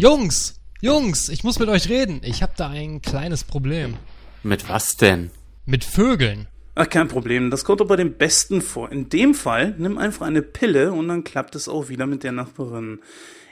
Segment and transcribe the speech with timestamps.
[0.00, 2.22] Jungs, Jungs, ich muss mit euch reden.
[2.24, 3.98] Ich habe da ein kleines Problem.
[4.42, 5.30] Mit was denn?
[5.66, 6.48] Mit Vögeln.
[6.74, 7.50] Ach, kein Problem.
[7.50, 8.90] Das kommt aber dem Besten vor.
[8.90, 12.32] In dem Fall nimm einfach eine Pille und dann klappt es auch wieder mit der
[12.32, 13.00] Nachbarin.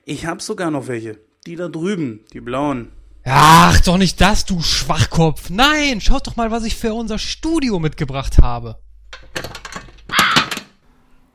[0.06, 1.18] Ich hab sogar noch welche.
[1.46, 2.92] Die da drüben, die blauen.
[3.24, 5.50] Ach, doch nicht das, du Schwachkopf.
[5.50, 8.78] Nein, schaut doch mal, was ich für unser Studio mitgebracht habe.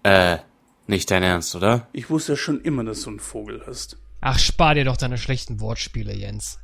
[0.02, 0.40] Äh,
[0.88, 1.88] nicht dein Ernst, oder?
[1.94, 4.00] Ich wusste ja schon immer, dass du einen Vogel hast.
[4.26, 6.58] Ach, spar dir doch deine schlechten Wortspiele, Jens.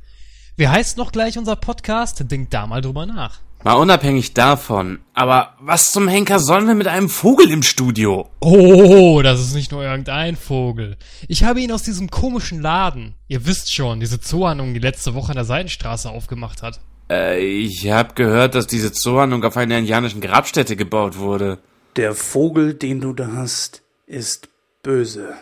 [0.56, 2.24] Wie heißt noch gleich unser Podcast?
[2.30, 3.40] Denk da mal drüber nach.
[3.62, 5.00] Mal unabhängig davon.
[5.12, 8.30] Aber was zum Henker sollen wir mit einem Vogel im Studio?
[8.40, 10.96] Oh, das ist nicht nur irgendein Vogel.
[11.28, 13.14] Ich habe ihn aus diesem komischen Laden.
[13.28, 16.80] Ihr wisst schon, diese Zoohandlung, die letzte Woche an der Seitenstraße aufgemacht hat.
[17.10, 21.58] Äh, ich hab gehört, dass diese Zoohandlung auf einer indianischen Grabstätte gebaut wurde.
[21.96, 24.48] Der Vogel, den du da hast, ist
[24.82, 25.34] böse.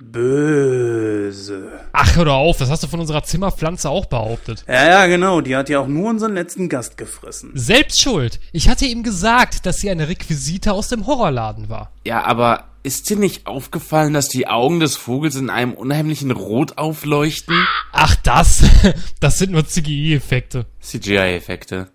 [0.00, 1.72] Böse.
[1.92, 4.64] Ach, hör doch auf, das hast du von unserer Zimmerpflanze auch behauptet.
[4.68, 5.40] Ja, ja, genau.
[5.40, 7.50] Die hat ja auch nur unseren letzten Gast gefressen.
[7.54, 8.38] Selbst schuld.
[8.52, 11.90] Ich hatte ihm gesagt, dass sie eine Requisite aus dem Horrorladen war.
[12.04, 16.78] Ja, aber ist dir nicht aufgefallen, dass die Augen des Vogels in einem unheimlichen Rot
[16.78, 17.56] aufleuchten?
[17.92, 18.62] Ach, das?
[19.20, 20.66] Das sind nur CGI-Effekte.
[20.80, 21.88] CGI-Effekte.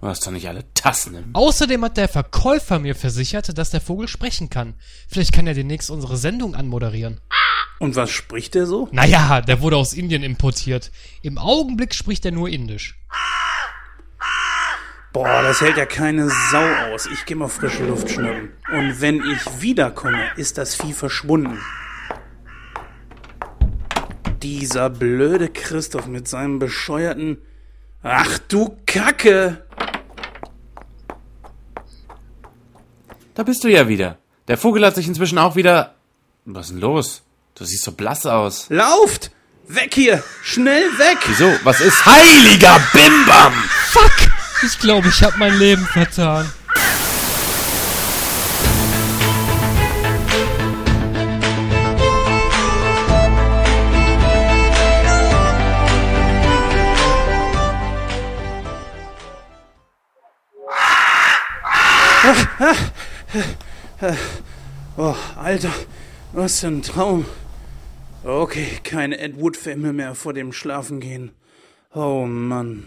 [0.00, 1.34] Du hast doch nicht alle Tassen im...
[1.34, 4.74] Außerdem hat der Verkäufer mir versichert, dass der Vogel sprechen kann.
[5.08, 7.20] Vielleicht kann er demnächst unsere Sendung anmoderieren.
[7.80, 8.88] Und was spricht der so?
[8.92, 10.90] Naja, der wurde aus Indien importiert.
[11.22, 12.98] Im Augenblick spricht er nur Indisch.
[15.12, 17.06] Boah, das hält ja keine Sau aus.
[17.06, 18.52] Ich geh mal frische Luft schnappen.
[18.72, 21.58] Und wenn ich wiederkomme, ist das Vieh verschwunden.
[24.42, 27.38] Dieser blöde Christoph mit seinem bescheuerten...
[28.02, 29.66] Ach du Kacke!
[33.40, 34.18] Da bist du ja wieder.
[34.48, 35.94] Der Vogel hat sich inzwischen auch wieder...
[36.44, 37.22] Was ist denn los?
[37.54, 38.66] Du siehst so blass aus.
[38.68, 39.30] Lauft!
[39.66, 40.22] Weg hier!
[40.42, 41.16] Schnell weg!
[41.26, 41.50] Wieso?
[41.64, 43.54] Was ist heiliger Bimbam?
[43.92, 44.12] Fuck!
[44.62, 46.52] Ich glaube, ich habe mein Leben vertan.
[64.96, 65.72] Oh, Alter,
[66.32, 67.24] was für ein Traum.
[68.24, 71.30] Okay, keine Ed Wood-Filme mehr vor dem Schlafengehen.
[71.94, 72.84] Oh Mann.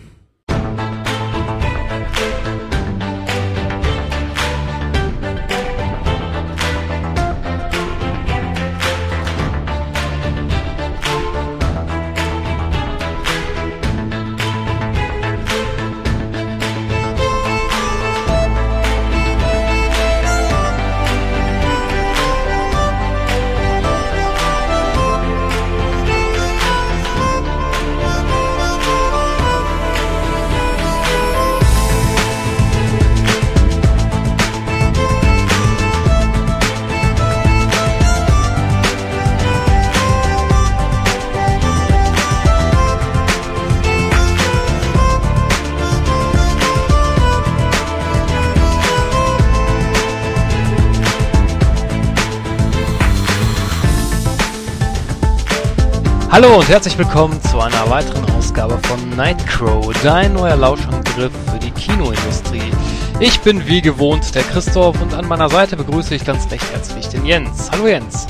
[56.34, 61.70] Hallo und herzlich willkommen zu einer weiteren Ausgabe von Nightcrow, dein neuer Lauschangriff für die
[61.70, 62.72] Kinoindustrie.
[63.20, 67.08] Ich bin wie gewohnt der Christoph und an meiner Seite begrüße ich ganz recht herzlich
[67.10, 67.70] den Jens.
[67.72, 68.26] Hallo Jens.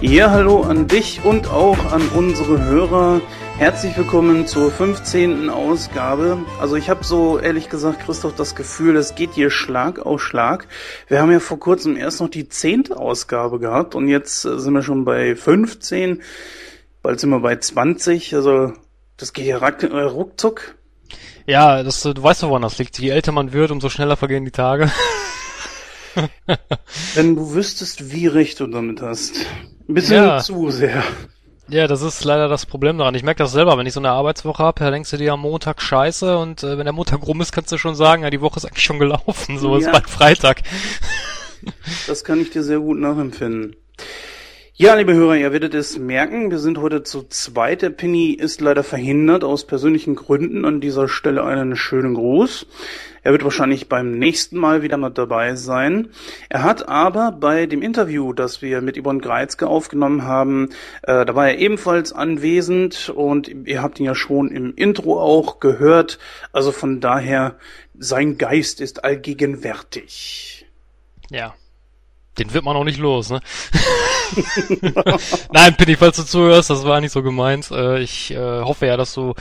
[0.00, 3.20] Ja, hallo an dich und auch an unsere Hörer.
[3.58, 5.50] Herzlich willkommen zur 15.
[5.50, 6.38] Ausgabe.
[6.58, 10.66] Also ich habe so ehrlich gesagt, Christoph, das Gefühl, es geht hier Schlag auf Schlag.
[11.08, 12.92] Wir haben ja vor kurzem erst noch die 10.
[12.92, 16.22] Ausgabe gehabt und jetzt äh, sind wir schon bei 15.
[17.08, 18.34] Bald sind wir bei 20.
[18.34, 18.74] Also
[19.16, 20.74] das geht ja äh, ruckzuck.
[21.46, 22.98] Ja, das, du weißt doch, woran das liegt.
[22.98, 24.92] Je älter man wird, umso schneller vergehen die Tage.
[27.14, 29.36] Wenn du wüsstest, wie recht du damit hast.
[29.88, 30.38] Ein bisschen Ja.
[30.40, 31.02] zu sehr.
[31.68, 33.14] Ja, das ist leider das Problem daran.
[33.14, 35.40] Ich merke das selber, wenn ich so eine Arbeitswoche habe, da denkst du dir am
[35.40, 38.42] Montag scheiße und äh, wenn der Montag rum ist, kannst du schon sagen, ja, die
[38.42, 39.92] Woche ist eigentlich schon gelaufen, so ist Ja.
[39.92, 40.60] bald Freitag.
[42.06, 43.76] Das kann ich dir sehr gut nachempfinden.
[44.80, 47.82] Ja, liebe Hörer, ihr werdet es merken, wir sind heute zu zweit.
[47.82, 50.64] Der Penny ist leider verhindert aus persönlichen Gründen.
[50.64, 52.64] An dieser Stelle einen schönen Gruß.
[53.24, 56.10] Er wird wahrscheinlich beim nächsten Mal wieder mit dabei sein.
[56.48, 60.68] Er hat aber bei dem Interview, das wir mit Yvonne Greizke aufgenommen haben,
[61.02, 65.58] äh, da war er ebenfalls anwesend und ihr habt ihn ja schon im Intro auch
[65.58, 66.20] gehört.
[66.52, 67.56] Also von daher,
[67.98, 70.66] sein Geist ist allgegenwärtig.
[71.30, 71.56] Ja.
[72.38, 73.40] Den wird man auch nicht los, ne?
[75.52, 77.70] Nein, Penny, falls du zuhörst, das war nicht so gemeint.
[77.70, 79.34] Äh, ich äh, hoffe ja, dass du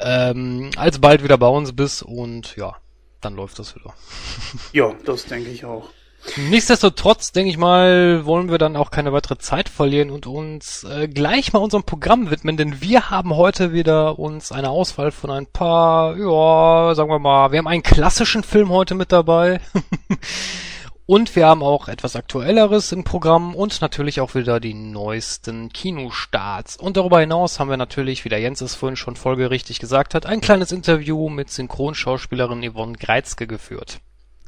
[0.00, 2.76] ähm, alsbald wieder bei uns bist und ja,
[3.20, 3.94] dann läuft das wieder.
[4.72, 5.88] ja, das denke ich auch.
[6.36, 11.08] Nichtsdestotrotz, denke ich mal, wollen wir dann auch keine weitere Zeit verlieren und uns äh,
[11.08, 15.46] gleich mal unserem Programm widmen, denn wir haben heute wieder uns eine Auswahl von ein
[15.46, 19.60] paar, ja, sagen wir mal, wir haben einen klassischen Film heute mit dabei.
[21.12, 26.78] Und wir haben auch etwas Aktuelleres im Programm und natürlich auch wieder die neuesten Kinostarts.
[26.78, 30.24] Und darüber hinaus haben wir natürlich, wie der Jens es vorhin schon folgerichtig gesagt hat,
[30.24, 34.00] ein kleines Interview mit Synchronschauspielerin Yvonne Greizke geführt.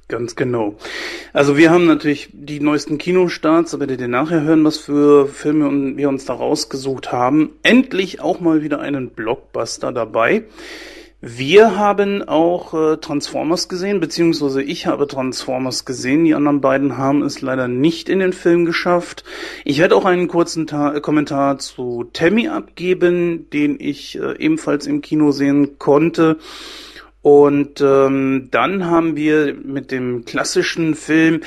[0.09, 0.77] Ganz genau.
[1.35, 5.99] Also wir haben natürlich die neuesten Kinostarts, da werdet ihr nachher hören, was für Filme
[5.99, 7.51] wir uns da rausgesucht haben.
[7.63, 10.45] Endlich auch mal wieder einen Blockbuster dabei.
[11.27, 16.27] Wir haben auch äh, Transformers gesehen, beziehungsweise ich habe Transformers gesehen.
[16.27, 19.25] Die anderen beiden haben es leider nicht in den Film geschafft.
[19.65, 25.01] Ich werde auch einen kurzen Ta Kommentar zu Tammy abgeben, den ich äh, ebenfalls im
[25.01, 26.37] Kino sehen konnte.
[27.23, 31.41] Und ähm, dann haben wir mit dem klassischen Film,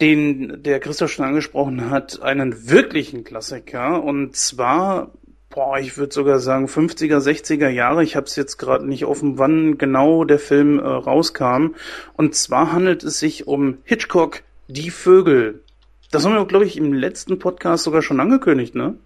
[0.00, 4.02] den der Christoph schon angesprochen hat, einen wirklichen Klassiker.
[4.02, 5.12] Und zwar,
[5.56, 8.04] boah, ich würde sogar sagen 50er, 60er Jahre.
[8.04, 11.74] Ich habe es jetzt gerade nicht offen, wann genau der Film äh, rauskam.
[12.12, 15.62] Und zwar handelt es sich um Hitchcock, Die Vögel.
[16.10, 18.96] Das haben wir, glaube ich, im letzten Podcast sogar schon angekündigt, ne?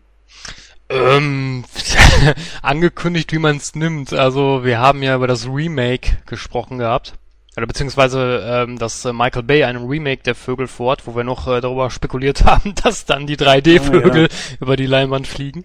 [0.89, 1.65] Ähm,
[2.63, 4.13] angekündigt, wie man es nimmt.
[4.13, 7.15] Also wir haben ja über das Remake gesprochen gehabt.
[7.57, 11.47] Oder beziehungsweise, ähm, dass äh, Michael Bay einen Remake der Vögel fort, wo wir noch
[11.47, 14.57] äh, darüber spekuliert haben, dass dann die 3D-Vögel oh, ja.
[14.61, 15.65] über die Leinwand fliegen.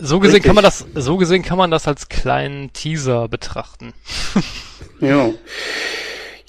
[0.00, 0.44] So gesehen Richtig.
[0.44, 3.92] kann man das, so gesehen kann man das als kleinen Teaser betrachten.
[5.00, 5.30] ja.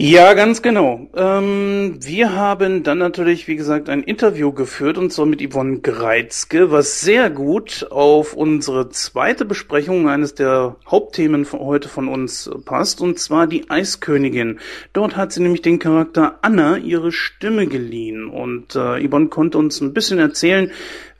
[0.04, 1.08] Ja, ganz genau.
[1.16, 6.72] Ähm, wir haben dann natürlich, wie gesagt, ein Interview geführt und zwar mit Yvonne Greizke,
[6.72, 13.00] was sehr gut auf unsere zweite Besprechung eines der Hauptthemen von heute von uns passt,
[13.00, 14.60] und zwar die Eiskönigin.
[14.92, 19.82] Dort hat sie nämlich den Charakter Anna ihre Stimme geliehen und äh, Yvonne konnte uns
[19.82, 20.72] ein bisschen erzählen,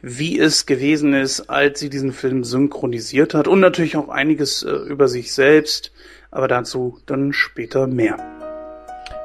[0.02, 4.70] wie es gewesen ist, als sie diesen Film synchronisiert hat und natürlich auch einiges äh,
[4.72, 5.92] über sich selbst,
[6.32, 8.18] aber dazu dann später mehr.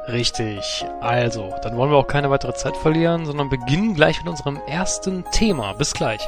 [0.08, 0.84] Richtig.
[1.00, 5.24] Also, dann wollen wir auch keine weitere Zeit verlieren, sondern beginnen gleich mit unserem ersten
[5.32, 5.72] Thema.
[5.72, 6.20] Bis gleich.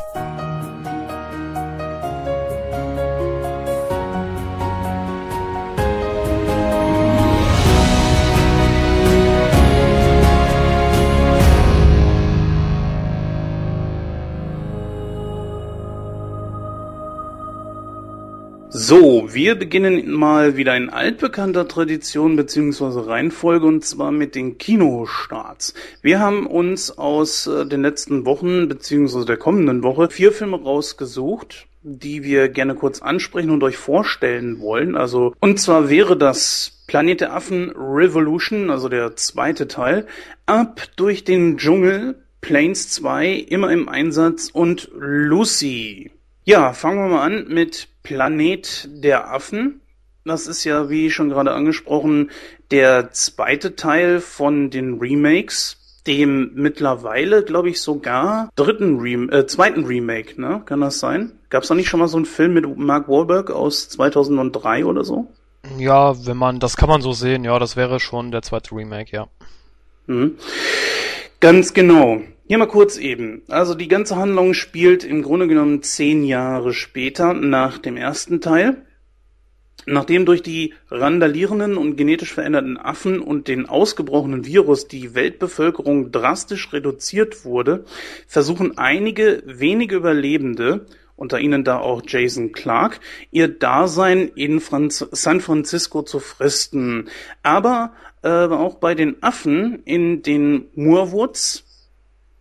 [18.80, 23.10] So, wir beginnen mal wieder in altbekannter Tradition bzw.
[23.10, 25.75] Reihenfolge und zwar mit den Kinostarts.
[26.00, 29.25] Wir haben uns aus äh, den letzten Wochen bzw.
[29.25, 34.94] der kommenden Woche vier Filme rausgesucht, die wir gerne kurz ansprechen und euch vorstellen wollen.
[34.94, 40.06] Also, und zwar wäre das Planet der Affen Revolution, also der zweite Teil,
[40.46, 46.12] ab durch den Dschungel, Planes 2, immer im Einsatz und Lucy.
[46.44, 49.82] Ja, fangen wir mal an mit Planet der Affen.
[50.25, 52.31] Das ist ja, wie schon gerade angesprochen,
[52.70, 59.84] der zweite Teil von den Remakes, dem mittlerweile, glaube ich, sogar dritten Rem äh, zweiten
[59.84, 60.62] Remake, ne?
[60.64, 61.32] Kann das sein?
[61.50, 65.04] Gab es da nicht schon mal so einen Film mit Mark Wahlberg aus 2003 oder
[65.04, 65.26] so?
[65.76, 69.14] Ja, wenn man, das kann man so sehen, ja, das wäre schon der zweite Remake,
[69.14, 69.28] ja.
[70.06, 70.38] Mhm.
[71.40, 72.23] Ganz genau.
[72.49, 73.43] Hier mal kurz eben.
[73.49, 78.87] Also die ganze Handlung spielt im Grunde genommen zehn Jahre später nach dem ersten Teil.
[79.85, 86.73] Nachdem durch die randalierenden und genetisch veränderten Affen und den ausgebrochenen Virus die Weltbevölkerung drastisch
[86.73, 87.85] reduziert wurde,
[88.26, 90.87] versuchen einige wenige Überlebende,
[91.17, 93.00] unter ihnen da auch Jason Clark,
[93.31, 97.11] ihr Dasein in Franz San Francisco zu fristen.
[97.43, 101.67] Aber äh, auch bei den Affen in den Moorwoods,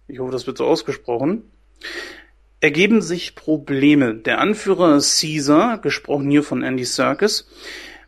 [0.08, 1.44] ich hoffe, das wird so ausgesprochen,
[2.60, 4.16] ergeben sich Probleme.
[4.16, 7.48] Der Anführer Caesar, gesprochen hier von Andy Serkis,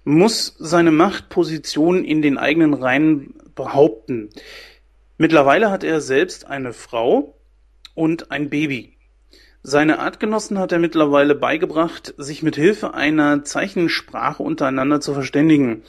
[0.04, 4.30] muss seine Machtposition in den eigenen Reihen behaupten.
[5.18, 7.36] Mittlerweile hat er selbst eine Frau
[7.94, 8.94] und ein Baby.
[9.62, 15.84] Seine Artgenossen hat er mittlerweile beigebracht, sich mit Hilfe einer Zeichensprache untereinander zu verständigen.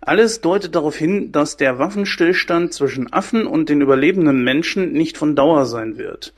[0.00, 5.34] Alles deutet darauf hin, dass der Waffenstillstand zwischen Affen und den überlebenden Menschen nicht von
[5.34, 6.32] Dauer sein wird.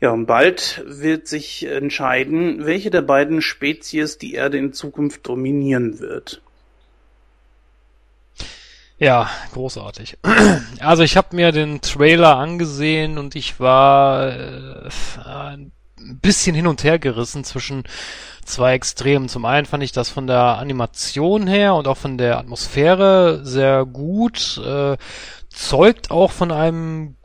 [0.00, 6.00] Ja, und bald wird sich entscheiden, welche der beiden Spezies die Erde in Zukunft dominieren
[6.00, 6.42] wird.
[8.98, 10.18] Ja, großartig.
[10.80, 14.90] Also ich habe mir den Trailer angesehen und ich war äh,
[16.20, 17.84] bisschen hin und her gerissen zwischen
[18.44, 19.28] zwei Extremen.
[19.28, 23.84] Zum einen fand ich das von der Animation her und auch von der Atmosphäre sehr
[23.84, 24.96] gut, äh,
[25.48, 27.16] zeugt auch von einem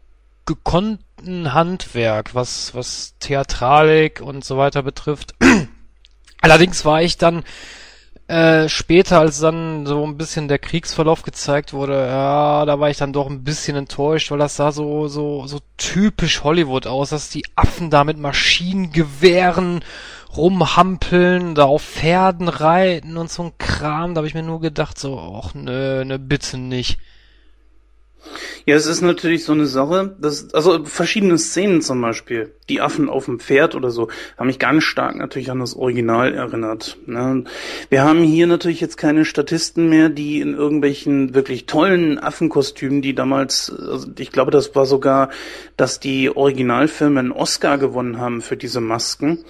[0.45, 5.35] gekonnten Handwerk, was, was Theatralik und so weiter betrifft.
[6.41, 7.43] Allerdings war ich dann
[8.27, 12.97] äh, später, als dann so ein bisschen der Kriegsverlauf gezeigt wurde, ja, da war ich
[12.97, 17.29] dann doch ein bisschen enttäuscht, weil das sah so, so, so typisch Hollywood aus, dass
[17.29, 19.81] die Affen da mit Maschinengewehren
[20.35, 24.13] rumhampeln, da auf Pferden reiten und so ein Kram.
[24.13, 26.99] Da habe ich mir nur gedacht, so, ach nö, ne, bitte nicht.
[28.65, 33.09] Ja, es ist natürlich so eine Sache, dass, also verschiedene Szenen zum Beispiel, die Affen
[33.09, 36.97] auf dem Pferd oder so, haben mich ganz stark natürlich an das Original erinnert.
[37.05, 37.45] Ne?
[37.89, 43.15] Wir haben hier natürlich jetzt keine Statisten mehr, die in irgendwelchen wirklich tollen Affenkostümen, die
[43.15, 45.29] damals, also ich glaube, das war sogar,
[45.77, 49.45] dass die Originalfilme einen Oscar gewonnen haben für diese Masken,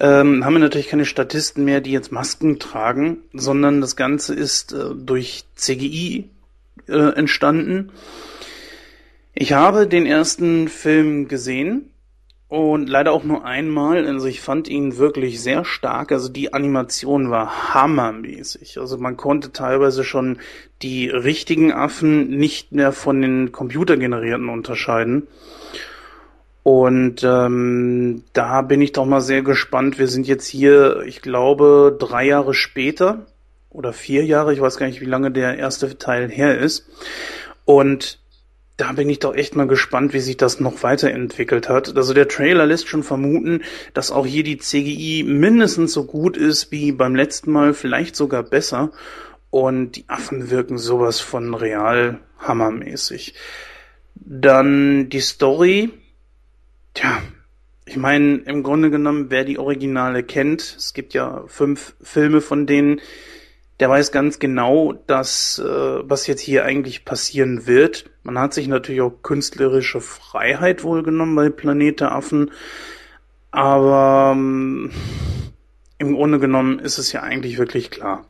[0.00, 4.72] ähm, haben wir natürlich keine Statisten mehr, die jetzt Masken tragen, sondern das Ganze ist
[4.72, 6.30] äh, durch CGI
[6.88, 7.92] äh, entstanden.
[9.34, 11.90] Ich habe den ersten Film gesehen
[12.48, 14.06] und leider auch nur einmal.
[14.06, 16.12] Also ich fand ihn wirklich sehr stark.
[16.12, 18.78] Also die Animation war hammermäßig.
[18.78, 20.38] Also man konnte teilweise schon
[20.82, 25.26] die richtigen Affen nicht mehr von den computergenerierten unterscheiden.
[26.62, 29.98] Und ähm, da bin ich doch mal sehr gespannt.
[29.98, 33.26] Wir sind jetzt hier, ich glaube, drei Jahre später
[33.74, 36.86] oder vier Jahre, ich weiß gar nicht, wie lange der erste Teil her ist.
[37.64, 38.20] Und
[38.76, 41.96] da bin ich doch echt mal gespannt, wie sich das noch weiterentwickelt hat.
[41.96, 43.62] Also der Trailer lässt schon vermuten,
[43.92, 48.42] dass auch hier die CGI mindestens so gut ist wie beim letzten Mal, vielleicht sogar
[48.42, 48.90] besser.
[49.50, 53.34] Und die Affen wirken sowas von real hammermäßig.
[54.14, 55.90] Dann die Story.
[56.94, 57.22] Tja,
[57.86, 62.66] ich meine, im Grunde genommen, wer die Originale kennt, es gibt ja fünf Filme von
[62.66, 63.00] denen,
[63.80, 65.64] der weiß ganz genau, dass äh,
[66.08, 68.10] was jetzt hier eigentlich passieren wird.
[68.22, 72.52] Man hat sich natürlich auch künstlerische Freiheit wohl genommen bei Planet der Affen,
[73.50, 74.90] aber ähm,
[75.98, 78.24] im Grunde genommen ist es ja eigentlich wirklich klar.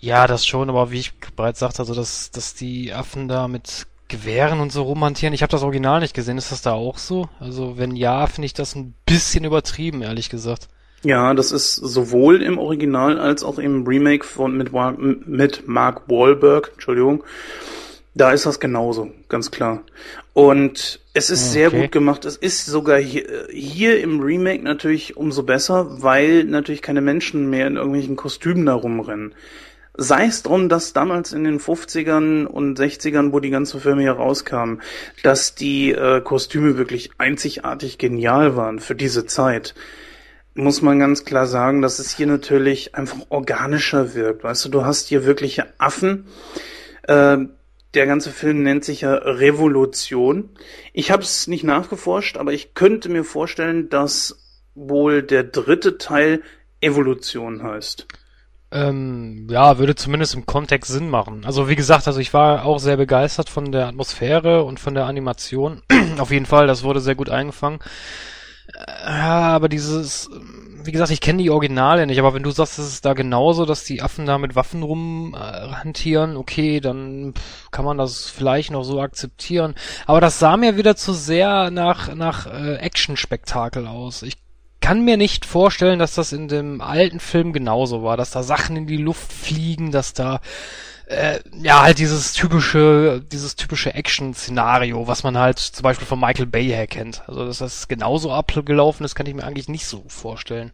[0.00, 3.86] Ja, das schon, aber wie ich bereits sagte, also dass, dass die Affen da mit
[4.08, 5.32] Gewehren und so rumhantieren.
[5.32, 6.36] Ich habe das Original nicht gesehen.
[6.36, 7.30] Ist das da auch so?
[7.40, 10.68] Also wenn ja, finde ich das ein bisschen übertrieben, ehrlich gesagt.
[11.04, 14.70] Ja, das ist sowohl im Original als auch im Remake von mit,
[15.26, 17.24] mit Mark Wahlberg, Entschuldigung.
[18.14, 19.82] Da ist das genauso, ganz klar.
[20.34, 21.52] Und es ist okay.
[21.52, 22.24] sehr gut gemacht.
[22.24, 27.66] Es ist sogar hier, hier im Remake natürlich umso besser, weil natürlich keine Menschen mehr
[27.66, 29.34] in irgendwelchen Kostümen da rumrennen.
[29.94, 34.12] Sei es drum, dass damals in den 50ern und 60ern, wo die ganze Filme hier
[34.12, 34.80] rauskamen,
[35.22, 39.74] dass die äh, Kostüme wirklich einzigartig genial waren für diese Zeit
[40.54, 44.44] muss man ganz klar sagen, dass es hier natürlich einfach organischer wirkt.
[44.44, 46.26] Weißt du, du hast hier wirkliche Affen.
[47.04, 47.38] Äh,
[47.94, 50.50] der ganze Film nennt sich ja Revolution.
[50.92, 54.38] Ich habe es nicht nachgeforscht, aber ich könnte mir vorstellen, dass
[54.74, 56.42] wohl der dritte Teil
[56.80, 58.06] Evolution heißt.
[58.72, 61.44] Ähm, ja, würde zumindest im Kontext Sinn machen.
[61.44, 65.04] Also wie gesagt, also ich war auch sehr begeistert von der Atmosphäre und von der
[65.04, 65.82] Animation.
[66.18, 67.80] Auf jeden Fall, das wurde sehr gut eingefangen.
[69.04, 70.30] Ja, aber dieses,
[70.84, 73.66] wie gesagt, ich kenne die Originale nicht, aber wenn du sagst, es ist da genauso,
[73.66, 77.34] dass die Affen da mit Waffen rumhantieren, äh, okay, dann
[77.70, 79.74] kann man das vielleicht noch so akzeptieren.
[80.06, 84.22] Aber das sah mir wieder zu sehr nach, nach äh, Action-Spektakel aus.
[84.22, 84.36] Ich
[84.80, 88.76] kann mir nicht vorstellen, dass das in dem alten Film genauso war, dass da Sachen
[88.76, 90.40] in die Luft fliegen, dass da
[91.12, 96.46] äh, ja, halt dieses typische, dieses typische Action-Szenario, was man halt zum Beispiel von Michael
[96.46, 97.22] Bay her kennt.
[97.28, 100.72] Also, dass das genauso abgelaufen ist, kann ich mir eigentlich nicht so vorstellen.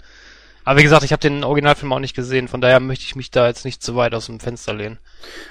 [0.65, 3.31] Aber wie gesagt, ich habe den Originalfilm auch nicht gesehen, von daher möchte ich mich
[3.31, 4.99] da jetzt nicht zu weit aus dem Fenster lehnen.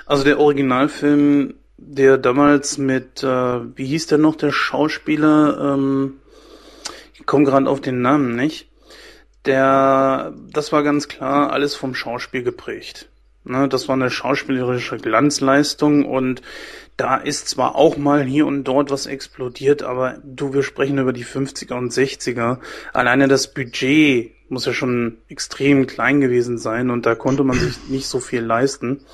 [0.06, 3.28] Also der Originalfilm, der damals mit, äh,
[3.78, 6.18] wie hieß der noch, der Schauspieler, ähm,
[7.16, 8.68] ich komme gerade auf den Namen nicht.
[9.46, 13.10] Der, das war ganz klar alles vom Schauspiel geprägt.
[13.48, 16.42] Ne, das war eine schauspielerische Glanzleistung und
[16.98, 21.14] da ist zwar auch mal hier und dort was explodiert, aber du, wir sprechen über
[21.14, 22.58] die 50er und 60er.
[22.92, 27.78] Alleine das Budget muss ja schon extrem klein gewesen sein und da konnte man sich
[27.88, 29.06] nicht so viel leisten.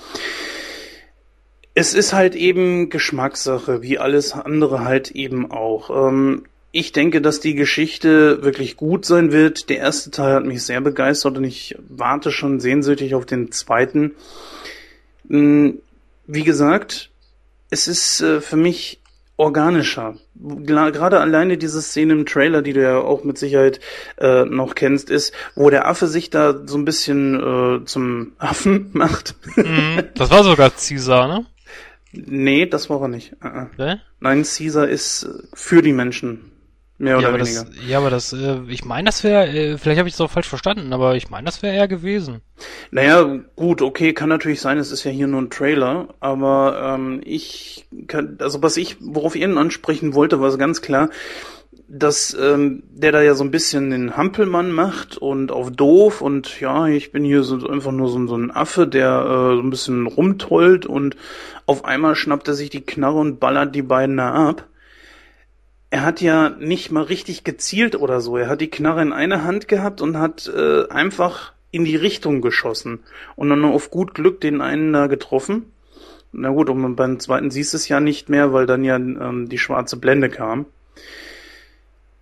[1.76, 6.08] Es ist halt eben Geschmackssache, wie alles andere halt eben auch.
[6.08, 9.70] Ähm, ich denke, dass die Geschichte wirklich gut sein wird.
[9.70, 14.16] Der erste Teil hat mich sehr begeistert und ich warte schon sehnsüchtig auf den zweiten.
[15.30, 15.78] Hm,
[16.26, 17.12] wie gesagt,
[17.70, 19.00] es ist äh, für mich
[19.38, 20.16] organischer.
[20.34, 23.80] Gerade alleine diese Szene im Trailer, die du ja auch mit Sicherheit
[24.18, 28.90] äh, noch kennst, ist, wo der Affe sich da so ein bisschen äh, zum Affen
[28.94, 29.36] macht.
[29.56, 31.46] Mhm, das war sogar Caesar, ne?
[32.14, 33.34] Nee, das war er nicht.
[33.44, 33.68] Uh -uh.
[33.74, 33.96] Okay.
[34.20, 36.50] Nein, Caesar ist äh, für die Menschen.
[37.00, 37.64] Mehr oder ja, aber weniger.
[37.66, 40.30] Das, ja, aber das, äh, ich meine, das wäre, äh, vielleicht habe ich es auch
[40.30, 42.42] falsch verstanden, aber ich meine, das wäre er gewesen.
[42.92, 47.22] Naja, gut, okay, kann natürlich sein, es ist ja hier nur ein Trailer, aber ähm,
[47.26, 51.10] ich kann, also was ich, worauf ich Ihnen ansprechen wollte, war ganz klar,
[51.88, 56.60] dass ähm, der da ja so ein bisschen den Hampelmann macht und auf doof und
[56.60, 59.70] ja, ich bin hier so einfach nur so, so ein Affe, der äh, so ein
[59.70, 61.18] bisschen rumtollt und
[61.66, 64.68] auf einmal schnappt er sich die Knarre und ballert die beiden da ab
[65.94, 68.36] er hat ja nicht mal richtig gezielt oder so.
[68.36, 72.42] Er hat die Knarre in einer Hand gehabt und hat äh, einfach in die Richtung
[72.42, 73.02] geschossen
[73.36, 75.72] und dann auf gut Glück den einen da getroffen.
[76.32, 79.50] Na gut, und beim zweiten siehst du es ja nicht mehr, weil dann ja ähm,
[79.50, 80.66] die schwarze Blende kam.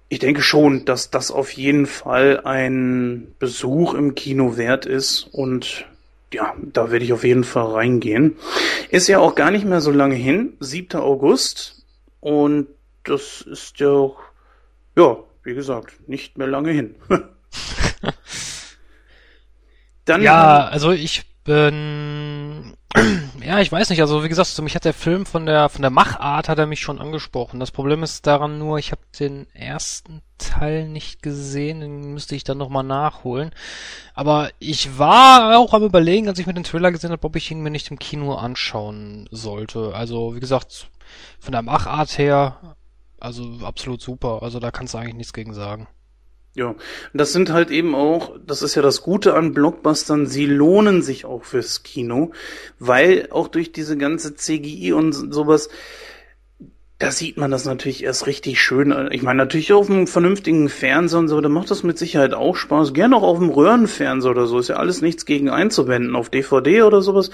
[0.09, 5.85] Ich denke schon, dass das auf jeden Fall ein Besuch im Kino wert ist und
[6.33, 8.35] ja, da werde ich auf jeden Fall reingehen.
[8.89, 10.99] Ist ja auch gar nicht mehr so lange hin, 7.
[10.99, 11.85] August
[12.19, 12.67] und
[13.03, 14.09] das ist ja,
[14.95, 16.95] ja, wie gesagt, nicht mehr lange hin.
[20.05, 22.75] Dann, ja, also ich bin,
[23.43, 25.91] ja, ich weiß nicht, also wie gesagt, mich hat der Film von der, von der
[25.91, 27.59] Machart hat er mich schon angesprochen.
[27.59, 32.43] Das Problem ist daran nur, ich habe den ersten Teil nicht gesehen, den müsste ich
[32.43, 33.51] dann nochmal nachholen.
[34.13, 37.49] Aber ich war auch am überlegen, als ich mir den Trailer gesehen habe, ob ich
[37.51, 39.93] ihn mir nicht im Kino anschauen sollte.
[39.93, 40.89] Also, wie gesagt,
[41.39, 42.75] von der Machart her
[43.21, 44.43] also absolut super.
[44.43, 45.87] Also da kannst du eigentlich nichts gegen sagen.
[46.53, 46.75] Ja,
[47.13, 51.23] das sind halt eben auch, das ist ja das Gute an Blockbustern, sie lohnen sich
[51.23, 52.33] auch fürs Kino,
[52.77, 55.69] weil auch durch diese ganze CGI und sowas,
[57.01, 59.09] da sieht man das natürlich erst richtig schön.
[59.09, 62.55] Ich meine, natürlich auf einem vernünftigen Fernseher und so, da macht das mit Sicherheit auch
[62.55, 62.93] Spaß.
[62.93, 66.83] Gerne auch auf dem Röhrenfernseher oder so, ist ja alles nichts gegen einzuwenden, auf DVD
[66.83, 67.31] oder sowas.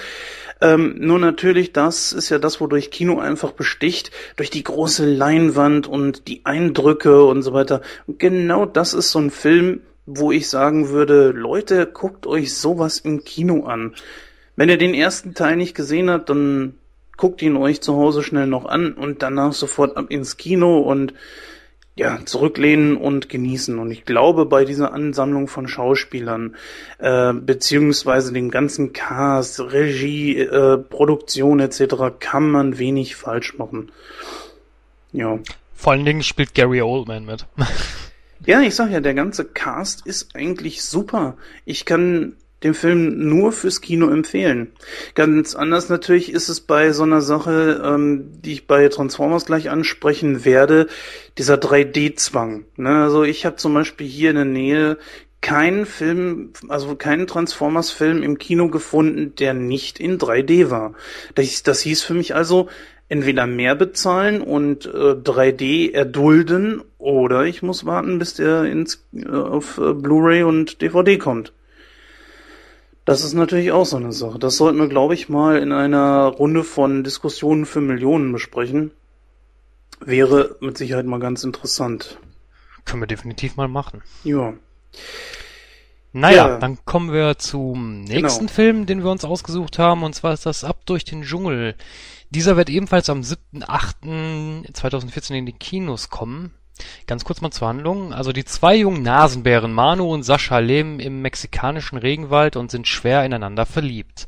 [0.62, 5.86] Ähm, nur natürlich, das ist ja das, wodurch Kino einfach besticht, durch die große Leinwand
[5.86, 7.82] und die Eindrücke und so weiter.
[8.08, 13.26] Genau das ist so ein Film, wo ich sagen würde, Leute, guckt euch sowas im
[13.26, 13.96] Kino an.
[14.56, 16.76] Wenn ihr den ersten Teil nicht gesehen habt, dann
[17.18, 21.14] guckt ihn euch zu Hause schnell noch an und danach sofort ab ins Kino und
[21.98, 23.80] ja, zurücklehnen und genießen.
[23.80, 26.56] Und ich glaube, bei dieser Ansammlung von Schauspielern,
[27.00, 33.92] äh, beziehungsweise dem ganzen Cast, Regie, äh, Produktion etc., kann man wenig falsch machen.
[35.12, 35.40] Ja.
[35.74, 37.48] Vor allen Dingen spielt Gary Oldman mit.
[38.46, 41.36] ja, ich sag ja, der ganze Cast ist eigentlich super.
[41.66, 44.72] Ich kann den Film nur fürs Kino empfehlen.
[45.14, 49.70] Ganz anders natürlich ist es bei so einer Sache, ähm, die ich bei Transformers gleich
[49.70, 50.88] ansprechen werde,
[51.38, 52.66] dieser 3D-Zwang.
[52.76, 53.04] Ne?
[53.04, 54.98] Also ich habe zum Beispiel hier in der Nähe
[55.42, 60.94] keinen Film, also keinen Transformers-Film im Kino gefunden, der nicht in 3D war.
[61.36, 62.70] Das, das hieß für mich also,
[63.10, 69.28] entweder mehr bezahlen und äh, 3D erdulden oder ich muss warten, bis der ins, äh,
[69.30, 71.54] auf äh, Blu-ray und DVD kommt.
[73.08, 74.38] Das ist natürlich auch so eine Sache.
[74.38, 78.92] Das sollten wir, glaube ich, mal in einer Runde von Diskussionen für Millionen besprechen.
[80.02, 82.20] Wäre mit Sicherheit mal ganz interessant.
[82.84, 84.04] Können wir definitiv mal machen.
[84.26, 84.56] Ja.
[86.12, 86.58] Naja, ja.
[86.58, 88.54] dann kommen wir zum nächsten genau.
[88.54, 91.76] Film, den wir uns ausgesucht haben, und zwar ist das Ab durch den Dschungel.
[92.30, 96.52] Dieser wird ebenfalls am 7.8.2014 in die Kinos kommen.
[97.06, 98.14] Ganz kurz mal zur Handlung.
[98.14, 103.24] Also die zwei jungen Nasenbären Manu und Sascha leben im mexikanischen Regenwald und sind schwer
[103.26, 104.28] ineinander verliebt.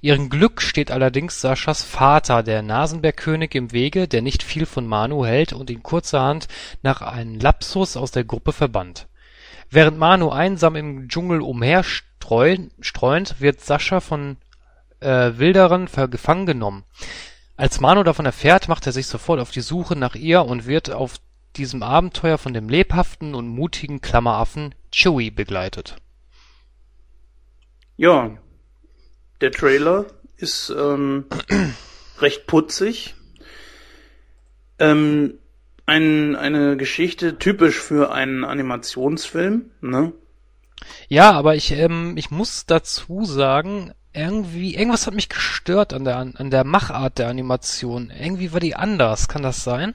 [0.00, 5.24] Ihrem Glück steht allerdings Saschas Vater, der Nasenbärkönig, im Wege, der nicht viel von Manu
[5.24, 6.48] hält und ihn kurzerhand
[6.82, 9.06] nach einem Lapsus aus der Gruppe verbannt.
[9.70, 12.70] Während Manu einsam im Dschungel umherstreunt,
[13.40, 14.36] wird Sascha von
[15.00, 16.84] äh, Wilderern gefangen genommen.
[17.56, 20.90] Als Manu davon erfährt, macht er sich sofort auf die Suche nach ihr und wird
[20.90, 21.18] auf
[21.56, 25.96] diesem Abenteuer von dem lebhaften und mutigen Klammeraffen Chewie begleitet.
[27.96, 28.36] Ja,
[29.40, 31.26] der Trailer ist ähm,
[32.20, 33.14] recht putzig.
[34.78, 35.38] Ähm,
[35.86, 40.12] ein, eine Geschichte typisch für einen Animationsfilm, ne?
[41.08, 46.16] Ja, aber ich, ähm, ich muss dazu sagen, irgendwie, irgendwas hat mich gestört an der,
[46.16, 48.10] an der Machart der Animation.
[48.10, 49.94] Irgendwie war die anders, kann das sein?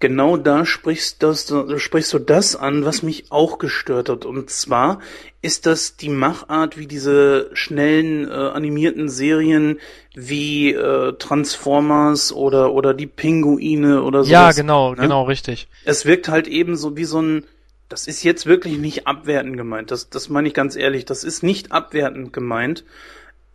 [0.00, 4.24] Genau da sprichst, das, sprichst du das an, was mich auch gestört hat.
[4.24, 5.00] Und zwar
[5.42, 9.78] ist das die Machart, wie diese schnellen äh, animierten Serien
[10.14, 14.30] wie äh, Transformers oder oder die Pinguine oder so.
[14.30, 15.02] Ja, genau, ne?
[15.02, 15.68] genau, richtig.
[15.84, 17.44] Es wirkt halt eben so wie so ein
[17.88, 19.90] das ist jetzt wirklich nicht abwertend gemeint.
[19.90, 21.06] Das, das meine ich ganz ehrlich.
[21.06, 22.84] Das ist nicht abwertend gemeint.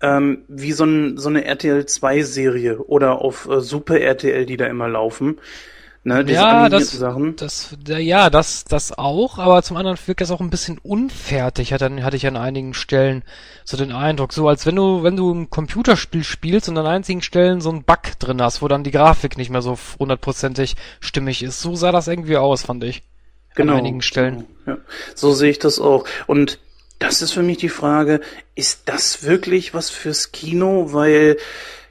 [0.02, 4.58] Ähm, wie so, ein, so eine RTL 2 Serie oder auf äh, Super RTL, die
[4.58, 5.40] da immer laufen.
[6.06, 7.38] Ne, diese ja, das, Sachen.
[7.38, 12.04] das, ja, das, das auch, aber zum anderen wirkt das auch ein bisschen unfertig, hatte,
[12.04, 13.24] hatte ich an einigen Stellen
[13.64, 17.22] so den Eindruck, so als wenn du, wenn du ein Computerspiel spielst und an einzigen
[17.22, 21.42] Stellen so ein Bug drin hast, wo dann die Grafik nicht mehr so hundertprozentig stimmig
[21.42, 21.62] ist.
[21.62, 23.04] So sah das irgendwie aus, fand ich.
[23.56, 23.74] Genau.
[23.74, 24.46] An einigen Stellen.
[24.66, 24.84] Genau, ja.
[25.16, 26.06] So sehe ich das auch.
[26.28, 26.60] Und
[27.00, 28.20] das ist für mich die Frage,
[28.56, 30.92] ist das wirklich was fürs Kino?
[30.92, 31.38] Weil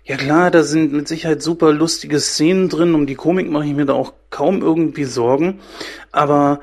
[0.04, 3.74] ja klar, da sind mit Sicherheit super lustige Szenen drin, um die Komik mache ich
[3.74, 5.60] mir da auch kaum irgendwie Sorgen,
[6.10, 6.60] aber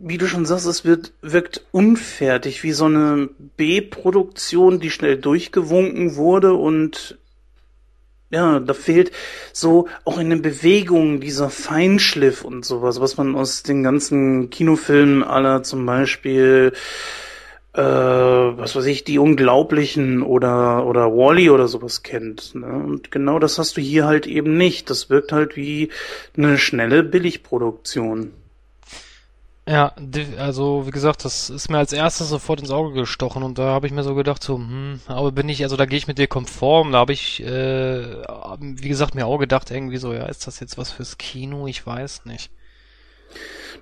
[0.00, 6.14] wie du schon sagst, es wird, wirkt unfertig, wie so eine B-Produktion, die schnell durchgewunken
[6.16, 7.18] wurde und
[8.30, 9.10] ja, da fehlt
[9.52, 15.24] so auch in den Bewegungen dieser Feinschliff und sowas, was man aus den ganzen Kinofilmen
[15.24, 16.72] aller zum Beispiel
[17.78, 22.56] äh, was weiß ich, die Unglaublichen oder, oder Wally oder sowas kennt.
[22.56, 22.66] Ne?
[22.66, 24.90] Und genau das hast du hier halt eben nicht.
[24.90, 25.90] Das wirkt halt wie
[26.36, 28.32] eine schnelle Billigproduktion.
[29.68, 29.92] Ja,
[30.38, 33.86] also wie gesagt, das ist mir als erstes sofort ins Auge gestochen und da habe
[33.86, 36.26] ich mir so gedacht, so, hm, aber bin ich, also da gehe ich mit dir
[36.26, 38.22] konform, da habe ich, äh,
[38.60, 41.66] wie gesagt, mir auch gedacht, irgendwie so, ja, ist das jetzt was fürs Kino?
[41.66, 42.50] Ich weiß nicht.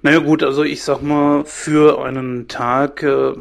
[0.02, 3.32] Naja gut, also ich sag mal, für einen Tag äh,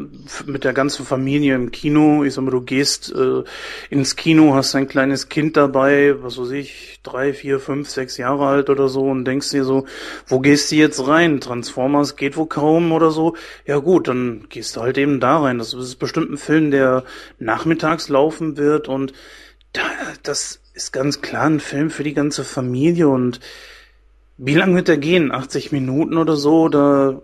[0.46, 3.44] mit der ganzen Familie im Kino, ich sag mal, du gehst äh,
[3.90, 8.48] ins Kino, hast ein kleines Kind dabei, was weiß ich, drei, vier, fünf, sechs Jahre
[8.48, 9.86] alt oder so und denkst dir so,
[10.28, 11.42] wo gehst du jetzt rein?
[11.42, 13.36] Transformers geht wo kaum oder so.
[13.66, 15.58] Ja gut, dann gehst du halt eben da rein.
[15.58, 17.04] Das ist bestimmt ein Film, der
[17.38, 19.14] nachmittags laufen wird und
[19.74, 19.82] da,
[20.24, 23.40] das ist ganz klar ein Film für die ganze Familie und
[24.38, 25.32] wie lang wird der gehen?
[25.32, 26.70] 80 Minuten oder so?
[26.70, 27.22] Da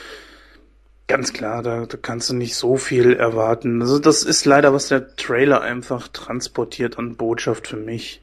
[1.06, 3.82] ganz klar, da, da kannst du nicht so viel erwarten.
[3.82, 8.22] Also das ist leider, was der Trailer einfach transportiert an Botschaft für mich.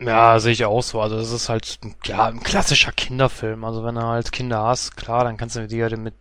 [0.00, 1.00] Ja, sehe ich auch so.
[1.00, 3.64] Also das ist halt ja ein klassischer Kinderfilm.
[3.64, 6.14] Also wenn du halt Kinder hast, klar, dann kannst du dir mit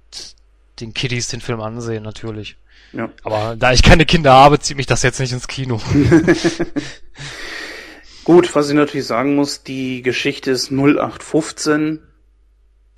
[0.80, 2.58] den Kiddies den Film ansehen, natürlich.
[2.94, 3.10] Ja.
[3.24, 5.82] Aber da ich keine Kinder habe, zieht mich das jetzt nicht ins Kino.
[8.24, 12.00] Gut, was ich natürlich sagen muss, die Geschichte ist 0815.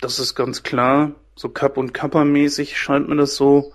[0.00, 1.12] Das ist ganz klar.
[1.34, 3.72] So Cup und Kappa mäßig scheint mir das so.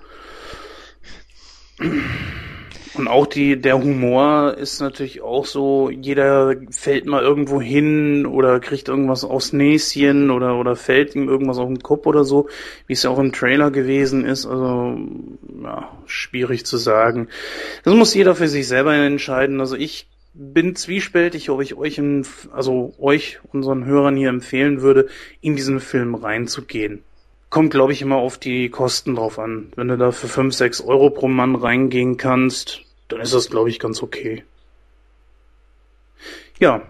[1.79, 8.59] Und auch die, der Humor ist natürlich auch so, jeder fällt mal irgendwo hin oder
[8.59, 12.47] kriegt irgendwas aus Näschen oder, oder fällt ihm irgendwas auf den Kopf oder so,
[12.85, 14.45] wie es ja auch im Trailer gewesen ist.
[14.45, 14.99] Also,
[15.63, 17.27] ja, schwierig zu sagen.
[17.83, 19.61] Das muss jeder für sich selber entscheiden.
[19.61, 25.07] Also ich bin zwiespältig, ob ich euch, in, also euch, unseren Hörern hier empfehlen würde,
[25.41, 27.03] in diesen Film reinzugehen.
[27.49, 29.71] Kommt, glaube ich, immer auf die Kosten drauf an.
[29.75, 33.69] Wenn du da für 5, 6 Euro pro Mann reingehen kannst, dann ist das, glaube
[33.69, 34.43] ich, ganz okay.
[36.59, 36.83] Ja.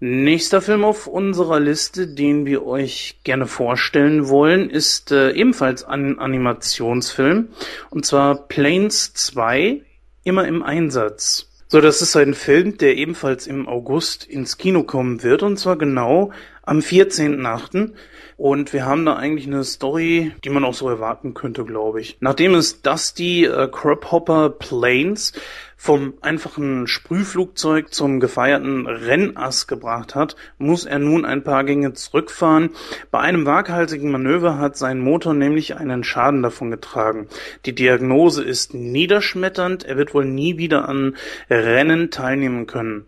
[0.00, 6.20] Nächster Film auf unserer Liste, den wir euch gerne vorstellen wollen, ist äh, ebenfalls ein
[6.20, 7.48] Animationsfilm.
[7.90, 9.80] Und zwar Planes 2,
[10.22, 11.48] immer im Einsatz.
[11.70, 15.76] So, das ist ein Film, der ebenfalls im August ins Kino kommen wird, und zwar
[15.76, 17.92] genau am 14.8.
[18.38, 22.16] Und wir haben da eigentlich eine Story, die man auch so erwarten könnte, glaube ich.
[22.20, 25.34] Nachdem es Dusty äh, Crabhopper Planes
[25.80, 32.70] vom einfachen Sprühflugzeug zum gefeierten Rennass gebracht hat, muss er nun ein paar Gänge zurückfahren.
[33.12, 37.28] Bei einem waghalsigen Manöver hat sein Motor nämlich einen Schaden davon getragen.
[37.64, 41.16] Die Diagnose ist niederschmetternd, er wird wohl nie wieder an
[41.48, 43.06] Rennen teilnehmen können.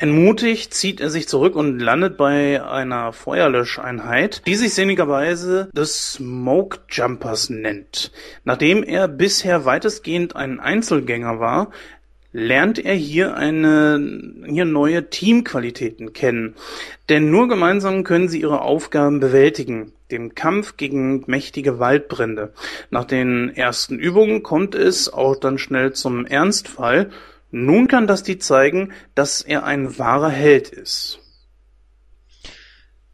[0.00, 6.78] Entmutigt zieht er sich zurück und landet bei einer Feuerlöscheinheit, die sich sinnigerweise des Smoke
[6.88, 8.12] Jumpers nennt.
[8.44, 11.72] Nachdem er bisher weitestgehend ein Einzelgänger war,
[12.30, 14.00] lernt er hier eine
[14.46, 16.54] hier neue Teamqualitäten kennen.
[17.08, 19.92] Denn nur gemeinsam können sie ihre Aufgaben bewältigen.
[20.12, 22.52] Dem Kampf gegen mächtige Waldbrände.
[22.90, 27.10] Nach den ersten Übungen kommt es auch dann schnell zum Ernstfall
[27.50, 31.20] nun kann Dusty zeigen, dass er ein wahrer Held ist.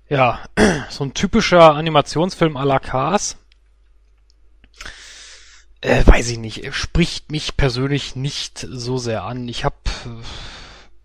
[0.08, 0.40] Ja,
[0.90, 3.36] so ein typischer Animationsfilm à la Cars.
[5.80, 9.48] Äh, weiß ich nicht, er spricht mich persönlich nicht so sehr an.
[9.48, 9.76] Ich habe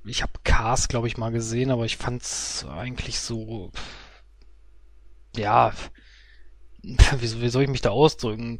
[0.06, 3.72] ich habe Cars, glaube ich, mal gesehen, aber ich fand's eigentlich so,
[5.36, 5.72] ja,
[6.82, 6.98] wie,
[7.42, 8.60] wie soll ich mich da ausdrücken?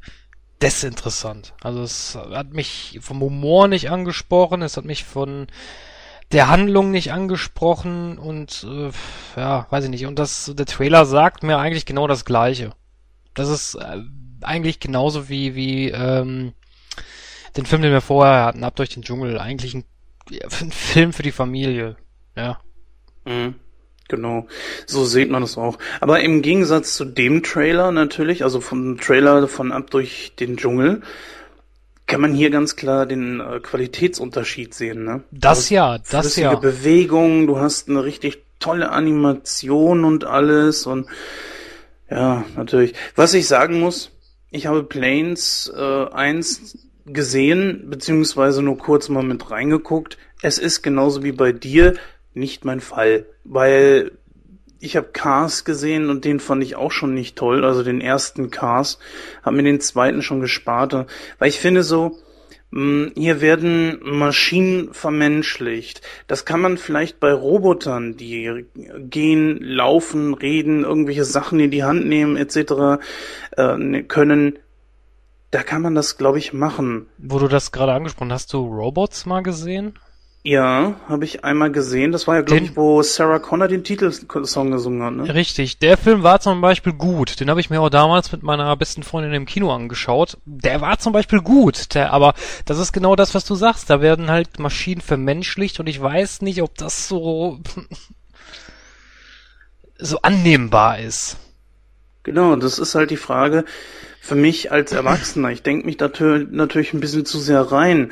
[0.62, 1.54] Desinteressant.
[1.62, 5.48] Also es hat mich vom Humor nicht angesprochen, es hat mich von
[6.32, 8.92] der Handlung nicht angesprochen und äh,
[9.40, 10.06] ja, weiß ich nicht.
[10.06, 12.74] Und das, der Trailer sagt mir eigentlich genau das Gleiche.
[13.34, 14.02] Das ist äh,
[14.42, 16.54] eigentlich genauso wie wie ähm,
[17.56, 19.86] den Film, den wir vorher hatten, ab durch den Dschungel, eigentlich ein,
[20.62, 21.96] ein Film für die Familie.
[22.36, 22.60] Ja.
[23.26, 23.56] Mhm.
[24.10, 24.48] Genau,
[24.88, 25.78] so sieht man es auch.
[26.02, 31.02] Aber im Gegensatz zu dem Trailer natürlich, also vom Trailer von Ab durch den Dschungel,
[32.08, 35.06] kann man hier ganz klar den äh, Qualitätsunterschied sehen.
[35.06, 35.24] Ne?
[35.30, 36.56] Das ja, das ja.
[36.56, 41.08] Bewegung, du hast eine richtig tolle Animation und alles und
[42.10, 42.96] ja, natürlich.
[43.16, 44.12] Was ich sagen muss,
[44.50, 50.18] ich habe Planes äh, 1 gesehen, beziehungsweise nur kurz mal mit reingeguckt.
[50.42, 51.94] Es ist genauso wie bei dir
[52.34, 54.12] nicht mein Fall, weil
[54.80, 58.50] ich habe Cars gesehen und den fand ich auch schon nicht toll, also den ersten
[58.50, 59.00] Cars,
[59.44, 60.94] habe mir den zweiten schon gespart,
[61.38, 62.18] weil ich finde so,
[62.72, 66.02] hm, hier werden Maschinen vermenschlicht.
[66.28, 68.66] Das kann man vielleicht bei Robotern, die
[69.00, 73.02] gehen, laufen, reden, irgendwelche Sachen in die Hand nehmen etc.
[73.58, 74.60] Äh, ne, können.
[75.52, 77.08] Da kann man das, glaube ich, machen.
[77.18, 79.98] Wo du das gerade angesprochen hast, du Robots mal gesehen?
[80.42, 82.14] Ja, habe ich einmal gesehen.
[82.14, 85.14] Das war ja, glaube ich, wo Sarah Connor den Titelsong gesungen hat.
[85.14, 85.34] Ne?
[85.34, 85.80] Richtig.
[85.80, 87.42] Der Film war zum Beispiel gut.
[87.42, 90.38] Den habe ich mir auch damals mit meiner besten Freundin im Kino angeschaut.
[90.46, 91.94] Der war zum Beispiel gut.
[91.94, 93.90] Der, aber das ist genau das, was du sagst.
[93.90, 97.60] Da werden halt Maschinen vermenschlicht und ich weiß nicht, ob das so
[99.98, 101.36] so annehmbar ist.
[102.24, 103.66] Genau, das ist halt die Frage
[104.22, 105.50] für mich als Erwachsener.
[105.50, 108.12] Ich denke mich natürlich ein bisschen zu sehr rein.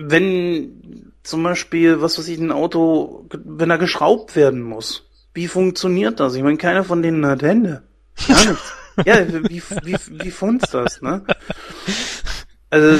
[0.00, 6.20] Wenn zum Beispiel, was weiß ich, ein Auto, wenn er geschraubt werden muss, wie funktioniert
[6.20, 6.34] das?
[6.34, 7.82] Ich meine, keiner von denen hat Hände.
[8.26, 8.72] Gar nichts.
[9.04, 11.24] ja, wie, wie, wie funzt das, ne?
[12.70, 12.98] Also,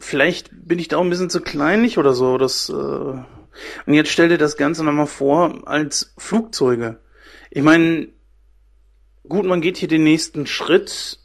[0.00, 2.38] vielleicht bin ich da auch ein bisschen zu kleinlich oder so.
[2.38, 6.98] Das, äh und jetzt stell dir das Ganze nochmal vor als Flugzeuge.
[7.50, 8.08] Ich meine,
[9.28, 11.20] gut, man geht hier den nächsten Schritt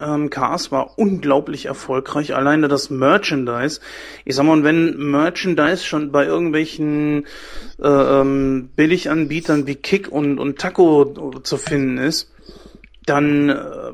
[0.00, 2.34] ähm, Cars war unglaublich erfolgreich.
[2.34, 3.80] Alleine das Merchandise.
[4.24, 7.26] Ich sag mal, wenn Merchandise schon bei irgendwelchen
[7.80, 12.30] äh, ähm, Billiganbietern wie Kick und, und Taco zu finden ist,
[13.04, 13.92] dann äh,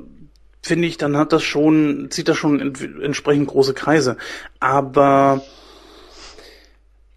[0.62, 4.16] finde ich, dann hat das schon, zieht das schon entsprechend große Kreise.
[4.60, 5.42] Aber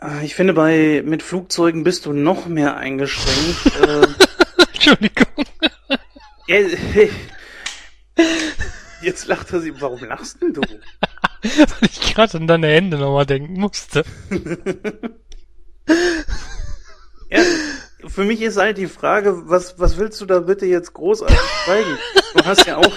[0.02, 3.66] äh, ich finde, bei mit Flugzeugen bist du noch mehr eingeschränkt.
[3.82, 4.08] äh,
[4.74, 5.28] Entschuldigung.
[9.02, 9.80] Jetzt lacht er sie.
[9.82, 10.62] Warum lachst denn du?
[11.42, 14.04] Weil ich gerade an deine Hände nochmal denken musste.
[17.30, 17.42] ja,
[18.08, 21.98] für mich ist halt die Frage, was, was willst du da bitte jetzt großartig zeigen?
[22.36, 22.92] Du hast ja auch.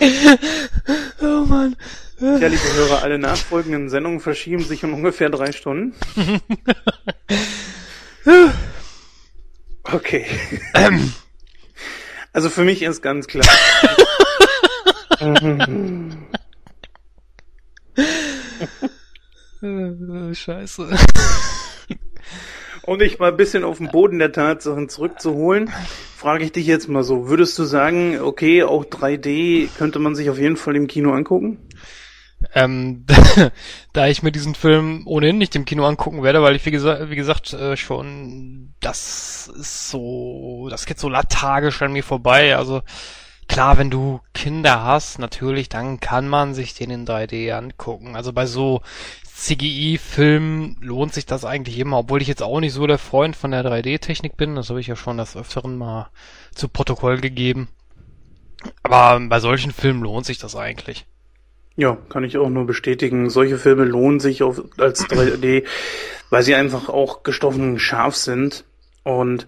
[1.20, 1.76] oh Mann.
[2.20, 5.94] Ja, liebe Hörer, alle nachfolgenden Sendungen verschieben sich um ungefähr drei Stunden.
[9.92, 10.26] Okay.
[10.74, 11.12] Ähm.
[12.32, 13.44] Also für mich ist ganz klar.
[20.32, 20.88] Scheiße.
[22.82, 25.70] Um dich mal ein bisschen auf den Boden der Tatsachen zurückzuholen,
[26.16, 30.30] frage ich dich jetzt mal so, würdest du sagen, okay, auch 3D könnte man sich
[30.30, 31.58] auf jeden Fall im Kino angucken?
[32.54, 33.04] Ähm,
[33.92, 37.10] da ich mir diesen Film ohnehin nicht im Kino angucken werde, weil ich, wie, gesa
[37.10, 42.56] wie gesagt, äh, schon, das ist so, das geht so lethargisch an mir vorbei.
[42.56, 42.82] Also
[43.46, 48.16] klar, wenn du Kinder hast, natürlich, dann kann man sich den in 3D angucken.
[48.16, 48.80] Also bei so
[49.40, 53.50] CGI-Filmen lohnt sich das eigentlich immer, obwohl ich jetzt auch nicht so der Freund von
[53.50, 54.54] der 3D-Technik bin.
[54.54, 56.10] Das habe ich ja schon des Öfteren mal
[56.54, 57.68] zu Protokoll gegeben.
[58.82, 61.06] Aber bei solchen Filmen lohnt sich das eigentlich.
[61.76, 63.30] Ja, kann ich auch nur bestätigen.
[63.30, 65.64] Solche Filme lohnen sich auf, als 3D,
[66.28, 68.64] weil sie einfach auch gestoffen scharf sind.
[69.02, 69.46] Und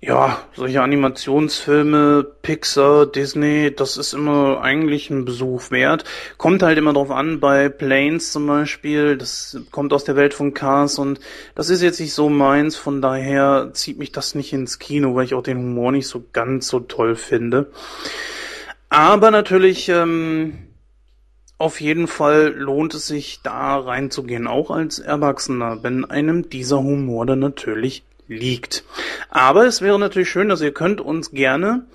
[0.00, 6.04] ja, solche Animationsfilme, Pixar, Disney, das ist immer eigentlich ein Besuch wert.
[6.36, 10.54] Kommt halt immer drauf an, bei Planes zum Beispiel, das kommt aus der Welt von
[10.54, 11.18] Cars und
[11.54, 15.24] das ist jetzt nicht so meins, von daher zieht mich das nicht ins Kino, weil
[15.24, 17.72] ich auch den Humor nicht so ganz so toll finde.
[18.90, 20.65] Aber natürlich, ähm,
[21.58, 27.24] auf jeden Fall lohnt es sich, da reinzugehen, auch als Erwachsener, wenn einem dieser Humor
[27.26, 28.84] dann natürlich liegt.
[29.30, 31.86] Aber es wäre natürlich schön, dass ihr könnt uns gerne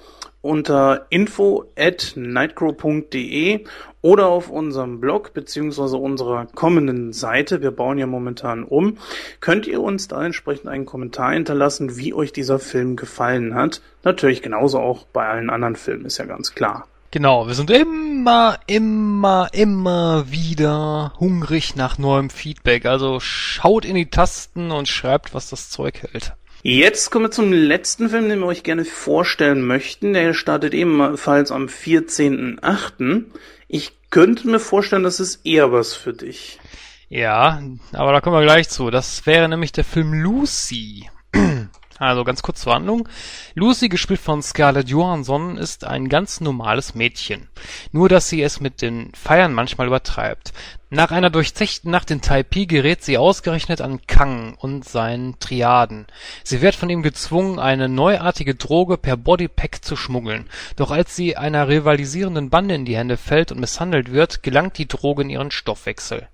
[0.42, 3.66] unter info at nightcrow.de
[4.02, 8.98] oder auf unserem Blog beziehungsweise unserer kommenden Seite, wir bauen ja momentan um,
[9.40, 13.82] könnt ihr uns da entsprechend einen Kommentar hinterlassen, wie euch dieser Film gefallen hat.
[14.04, 16.88] Natürlich genauso auch bei allen anderen Filmen, ist ja ganz klar.
[17.12, 22.86] Genau, wir sind immer, immer, immer wieder hungrig nach neuem Feedback.
[22.86, 26.34] Also schaut in die Tasten und schreibt, was das Zeug hält.
[26.64, 30.14] Jetzt kommen wir zum letzten Film, den wir euch gerne vorstellen möchten.
[30.14, 33.26] Der startet ebenfalls am 14.8.
[33.68, 36.60] Ich könnte mir vorstellen, das ist eher was für dich.
[37.10, 38.90] Ja, aber da kommen wir gleich zu.
[38.90, 41.10] Das wäre nämlich der Film Lucy.
[42.02, 43.08] Also ganz kurz zur Handlung.
[43.54, 47.48] Lucy, gespielt von Scarlett Johansson, ist ein ganz normales Mädchen.
[47.92, 50.52] Nur, dass sie es mit den Feiern manchmal übertreibt.
[50.94, 56.06] Nach einer durchzechten Nacht in Taipei gerät sie ausgerechnet an Kang und seinen Triaden.
[56.44, 60.50] Sie wird von ihm gezwungen, eine neuartige Droge per Bodypack zu schmuggeln.
[60.76, 64.88] Doch als sie einer rivalisierenden Bande in die Hände fällt und misshandelt wird, gelangt die
[64.90, 66.28] Droge in ihren Stoffwechsel.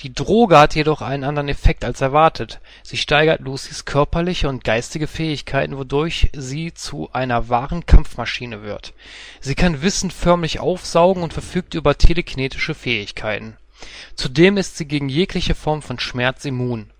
[0.00, 2.58] Die Droge hat jedoch einen anderen Effekt als erwartet.
[2.82, 8.92] Sie steigert Lucys körperliche und geistige Fähigkeiten, wodurch sie zu einer wahren Kampfmaschine wird.
[9.38, 13.56] Sie kann Wissen förmlich aufsaugen und verfügt über telekinetische Fähigkeiten
[14.14, 16.90] Zudem ist sie gegen jegliche Form von Schmerz immun.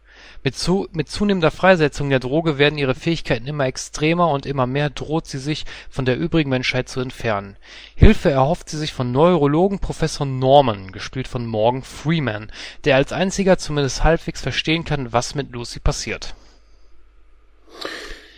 [0.43, 5.39] Mit zunehmender Freisetzung der Droge werden ihre Fähigkeiten immer extremer und immer mehr droht sie
[5.39, 7.57] sich von der übrigen Menschheit zu entfernen.
[7.95, 12.51] Hilfe erhofft sie sich von Neurologen Professor Norman (gespielt von Morgan Freeman),
[12.85, 16.35] der als einziger zumindest halbwegs verstehen kann, was mit Lucy passiert.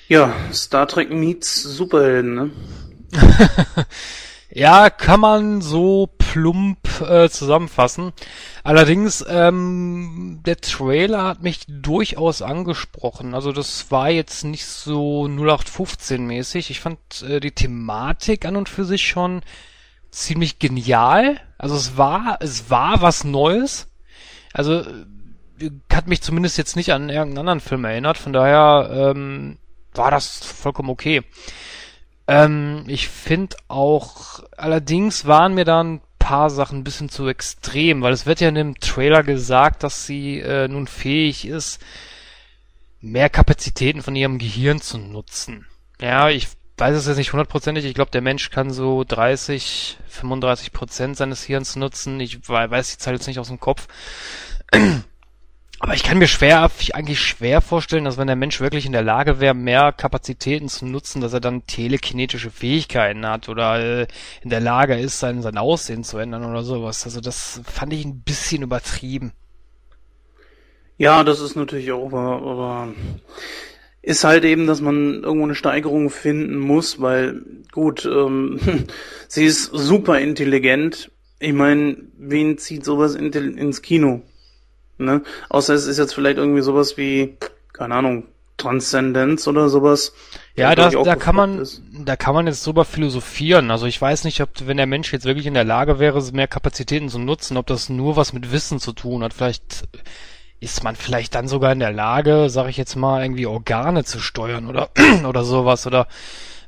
[0.09, 2.51] Ja, Star Trek meets Superhelden, ne?
[4.55, 8.13] Ja, kann man so plump äh, zusammenfassen.
[8.63, 13.35] Allerdings, ähm, der Trailer hat mich durchaus angesprochen.
[13.35, 16.69] Also das war jetzt nicht so 0815 mäßig.
[16.69, 19.41] Ich fand äh, die Thematik an und für sich schon
[20.11, 21.41] ziemlich genial.
[21.57, 23.89] Also es war, es war was Neues.
[24.53, 24.81] Also
[25.61, 28.19] äh, hat mich zumindest jetzt nicht an irgendeinen anderen Film erinnert.
[28.19, 29.57] Von daher ähm,
[29.95, 31.23] war das vollkommen okay.
[32.33, 38.01] Ähm, ich finde auch, allerdings waren mir da ein paar Sachen ein bisschen zu extrem,
[38.01, 41.79] weil es wird ja in dem Trailer gesagt, dass sie äh, nun fähig ist,
[43.03, 45.67] mehr Kapazitäten von ihrem Gehirn zu nutzen.
[46.01, 47.85] Ja, ich weiß es jetzt nicht hundertprozentig.
[47.85, 52.19] Ich glaube, der Mensch kann so 30, 35 Prozent seines Hirns nutzen.
[52.19, 53.89] Ich weiß die Zahl jetzt nicht aus dem Kopf.
[55.83, 59.03] Aber ich kann mir schwer, eigentlich schwer vorstellen, dass wenn der Mensch wirklich in der
[59.03, 64.07] Lage wäre, mehr Kapazitäten zu nutzen, dass er dann telekinetische Fähigkeiten hat oder äh,
[64.43, 67.05] in der Lage ist, sein, sein Aussehen zu ändern oder sowas.
[67.05, 69.33] Also das fand ich ein bisschen übertrieben.
[70.99, 72.95] Ja, das ist natürlich auch, aber,
[74.03, 77.43] ist halt eben, dass man irgendwo eine Steigerung finden muss, weil
[77.73, 78.61] gut, ähm,
[79.27, 81.11] sie ist super intelligent.
[81.41, 84.23] Ich meine, wen zieht sowas in, ins Kino?
[85.03, 85.23] Ne?
[85.49, 87.37] Außer es ist jetzt vielleicht irgendwie sowas wie,
[87.73, 88.25] keine Ahnung,
[88.57, 90.13] Transzendenz oder sowas.
[90.55, 91.83] Ja, da, da kann man, ist.
[92.05, 93.71] da kann man jetzt drüber philosophieren.
[93.71, 96.49] Also ich weiß nicht, ob, wenn der Mensch jetzt wirklich in der Lage wäre, mehr
[96.49, 99.35] Kapazitäten zu nutzen, ob das nur was mit Wissen zu tun hat.
[99.35, 99.89] Vielleicht
[100.61, 104.21] ist man vielleicht dann sogar in der Lage, sag ich jetzt mal, irgendwie Organe zu
[104.21, 104.91] steuern oder,
[105.29, 106.07] oder sowas oder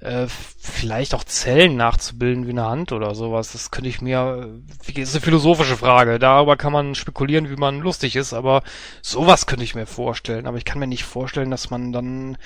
[0.04, 3.52] äh, vielleicht auch Zellen nachzubilden wie eine Hand oder sowas.
[3.52, 6.18] Das könnte ich mir, wie ist eine philosophische Frage.
[6.18, 8.62] Darüber kann man spekulieren, wie man lustig ist, aber
[9.02, 10.46] sowas könnte ich mir vorstellen.
[10.46, 12.36] Aber ich kann mir nicht vorstellen, dass man dann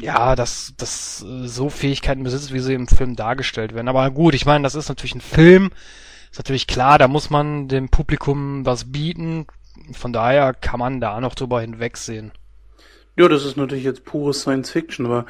[0.00, 3.88] ja, dass das äh, so Fähigkeiten besitzt, wie sie im Film dargestellt werden.
[3.88, 5.70] Aber gut, ich meine, das ist natürlich ein Film.
[6.30, 9.46] Ist natürlich klar, da muss man dem Publikum was bieten.
[9.92, 12.32] Von daher kann man da noch drüber hinwegsehen.
[13.16, 15.26] Ja, das ist natürlich jetzt pure Science Fiction, aber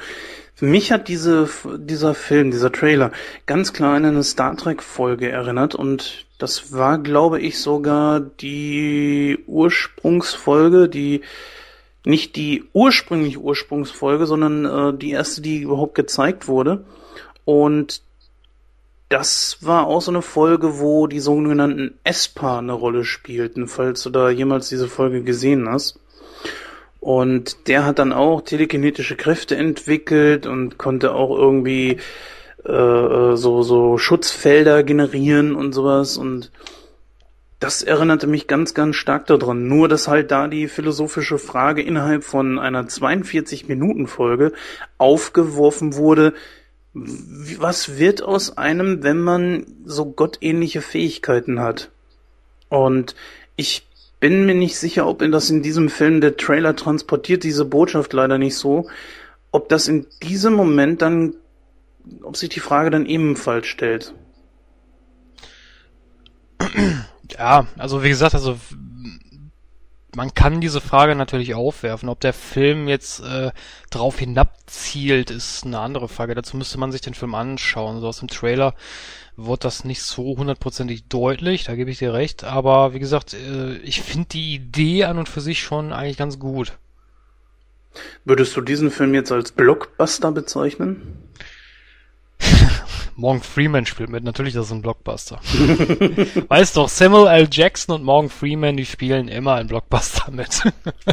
[0.55, 3.11] für mich hat diese, dieser Film, dieser Trailer
[3.45, 9.39] ganz klar an eine Star Trek Folge erinnert und das war, glaube ich, sogar die
[9.47, 11.21] Ursprungsfolge, die
[12.05, 16.85] nicht die ursprüngliche Ursprungsfolge, sondern äh, die erste, die überhaupt gezeigt wurde.
[17.45, 18.01] Und
[19.09, 24.09] das war auch so eine Folge, wo die sogenannten ESPA eine Rolle spielten, falls du
[24.09, 25.99] da jemals diese Folge gesehen hast.
[27.03, 31.97] Und der hat dann auch telekinetische Kräfte entwickelt und konnte auch irgendwie
[32.65, 36.15] äh, äh, so, so Schutzfelder generieren und sowas.
[36.15, 36.49] Und
[37.59, 39.67] das erinnerte mich ganz, ganz stark daran.
[39.67, 44.53] Nur, dass halt da die philosophische Frage innerhalb von einer 42-Minuten-Folge
[44.97, 46.33] aufgeworfen wurde,
[46.93, 51.91] was wird aus einem, wenn man so gottähnliche Fähigkeiten hat?
[52.69, 53.13] Und
[53.57, 53.85] ich
[54.23, 58.37] bin mir nicht sicher, ob das in diesem Film der Trailer transportiert diese Botschaft leider
[58.37, 58.87] nicht so,
[59.51, 61.33] ob das in diesem Moment dann
[62.21, 64.13] ob sich die Frage dann ebenfalls stellt.
[67.37, 68.57] Ja, also wie gesagt, also
[70.15, 72.07] man kann diese Frage natürlich aufwerfen.
[72.07, 73.51] Ob der Film jetzt äh,
[73.89, 76.33] drauf hinabzielt, ist eine andere Frage.
[76.33, 77.99] Dazu müsste man sich den Film anschauen.
[77.99, 78.73] So aus dem Trailer
[79.35, 82.43] wird das nicht so hundertprozentig deutlich, da gebe ich dir recht.
[82.43, 86.39] Aber wie gesagt, äh, ich finde die Idee an und für sich schon eigentlich ganz
[86.39, 86.73] gut.
[88.25, 91.29] Würdest du diesen Film jetzt als Blockbuster bezeichnen?
[93.15, 95.39] Morgan Freeman spielt mit, natürlich das ist ein Blockbuster.
[96.47, 97.47] weißt doch, Samuel L.
[97.51, 100.61] Jackson und Morgan Freeman, die spielen immer ein Blockbuster mit.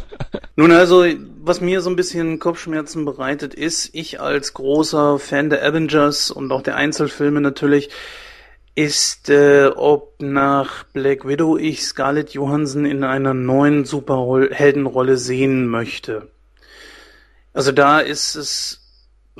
[0.57, 1.05] Nun also,
[1.43, 6.51] was mir so ein bisschen Kopfschmerzen bereitet, ist, ich als großer Fan der Avengers und
[6.53, 7.91] auch der Einzelfilme natürlich,
[8.75, 16.31] ist, äh, ob nach Black Widow ich Scarlett Johansson in einer neuen Superheldenrolle sehen möchte.
[17.53, 18.80] Also da ist es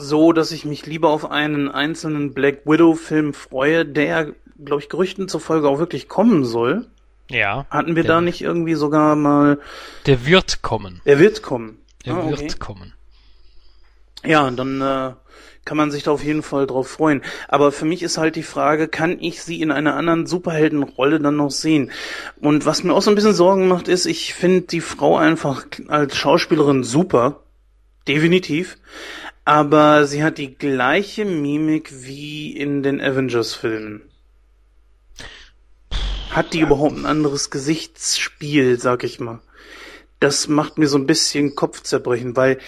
[0.01, 4.33] so, dass ich mich lieber auf einen einzelnen Black Widow-Film freue, der,
[4.65, 6.87] glaube ich, Gerüchten zufolge auch wirklich kommen soll.
[7.31, 7.67] Ja.
[7.71, 9.59] Hatten wir da nicht irgendwie sogar mal.
[10.07, 11.01] Der wird kommen.
[11.07, 11.79] Der wird kommen.
[12.05, 12.93] Der ah, wird kommen.
[14.25, 15.13] Ja, dann äh,
[15.65, 17.23] kann man sich da auf jeden Fall drauf freuen.
[17.47, 21.37] Aber für mich ist halt die Frage, kann ich sie in einer anderen Superheldenrolle dann
[21.37, 21.93] noch sehen?
[22.41, 25.67] Und was mir auch so ein bisschen Sorgen macht, ist, ich finde die Frau einfach
[25.89, 27.45] als Schauspielerin super.
[28.09, 28.79] Definitiv
[29.51, 34.01] aber sie hat die gleiche Mimik wie in den Avengers-Filmen.
[36.31, 39.41] Hat die überhaupt ein anderes Gesichtsspiel, sag ich mal?
[40.21, 42.59] Das macht mir so ein bisschen Kopfzerbrechen, weil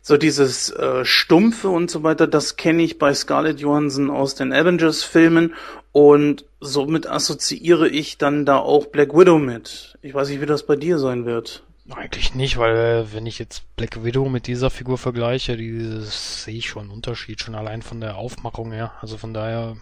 [0.00, 4.52] so dieses äh, Stumpfe und so weiter, das kenne ich bei Scarlett Johansson aus den
[4.52, 5.56] Avengers-Filmen
[5.90, 9.98] und somit assoziiere ich dann da auch Black Widow mit.
[10.02, 11.64] Ich weiß nicht, wie das bei dir sein wird.
[11.90, 16.56] Eigentlich nicht, weil äh, wenn ich jetzt Black Widow mit dieser Figur vergleiche, dieses sehe
[16.56, 18.92] ich schon einen Unterschied, schon allein von der Aufmachung her.
[19.00, 19.76] Also von daher,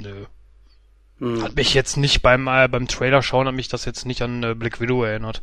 [0.00, 0.24] nö.
[1.18, 1.42] Hm.
[1.42, 4.42] Hat mich jetzt nicht beim äh, beim Trailer schauen, hat mich das jetzt nicht an
[4.42, 5.42] äh, Black Widow erinnert.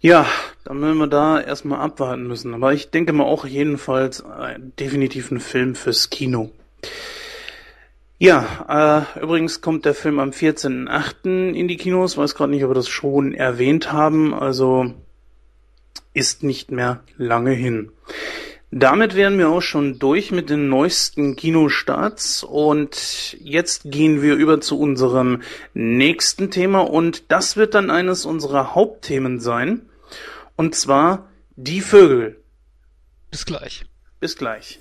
[0.00, 0.26] Ja,
[0.64, 2.54] dann werden wir da erstmal abwarten müssen.
[2.54, 6.50] Aber ich denke mal auch jedenfalls äh, definitiv ein Film fürs Kino.
[8.18, 11.52] Ja, äh, übrigens kommt der Film am 14.8.
[11.52, 12.16] in die Kinos.
[12.16, 14.34] Weiß gerade nicht, ob wir das schon erwähnt haben.
[14.34, 14.92] Also
[16.14, 17.92] ist nicht mehr lange hin.
[18.70, 24.60] Damit wären wir auch schon durch mit den neuesten Kinostarts und jetzt gehen wir über
[24.60, 25.40] zu unserem
[25.72, 29.88] nächsten Thema und das wird dann eines unserer Hauptthemen sein
[30.56, 32.42] und zwar die Vögel.
[33.30, 33.86] Bis gleich.
[34.20, 34.80] Bis gleich.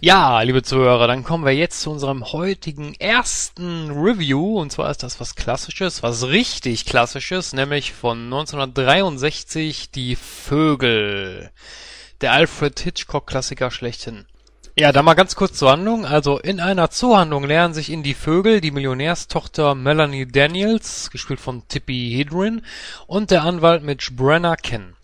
[0.00, 4.60] Ja, liebe Zuhörer, dann kommen wir jetzt zu unserem heutigen ersten Review.
[4.60, 11.50] Und zwar ist das was Klassisches, was richtig Klassisches, nämlich von 1963 Die Vögel.
[12.20, 14.26] Der Alfred Hitchcock-Klassiker schlechthin.
[14.76, 16.06] Ja, da mal ganz kurz zur Handlung.
[16.06, 21.66] Also in einer Zoohandlung lernen sich in die Vögel die Millionärstochter Melanie Daniels, gespielt von
[21.66, 22.64] Tippi Hedren,
[23.08, 24.94] und der Anwalt Mitch Brenner kennen.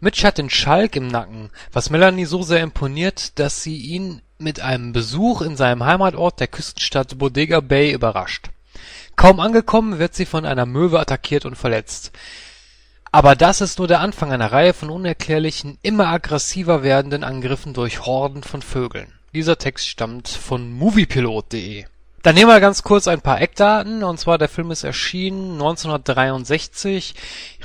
[0.00, 4.60] Mitch hat den Schalk im Nacken, was Melanie so sehr imponiert, dass sie ihn mit
[4.60, 8.50] einem Besuch in seinem Heimatort der Küstenstadt Bodega Bay überrascht.
[9.16, 12.12] Kaum angekommen, wird sie von einer Möwe attackiert und verletzt.
[13.12, 18.04] Aber das ist nur der Anfang einer Reihe von unerklärlichen, immer aggressiver werdenden Angriffen durch
[18.04, 19.12] Horden von Vögeln.
[19.32, 21.84] Dieser Text stammt von moviepilot.de.
[22.24, 27.14] Dann nehmen wir ganz kurz ein paar Eckdaten, und zwar der Film ist erschienen 1963.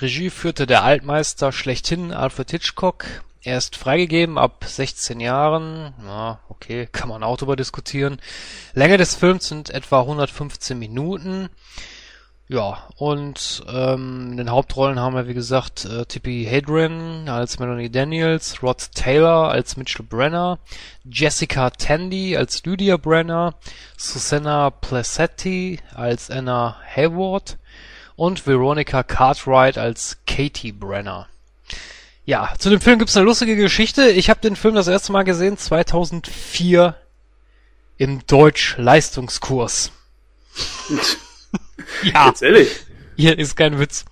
[0.01, 3.05] Regie führte der Altmeister schlechthin Alfred Hitchcock.
[3.41, 5.93] Er ist freigegeben ab 16 Jahren.
[6.05, 8.19] Ja, okay, kann man auch drüber diskutieren.
[8.73, 11.49] Länge des Films sind etwa 115 Minuten.
[12.51, 17.91] Ja, und ähm, in den Hauptrollen haben wir, wie gesagt, äh, Tippi Hedren als Melanie
[17.91, 20.57] Daniels, Rod Taylor als Mitchell Brenner,
[21.05, 23.53] Jessica Tandy als Lydia Brenner,
[23.97, 27.59] Susanna Placetti als Anna Hayward
[28.15, 31.27] und Veronica Cartwright als Katie Brenner.
[32.29, 34.07] Ja, zu dem Film gibt's eine lustige Geschichte.
[34.11, 36.95] Ich habe den Film das erste Mal gesehen 2004
[37.97, 39.91] im Deutsch-Leistungskurs.
[42.03, 42.27] ja.
[42.27, 42.69] Jetzt ehrlich?
[43.15, 44.05] Hier ist kein Witz.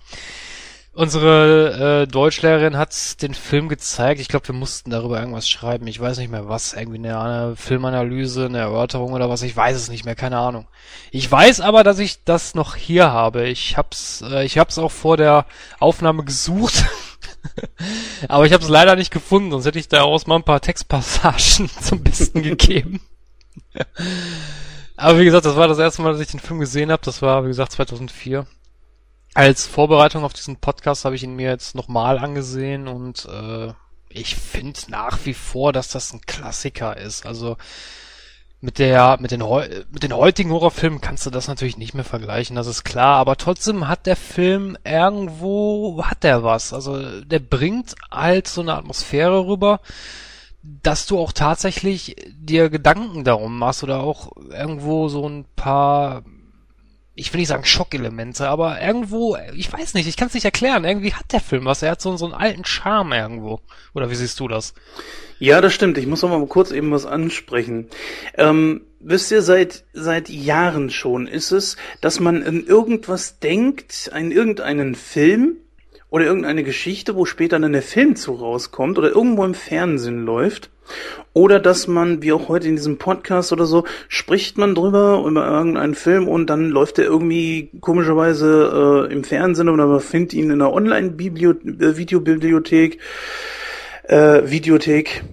[0.94, 4.20] Unsere äh, Deutschlehrerin hat den Film gezeigt.
[4.20, 5.86] Ich glaube, wir mussten darüber irgendwas schreiben.
[5.86, 6.72] Ich weiß nicht mehr was.
[6.72, 9.42] Irgendwie eine, eine Filmanalyse, eine Erörterung oder was.
[9.42, 10.16] Ich weiß es nicht mehr.
[10.16, 10.66] Keine Ahnung.
[11.12, 13.46] Ich weiß aber, dass ich das noch hier habe.
[13.46, 15.46] Ich hab's, äh, ich hab's auch vor der
[15.78, 16.84] Aufnahme gesucht.
[18.28, 21.70] Aber ich habe es leider nicht gefunden, sonst hätte ich daraus mal ein paar Textpassagen
[21.82, 23.00] zum Besten gegeben.
[24.96, 27.02] Aber wie gesagt, das war das erste Mal, dass ich den Film gesehen habe.
[27.04, 28.46] Das war, wie gesagt, 2004.
[29.34, 33.72] Als Vorbereitung auf diesen Podcast habe ich ihn mir jetzt nochmal angesehen und äh,
[34.08, 37.26] ich finde nach wie vor, dass das ein Klassiker ist.
[37.26, 37.56] Also
[38.60, 39.42] mit der, mit den,
[39.90, 43.36] mit den heutigen Horrorfilmen kannst du das natürlich nicht mehr vergleichen, das ist klar, aber
[43.36, 46.72] trotzdem hat der Film irgendwo, hat der was.
[46.72, 49.80] Also der bringt halt so eine Atmosphäre rüber,
[50.62, 56.24] dass du auch tatsächlich dir Gedanken darum machst oder auch irgendwo so ein paar
[57.18, 60.84] ich will nicht sagen Schockelemente, aber irgendwo, ich weiß nicht, ich kann es nicht erklären.
[60.84, 61.82] Irgendwie hat der Film was.
[61.82, 63.60] Er hat so, so einen alten Charme irgendwo.
[63.92, 64.72] Oder wie siehst du das?
[65.40, 65.98] Ja, das stimmt.
[65.98, 67.88] Ich muss noch mal kurz eben was ansprechen.
[68.34, 74.30] Ähm, wisst ihr, seit, seit Jahren schon ist es, dass man in irgendwas denkt, in
[74.30, 75.56] irgendeinen Film
[76.10, 80.70] oder irgendeine Geschichte, wo später dann der Film zu rauskommt oder irgendwo im Fernsehen läuft
[81.32, 85.46] oder dass man, wie auch heute in diesem Podcast oder so, spricht man drüber, über
[85.46, 90.46] irgendeinen Film und dann läuft er irgendwie komischerweise äh, im Fernsehen oder man findet ihn
[90.46, 92.98] in einer Online-Videobibliothek,
[94.04, 95.24] äh, Videothek.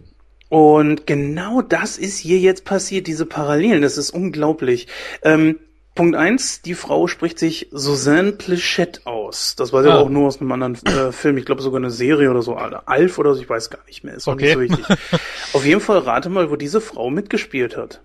[0.49, 3.81] Und genau das ist hier jetzt passiert, diese Parallelen.
[3.81, 4.87] Das ist unglaublich.
[5.23, 5.59] Ähm,
[5.95, 9.55] Punkt eins, die Frau spricht sich Suzanne Plechette aus.
[9.55, 9.99] Das weiß ich ah.
[9.99, 11.37] auch nur aus einem anderen äh, Film.
[11.37, 12.55] Ich glaube sogar eine Serie oder so.
[12.55, 14.15] Alf oder so, ich weiß gar nicht mehr.
[14.15, 14.57] Ist okay.
[14.57, 14.97] nicht so wichtig.
[15.53, 18.01] Auf jeden Fall rate mal, wo diese Frau mitgespielt hat.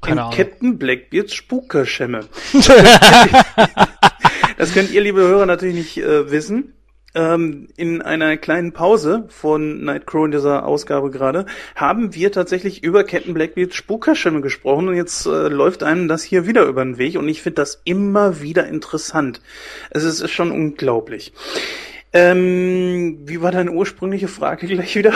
[0.00, 0.36] Keine Ahnung.
[0.36, 2.26] Captain Blackbeards Spukerschemme.
[4.58, 6.72] das könnt ihr, liebe Hörer, natürlich nicht äh, wissen
[7.14, 13.04] ähm, in einer kleinen Pause von Nightcrow in dieser Ausgabe gerade, haben wir tatsächlich über
[13.04, 17.16] Captain Blackbeards Spukerschirme gesprochen und jetzt äh, läuft einem das hier wieder über den Weg
[17.16, 19.40] und ich finde das immer wieder interessant.
[19.90, 21.32] Es ist, ist schon unglaublich.
[22.12, 25.12] Ähm, wie war deine ursprüngliche Frage gleich wieder?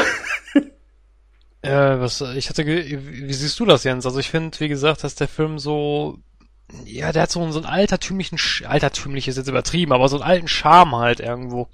[1.62, 4.06] äh, was, ich hatte, wie siehst du das, Jens?
[4.06, 6.18] Also ich finde, wie gesagt, dass der Film so
[6.84, 10.48] ja, der hat so, so einen altertümlichen, altertümlich ist jetzt übertrieben, aber so einen alten
[10.48, 11.68] Charme halt irgendwo.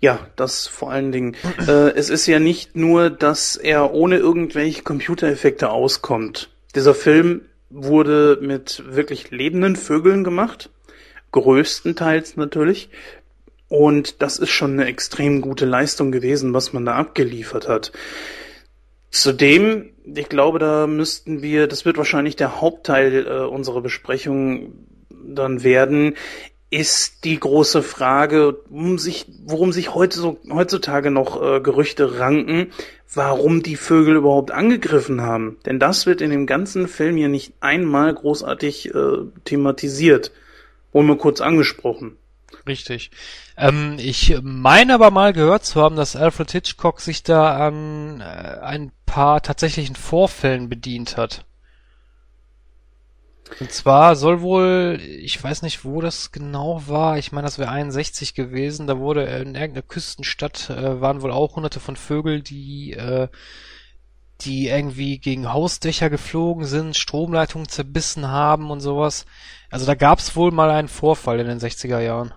[0.00, 1.36] Ja, das vor allen Dingen.
[1.66, 6.50] äh, es ist ja nicht nur, dass er ohne irgendwelche Computereffekte auskommt.
[6.74, 10.70] Dieser Film wurde mit wirklich lebenden Vögeln gemacht.
[11.30, 12.90] Größtenteils natürlich.
[13.68, 17.92] Und das ist schon eine extrem gute Leistung gewesen, was man da abgeliefert hat.
[19.12, 24.72] Zudem, ich glaube, da müssten wir, das wird wahrscheinlich der Hauptteil äh, unserer Besprechung
[25.10, 26.16] dann werden,
[26.70, 32.72] ist die große Frage, um sich, worum sich heute so, heutzutage noch äh, Gerüchte ranken,
[33.12, 35.58] warum die Vögel überhaupt angegriffen haben.
[35.66, 40.32] Denn das wird in dem ganzen Film hier nicht einmal großartig äh, thematisiert.
[40.92, 42.16] Wohl mal kurz angesprochen.
[42.66, 43.10] Richtig.
[43.58, 48.24] Ähm, ich meine aber mal gehört zu haben, dass Alfred Hitchcock sich da an äh,
[48.24, 51.44] ein paar tatsächlichen Vorfällen bedient hat.
[53.60, 57.68] Und zwar soll wohl, ich weiß nicht, wo das genau war, ich meine, das wäre
[57.68, 62.94] 61 gewesen, da wurde in irgendeiner Küstenstadt, äh, waren wohl auch hunderte von Vögeln, die,
[62.94, 63.28] äh,
[64.40, 69.26] die irgendwie gegen Hausdächer geflogen sind, Stromleitungen zerbissen haben und sowas.
[69.68, 72.32] Also da gab es wohl mal einen Vorfall in den 60er Jahren.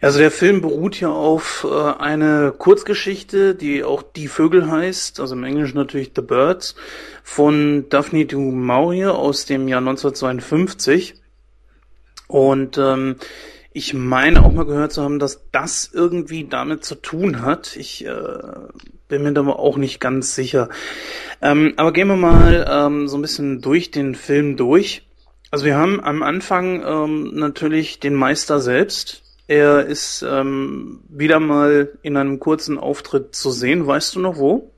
[0.00, 5.34] Also der Film beruht ja auf äh, eine Kurzgeschichte, die auch Die Vögel heißt, also
[5.34, 6.74] im Englischen natürlich The Birds,
[7.22, 11.16] von Daphne du Maurier aus dem Jahr 1952.
[12.28, 13.16] Und ähm,
[13.72, 17.76] ich meine auch mal gehört zu haben, dass das irgendwie damit zu tun hat.
[17.76, 18.38] Ich äh,
[19.08, 20.70] bin mir da aber auch nicht ganz sicher.
[21.42, 25.06] Ähm, aber gehen wir mal ähm, so ein bisschen durch den Film durch.
[25.50, 31.98] Also wir haben am Anfang ähm, natürlich den Meister selbst, er ist ähm, wieder mal
[32.02, 33.84] in einem kurzen Auftritt zu sehen.
[33.84, 34.70] Weißt du noch wo?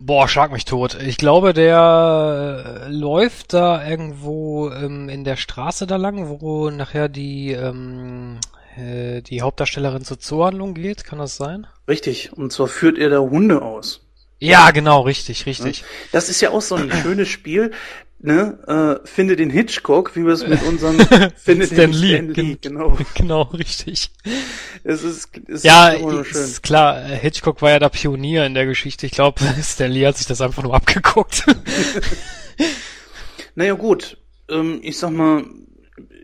[0.00, 0.98] Boah, schlag mich tot.
[1.00, 7.08] Ich glaube, der äh, läuft da irgendwo ähm, in der Straße da lang, wo nachher
[7.08, 8.40] die ähm,
[8.76, 11.04] äh, die Hauptdarstellerin zur Zoohandlung geht.
[11.04, 11.68] Kann das sein?
[11.86, 12.32] Richtig.
[12.32, 14.04] Und zwar führt er da Hunde aus.
[14.40, 15.84] Ja, genau, richtig, richtig.
[16.10, 17.70] Das ist ja auch so ein schönes Spiel
[18.24, 18.58] ne,
[19.04, 20.98] äh, finde den Hitchcock, wie wir es mit unserem
[21.36, 22.14] finde Stan den Lee.
[22.14, 22.98] Stan Lee, genau.
[23.14, 24.10] Genau, richtig.
[24.82, 28.64] Es ist, es ja, ist, ist klar, äh, Hitchcock war ja der Pionier in der
[28.66, 29.04] Geschichte.
[29.06, 31.44] Ich glaube, Stan Lee hat sich das einfach nur abgeguckt.
[33.54, 34.16] naja, gut.
[34.48, 35.44] Ähm, ich sag mal,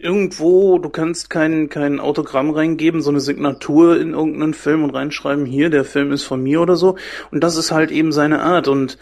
[0.01, 5.45] irgendwo, du kannst kein, kein Autogramm reingeben, so eine Signatur in irgendeinen Film und reinschreiben,
[5.45, 6.97] hier, der Film ist von mir oder so.
[7.31, 8.69] Und das ist halt eben seine Art.
[8.69, 8.97] Und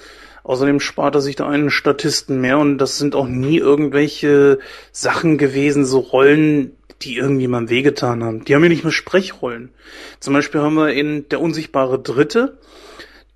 [0.48, 4.60] Außerdem spart er sich da einen Statisten mehr und das sind auch nie irgendwelche
[4.92, 6.72] Sachen gewesen, so Rollen,
[7.02, 8.46] die irgendjemandem wehgetan haben.
[8.46, 9.68] Die haben ja nicht nur Sprechrollen.
[10.20, 12.56] Zum Beispiel haben wir in Der unsichtbare Dritte,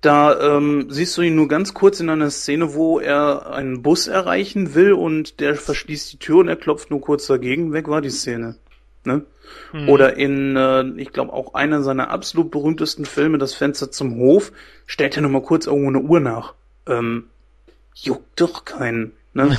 [0.01, 4.07] Da ähm, siehst du ihn nur ganz kurz in einer Szene, wo er einen Bus
[4.07, 7.73] erreichen will und der verschließt die Tür und er klopft nur kurz dagegen.
[7.73, 8.55] Weg war die Szene.
[9.05, 9.21] Ne?
[9.71, 9.87] Mhm.
[9.87, 14.51] Oder in, äh, ich glaube, auch einer seiner absolut berühmtesten Filme, Das Fenster zum Hof,
[14.87, 16.55] stellt er nur mal kurz irgendwo eine Uhr nach.
[16.87, 17.29] Ähm,
[17.95, 19.13] juckt doch keinen.
[19.33, 19.57] Ne?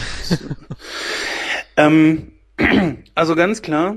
[1.77, 2.33] ähm,
[3.15, 3.97] also ganz klar,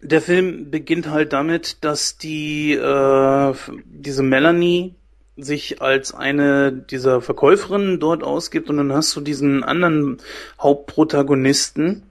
[0.00, 3.54] der Film beginnt halt damit, dass die äh,
[3.84, 4.94] diese Melanie
[5.36, 10.18] sich als eine dieser Verkäuferinnen dort ausgibt und dann hast du diesen anderen
[10.60, 12.02] Hauptprotagonisten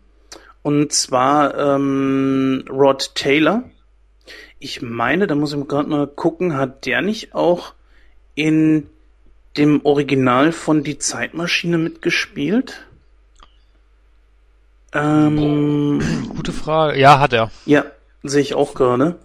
[0.63, 3.63] und zwar ähm, Rod Taylor.
[4.59, 7.73] Ich meine, da muss ich gerade mal gucken, hat der nicht auch
[8.35, 8.87] in
[9.57, 12.85] dem Original von Die Zeitmaschine mitgespielt?
[14.93, 16.01] Ähm,
[16.35, 16.99] Gute Frage.
[16.99, 17.51] Ja, hat er.
[17.65, 17.85] Ja,
[18.23, 19.19] sehe ich auch gerade.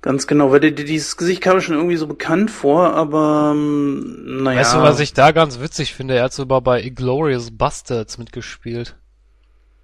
[0.00, 4.60] Ganz genau, weil dieses Gesicht kam mir schon irgendwie so bekannt vor, aber ähm, naja.
[4.60, 6.14] Weißt du, was ich da ganz witzig finde?
[6.14, 8.96] Er hat sogar bei Inglorious Bastards mitgespielt.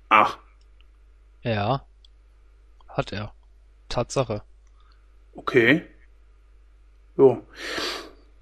[0.09, 0.38] Ach.
[1.42, 1.84] Ja.
[2.88, 3.32] Hat er.
[3.88, 4.42] Tatsache.
[5.34, 5.82] Okay.
[7.16, 7.42] Jo.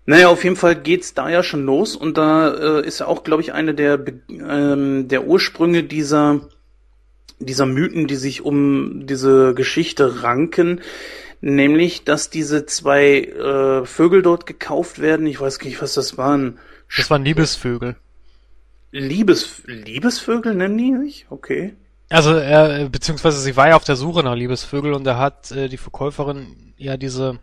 [0.04, 3.22] Naja, auf jeden Fall geht's da ja schon los und da äh, ist ja auch,
[3.22, 6.40] glaube ich, eine der, ähm, der Ursprünge dieser,
[7.38, 10.80] dieser Mythen, die sich um diese Geschichte ranken,
[11.40, 15.26] nämlich, dass diese zwei äh, Vögel dort gekauft werden.
[15.26, 16.58] Ich weiß gar nicht, was das waren.
[16.96, 17.96] Das waren Liebesvögel.
[18.90, 21.26] Liebes, Liebesvögel nennen die sich?
[21.30, 21.74] Okay.
[22.10, 25.68] Also er, beziehungsweise sie war ja auf der Suche nach Liebesvögel und er hat äh,
[25.68, 27.38] die Verkäuferin ja diese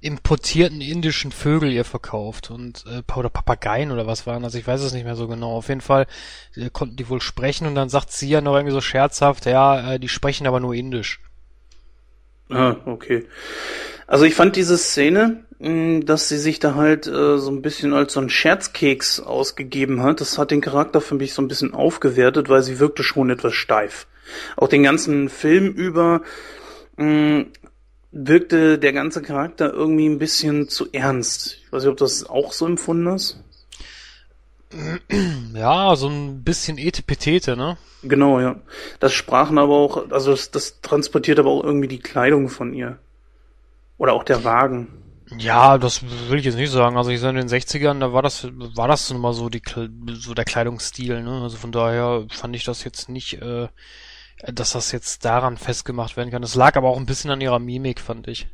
[0.00, 4.80] importierten indischen Vögel ihr verkauft und äh, oder Papageien oder was waren also ich weiß
[4.82, 6.06] es nicht mehr so genau auf jeden Fall
[6.54, 9.94] äh, konnten die wohl sprechen und dann sagt sie ja noch irgendwie so scherzhaft ja
[9.94, 11.20] äh, die sprechen aber nur indisch
[12.50, 13.26] Ah, okay.
[14.06, 17.92] Also ich fand diese Szene, hm, dass sie sich da halt äh, so ein bisschen
[17.92, 21.74] als so ein Scherzkeks ausgegeben hat, das hat den Charakter für mich so ein bisschen
[21.74, 24.06] aufgewertet, weil sie wirkte schon etwas steif.
[24.56, 26.22] Auch den ganzen Film über
[26.96, 27.46] mh, hm,
[28.10, 31.58] wirkte der ganze Charakter irgendwie ein bisschen zu ernst.
[31.64, 33.42] Ich weiß nicht, ob das auch so empfunden hast.
[35.54, 37.78] Ja, so ein bisschen Etepetete, ne?
[38.02, 38.56] Genau, ja.
[39.00, 42.98] Das sprachen aber auch, also das, das transportiert aber auch irgendwie die Kleidung von ihr.
[43.96, 44.88] Oder auch der Wagen.
[45.36, 46.96] Ja, das will ich jetzt nicht sagen.
[46.96, 49.62] Also ich sage in den 60ern, da war das, war das nun mal so die,
[50.14, 51.42] so der Kleidungsstil, ne?
[51.42, 53.68] Also von daher fand ich das jetzt nicht, äh,
[54.46, 56.42] dass das jetzt daran festgemacht werden kann.
[56.42, 58.46] Es lag aber auch ein bisschen an ihrer Mimik, fand ich.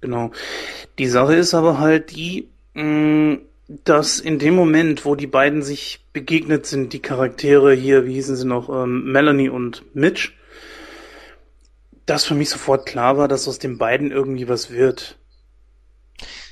[0.00, 0.32] Genau.
[0.98, 3.34] Die Sache ist aber halt die, mm,
[3.84, 8.36] dass in dem Moment, wo die beiden sich begegnet sind, die Charaktere hier, wie hießen
[8.36, 10.32] sie noch, ähm, Melanie und Mitch,
[12.06, 15.18] dass für mich sofort klar war, dass aus den beiden irgendwie was wird.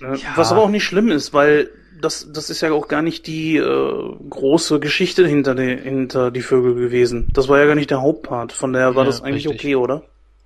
[0.00, 0.16] Ne?
[0.16, 0.36] Ja.
[0.36, 1.70] Was aber auch nicht schlimm ist, weil
[2.00, 6.42] das, das ist ja auch gar nicht die äh, große Geschichte hinter die, hinter die
[6.42, 7.28] Vögel gewesen.
[7.32, 8.52] Das war ja gar nicht der Hauptpart.
[8.52, 9.60] Von daher war ja, das eigentlich richtig.
[9.60, 10.02] okay, oder?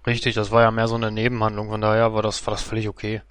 [0.07, 1.69] Richtig, das war ja mehr so eine Nebenhandlung.
[1.69, 3.23] Von daher war das, war das völlig okay.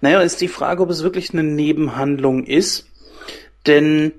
[0.00, 2.88] Naja, ist die Frage, ob es wirklich eine Nebenhandlung ist.
[3.66, 4.12] Denn,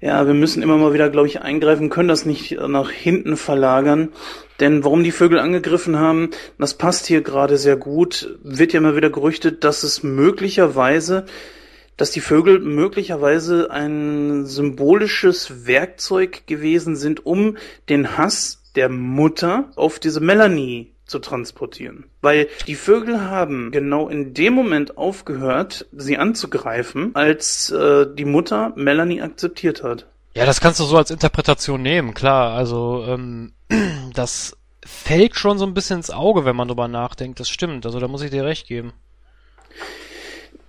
[0.00, 4.12] ja, wir müssen immer mal wieder, glaube ich, eingreifen, können das nicht nach hinten verlagern.
[4.60, 8.38] Denn warum die Vögel angegriffen haben, das passt hier gerade sehr gut.
[8.42, 11.26] Wird ja mal wieder gerüchtet, dass es möglicherweise,
[11.96, 17.56] dass die Vögel möglicherweise ein symbolisches Werkzeug gewesen sind, um
[17.88, 22.04] den Hass der Mutter auf diese Melanie zu transportieren.
[22.20, 28.72] Weil die Vögel haben genau in dem Moment aufgehört, sie anzugreifen, als äh, die Mutter
[28.76, 30.06] Melanie akzeptiert hat.
[30.34, 32.52] Ja, das kannst du so als Interpretation nehmen, klar.
[32.54, 33.52] Also ähm,
[34.14, 37.40] das fällt schon so ein bisschen ins Auge, wenn man drüber nachdenkt.
[37.40, 37.86] Das stimmt.
[37.86, 38.92] Also da muss ich dir recht geben.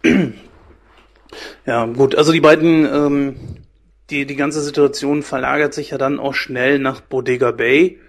[1.65, 2.15] Ja, gut.
[2.15, 3.35] Also die beiden, ähm,
[4.09, 7.99] die die ganze Situation verlagert sich ja dann auch schnell nach Bodega Bay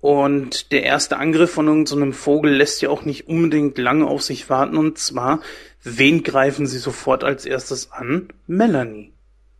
[0.00, 4.22] und der erste Angriff von irgendeinem so Vogel lässt ja auch nicht unbedingt lange auf
[4.22, 4.78] sich warten.
[4.78, 5.40] Und zwar,
[5.82, 8.28] wen greifen sie sofort als erstes an?
[8.46, 9.12] Melanie.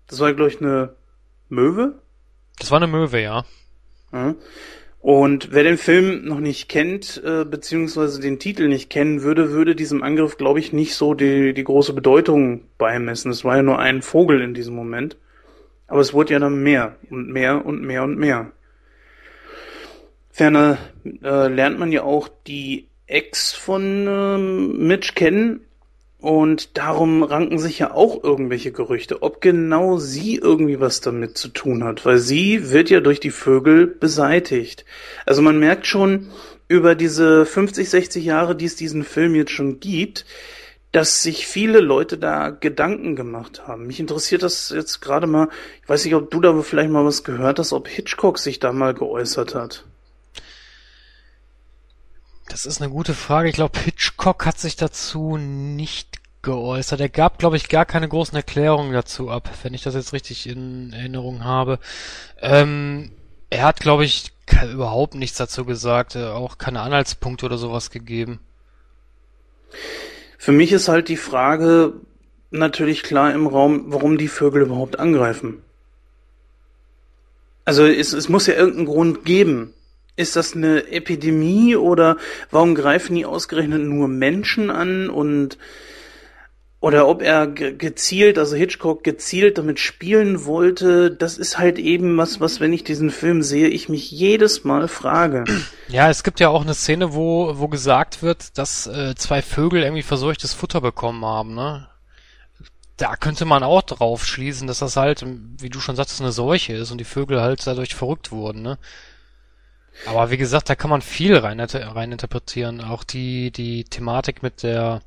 [0.06, 0.94] Das war, glaube ich, eine
[1.50, 2.00] Möwe?
[2.58, 3.44] Das war eine Möwe, ja.
[4.12, 4.34] ja.
[5.00, 9.74] Und wer den Film noch nicht kennt, äh, beziehungsweise den Titel nicht kennen würde, würde
[9.74, 13.30] diesem Angriff, glaube ich, nicht so die, die große Bedeutung beimessen.
[13.30, 15.16] Es war ja nur ein Vogel in diesem Moment.
[15.86, 18.52] Aber es wurde ja dann mehr und mehr und mehr und mehr.
[20.30, 20.78] Ferner
[21.22, 25.60] äh, lernt man ja auch die Ex von ähm, Mitch kennen
[26.20, 31.48] und darum ranken sich ja auch irgendwelche Gerüchte, ob genau sie irgendwie was damit zu
[31.48, 34.84] tun hat, weil sie wird ja durch die Vögel beseitigt.
[35.24, 36.28] Also man merkt schon
[36.68, 40.26] über diese 50, 60 Jahre, die es diesen Film jetzt schon gibt,
[40.92, 43.86] dass sich viele Leute da Gedanken gemacht haben.
[43.86, 45.48] Mich interessiert das jetzt gerade mal,
[45.82, 48.72] ich weiß nicht, ob du da vielleicht mal was gehört hast, ob Hitchcock sich da
[48.72, 49.86] mal geäußert hat.
[52.50, 53.48] Das ist eine gute Frage.
[53.48, 57.00] Ich glaube, Hitchcock hat sich dazu nicht geäußert.
[57.00, 60.48] Er gab, glaube ich, gar keine großen Erklärungen dazu ab, wenn ich das jetzt richtig
[60.48, 61.78] in Erinnerung habe.
[62.40, 63.12] Ähm,
[63.50, 64.32] er hat, glaube ich,
[64.72, 68.40] überhaupt nichts dazu gesagt, äh, auch keine Anhaltspunkte oder sowas gegeben.
[70.36, 71.92] Für mich ist halt die Frage
[72.50, 75.62] natürlich klar im Raum, warum die Vögel überhaupt angreifen.
[77.64, 79.72] Also es, es muss ja irgendeinen Grund geben.
[80.20, 82.16] Ist das eine Epidemie oder
[82.50, 85.56] warum greifen die ausgerechnet nur Menschen an und
[86.80, 92.40] oder ob er gezielt, also Hitchcock gezielt damit spielen wollte, das ist halt eben was,
[92.40, 95.44] was, wenn ich diesen Film sehe, ich mich jedes Mal frage.
[95.88, 99.82] Ja, es gibt ja auch eine Szene, wo, wo gesagt wird, dass äh, zwei Vögel
[99.82, 101.86] irgendwie verseuchtes Futter bekommen haben, ne?
[102.96, 105.24] Da könnte man auch drauf schließen, dass das halt,
[105.58, 108.78] wie du schon sagtest, eine Seuche ist und die Vögel halt dadurch verrückt wurden, ne?
[110.06, 112.80] Aber wie gesagt, da kann man viel rein, rein interpretieren.
[112.80, 115.02] Auch die, die Thematik mit der,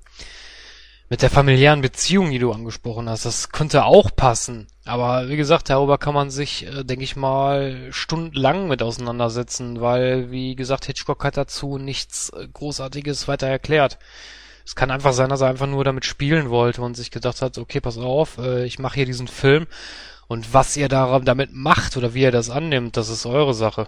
[1.09, 4.67] mit der familiären Beziehung, die du angesprochen hast, das könnte auch passen.
[4.85, 10.31] Aber wie gesagt, darüber kann man sich, äh, denke ich mal, stundenlang mit auseinandersetzen, weil,
[10.31, 13.97] wie gesagt, Hitchcock hat dazu nichts äh, Großartiges weiter erklärt.
[14.65, 17.57] Es kann einfach sein, dass er einfach nur damit spielen wollte und sich gedacht hat,
[17.57, 19.67] okay, pass auf, äh, ich mache hier diesen Film
[20.27, 23.87] und was ihr da damit macht oder wie ihr das annimmt, das ist eure Sache.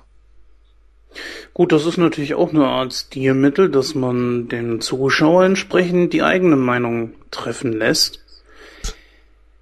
[1.53, 6.55] Gut, das ist natürlich auch eine Art Stilmittel, dass man den Zuschauer entsprechend die eigene
[6.55, 8.19] Meinung treffen lässt.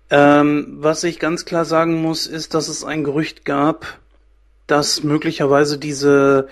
[0.09, 3.99] Ähm, was ich ganz klar sagen muss, ist, dass es ein Gerücht gab,
[4.67, 6.47] dass möglicherweise diese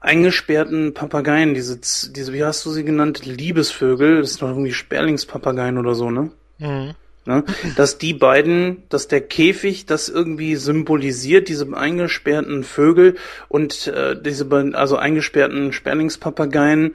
[0.00, 5.78] eingesperrten Papageien, diese, diese, wie hast du sie genannt, Liebesvögel, das sind doch irgendwie Sperlingspapageien
[5.78, 6.30] oder so, ne?
[6.58, 6.94] Mhm.
[7.24, 7.44] Ne?
[7.76, 13.16] Dass die beiden, dass der Käfig das irgendwie symbolisiert, diese eingesperrten Vögel
[13.48, 16.94] und äh, diese also eingesperrten Sperlingspapageien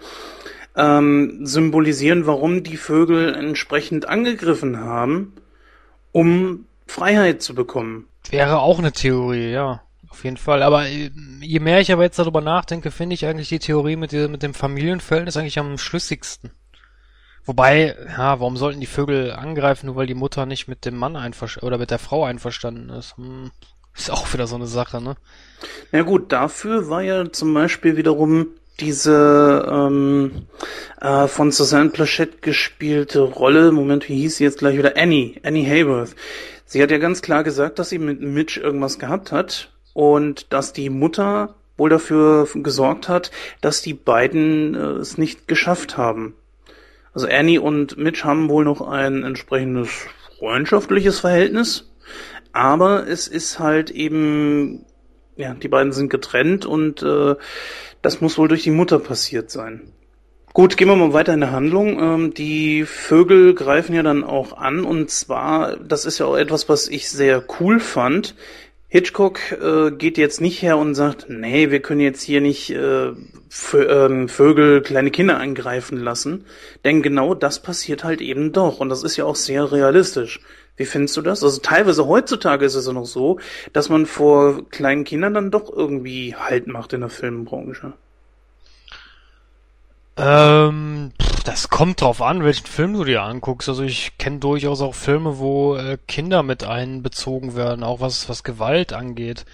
[0.75, 5.33] ähm, symbolisieren, warum die Vögel entsprechend angegriffen haben,
[6.11, 8.07] um Freiheit zu bekommen.
[8.29, 9.81] Wäre auch eine Theorie, ja.
[10.09, 10.63] Auf jeden Fall.
[10.63, 11.11] Aber äh,
[11.41, 14.53] je mehr ich aber jetzt darüber nachdenke, finde ich eigentlich die Theorie mit, mit dem
[14.53, 16.51] Familienverhältnis eigentlich am schlüssigsten.
[17.47, 21.15] Wobei, ja, warum sollten die Vögel angreifen, nur weil die Mutter nicht mit dem Mann
[21.15, 23.15] einverstanden oder mit der Frau einverstanden ist?
[23.15, 23.51] Hm,
[23.95, 25.15] ist auch wieder so eine Sache, ne?
[25.93, 28.47] Na gut, dafür war ja zum Beispiel wiederum
[28.81, 30.45] diese ähm,
[30.99, 34.97] äh, von Suzanne Plachette gespielte Rolle, Moment, wie hieß sie jetzt gleich wieder?
[34.97, 36.15] Annie, Annie Hayworth.
[36.65, 40.73] Sie hat ja ganz klar gesagt, dass sie mit Mitch irgendwas gehabt hat und dass
[40.73, 43.31] die Mutter wohl dafür gesorgt hat,
[43.61, 46.35] dass die beiden äh, es nicht geschafft haben.
[47.17, 49.89] Also Annie und Mitch haben wohl noch ein entsprechendes
[50.37, 51.89] freundschaftliches Verhältnis,
[52.53, 54.85] aber es ist halt eben,
[55.35, 57.33] ja, die beiden sind getrennt und äh,
[58.03, 59.93] das muss wohl durch die Mutter passiert sein.
[60.53, 61.99] Gut, gehen wir mal weiter in der Handlung.
[61.99, 66.69] Ähm, die Vögel greifen ja dann auch an und zwar, das ist ja auch etwas,
[66.69, 68.35] was ich sehr cool fand.
[68.89, 73.11] Hitchcock äh, geht jetzt nicht her und sagt, nee, wir können jetzt hier nicht äh,
[73.73, 76.45] ähm, Vögel, kleine Kinder angreifen lassen.
[76.85, 78.79] Denn genau das passiert halt eben doch.
[78.79, 80.39] Und das ist ja auch sehr realistisch.
[80.77, 81.43] Wie findest du das?
[81.43, 83.39] Also teilweise heutzutage ist es ja noch so,
[83.73, 87.93] dass man vor kleinen Kindern dann doch irgendwie Halt macht in der Filmbranche.
[90.15, 91.11] Ähm,
[91.47, 93.69] das kommt drauf an, welchen Film du dir anguckst.
[93.69, 98.43] Also ich kenne durchaus auch Filme, wo äh, Kinder mit einbezogen werden, auch was, was
[98.43, 99.45] Gewalt angeht.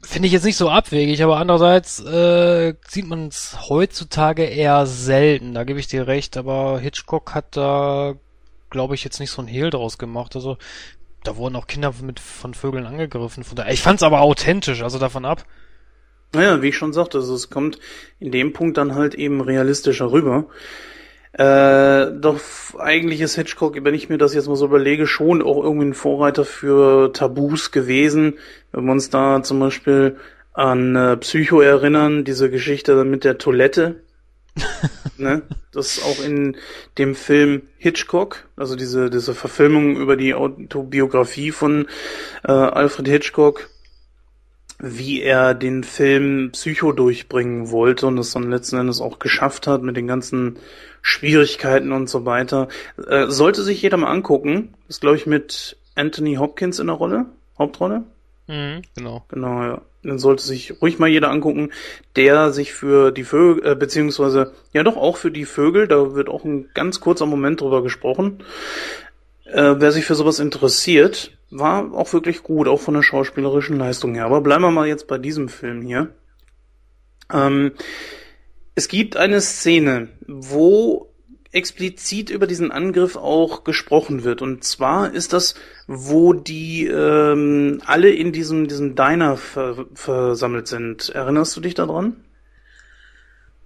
[0.00, 5.52] Finde ich jetzt nicht so abwegig, aber andererseits äh, sieht man es heutzutage eher selten.
[5.52, 8.14] Da gebe ich dir recht, aber Hitchcock hat da,
[8.70, 10.34] glaube ich, jetzt nicht so ein Hehl draus gemacht.
[10.34, 10.56] Also
[11.24, 13.44] da wurden auch Kinder mit von Vögeln angegriffen.
[13.44, 15.44] Von daher, ich fand es aber authentisch, also davon ab.
[16.34, 17.78] Naja, wie ich schon sagte, also es kommt
[18.18, 20.46] in dem Punkt dann halt eben realistischer rüber.
[21.32, 22.38] Äh, doch
[22.78, 25.94] eigentlich ist Hitchcock, wenn ich mir das jetzt mal so überlege, schon auch irgendwie ein
[25.94, 28.34] Vorreiter für Tabus gewesen.
[28.70, 30.16] Wenn wir uns da zum Beispiel
[30.52, 34.04] an äh, Psycho erinnern, diese Geschichte mit der Toilette.
[35.16, 35.42] ne?
[35.72, 36.56] Das auch in
[36.98, 41.88] dem Film Hitchcock, also diese, diese Verfilmung über die Autobiografie von
[42.44, 43.68] äh, Alfred Hitchcock,
[44.78, 49.82] wie er den Film Psycho durchbringen wollte und es dann letzten Endes auch geschafft hat
[49.82, 50.56] mit den ganzen
[51.02, 52.68] Schwierigkeiten und so weiter.
[53.06, 54.74] Äh, sollte sich jeder mal angucken.
[54.88, 57.26] Das glaube ich mit Anthony Hopkins in der Rolle,
[57.58, 58.04] Hauptrolle.
[58.46, 59.24] Mhm, genau.
[59.28, 59.80] Genau, ja.
[60.02, 61.70] Den sollte sich ruhig mal jeder angucken,
[62.14, 66.28] der sich für die Vögel, äh, beziehungsweise ja doch auch für die Vögel, da wird
[66.28, 68.42] auch ein ganz kurzer Moment drüber gesprochen.
[69.44, 74.14] Äh, wer sich für sowas interessiert, war auch wirklich gut, auch von der schauspielerischen Leistung
[74.14, 74.24] her.
[74.24, 76.14] Aber bleiben wir mal jetzt bei diesem Film hier.
[77.32, 77.72] Ähm,
[78.74, 81.14] es gibt eine Szene, wo
[81.52, 84.42] explizit über diesen Angriff auch gesprochen wird.
[84.42, 85.54] Und zwar ist das,
[85.86, 91.10] wo die ähm, alle in diesem, diesem Diner ver versammelt sind.
[91.10, 92.16] Erinnerst du dich daran?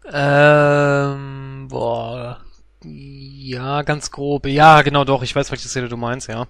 [0.05, 2.41] Ähm, boah.
[3.49, 4.46] Ja, ganz grob.
[4.46, 5.22] Ja, genau doch.
[5.22, 6.49] Ich weiß, welche Szene du meinst, ja.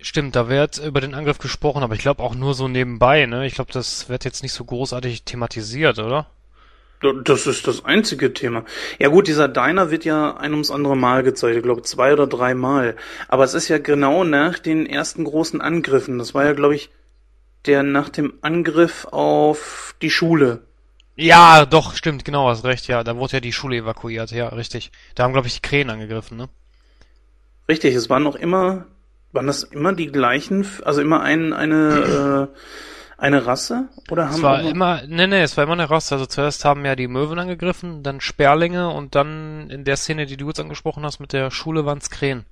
[0.00, 3.46] Stimmt, da wird über den Angriff gesprochen, aber ich glaube auch nur so nebenbei, ne?
[3.46, 6.26] Ich glaube, das wird jetzt nicht so großartig thematisiert, oder?
[7.24, 8.64] Das ist das einzige Thema.
[8.98, 12.26] Ja gut, dieser Diner wird ja ein ums andere Mal gezeigt, ich glaube zwei oder
[12.26, 12.96] drei Mal.
[13.28, 16.18] Aber es ist ja genau nach den ersten großen Angriffen.
[16.18, 16.90] Das war ja, glaube ich,
[17.66, 20.62] der nach dem Angriff auf die Schule.
[21.16, 23.04] Ja, doch, stimmt, genau, hast recht, ja.
[23.04, 24.90] Da wurde ja die Schule evakuiert, ja, richtig.
[25.14, 26.48] Da haben, glaube ich, die Krähen angegriffen, ne?
[27.68, 28.86] Richtig, es waren noch immer,
[29.32, 32.58] waren das immer die gleichen, also immer ein, eine, äh,
[33.18, 33.88] eine Rasse?
[34.10, 36.14] Oder haben es war immer, nee, nee, es war immer eine Rasse.
[36.14, 40.36] Also zuerst haben ja die Möwen angegriffen, dann Sperlinge und dann in der Szene, die
[40.36, 42.44] du jetzt angesprochen hast mit der Schule, waren es Krähen.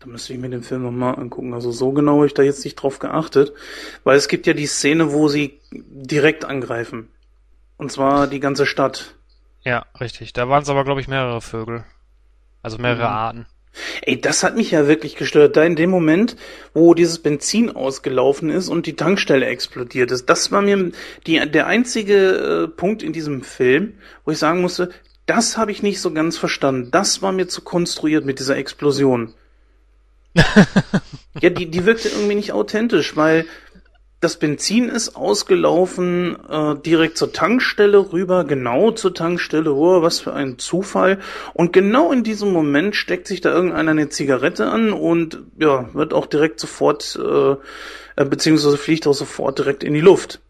[0.00, 1.52] Da müsste ich mir den Film nochmal angucken.
[1.52, 3.52] Also so genau habe ich da jetzt nicht drauf geachtet.
[4.02, 7.08] Weil es gibt ja die Szene, wo sie direkt angreifen.
[7.76, 9.14] Und zwar die ganze Stadt.
[9.62, 10.32] Ja, richtig.
[10.32, 11.84] Da waren es aber, glaube ich, mehrere Vögel.
[12.62, 13.14] Also mehrere mhm.
[13.14, 13.46] Arten.
[14.02, 15.56] Ey, das hat mich ja wirklich gestört.
[15.56, 16.36] Da in dem Moment,
[16.72, 20.92] wo dieses Benzin ausgelaufen ist und die Tankstelle explodiert ist, das war mir
[21.26, 24.90] die, der einzige äh, Punkt in diesem Film, wo ich sagen musste,
[25.26, 26.90] das habe ich nicht so ganz verstanden.
[26.90, 29.34] Das war mir zu konstruiert mit dieser Explosion.
[31.40, 33.46] Ja, die, die wirkte irgendwie nicht authentisch, weil
[34.20, 40.34] das Benzin ist ausgelaufen, äh, direkt zur Tankstelle rüber, genau zur Tankstelle, oh, was für
[40.34, 41.18] ein Zufall.
[41.54, 46.12] Und genau in diesem Moment steckt sich da irgendeiner eine Zigarette an und ja, wird
[46.12, 47.52] auch direkt sofort, äh,
[48.16, 50.40] äh beziehungsweise fliegt auch sofort direkt in die Luft.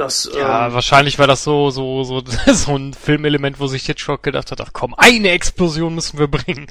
[0.00, 2.22] Das, ja, ähm, wahrscheinlich war das so, so, so,
[2.54, 6.68] so ein Filmelement, wo sich Hitchcock gedacht hat, ach komm, eine Explosion müssen wir bringen.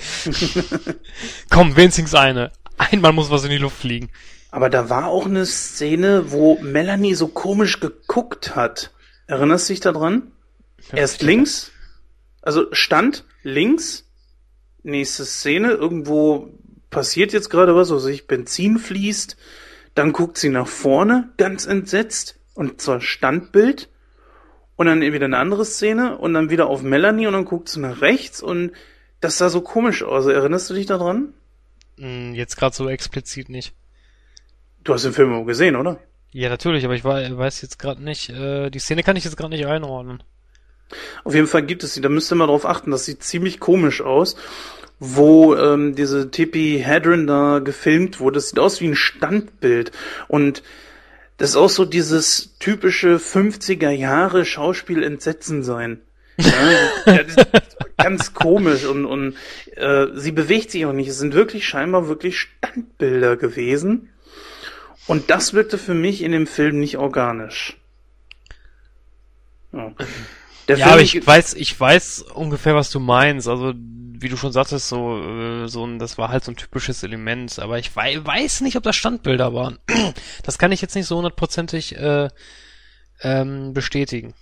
[1.51, 2.51] komm, wenigstens eine.
[2.79, 4.09] Einmal muss was in die Luft fliegen.
[4.49, 8.89] Aber da war auch eine Szene, wo Melanie so komisch geguckt hat.
[9.27, 10.31] Erinnerst du dich daran?
[10.91, 11.69] Ja, Erst links,
[12.41, 14.07] also stand links,
[14.81, 16.49] nächste Szene, irgendwo
[16.89, 19.37] passiert jetzt gerade was, wo sich Benzin fließt,
[19.93, 23.87] dann guckt sie nach vorne, ganz entsetzt, und zwar Standbild,
[24.75, 27.79] und dann wieder eine andere Szene, und dann wieder auf Melanie, und dann guckt sie
[27.79, 28.73] nach rechts, und
[29.21, 30.25] das sah so komisch aus.
[30.25, 31.33] Erinnerst du dich daran?
[31.97, 33.73] Hm, jetzt gerade so explizit nicht.
[34.83, 35.99] Du hast den Film auch gesehen, oder?
[36.33, 39.55] Ja, natürlich, aber ich weiß jetzt gerade nicht, äh, die Szene kann ich jetzt gerade
[39.55, 40.21] nicht einordnen.
[41.23, 43.61] Auf jeden Fall gibt es sie, da müsst ihr mal drauf achten, das sieht ziemlich
[43.61, 44.35] komisch aus,
[44.99, 48.35] wo ähm, diese Tippi Hedron da gefilmt wurde.
[48.35, 49.93] Das sieht aus wie ein Standbild
[50.27, 50.61] und
[51.39, 56.01] das ist auch so dieses typische 50er Jahre Schauspiel Entsetzen sein.
[56.37, 57.19] Ja,
[57.97, 59.35] ganz komisch und, und
[59.75, 61.07] äh, sie bewegt sich auch nicht.
[61.07, 64.09] Es sind wirklich scheinbar wirklich Standbilder gewesen.
[65.07, 67.77] Und das wirkte für mich in dem Film nicht organisch.
[69.71, 69.93] Ja,
[70.67, 73.47] ja aber ich weiß, ich weiß ungefähr, was du meinst.
[73.47, 73.73] Also,
[74.21, 77.59] wie du schon sagtest, so, äh, so ein, das war halt so ein typisches Element.
[77.59, 79.79] Aber ich wei weiß nicht, ob das Standbilder waren.
[80.43, 82.29] Das kann ich jetzt nicht so hundertprozentig äh,
[83.21, 84.33] ähm, bestätigen.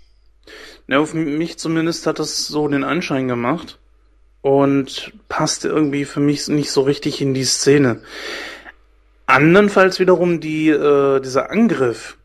[0.88, 3.80] Ja, auf mich zumindest hat das so den Anschein gemacht
[4.42, 8.02] und passte irgendwie für mich nicht so richtig in die Szene.
[9.26, 12.18] Andernfalls wiederum die, äh, dieser Angriff,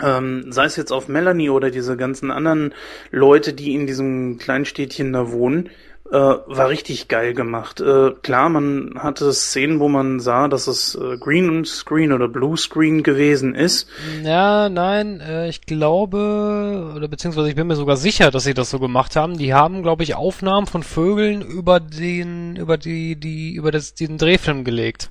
[0.00, 2.74] ähm, sei es jetzt auf Melanie oder diese ganzen anderen
[3.10, 5.70] Leute, die in diesem Kleinstädtchen da wohnen,
[6.10, 7.80] äh, war richtig geil gemacht.
[7.80, 12.56] Äh, klar, man hatte Szenen, wo man sah, dass es äh, Green Screen oder Blue
[12.56, 13.88] Screen gewesen ist.
[14.22, 18.70] Ja, nein, äh, ich glaube, oder beziehungsweise ich bin mir sogar sicher, dass sie das
[18.70, 19.36] so gemacht haben.
[19.36, 24.18] Die haben, glaube ich, Aufnahmen von Vögeln über den, über die, die, über das, den
[24.18, 25.10] Drehfilm gelegt.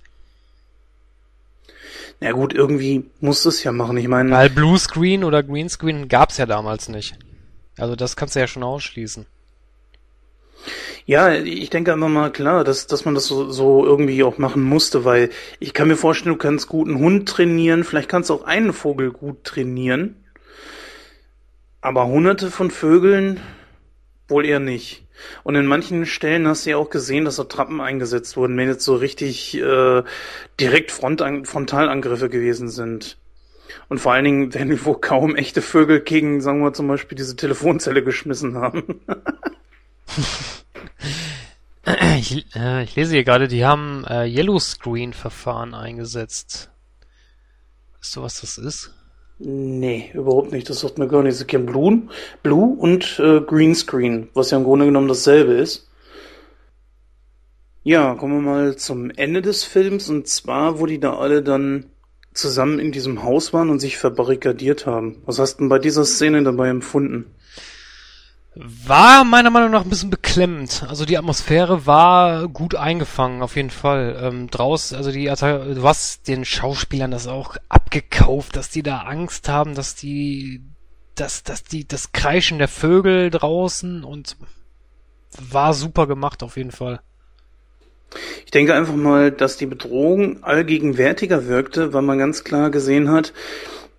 [2.21, 3.97] Na gut, irgendwie muss es ja machen.
[3.97, 4.31] Ich meine.
[4.31, 7.17] Weil Bluescreen oder Greenscreen gab's ja damals nicht.
[7.77, 9.25] Also das kannst du ja schon ausschließen.
[11.05, 14.63] Ja, ich denke einfach mal klar, dass, dass man das so, so irgendwie auch machen
[14.63, 18.43] musste, weil ich kann mir vorstellen, du kannst guten Hund trainieren, vielleicht kannst du auch
[18.43, 20.15] einen Vogel gut trainieren.
[21.81, 23.39] Aber hunderte von Vögeln
[24.27, 25.05] wohl eher nicht.
[25.43, 28.67] Und in manchen Stellen hast du ja auch gesehen, dass da Trappen eingesetzt wurden, wenn
[28.67, 30.03] jetzt so richtig äh,
[30.59, 33.17] direkt Frontan Frontalangriffe gewesen sind.
[33.87, 37.35] Und vor allen Dingen, wenn wo kaum echte Vögel gegen, sagen wir zum Beispiel, diese
[37.35, 39.01] Telefonzelle geschmissen haben.
[42.19, 46.69] ich, äh, ich lese hier gerade, die haben äh, Yellow Screen Verfahren eingesetzt.
[47.99, 48.93] Weißt du, was das ist?
[49.37, 50.69] Nee, überhaupt nicht.
[50.69, 51.35] Das sagt mir gar nicht.
[51.35, 52.03] Sie kennen Blue,
[52.41, 55.89] Blue und äh, Greenscreen, was ja im Grunde genommen dasselbe ist.
[57.83, 60.09] Ja, kommen wir mal zum Ende des Films.
[60.09, 61.87] Und zwar, wo die da alle dann
[62.33, 65.21] zusammen in diesem Haus waren und sich verbarrikadiert haben.
[65.25, 67.25] Was hast du denn bei dieser Szene dabei empfunden?
[68.57, 70.85] War meiner Meinung nach ein bisschen beklemmend.
[70.87, 74.17] Also die Atmosphäre war gut eingefangen, auf jeden Fall.
[74.21, 79.49] Ähm, draußen, also die, du hast den Schauspielern das auch abgekauft, dass die da Angst
[79.49, 80.61] haben, dass die,
[81.15, 84.37] dass, dass die, das Kreischen der Vögel draußen und
[85.37, 87.01] war super gemacht, auf jeden Fall.
[88.45, 93.33] Ich denke einfach mal, dass die Bedrohung allgegenwärtiger wirkte, weil man ganz klar gesehen hat,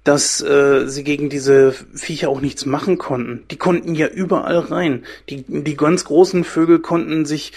[0.06, 3.44] dass äh, sie gegen diese Viecher auch nichts machen konnten.
[3.50, 5.04] Die konnten ja überall rein.
[5.28, 7.52] Die, die ganz großen Vögel konnten sich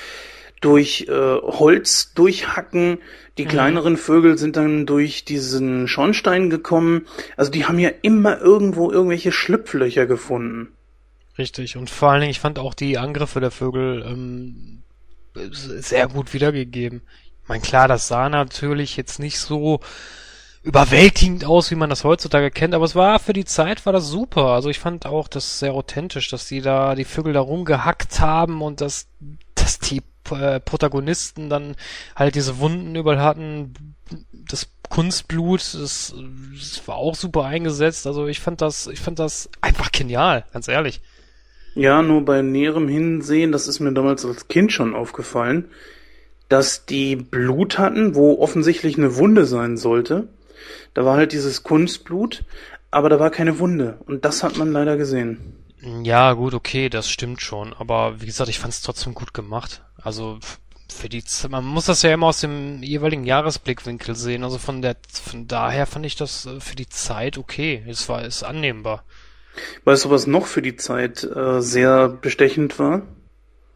[0.59, 2.97] durch äh, Holz durchhacken.
[3.37, 3.49] Die mhm.
[3.49, 7.05] kleineren Vögel sind dann durch diesen Schornstein gekommen.
[7.37, 10.69] Also die haben ja immer irgendwo irgendwelche Schlüpflöcher gefunden.
[11.37, 11.77] Richtig.
[11.77, 14.81] Und vor allen Dingen, ich fand auch die Angriffe der Vögel ähm,
[15.51, 17.03] sehr gut wiedergegeben.
[17.43, 19.81] Ich meine, klar, das sah natürlich jetzt nicht so
[20.61, 24.07] überwältigend aus, wie man das heutzutage kennt, aber es war für die Zeit war das
[24.07, 24.47] super.
[24.47, 28.61] Also ich fand auch das sehr authentisch, dass die da die Vögel da rumgehackt haben
[28.61, 29.07] und dass
[29.55, 30.01] dass die
[30.31, 31.75] äh, Protagonisten dann
[32.15, 33.73] halt diese Wunden überall hatten,
[34.31, 36.13] das Kunstblut, das,
[36.53, 38.07] das war auch super eingesetzt.
[38.07, 41.01] Also ich fand das, ich fand das einfach genial, ganz ehrlich.
[41.75, 45.69] Ja, nur bei näherem Hinsehen, das ist mir damals als Kind schon aufgefallen,
[46.49, 50.27] dass die Blut hatten, wo offensichtlich eine Wunde sein sollte.
[50.93, 52.43] Da war halt dieses Kunstblut,
[52.91, 53.99] aber da war keine Wunde.
[54.05, 55.55] Und das hat man leider gesehen.
[56.03, 57.73] Ja, gut, okay, das stimmt schon.
[57.73, 59.83] Aber wie gesagt, ich fand es trotzdem gut gemacht.
[59.95, 60.39] Also
[60.91, 64.43] für die, man muss das ja immer aus dem jeweiligen Jahresblickwinkel sehen.
[64.43, 67.83] Also von der, von daher fand ich das äh, für die Zeit okay.
[67.87, 69.03] Es war, ist annehmbar.
[69.85, 73.03] Weißt du, was noch für die Zeit äh, sehr bestechend war?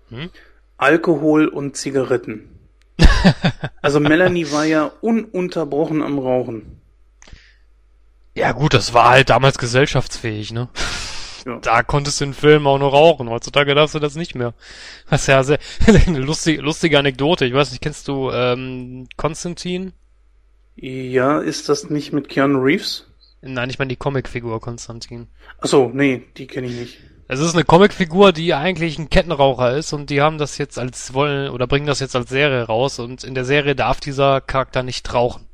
[0.10, 0.30] Hm?
[0.78, 2.50] Alkohol und Zigaretten.
[3.82, 6.82] also Melanie war ja ununterbrochen am Rauchen.
[8.36, 10.70] Ja gut, das war halt damals gesellschaftsfähig, ne?
[11.46, 11.60] Ja.
[11.60, 13.30] Da konntest du in Filmen auch noch rauchen.
[13.30, 14.54] Heutzutage darfst du das nicht mehr.
[15.10, 15.60] Das ist ja sehr,
[16.08, 17.46] eine lustige, lustige Anekdote.
[17.46, 19.94] Ich weiß nicht, kennst du ähm, Konstantin?
[20.76, 23.08] Ja, ist das nicht mit Keanu Reeves?
[23.42, 25.28] Nein, ich meine die Comicfigur Konstantin.
[25.60, 26.98] Achso, nee, die kenne ich nicht.
[27.28, 31.14] Es ist eine Comicfigur, die eigentlich ein Kettenraucher ist und die haben das jetzt als
[31.14, 34.84] wollen oder bringen das jetzt als Serie raus und in der Serie darf dieser Charakter
[34.84, 35.46] nicht rauchen.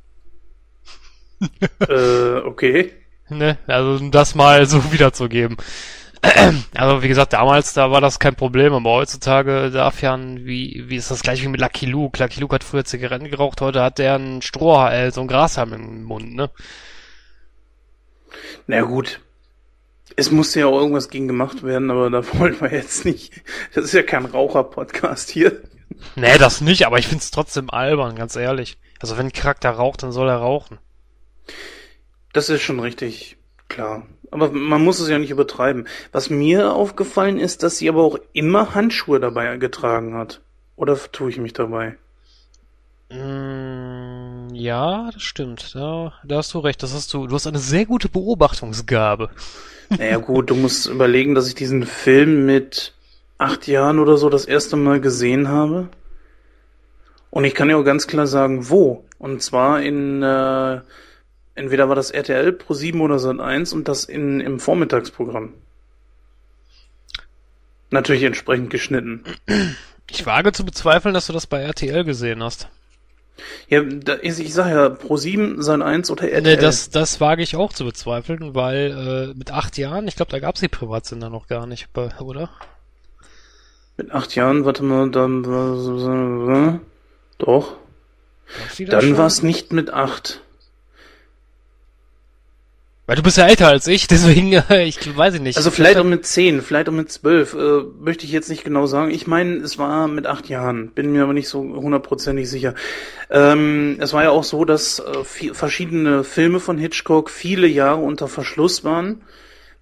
[1.88, 2.92] äh, okay.
[3.28, 5.56] Ne, also um das mal so wiederzugeben.
[6.74, 10.84] Also wie gesagt, damals, da war das kein Problem, aber heutzutage darf ja ein, wie,
[10.88, 12.22] wie ist das gleich wie mit Lucky Luke?
[12.22, 15.72] Lucky Luke hat früher Zigaretten geraucht, heute hat der ein Stroh, äh, so ein Grashalm
[15.72, 16.50] im Mund, ne?
[18.66, 19.20] Na gut.
[20.16, 23.32] Es musste ja auch irgendwas gegen gemacht werden, aber da wollen wir jetzt nicht.
[23.74, 25.62] Das ist ja kein Raucher-Podcast hier.
[26.16, 28.78] Nee, das nicht, aber ich find's trotzdem albern, ganz ehrlich.
[29.00, 30.78] Also wenn ein Charakter raucht, dann soll er rauchen.
[32.32, 33.36] Das ist schon richtig,
[33.68, 34.06] klar.
[34.30, 35.88] Aber man muss es ja nicht übertreiben.
[36.12, 40.40] Was mir aufgefallen ist, dass sie aber auch immer Handschuhe dabei getragen hat.
[40.76, 41.96] Oder tue ich mich dabei?
[43.10, 45.74] Mm, ja, das stimmt.
[45.74, 46.82] Da, da hast du recht.
[46.82, 47.26] Das hast du.
[47.26, 49.30] Du hast eine sehr gute Beobachtungsgabe.
[49.88, 52.94] Naja gut, du musst überlegen, dass ich diesen Film mit
[53.38, 55.88] acht Jahren oder so das erste Mal gesehen habe.
[57.30, 59.04] Und ich kann ja auch ganz klar sagen, wo.
[59.18, 60.80] Und zwar in äh,
[61.54, 65.54] Entweder war das RTL Pro 7 oder Sat 1 und das in, im Vormittagsprogramm.
[67.90, 69.24] Natürlich entsprechend geschnitten.
[70.10, 72.68] Ich wage zu bezweifeln, dass du das bei RTL gesehen hast.
[73.68, 76.42] Ja, da, ich sag ja, Pro 7, Sat 1 oder RTL.
[76.42, 80.30] Nee, das, das wage ich auch zu bezweifeln, weil äh, mit acht Jahren, ich glaube,
[80.30, 81.88] da gab es die Privatsender noch gar nicht,
[82.20, 82.50] oder?
[83.96, 86.80] Mit acht Jahren, warte mal, dann war
[87.38, 87.76] doch.
[88.78, 90.40] Dann war es nicht mit acht.
[93.10, 95.56] Weil du bist ja älter als ich, deswegen, äh, ich weiß ich nicht.
[95.56, 98.86] Also vielleicht auch mit zehn, vielleicht auch mit zwölf, äh, möchte ich jetzt nicht genau
[98.86, 99.10] sagen.
[99.10, 102.76] Ich meine, es war mit acht Jahren, bin mir aber nicht so hundertprozentig sicher.
[103.28, 108.28] Ähm, es war ja auch so, dass äh, verschiedene Filme von Hitchcock viele Jahre unter
[108.28, 109.22] Verschluss waren,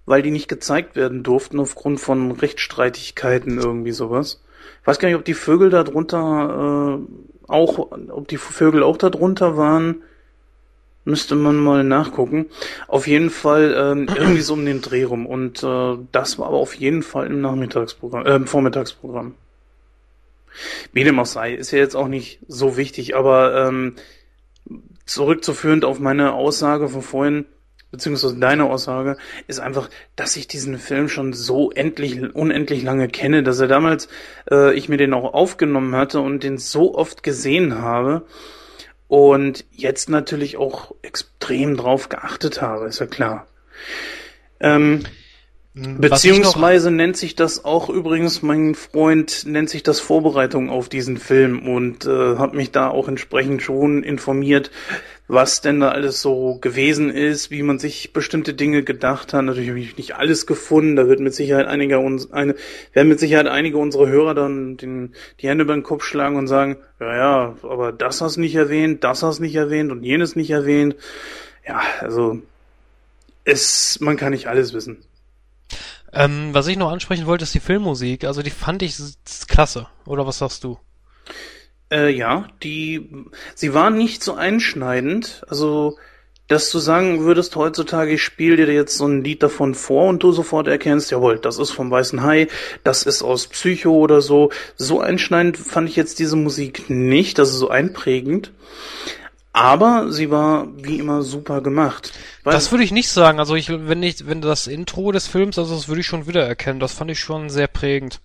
[0.07, 4.41] weil die nicht gezeigt werden durften aufgrund von Rechtsstreitigkeiten irgendwie sowas.
[4.81, 8.97] Ich weiß gar nicht, ob die Vögel da drunter äh, auch, ob die Vögel auch
[8.97, 10.01] da drunter waren.
[11.05, 12.47] Müsste man mal nachgucken.
[12.87, 15.25] Auf jeden Fall ähm, irgendwie so um den Dreh rum.
[15.25, 19.35] Und äh, das war aber auf jeden Fall im Nachmittagsprogramm, äh, im Vormittagsprogramm.
[20.91, 23.95] Wie dem auch sei, ist ja jetzt auch nicht so wichtig, aber ähm,
[25.05, 27.45] zurückzuführend auf meine Aussage von vorhin,
[27.91, 33.41] beziehungsweise deine Aussage, ist einfach, dass ich diesen Film schon so endlich, unendlich lange kenne,
[33.41, 34.09] dass er damals,
[34.51, 38.25] äh, ich mir den auch aufgenommen hatte und den so oft gesehen habe
[39.09, 43.47] und jetzt natürlich auch extrem drauf geachtet habe, ist ja klar.
[44.61, 45.03] Ähm,
[45.99, 51.67] Beziehungsweise nennt sich das auch übrigens, mein Freund nennt sich das Vorbereitung auf diesen Film
[51.67, 54.71] und äh, hat mich da auch entsprechend schon informiert,
[55.27, 59.45] was denn da alles so gewesen ist, wie man sich bestimmte Dinge gedacht hat.
[59.45, 62.55] Natürlich habe ich nicht alles gefunden, da wird mit Sicherheit einige uns eine
[62.93, 66.47] werden mit Sicherheit einige unserer Hörer dann den, die Hände über den Kopf schlagen und
[66.47, 70.49] sagen, ja, ja, aber das hast nicht erwähnt, das hast nicht erwähnt und jenes nicht
[70.49, 70.95] erwähnt.
[71.67, 72.41] Ja, also
[73.45, 74.97] es, man kann nicht alles wissen.
[76.13, 78.23] Ähm, was ich noch ansprechen wollte, ist die Filmmusik.
[78.23, 78.95] Also die fand ich
[79.47, 79.87] klasse.
[80.05, 80.77] Oder was sagst du?
[81.91, 83.09] Äh, ja, die,
[83.55, 85.43] sie war nicht so einschneidend.
[85.47, 85.97] Also,
[86.47, 90.23] dass du sagen würdest, heutzutage ich spiele dir jetzt so ein Lied davon vor und
[90.23, 92.47] du sofort erkennst, jawohl, das ist vom Weißen Hai,
[92.83, 94.51] das ist aus Psycho oder so.
[94.75, 98.51] So einschneidend fand ich jetzt diese Musik nicht, das ist so einprägend.
[99.59, 102.13] Aber sie war wie immer super gemacht.
[102.45, 103.39] das würde ich nicht sagen.
[103.39, 106.79] Also ich, wenn ich, wenn das Intro des Films, also das würde ich schon wiedererkennen.
[106.79, 108.21] Das fand ich schon sehr prägend.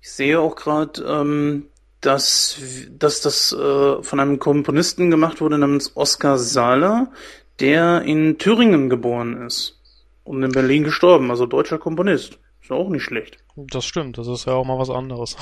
[0.00, 1.66] Ich sehe auch gerade, ähm,
[2.00, 2.56] dass,
[2.88, 7.10] dass das äh, von einem Komponisten gemacht wurde namens Oskar Sahler,
[7.58, 9.80] der in Thüringen geboren ist
[10.22, 12.38] und in Berlin gestorben, also deutscher Komponist.
[12.70, 13.38] Ist auch nicht schlecht.
[13.56, 15.36] Das stimmt, das ist ja auch mal was anderes.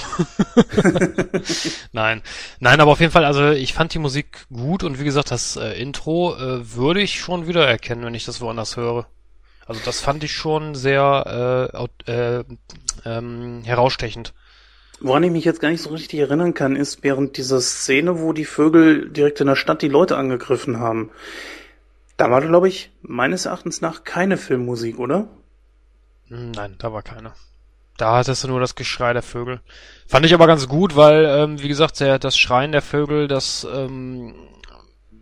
[1.93, 2.23] Nein.
[2.59, 5.57] Nein, aber auf jeden Fall, also ich fand die Musik gut und wie gesagt, das
[5.57, 9.09] äh, Intro äh, würde ich schon wiedererkennen, wenn ich das woanders höre.
[9.67, 11.69] Also das fand ich schon sehr
[12.07, 12.45] äh, äh,
[13.05, 14.33] ähm, herausstechend.
[15.01, 18.33] Woran ich mich jetzt gar nicht so richtig erinnern kann, ist während dieser Szene, wo
[18.33, 21.11] die Vögel direkt in der Stadt die Leute angegriffen haben.
[22.17, 25.29] Da war, glaube ich, meines Erachtens nach keine Filmmusik, oder?
[26.29, 27.33] Hm, nein, da war keine.
[27.97, 29.61] Da hattest du nur das Geschrei der Vögel.
[30.07, 33.67] Fand ich aber ganz gut, weil, ähm, wie gesagt, der, das Schreien der Vögel, das
[33.75, 34.35] ähm,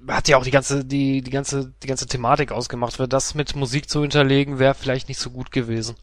[0.07, 3.01] hat ja auch die ganze, die, die ganze, die ganze Thematik ausgemacht.
[3.09, 5.97] Das mit Musik zu hinterlegen, wäre vielleicht nicht so gut gewesen.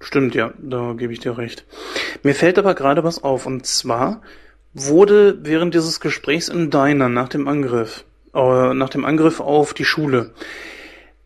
[0.00, 1.64] Stimmt, ja, da gebe ich dir recht.
[2.22, 4.22] Mir fällt aber gerade was auf, und zwar
[4.74, 8.04] wurde während dieses Gesprächs in Diner nach dem Angriff,
[8.34, 10.34] äh, nach dem Angriff auf die Schule,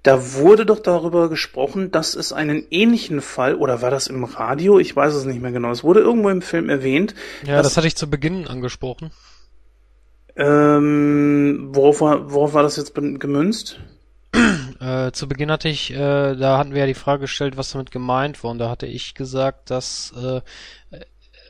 [0.03, 4.78] da wurde doch darüber gesprochen, dass es einen ähnlichen Fall, oder war das im Radio?
[4.78, 5.70] Ich weiß es nicht mehr genau.
[5.70, 7.14] Es wurde irgendwo im Film erwähnt.
[7.44, 9.11] Ja, dass, das hatte ich zu Beginn angesprochen.
[10.36, 13.78] Ähm, worauf war, worauf war das jetzt gemünzt?
[14.80, 17.90] Äh, zu Beginn hatte ich, äh, da hatten wir ja die Frage gestellt, was damit
[17.90, 18.51] gemeint war.
[18.51, 20.40] Und da hatte ich gesagt, dass, äh,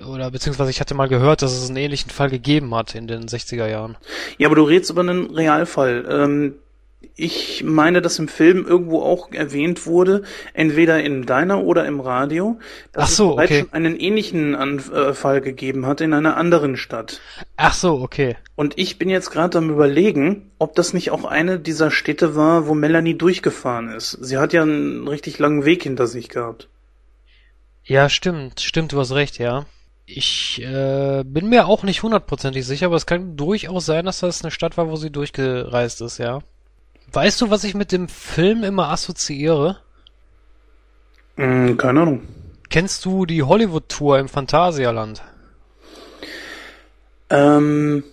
[0.05, 3.29] oder beziehungsweise ich hatte mal gehört, dass es einen ähnlichen Fall gegeben hat in den
[3.29, 3.97] 60er Jahren.
[4.39, 6.05] Ja, aber du redest über einen Realfall.
[6.11, 6.55] Ähm,
[7.17, 10.23] ich meine, dass im Film irgendwo auch erwähnt wurde,
[10.55, 12.59] entweder in deiner oder im Radio,
[12.93, 13.61] dass Ach so, es bereits okay.
[13.61, 17.21] schon einen ähnlichen Anfall äh, gegeben hat in einer anderen Stadt.
[17.57, 18.37] Ach so, okay.
[18.55, 22.67] Und ich bin jetzt gerade am überlegen, ob das nicht auch eine dieser Städte war,
[22.67, 24.13] wo Melanie durchgefahren ist.
[24.21, 26.69] Sie hat ja einen richtig langen Weg hinter sich gehabt.
[27.85, 29.67] Ja, stimmt, stimmt, du hast recht, ja.
[30.07, 34.43] Ich äh, bin mir auch nicht hundertprozentig sicher, aber es kann durchaus sein, dass das
[34.43, 36.41] eine Stadt war, wo sie durchgereist ist, ja.
[37.13, 39.79] Weißt du, was ich mit dem Film immer assoziiere?
[41.37, 42.23] Hm, keine Ahnung.
[42.69, 45.23] Kennst du die Hollywood-Tour im Phantasialand?
[47.29, 48.05] Ähm,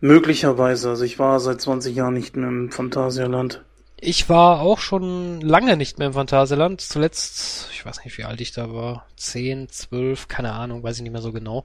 [0.00, 0.90] möglicherweise.
[0.90, 3.62] Also ich war seit 20 Jahren nicht mehr im Phantasialand.
[3.98, 6.80] Ich war auch schon lange nicht mehr im Phantasialand.
[6.80, 9.06] Zuletzt, ich weiß nicht, wie alt ich da war.
[9.16, 11.64] Zehn, zwölf, keine Ahnung, weiß ich nicht mehr so genau.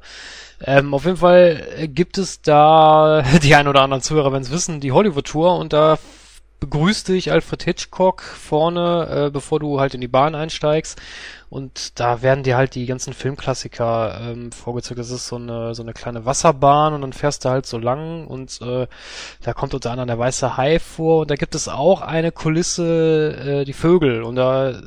[0.63, 4.79] Ähm, auf jeden Fall gibt es da, die ein oder anderen Zuhörer werden es wissen,
[4.79, 5.97] die Hollywood-Tour und da
[6.61, 11.01] begrüßt dich Alfred Hitchcock vorne, äh, bevor du halt in die Bahn einsteigst.
[11.49, 15.01] Und da werden dir halt die ganzen Filmklassiker ähm, vorgezogen.
[15.01, 18.27] Das ist so eine, so eine kleine Wasserbahn und dann fährst du halt so lang
[18.27, 18.87] und äh,
[19.41, 23.61] da kommt unter anderem der weiße Hai vor und da gibt es auch eine Kulisse,
[23.61, 24.21] äh, die Vögel.
[24.21, 24.81] Und da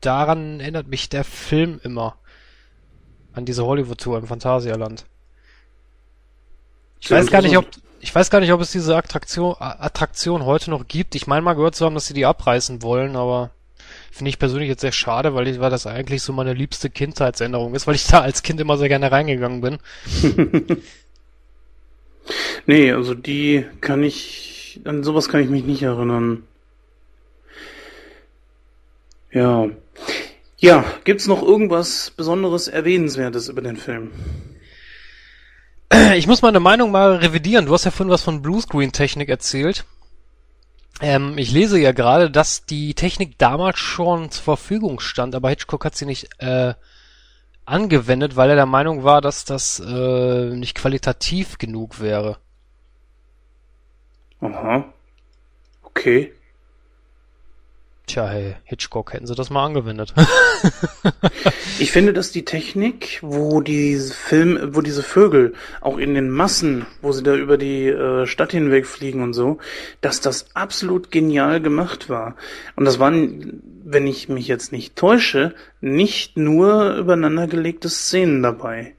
[0.00, 2.16] daran erinnert mich der Film immer.
[3.32, 5.06] An diese Hollywood-Tour im Phantasialand.
[6.98, 7.66] Ich weiß gar nicht, ob,
[8.00, 11.14] ich weiß gar nicht, ob es diese Attraktion, Attraktion heute noch gibt.
[11.14, 13.50] Ich meine mal gehört zu haben, dass sie die abreißen wollen, aber
[14.10, 17.74] Finde ich persönlich jetzt sehr schade, weil, ich, weil das eigentlich so meine liebste Kindheitsänderung
[17.74, 19.78] ist, weil ich da als Kind immer sehr gerne reingegangen bin.
[22.66, 26.42] nee, also die kann ich, an sowas kann ich mich nicht erinnern.
[29.30, 29.68] Ja.
[30.58, 34.10] Ja, gibt's noch irgendwas Besonderes Erwähnenswertes über den Film?
[36.16, 37.66] Ich muss meine Meinung mal revidieren.
[37.66, 39.84] Du hast ja vorhin was von Bluescreen-Technik erzählt.
[41.00, 45.84] Ähm, ich lese ja gerade, dass die Technik damals schon zur Verfügung stand, aber Hitchcock
[45.84, 46.74] hat sie nicht äh,
[47.64, 52.38] angewendet, weil er der Meinung war, dass das äh, nicht qualitativ genug wäre.
[54.40, 54.92] Aha.
[55.82, 56.32] Okay.
[58.10, 60.12] Tja, hey, Hitchcock, hätten sie das mal angewendet.
[61.78, 66.86] ich finde, dass die Technik, wo die Film, wo diese Vögel auch in den Massen,
[67.02, 69.58] wo sie da über die äh, Stadt hinweg fliegen und so,
[70.00, 72.34] dass das absolut genial gemacht war.
[72.74, 78.96] Und das waren, wenn ich mich jetzt nicht täusche, nicht nur übereinandergelegte Szenen dabei.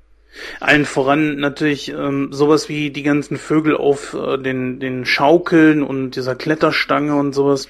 [0.62, 6.16] Allen voran natürlich ähm, sowas wie die ganzen Vögel auf äh, den, den Schaukeln und
[6.16, 7.68] dieser Kletterstange und sowas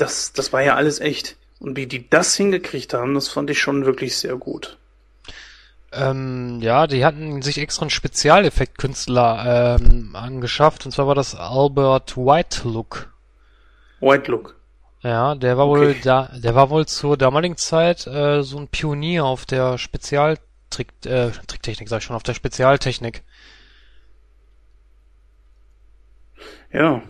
[0.00, 1.36] das, das war ja alles echt.
[1.58, 4.78] Und wie die das hingekriegt haben, das fand ich schon wirklich sehr gut.
[5.92, 12.16] Ähm, ja, die hatten sich extra einen Spezialeffektkünstler ähm, angeschafft, und zwar war das Albert
[12.16, 13.12] Whitelook.
[14.00, 14.56] Whitelook.
[15.02, 15.80] Ja, der war okay.
[15.80, 20.88] wohl da, der war wohl zur damaligen Zeit äh, so ein Pionier auf der Spezialtrick,
[21.04, 23.22] äh, Tricktechnik, sag ich schon, auf der Spezialtechnik.
[26.72, 27.02] Ja,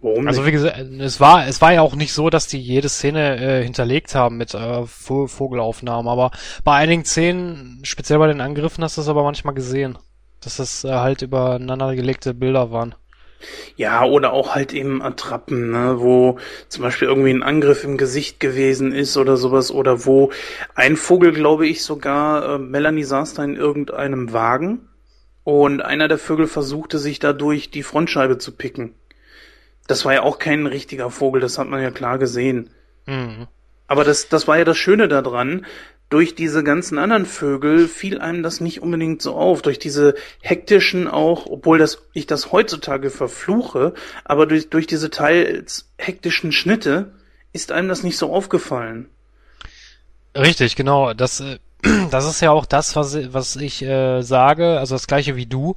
[0.00, 2.88] Warum also wie gesagt, es war es war ja auch nicht so, dass die jede
[2.88, 6.30] Szene äh, hinterlegt haben mit äh, Vogelaufnahmen, aber
[6.64, 9.98] bei einigen Szenen, speziell bei den Angriffen, hast du es aber manchmal gesehen,
[10.40, 12.94] dass das äh, halt übereinander gelegte Bilder waren.
[13.76, 16.38] Ja, oder auch halt eben Attrappen, ne, wo
[16.68, 20.32] zum Beispiel irgendwie ein Angriff im Gesicht gewesen ist oder sowas, oder wo
[20.74, 24.88] ein Vogel, glaube ich, sogar, äh, Melanie saß da in irgendeinem Wagen
[25.44, 28.94] und einer der Vögel versuchte sich dadurch die Frontscheibe zu picken.
[29.88, 32.70] Das war ja auch kein richtiger Vogel, das hat man ja klar gesehen.
[33.06, 33.48] Mhm.
[33.88, 35.66] Aber das, das war ja das Schöne daran.
[36.10, 39.60] Durch diese ganzen anderen Vögel fiel einem das nicht unbedingt so auf.
[39.62, 43.94] Durch diese hektischen auch, obwohl das, ich das heutzutage verfluche,
[44.24, 47.12] aber durch, durch diese teils hektischen Schnitte
[47.52, 49.08] ist einem das nicht so aufgefallen.
[50.36, 51.12] Richtig, genau.
[51.14, 51.58] Das, äh,
[52.10, 55.76] das ist ja auch das, was, was ich äh, sage, also das gleiche wie du.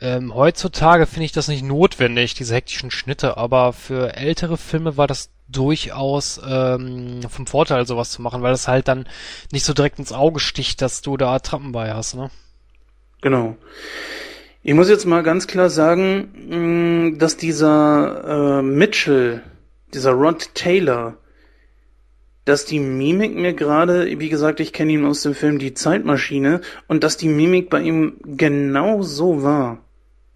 [0.00, 5.06] Ähm, heutzutage finde ich das nicht notwendig, diese hektischen Schnitte, aber für ältere Filme war
[5.06, 9.06] das durchaus ähm, vom Vorteil, sowas zu machen, weil das halt dann
[9.52, 12.30] nicht so direkt ins Auge sticht, dass du da Trappen bei hast, ne?
[13.22, 13.56] Genau.
[14.62, 19.42] Ich muss jetzt mal ganz klar sagen, mm, dass dieser äh, Mitchell,
[19.94, 21.16] dieser Rod Taylor,
[22.44, 26.60] dass die Mimik mir gerade, wie gesagt, ich kenne ihn aus dem Film Die Zeitmaschine,
[26.86, 29.78] und dass die Mimik bei ihm genau so war.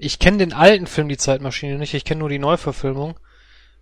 [0.02, 3.20] Ich kenne den alten Film Die Zeitmaschine nicht, ich kenne nur die Neuverfilmung.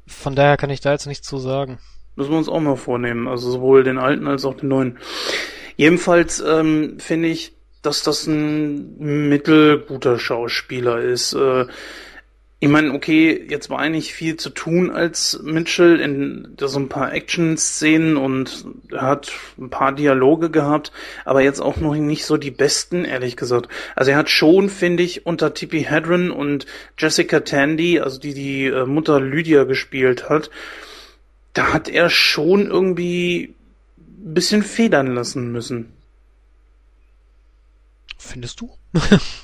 [0.04, 1.78] Von daher kann ich da jetzt nichts zu sagen.
[2.16, 4.98] Müssen wir uns auch mal vornehmen, also sowohl den alten als auch den neuen.
[5.76, 11.34] Jedenfalls ähm, finde ich, dass das ein mittelguter Schauspieler ist.
[11.34, 11.66] Äh,
[12.60, 17.12] ich meine, okay, jetzt war eigentlich viel zu tun als Mitchell in so ein paar
[17.12, 20.90] Action-Szenen und er hat ein paar Dialoge gehabt,
[21.24, 23.68] aber jetzt auch noch nicht so die besten, ehrlich gesagt.
[23.94, 26.66] Also er hat schon, finde ich, unter Tippi Hedren und
[26.98, 30.50] Jessica Tandy, also die die äh, Mutter Lydia gespielt hat,
[31.52, 33.54] da hat er schon irgendwie
[33.98, 35.92] ein bisschen federn lassen müssen.
[38.18, 38.76] Findest du?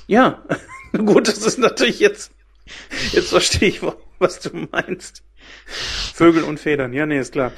[0.07, 0.43] ja.
[0.91, 2.34] Gut, das ist natürlich jetzt
[3.11, 3.81] Jetzt verstehe ich,
[4.19, 5.23] was du meinst.
[6.13, 7.51] Vögel und Federn, ja, nee, ist klar.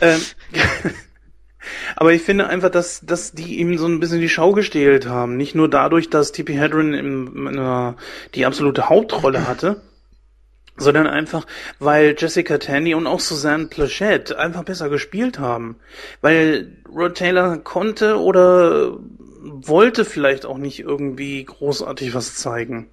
[0.00, 0.20] ähm,
[1.96, 5.36] aber ich finde einfach, dass, dass die ihm so ein bisschen die Schau gestählt haben.
[5.36, 7.96] Nicht nur dadurch, dass Tippi Hedren in einer,
[8.34, 9.82] die absolute Hauptrolle hatte,
[10.76, 11.46] sondern einfach,
[11.78, 15.76] weil Jessica Tandy und auch Suzanne Plachette einfach besser gespielt haben.
[16.20, 18.98] Weil Rod Taylor konnte oder
[19.42, 22.88] wollte vielleicht auch nicht irgendwie großartig was zeigen.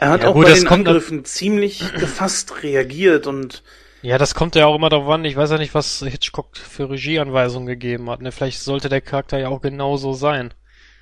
[0.00, 3.62] Er hat ja, auch gut, bei den Angriffen ziemlich gefasst reagiert und
[4.00, 5.26] ja, das kommt ja auch immer darauf an.
[5.26, 8.22] Ich weiß ja nicht, was Hitchcock für Regieanweisungen gegeben hat.
[8.22, 8.32] Ne?
[8.32, 10.54] Vielleicht sollte der Charakter ja auch genauso sein.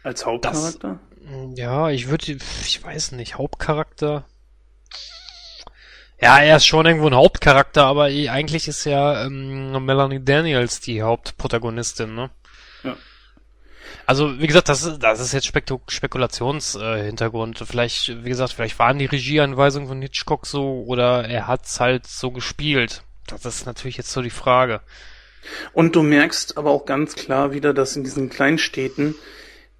[0.02, 0.98] Als Hauptcharakter?
[1.22, 4.24] Das, ja, ich würde, ich weiß nicht, Hauptcharakter.
[6.20, 11.02] Ja, er ist schon irgendwo ein Hauptcharakter, aber eigentlich ist ja ähm, Melanie Daniels die
[11.02, 12.30] Hauptprotagonistin, ne?
[12.82, 12.96] Ja.
[14.08, 17.60] Also, wie gesagt, das ist, das ist jetzt Spekul Spekulationshintergrund.
[17.60, 22.06] Äh, vielleicht, wie gesagt, vielleicht waren die Regieanweisungen von Hitchcock so oder er hat's halt
[22.06, 23.02] so gespielt.
[23.26, 24.80] Das ist natürlich jetzt so die Frage.
[25.74, 29.14] Und du merkst aber auch ganz klar wieder, dass in diesen Kleinstädten,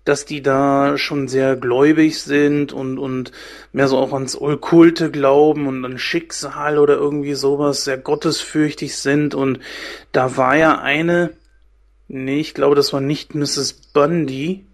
[0.05, 3.33] dass die da schon sehr gläubig sind und, und
[3.73, 9.35] mehr so auch ans Okkulte glauben und an Schicksal oder irgendwie sowas, sehr gottesfürchtig sind.
[9.35, 9.61] Und
[10.13, 11.31] da war ja eine,
[12.09, 13.75] nee, ich glaube, das war nicht Mrs.
[13.93, 14.67] Bundy,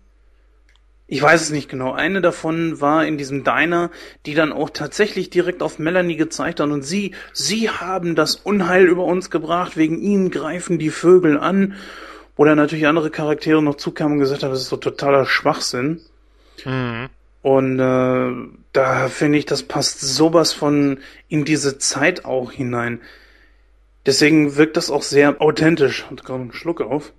[1.06, 1.93] ich weiß es nicht genau.
[1.93, 3.90] Eine davon war in diesem Diner,
[4.24, 8.86] die dann auch tatsächlich direkt auf Melanie gezeigt hat und sie, sie haben das Unheil
[8.86, 11.74] über uns gebracht, wegen ihnen greifen die Vögel an.
[12.36, 16.01] Dann natürlich andere Charaktere noch zukamen und gesagt haben, das ist so totaler Schwachsinn.
[16.65, 17.09] Mhm.
[17.43, 18.32] Und äh,
[18.73, 20.98] da finde ich, das passt sowas von
[21.28, 23.02] in diese Zeit auch hinein.
[24.06, 26.06] Deswegen wirkt das auch sehr authentisch.
[26.11, 27.12] Und gerade einen Schluck auf.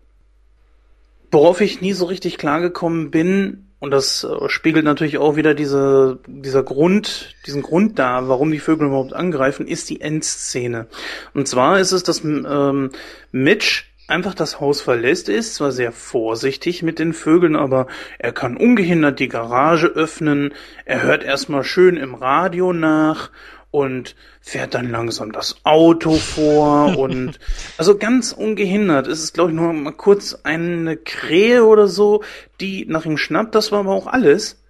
[1.35, 6.19] Worauf ich nie so richtig klargekommen bin, und das äh, spiegelt natürlich auch wieder diese,
[6.27, 10.87] dieser Grund, diesen Grund da, warum die Vögel überhaupt angreifen, ist die Endszene.
[11.33, 12.89] Und zwar ist es, dass ähm,
[13.33, 17.87] Mitch einfach das Haus verlässt, ist zwar sehr vorsichtig mit den Vögeln, aber
[18.17, 20.53] er kann ungehindert die Garage öffnen,
[20.85, 23.29] er hört erstmal schön im Radio nach
[23.75, 27.39] und fährt dann langsam das Auto vor und
[27.77, 29.07] also ganz ungehindert.
[29.07, 32.23] Es ist, glaube ich, nur mal kurz eine Krähe oder so,
[32.61, 33.53] die nach ihm schnappt.
[33.53, 34.63] Das war aber auch alles.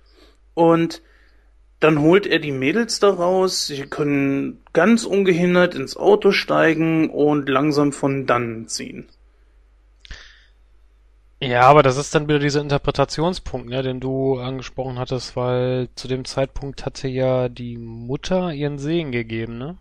[0.56, 1.04] Und
[1.80, 3.68] dann holt er die Mädels da raus.
[3.68, 9.06] Sie können ganz ungehindert ins Auto steigen und langsam von dann ziehen.
[11.46, 16.08] Ja, aber das ist dann wieder dieser Interpretationspunkt, ne, den du angesprochen hattest, weil zu
[16.08, 19.78] dem Zeitpunkt hatte ja die Mutter ihren Segen gegeben, ne?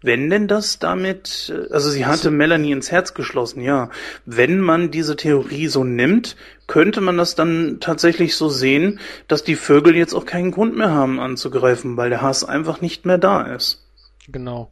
[0.00, 3.90] Wenn denn das damit, äh, also sie hatte Melanie ins Herz geschlossen, ja.
[4.26, 6.36] Wenn man diese Theorie so nimmt,
[6.68, 10.90] könnte man das dann tatsächlich so sehen, dass die Vögel jetzt auch keinen Grund mehr
[10.90, 13.90] haben anzugreifen, weil der Hass einfach nicht mehr da ist.
[14.28, 14.70] Genau.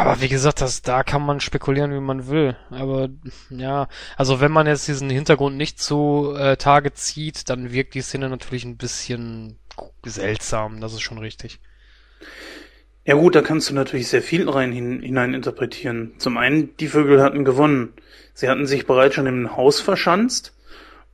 [0.00, 2.56] Aber wie gesagt, das, da kann man spekulieren, wie man will.
[2.70, 3.10] Aber
[3.50, 3.86] ja,
[4.16, 8.30] also wenn man jetzt diesen Hintergrund nicht zu äh, Tage zieht, dann wirkt die Szene
[8.30, 9.58] natürlich ein bisschen
[10.02, 10.80] seltsam.
[10.80, 11.60] Das ist schon richtig.
[13.04, 16.14] Ja gut, da kannst du natürlich sehr viel rein hin, hinein interpretieren.
[16.16, 17.92] Zum einen, die Vögel hatten gewonnen.
[18.32, 20.56] Sie hatten sich bereits schon im Haus verschanzt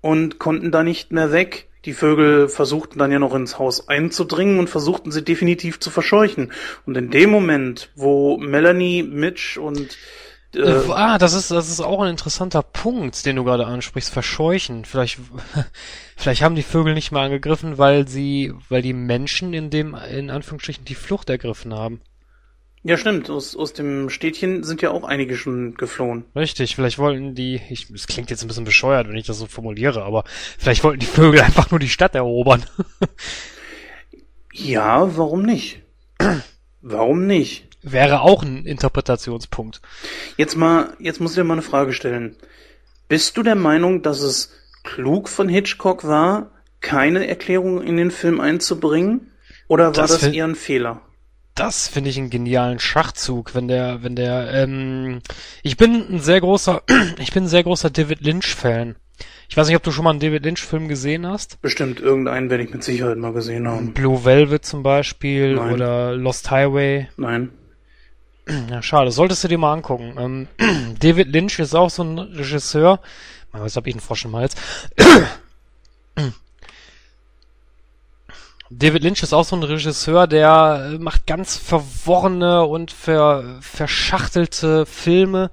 [0.00, 1.68] und konnten da nicht mehr weg.
[1.86, 6.52] Die Vögel versuchten dann ja noch ins Haus einzudringen und versuchten sie definitiv zu verscheuchen.
[6.84, 9.96] Und in dem Moment, wo Melanie, Mitch und
[10.54, 14.12] äh, äh, ah, das ist, das ist auch ein interessanter Punkt, den du gerade ansprichst.
[14.12, 14.84] Verscheuchen.
[14.84, 15.18] Vielleicht,
[16.16, 20.30] vielleicht haben die Vögel nicht mehr angegriffen, weil sie, weil die Menschen in dem, in
[20.30, 22.00] Anführungsstrichen, die Flucht ergriffen haben.
[22.86, 23.28] Ja, stimmt.
[23.30, 26.24] Aus, aus dem Städtchen sind ja auch einige schon geflohen.
[26.36, 29.46] Richtig, vielleicht wollten die, ich, es klingt jetzt ein bisschen bescheuert, wenn ich das so
[29.46, 30.22] formuliere, aber
[30.56, 32.64] vielleicht wollten die Vögel einfach nur die Stadt erobern.
[34.52, 35.82] ja, warum nicht?
[36.80, 37.66] warum nicht?
[37.82, 39.80] Wäre auch ein Interpretationspunkt.
[40.36, 42.36] Jetzt mal, jetzt muss ich dir mal eine Frage stellen.
[43.08, 44.52] Bist du der Meinung, dass es
[44.84, 49.32] klug von Hitchcock war, keine Erklärung in den Film einzubringen?
[49.66, 51.02] Oder war das, das eher ein Fehler?
[51.56, 55.20] Das finde ich einen genialen Schachzug, wenn der, wenn der, ähm,
[55.62, 56.82] ich bin ein sehr großer,
[57.18, 58.94] ich bin ein sehr großer David Lynch-Fan.
[59.48, 61.60] Ich weiß nicht, ob du schon mal einen David Lynch-Film gesehen hast.
[61.62, 63.94] Bestimmt irgendeinen werde ich mit Sicherheit mal gesehen haben.
[63.94, 65.72] Blue Velvet zum Beispiel Nein.
[65.72, 67.08] oder Lost Highway.
[67.16, 67.50] Nein.
[68.70, 69.10] Ja, schade.
[69.10, 70.14] Solltest du dir mal angucken.
[70.60, 73.00] Ähm, David Lynch ist auch so ein Regisseur.
[73.50, 74.54] Was habe ich einen Frosch im Hals?
[78.70, 84.86] David Lynch ist auch so ein Regisseur, der äh, macht ganz verworrene und ver, verschachtelte
[84.86, 85.50] Filme.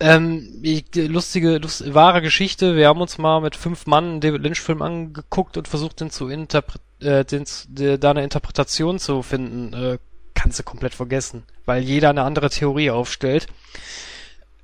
[0.00, 0.62] Ähm,
[0.94, 2.74] lustige, lust, wahre Geschichte.
[2.74, 6.28] Wir haben uns mal mit fünf Mann einen David Lynch-Film angeguckt und versucht, den zu
[6.28, 9.72] interpret äh, den, de, da eine Interpretation zu finden.
[9.72, 9.98] Äh,
[10.34, 13.46] kannst du komplett vergessen, weil jeder eine andere Theorie aufstellt.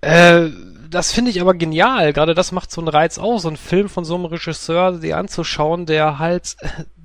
[0.00, 0.48] Äh,
[0.90, 2.12] das finde ich aber genial.
[2.12, 5.14] Gerade das macht so einen Reiz aus, so einen Film von so einem Regisseur, die
[5.14, 6.56] anzuschauen, der halt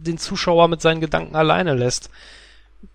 [0.04, 2.10] den Zuschauer mit seinen Gedanken alleine lässt.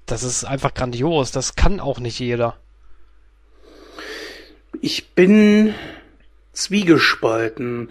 [0.06, 1.30] Das ist einfach grandios.
[1.32, 2.56] Das kann auch nicht jeder.
[4.80, 5.74] Ich bin
[6.52, 7.90] zwiegespalten.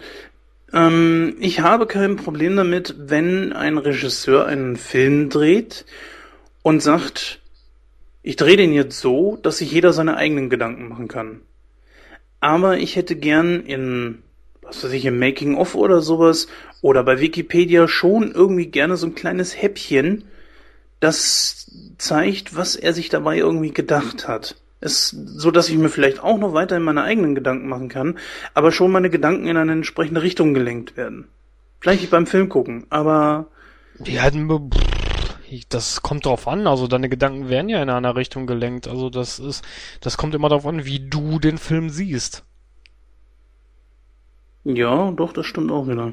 [0.72, 5.84] Ähm, ich habe kein Problem damit, wenn ein Regisseur einen Film dreht
[6.62, 7.40] und sagt,
[8.22, 11.40] ich drehe den jetzt so, dass sich jeder seine eigenen Gedanken machen kann.
[12.40, 14.22] Aber ich hätte gern in,
[14.68, 16.46] was weiß ich, im Making-of oder sowas
[16.80, 20.24] oder bei Wikipedia schon irgendwie gerne so ein kleines Häppchen,
[21.00, 24.56] das zeigt, was er sich dabei irgendwie gedacht hat.
[24.80, 28.18] Es, so dass ich mir vielleicht auch noch weiter in meine eigenen Gedanken machen kann,
[28.54, 31.26] aber schon meine Gedanken in eine entsprechende Richtung gelenkt werden.
[31.80, 33.48] Vielleicht nicht beim Film gucken, aber.
[34.04, 34.30] Ja,
[35.68, 36.66] das kommt drauf an.
[36.66, 38.86] Also deine Gedanken werden ja in einer Richtung gelenkt.
[38.86, 39.64] Also das ist,
[40.00, 42.44] das kommt immer darauf an, wie du den Film siehst.
[44.64, 46.12] Ja, doch, das stimmt auch wieder.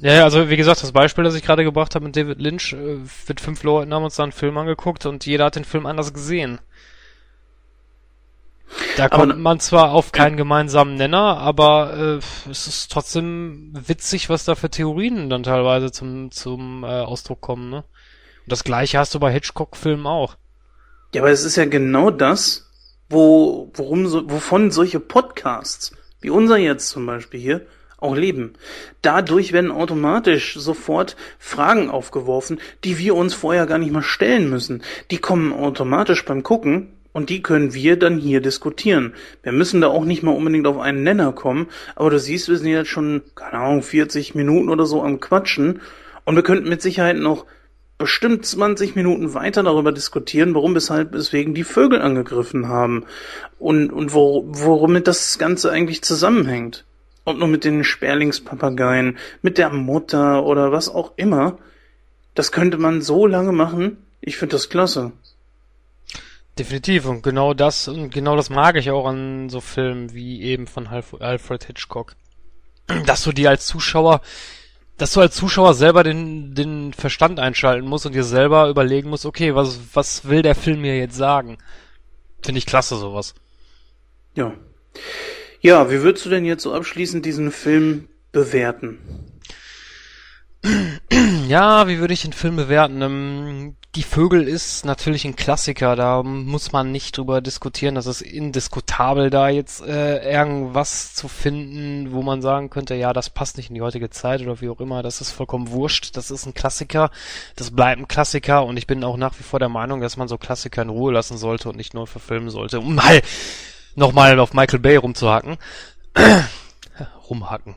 [0.00, 2.98] Ja, also wie gesagt, das Beispiel, das ich gerade gebracht habe mit David Lynch, äh,
[3.28, 6.12] mit fünf Leuten haben uns da einen Film angeguckt und jeder hat den Film anders
[6.12, 6.60] gesehen.
[8.96, 14.28] Da kommt aber, man zwar auf keinen gemeinsamen Nenner, aber äh, es ist trotzdem witzig,
[14.28, 17.70] was da für Theorien dann teilweise zum, zum äh, Ausdruck kommen.
[17.70, 17.78] Ne?
[17.78, 20.36] Und das gleiche hast du bei Hitchcock-Filmen auch.
[21.14, 22.68] Ja, aber es ist ja genau das,
[23.08, 27.66] wo, worum so, wovon solche Podcasts, wie unser jetzt zum Beispiel hier,
[27.98, 28.54] auch leben.
[29.02, 34.82] Dadurch werden automatisch sofort Fragen aufgeworfen, die wir uns vorher gar nicht mal stellen müssen.
[35.10, 39.14] Die kommen automatisch beim Gucken und die können wir dann hier diskutieren.
[39.42, 41.66] Wir müssen da auch nicht mal unbedingt auf einen Nenner kommen,
[41.96, 45.80] aber du siehst, wir sind jetzt schon, keine Ahnung, 40 Minuten oder so am Quatschen
[46.24, 47.46] und wir könnten mit Sicherheit noch
[47.98, 53.04] bestimmt 20 Minuten weiter darüber diskutieren, warum, weshalb, weswegen die Vögel angegriffen haben
[53.58, 56.84] und, und wo, womit das Ganze eigentlich zusammenhängt.
[57.24, 61.58] Ob nur mit den Sperlingspapageien, mit der Mutter oder was auch immer.
[62.34, 63.98] Das könnte man so lange machen.
[64.20, 65.12] Ich finde das klasse.
[66.58, 70.66] Definitiv und genau das und genau das mag ich auch an so Filmen wie eben
[70.66, 72.14] von Alfred Hitchcock.
[73.06, 74.22] Dass du dir als Zuschauer,
[74.98, 79.24] dass du als Zuschauer selber den, den Verstand einschalten musst und dir selber überlegen musst,
[79.24, 81.56] okay, was, was will der Film mir jetzt sagen?
[82.42, 83.34] Finde ich klasse, sowas.
[84.34, 84.52] Ja.
[85.60, 88.98] Ja, wie würdest du denn jetzt so abschließend diesen Film bewerten?
[91.48, 93.00] Ja, wie würde ich den Film bewerten?
[93.00, 97.94] Ähm, die Vögel ist natürlich ein Klassiker, da muss man nicht drüber diskutieren.
[97.94, 103.30] Das ist indiskutabel, da jetzt äh, irgendwas zu finden, wo man sagen könnte, ja, das
[103.30, 105.02] passt nicht in die heutige Zeit oder wie auch immer.
[105.02, 106.18] Das ist vollkommen wurscht.
[106.18, 107.10] Das ist ein Klassiker.
[107.56, 110.28] Das bleibt ein Klassiker und ich bin auch nach wie vor der Meinung, dass man
[110.28, 113.22] so Klassiker in Ruhe lassen sollte und nicht nur verfilmen sollte, um mal
[113.94, 115.56] nochmal auf Michael Bay rumzuhacken.
[117.30, 117.76] Rumhacken.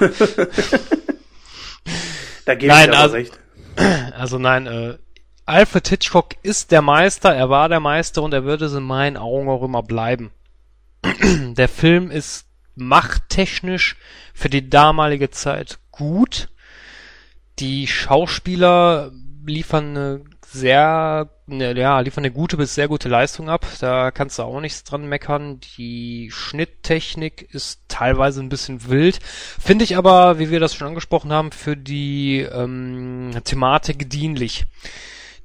[2.50, 3.38] da gebe nein, ich also, recht.
[4.18, 4.98] Also nein, äh,
[5.46, 9.16] Alfred Hitchcock ist der Meister, er war der Meister und er würde es in meinen
[9.16, 10.32] Augen auch immer bleiben.
[11.02, 13.96] der Film ist machttechnisch
[14.34, 16.48] für die damalige Zeit gut.
[17.60, 19.12] Die Schauspieler
[19.46, 23.66] liefern eine sehr, ne, ja, liefern eine gute bis sehr gute Leistung ab.
[23.80, 25.60] Da kannst du auch nichts dran meckern.
[25.78, 29.20] Die Schnitttechnik ist teilweise ein bisschen wild.
[29.22, 34.64] Finde ich aber, wie wir das schon angesprochen haben, für die ähm, Thematik dienlich.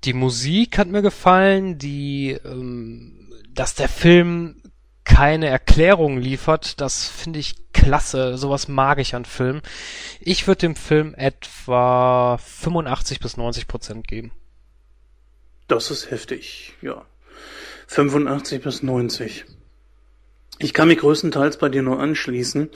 [0.04, 4.62] Die Musik hat mir gefallen, die, ähm, dass der Film
[5.04, 8.38] keine Erklärung liefert, das finde ich klasse.
[8.38, 9.62] Sowas mag ich an Filmen.
[10.20, 14.32] Ich würde dem Film etwa 85 bis 90 Prozent geben.
[15.68, 17.06] Das ist heftig, ja.
[17.88, 19.46] 85 bis 90.
[20.60, 22.70] Ich kann mich größtenteils bei dir nur anschließen.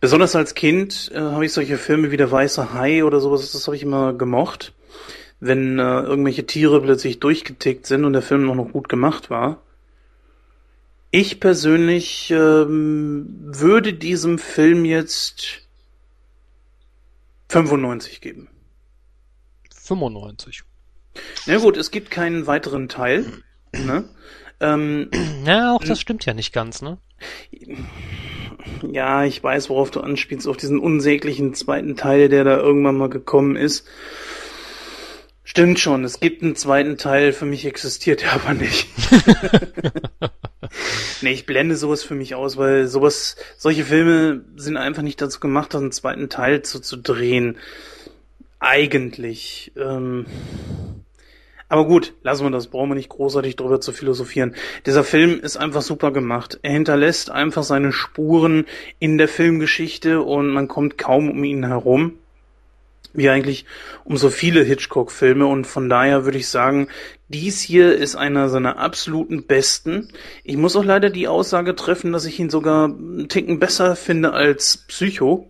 [0.00, 3.66] Besonders als Kind äh, habe ich solche Filme wie Der Weiße Hai oder sowas, das
[3.66, 4.74] habe ich immer gemocht.
[5.40, 9.62] Wenn äh, irgendwelche Tiere plötzlich durchgetickt sind und der Film noch, noch gut gemacht war.
[11.10, 15.62] Ich persönlich ähm, würde diesem Film jetzt
[17.48, 18.48] 95 geben.
[19.74, 20.64] 95.
[21.46, 23.26] Na gut, es gibt keinen weiteren Teil.
[23.74, 24.08] Ne?
[24.60, 25.10] Ähm,
[25.44, 26.98] ja, auch das stimmt ja nicht ganz, ne?
[28.88, 33.10] Ja, ich weiß, worauf du anspielst, auf diesen unsäglichen zweiten Teil, der da irgendwann mal
[33.10, 33.84] gekommen ist.
[35.42, 38.88] Stimmt schon, es gibt einen zweiten Teil, für mich existiert er aber nicht.
[41.20, 45.40] nee, ich blende sowas für mich aus, weil sowas, solche Filme sind einfach nicht dazu
[45.40, 47.58] gemacht, einen zweiten Teil zu, zu drehen.
[48.58, 49.72] Eigentlich.
[49.76, 50.26] Ähm,
[51.68, 54.54] aber gut, lassen wir das, brauchen wir nicht großartig drüber zu philosophieren.
[54.86, 56.58] Dieser Film ist einfach super gemacht.
[56.62, 58.66] Er hinterlässt einfach seine Spuren
[58.98, 62.18] in der Filmgeschichte und man kommt kaum um ihn herum.
[63.16, 63.64] Wie eigentlich
[64.04, 66.88] um so viele Hitchcock-Filme und von daher würde ich sagen,
[67.28, 70.08] dies hier ist einer seiner absoluten besten.
[70.42, 74.32] Ich muss auch leider die Aussage treffen, dass ich ihn sogar einen Ticken besser finde
[74.32, 75.48] als Psycho.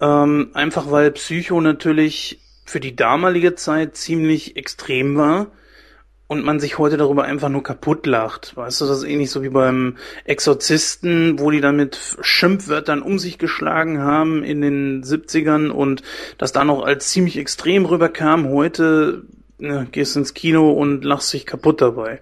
[0.00, 2.38] Ähm, einfach weil Psycho natürlich
[2.70, 5.48] für die damalige Zeit ziemlich extrem war
[6.28, 8.56] und man sich heute darüber einfach nur kaputt lacht.
[8.56, 13.18] Weißt du, das ist ähnlich so wie beim Exorzisten, wo die dann mit Schimpfwörtern um
[13.18, 16.04] sich geschlagen haben in den 70ern und
[16.38, 18.48] das dann auch als ziemlich extrem rüberkam.
[18.48, 19.24] Heute
[19.58, 22.20] ne, gehst ins Kino und lachst dich kaputt dabei.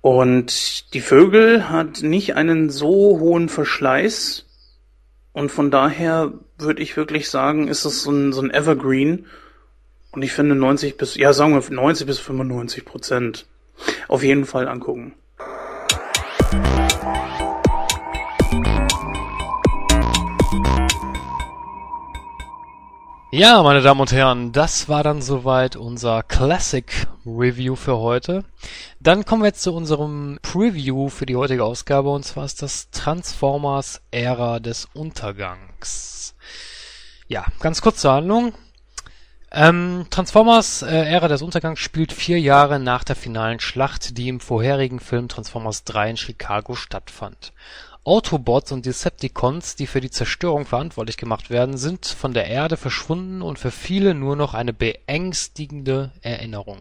[0.00, 4.46] Und die Vögel hat nicht einen so hohen Verschleiß
[5.34, 9.26] und von daher würde ich wirklich sagen, ist es so ein, so ein Evergreen
[10.10, 13.46] Und ich finde 90 bis, ja sagen wir 90 bis 95 Prozent
[14.08, 15.14] auf jeden Fall angucken.
[23.30, 28.42] Ja, meine Damen und Herren, das war dann soweit unser Classic Review für heute.
[29.00, 32.90] Dann kommen wir jetzt zu unserem Preview für die heutige Ausgabe und zwar ist das
[32.90, 36.17] Transformers Ära des Untergangs.
[37.28, 38.54] Ja, ganz kurz zur Handlung.
[39.50, 44.40] Ähm, Transformers äh, Ära des Untergangs spielt vier Jahre nach der finalen Schlacht, die im
[44.40, 47.52] vorherigen Film Transformers 3 in Chicago stattfand.
[48.04, 53.42] Autobots und Decepticons, die für die Zerstörung verantwortlich gemacht werden, sind von der Erde verschwunden
[53.42, 56.80] und für viele nur noch eine beängstigende Erinnerung.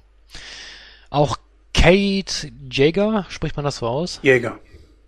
[1.09, 1.37] Auch
[1.73, 4.19] Kate Jäger, spricht man das so aus?
[4.23, 4.59] Jäger.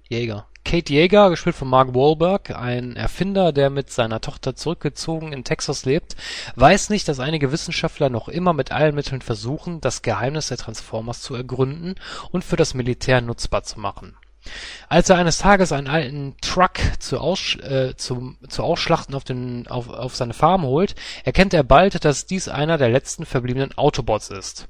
[0.10, 0.48] Jäger.
[0.66, 5.86] Kate Jäger, gespielt von Mark Wahlberg, ein Erfinder, der mit seiner Tochter zurückgezogen in Texas
[5.86, 6.16] lebt,
[6.56, 11.22] weiß nicht, dass einige Wissenschaftler noch immer mit allen Mitteln versuchen, das Geheimnis der Transformers
[11.22, 11.96] zu ergründen
[12.32, 14.16] und für das Militär nutzbar zu machen.
[14.88, 19.68] Als er eines Tages einen alten Truck zu Aus, äh, zum, zu Ausschlachten auf, den,
[19.68, 24.30] auf, auf seine Farm holt, erkennt er bald, dass dies einer der letzten verbliebenen Autobots
[24.30, 24.68] ist.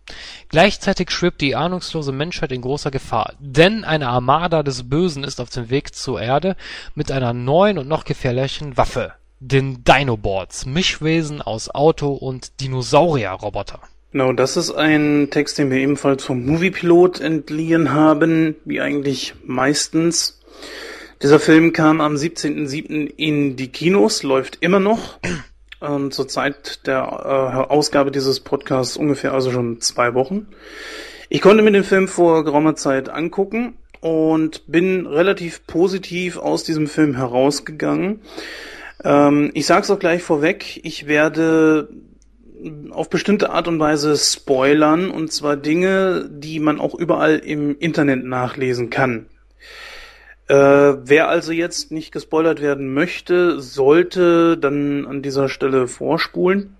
[0.49, 5.49] Gleichzeitig schwebt die ahnungslose Menschheit in großer Gefahr, denn eine Armada des Bösen ist auf
[5.49, 6.55] dem Weg zur Erde
[6.95, 13.79] mit einer neuen und noch gefährlichen Waffe, den Dinobots, Mischwesen aus Auto- und Dinosaurierroboter.
[14.11, 20.39] Genau, das ist ein Text, den wir ebenfalls vom Moviepilot entliehen haben, wie eigentlich meistens.
[21.21, 23.13] Dieser Film kam am 17.07.
[23.17, 25.19] in die Kinos, läuft immer noch.
[25.81, 30.47] Ähm, zur Zeit der äh, Ausgabe dieses Podcasts ungefähr also schon zwei Wochen.
[31.29, 36.87] Ich konnte mir den Film vor geraumer Zeit angucken und bin relativ positiv aus diesem
[36.87, 38.21] Film herausgegangen.
[39.05, 41.87] Ähm, ich sage es auch gleich vorweg, ich werde
[42.91, 48.23] auf bestimmte Art und Weise spoilern, und zwar Dinge, die man auch überall im Internet
[48.25, 49.27] nachlesen kann.
[50.47, 56.75] Äh, wer also jetzt nicht gespoilert werden möchte, sollte dann an dieser Stelle vorspulen.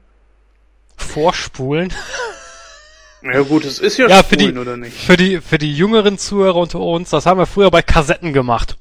[0.98, 1.94] Vorspulen?
[3.22, 4.98] Ja gut, es ist ja, ja für die, oder nicht?
[4.98, 8.78] Für die, für die jüngeren Zuhörer unter uns, das haben wir früher bei Kassetten gemacht.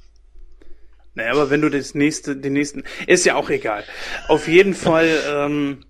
[1.15, 3.83] Naja, aber wenn du das nächste, den nächsten, ist ja auch egal.
[4.29, 5.85] Auf jeden Fall, ähm,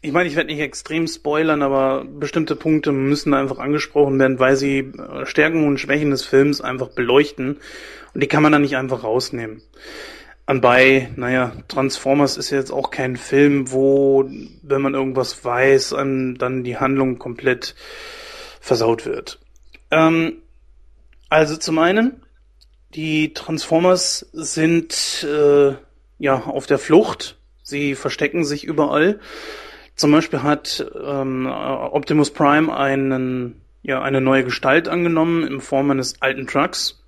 [0.00, 4.56] ich meine, ich werde nicht extrem spoilern, aber bestimmte Punkte müssen einfach angesprochen werden, weil
[4.56, 7.58] sie äh, Stärken und Schwächen des Films einfach beleuchten.
[8.14, 9.62] Und die kann man dann nicht einfach rausnehmen.
[10.46, 14.24] Anbei, naja, Transformers ist jetzt auch kein Film, wo,
[14.62, 17.74] wenn man irgendwas weiß, dann die Handlung komplett
[18.60, 19.40] versaut wird.
[19.90, 20.38] Ähm,
[21.28, 22.22] also zum einen,
[22.94, 25.74] die Transformers sind äh,
[26.18, 27.38] ja auf der Flucht.
[27.62, 29.20] Sie verstecken sich überall.
[29.98, 36.22] Zum Beispiel hat ähm, Optimus Prime einen, ja, eine neue Gestalt angenommen in Form eines
[36.22, 37.02] alten Trucks,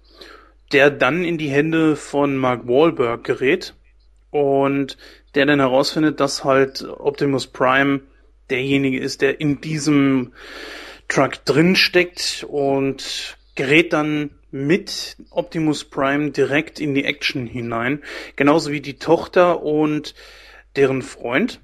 [0.72, 3.74] der dann in die Hände von Mark Wahlberg gerät
[4.32, 4.98] und
[5.36, 8.00] der dann herausfindet, dass halt Optimus Prime
[8.50, 10.32] derjenige ist, der in diesem
[11.06, 18.02] Truck drin steckt und gerät dann mit Optimus Prime direkt in die Action hinein,
[18.34, 20.16] genauso wie die Tochter und
[20.74, 21.60] deren Freund.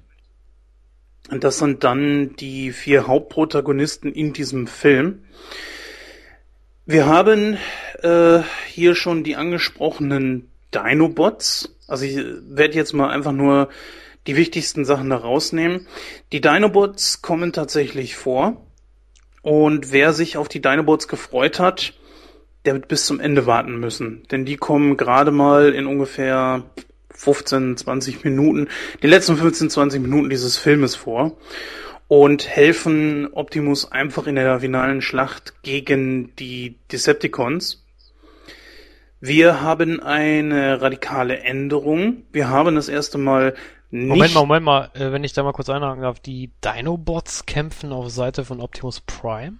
[1.29, 5.23] Und das sind dann die vier Hauptprotagonisten in diesem Film.
[6.85, 7.57] Wir haben
[8.01, 11.75] äh, hier schon die angesprochenen Dinobots.
[11.87, 12.17] Also ich
[12.47, 13.69] werde jetzt mal einfach nur
[14.25, 15.87] die wichtigsten Sachen da rausnehmen.
[16.31, 18.65] Die Dinobots kommen tatsächlich vor.
[19.41, 21.93] Und wer sich auf die Dinobots gefreut hat,
[22.65, 24.23] der wird bis zum Ende warten müssen.
[24.31, 26.63] Denn die kommen gerade mal in ungefähr
[27.17, 28.67] 15, 20 Minuten,
[29.01, 31.35] die letzten 15, 20 Minuten dieses Filmes vor
[32.07, 37.83] und helfen Optimus einfach in der finalen Schlacht gegen die Decepticons.
[39.19, 42.23] Wir haben eine radikale Änderung.
[42.31, 43.55] Wir haben das erste Mal
[43.89, 44.09] nicht.
[44.09, 46.19] Moment mal, Moment mal, äh, wenn ich da mal kurz einhaken darf.
[46.19, 49.57] Die Dinobots kämpfen auf Seite von Optimus Prime?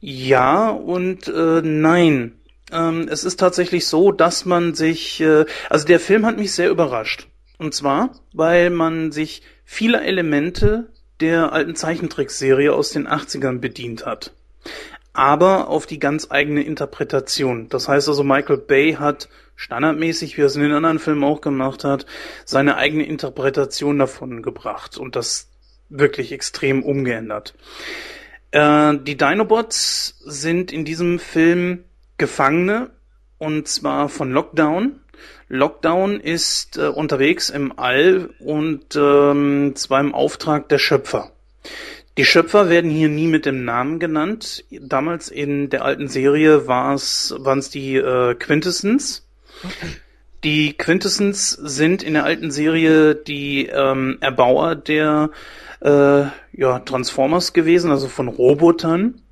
[0.00, 2.34] Ja und äh, nein.
[2.72, 6.70] Ähm, es ist tatsächlich so, dass man sich, äh, also der Film hat mich sehr
[6.70, 7.28] überrascht.
[7.58, 10.90] Und zwar, weil man sich vieler Elemente
[11.20, 14.32] der alten Zeichentrickserie aus den 80ern bedient hat.
[15.12, 17.68] Aber auf die ganz eigene Interpretation.
[17.68, 21.40] Das heißt also, Michael Bay hat standardmäßig, wie er es in den anderen Filmen auch
[21.40, 22.06] gemacht hat,
[22.44, 25.50] seine eigene Interpretation davon gebracht und das
[25.88, 27.54] wirklich extrem umgeändert.
[28.52, 31.84] Äh, die Dinobots sind in diesem Film
[32.18, 32.90] Gefangene
[33.38, 35.00] und zwar von Lockdown.
[35.48, 41.32] Lockdown ist äh, unterwegs im All und ähm, zwar im Auftrag der Schöpfer.
[42.18, 44.64] Die Schöpfer werden hier nie mit dem Namen genannt.
[44.70, 49.24] Damals in der alten Serie waren es die äh, Quintessens.
[50.44, 55.30] Die Quintessens sind in der alten Serie die ähm, Erbauer der
[55.80, 59.22] äh, ja, Transformers gewesen, also von Robotern.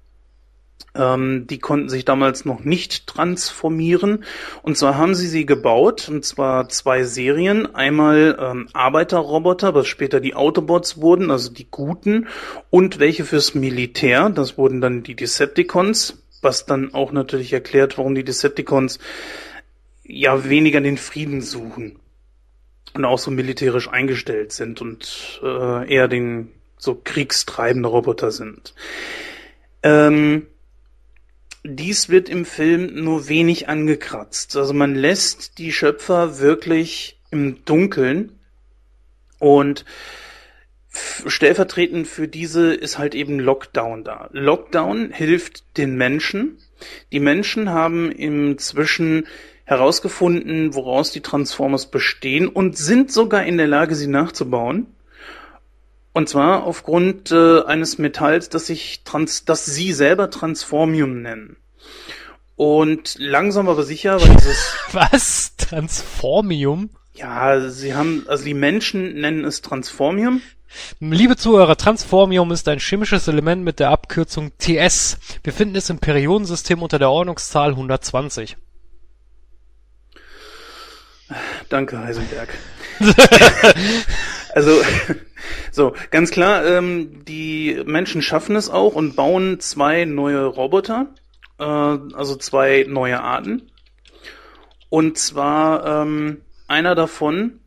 [0.97, 4.25] Ähm, die konnten sich damals noch nicht transformieren.
[4.63, 7.75] Und zwar haben sie sie gebaut, und zwar zwei Serien.
[7.75, 12.29] Einmal ähm, Arbeiterroboter, was später die Autobots wurden, also die Guten,
[12.71, 18.15] und welche fürs Militär, das wurden dann die Decepticons, was dann auch natürlich erklärt, warum
[18.15, 18.99] die Decepticons
[20.05, 21.99] ja weniger den Frieden suchen
[22.95, 28.75] und auch so militärisch eingestellt sind und äh, eher den so kriegstreibende Roboter sind.
[29.83, 30.47] Ähm,
[31.69, 34.57] dies wird im Film nur wenig angekratzt.
[34.57, 38.33] Also man lässt die Schöpfer wirklich im Dunkeln
[39.39, 39.85] und
[41.27, 44.31] stellvertretend für diese ist halt eben Lockdown da.
[44.33, 46.59] Lockdown hilft den Menschen.
[47.13, 49.27] Die Menschen haben inzwischen
[49.65, 54.87] herausgefunden, woraus die Transformers bestehen und sind sogar in der Lage, sie nachzubauen.
[56.17, 61.59] Und zwar aufgrund äh, eines Metalls, das sich trans, das sie selber Transformium nennen.
[62.55, 65.57] Und langsam aber sicher, weil dieses Was?
[65.59, 66.89] Transformium?
[67.17, 70.41] Ja, sie haben, also die Menschen nennen es Transformium.
[71.01, 75.19] Liebe Zuhörer, Transformium ist ein chemisches Element mit der Abkürzung TS.
[75.45, 78.57] Wir finden es im Periodensystem unter der Ordnungszahl 120.
[81.69, 82.57] Danke, Heisenberg.
[84.57, 84.81] also,
[85.71, 91.09] so, ganz klar, ähm, die Menschen schaffen es auch und bauen zwei neue Roboter,
[91.59, 93.71] äh, also zwei neue Arten.
[94.89, 97.61] Und zwar ähm, einer davon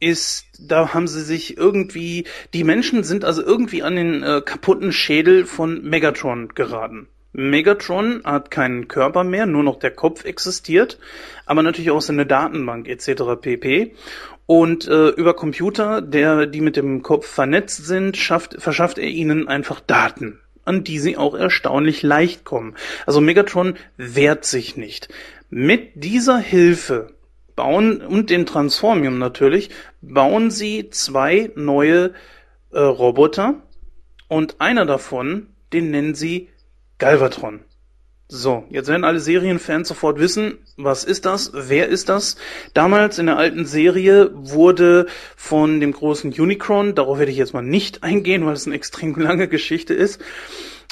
[0.00, 4.92] ist, da haben sie sich irgendwie, die Menschen sind also irgendwie an den äh, kaputten
[4.92, 7.06] Schädel von Megatron geraten.
[7.32, 10.98] Megatron hat keinen Körper mehr, nur noch der Kopf existiert,
[11.44, 13.22] aber natürlich auch seine Datenbank etc.
[13.42, 13.94] pp.
[14.50, 19.46] Und äh, über Computer, der die mit dem Kopf vernetzt sind, schafft, verschafft er ihnen
[19.46, 22.74] einfach Daten, an die sie auch erstaunlich leicht kommen.
[23.06, 25.08] Also Megatron wehrt sich nicht.
[25.50, 27.14] Mit dieser Hilfe
[27.54, 29.70] bauen und dem Transformium natürlich
[30.02, 32.12] bauen sie zwei neue
[32.72, 33.62] äh, Roboter
[34.26, 36.48] und einer davon, den nennen sie
[36.98, 37.60] Galvatron.
[38.32, 41.50] So, jetzt werden alle Serienfans sofort wissen, was ist das?
[41.52, 42.36] Wer ist das?
[42.74, 47.62] Damals in der alten Serie wurde von dem großen Unicron, darauf werde ich jetzt mal
[47.62, 50.20] nicht eingehen, weil es eine extrem lange Geschichte ist,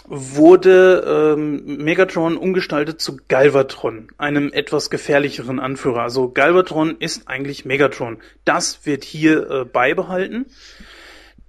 [0.05, 6.02] wurde ähm, Megatron umgestaltet zu Galvatron, einem etwas gefährlicheren Anführer.
[6.02, 8.19] Also Galvatron ist eigentlich Megatron.
[8.44, 10.47] Das wird hier äh, beibehalten,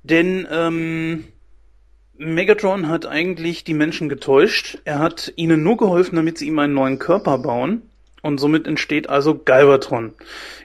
[0.04, 1.24] denn ähm,
[2.20, 4.80] Megatron hat eigentlich die Menschen getäuscht.
[4.84, 7.82] Er hat ihnen nur geholfen, damit sie ihm einen neuen Körper bauen.
[8.22, 10.14] Und somit entsteht also Galvatron.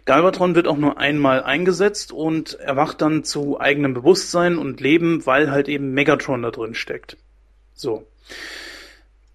[0.04, 5.52] Galvatron wird auch nur einmal eingesetzt und erwacht dann zu eigenem Bewusstsein und Leben, weil
[5.52, 7.16] halt eben Megatron da drin steckt.
[7.72, 8.04] So.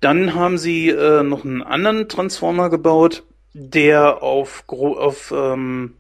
[0.02, 3.24] Dann haben sie äh, noch einen anderen Transformer gebaut,
[3.54, 5.96] der auf, auf ähm,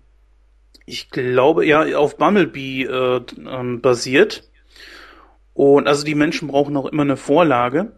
[0.86, 4.49] ich glaube, ja, auf Bumblebee äh, ähm, basiert.
[5.54, 7.92] Und also die Menschen brauchen auch immer eine Vorlage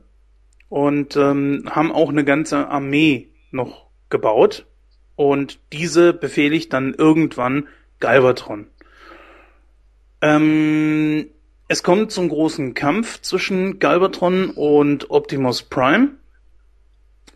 [0.69, 4.65] und ähm, haben auch eine ganze Armee noch gebaut.
[5.15, 7.67] Und diese befehligt dann irgendwann
[7.99, 8.67] Galvatron.
[10.21, 11.27] Ähm,
[11.67, 16.09] es kommt zum großen Kampf zwischen Galvatron und Optimus Prime,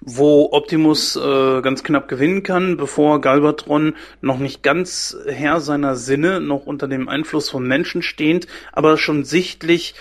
[0.06, 6.40] wo Optimus äh, ganz knapp gewinnen kann, bevor Galvatron noch nicht ganz Herr seiner Sinne,
[6.40, 9.96] noch unter dem Einfluss von Menschen stehend, aber schon sichtlich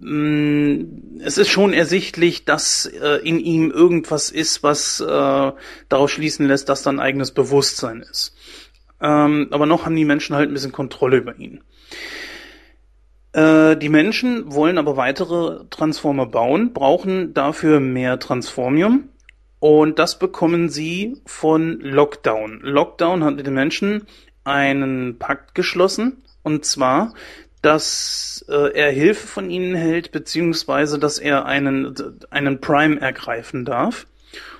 [0.00, 5.52] Mm, es ist schon ersichtlich, dass äh, in ihm irgendwas ist, was äh,
[5.88, 8.34] daraus schließen lässt, dass da ein eigenes Bewusstsein ist.
[9.02, 11.62] Ähm, aber noch haben die Menschen halt ein bisschen Kontrolle über ihn.
[13.32, 19.10] Äh, die Menschen wollen aber weitere Transformer bauen, brauchen dafür mehr Transformium.
[19.60, 22.60] Und das bekommen sie von Lockdown.
[22.62, 24.06] Lockdown hat mit den Menschen
[24.42, 26.22] einen Pakt geschlossen.
[26.42, 27.12] Und zwar,
[27.60, 31.94] dass äh, er Hilfe von ihnen hält, beziehungsweise dass er einen,
[32.30, 34.06] einen Prime ergreifen darf.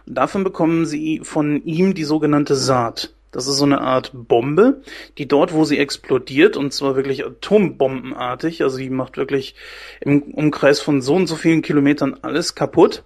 [0.06, 3.14] Und davon bekommen sie von ihm die sogenannte Saat.
[3.32, 4.82] Das ist so eine Art Bombe,
[5.16, 9.54] die dort, wo sie explodiert, und zwar wirklich atombombenartig, also die macht wirklich
[10.00, 13.04] im Umkreis von so und so vielen Kilometern alles kaputt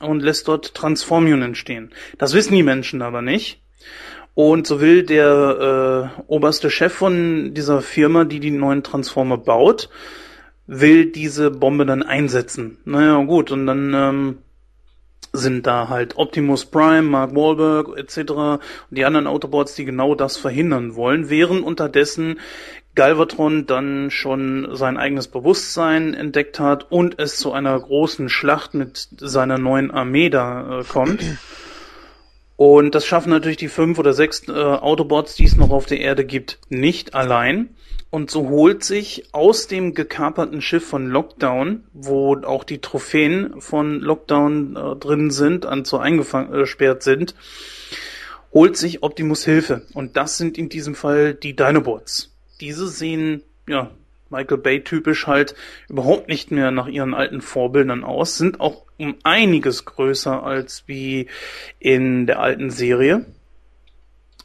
[0.00, 1.90] und lässt dort Transformion entstehen.
[2.18, 3.60] Das wissen die Menschen aber nicht.
[4.34, 9.90] Und so will der äh, oberste Chef von dieser Firma, die die neuen Transformer baut,
[10.66, 12.78] will diese Bombe dann einsetzen.
[12.84, 14.38] Naja, gut, und dann ähm,
[15.32, 18.30] sind da halt Optimus Prime, Mark Wahlberg etc.
[18.30, 18.60] und
[18.90, 22.40] die anderen Autobots, die genau das verhindern wollen, während unterdessen
[23.00, 29.08] Galvatron dann schon sein eigenes Bewusstsein entdeckt hat und es zu einer großen Schlacht mit
[29.16, 31.24] seiner neuen Armee da äh, kommt.
[32.56, 36.00] Und das schaffen natürlich die fünf oder sechs äh, Autobots, die es noch auf der
[36.00, 37.70] Erde gibt, nicht allein.
[38.10, 44.00] Und so holt sich aus dem gekaperten Schiff von Lockdown, wo auch die Trophäen von
[44.00, 47.34] Lockdown äh, drin sind, an so eingesperrt sind,
[48.52, 49.86] holt sich Optimus Hilfe.
[49.94, 52.30] Und das sind in diesem Fall die Dinobots.
[52.60, 53.90] Diese sehen, ja,
[54.30, 55.54] Michael Bay typisch halt
[55.88, 61.26] überhaupt nicht mehr nach ihren alten Vorbildern aus, sind auch um einiges größer als wie
[61.78, 63.26] in der alten Serie.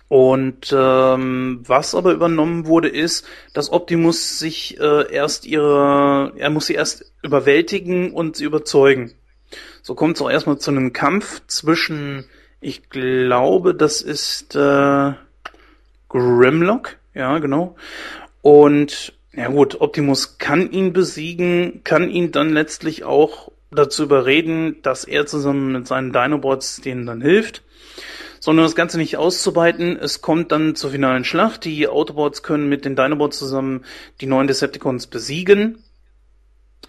[0.08, 6.68] Und ähm, was aber übernommen wurde, ist, dass Optimus sich äh, erst ihre, er muss
[6.68, 9.14] sie erst überwältigen und sie überzeugen.
[9.82, 12.26] So kommt es auch erstmal zu einem Kampf zwischen,
[12.62, 15.14] ich glaube, das ist äh,
[16.10, 17.76] Grimlock, ja genau.
[18.42, 25.04] Und ja gut, Optimus kann ihn besiegen, kann ihn dann letztlich auch dazu überreden, dass
[25.04, 27.64] er zusammen mit seinen Dinobots denen dann hilft
[28.46, 29.98] sondern das Ganze nicht auszuweiten.
[29.98, 31.66] Es kommt dann zur finalen Schlacht.
[31.66, 33.84] Die Autobots können mit den Dinobots zusammen
[34.22, 35.84] die neuen Decepticons besiegen.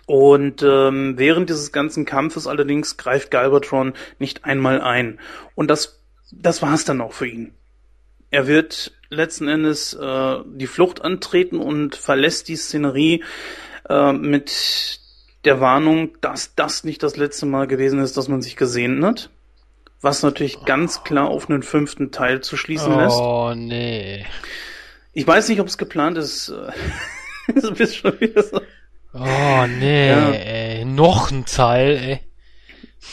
[0.05, 5.19] Und ähm, während dieses ganzen Kampfes allerdings greift Galvatron nicht einmal ein.
[5.55, 5.99] Und das,
[6.31, 7.55] das war's dann auch für ihn.
[8.31, 13.23] Er wird letzten Endes äh, die Flucht antreten und verlässt die Szenerie
[13.89, 15.01] äh, mit
[15.45, 19.31] der Warnung, dass das nicht das letzte Mal gewesen ist, dass man sich gesehen hat
[20.07, 23.19] was natürlich ganz klar auf einen fünften Teil zu schließen oh, lässt.
[23.19, 24.25] Oh, nee.
[25.13, 26.49] Ich weiß nicht, ob es geplant ist.
[27.55, 28.61] du bist schon wieder so.
[29.15, 30.31] Oh, nee, ja.
[30.31, 30.85] ey.
[30.85, 32.21] Noch ein Teil, ey.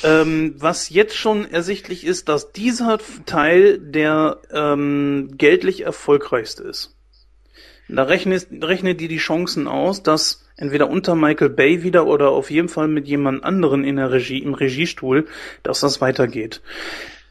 [0.03, 6.95] Ähm, was jetzt schon ersichtlich ist, dass dieser Teil der ähm, geldlich erfolgreichste ist.
[7.89, 12.49] Da rechnet, rechnet die die Chancen aus, dass entweder unter Michael Bay wieder oder auf
[12.49, 15.27] jeden Fall mit jemand anderen in der Regie, im Regiestuhl,
[15.63, 16.61] dass das weitergeht.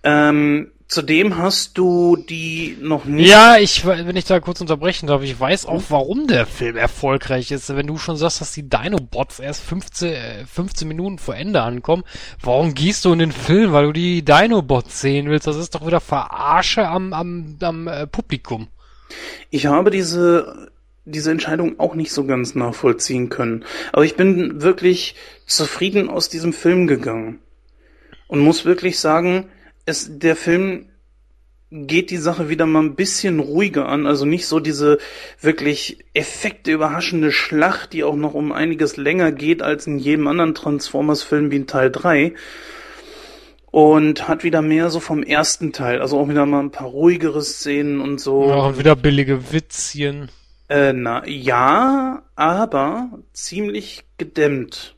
[0.05, 3.29] Ähm, zudem hast du die noch nicht.
[3.29, 7.51] Ja, ich, wenn ich da kurz unterbrechen darf, ich weiß auch, warum der Film erfolgreich
[7.51, 7.75] ist.
[7.75, 12.05] Wenn du schon sagst, dass die Dinobots erst 15, 15 äh, Minuten vor Ende ankommen,
[12.41, 13.73] warum gehst du in den Film?
[13.73, 15.47] Weil du die Dinobots sehen willst.
[15.47, 18.69] Das ist doch wieder Verarsche am, am, am äh, Publikum.
[19.51, 20.71] Ich habe diese
[21.05, 23.65] diese Entscheidung auch nicht so ganz nachvollziehen können.
[23.93, 27.41] Aber ich bin wirklich zufrieden aus diesem Film gegangen.
[28.29, 29.49] Und muss wirklich sagen,
[29.85, 30.87] es, der Film
[31.73, 34.99] geht die Sache wieder mal ein bisschen ruhiger an, also nicht so diese
[35.41, 40.55] wirklich effekte überraschende Schlacht, die auch noch um einiges länger geht als in jedem anderen
[40.55, 42.35] Transformers-Film wie in Teil 3.
[43.71, 47.41] Und hat wieder mehr so vom ersten Teil, also auch wieder mal ein paar ruhigere
[47.41, 48.47] Szenen und so.
[48.51, 50.29] Ja, und wieder billige Witzchen.
[50.69, 54.95] Äh, na, ja, aber ziemlich gedämmt.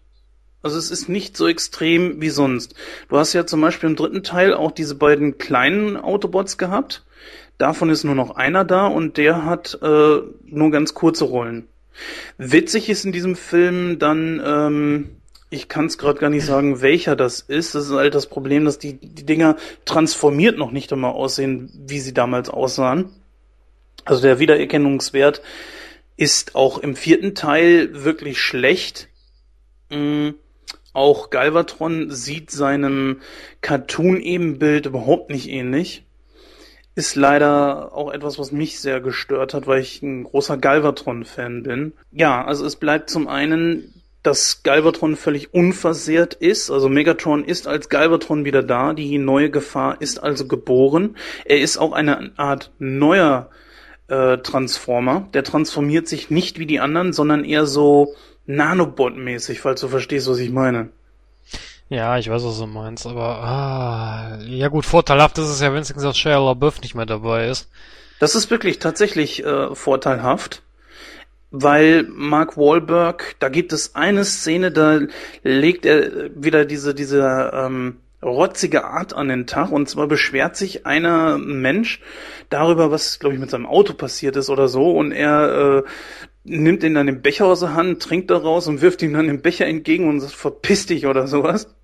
[0.65, 2.75] Also es ist nicht so extrem wie sonst.
[3.11, 7.05] Du hast ja zum Beispiel im dritten Teil auch diese beiden kleinen Autobots gehabt.
[7.59, 11.69] Davon ist nur noch einer da und der hat äh, nur ganz kurze Rollen.
[12.39, 15.11] Witzig ist in diesem Film dann, ähm,
[15.51, 17.75] ich kann es gerade gar nicht sagen, welcher das ist.
[17.75, 22.01] Das ist halt das Problem, dass die, die Dinger transformiert noch nicht einmal aussehen, wie
[22.01, 23.11] sie damals aussahen.
[24.07, 25.43] Also der Wiedererkennungswert
[26.17, 29.09] ist auch im vierten Teil wirklich schlecht.
[29.91, 30.37] Mhm.
[30.95, 33.21] Auch Galvatron sieht seinem
[33.61, 36.07] Cartoon-Ebenbild überhaupt nicht ähnlich.
[36.95, 41.93] Ist leider auch etwas, was mich sehr gestört hat, weil ich ein großer Galvatron-Fan bin.
[42.13, 43.93] Ja, also es bleibt zum einen,
[44.23, 46.71] dass Galvatron völlig unversehrt ist.
[46.71, 48.95] Also Megatron ist als Galvatron wieder da.
[48.95, 51.17] Die neue Gefahr ist also geboren.
[51.45, 53.51] Er ist auch eine Art neuer
[54.07, 55.29] äh, Transformer.
[55.35, 58.15] Der transformiert sich nicht wie die anderen, sondern eher so
[58.47, 60.91] Nanobot-mäßig, falls du verstehst, was ich meine.
[61.89, 66.03] Ja, ich weiß, was du meinst, aber ah, ja gut, vorteilhaft ist es ja wenigstens,
[66.03, 67.69] dass Shia LaBeouf nicht mehr dabei ist.
[68.21, 70.63] Das ist wirklich tatsächlich äh, vorteilhaft,
[71.51, 75.01] weil Mark Wahlberg, da gibt es eine Szene, da
[75.43, 79.71] legt er wieder diese diese ähm, rotzige Art an den Tag.
[79.71, 82.01] Und zwar beschwert sich einer Mensch
[82.51, 84.91] darüber, was, glaube ich, mit seinem Auto passiert ist oder so.
[84.91, 85.89] Und er äh,
[86.45, 89.43] nimmt ihn dann den Becher aus der Hand, trinkt daraus und wirft ihm dann den
[89.43, 91.75] Becher entgegen und sagt, verpiss dich oder sowas.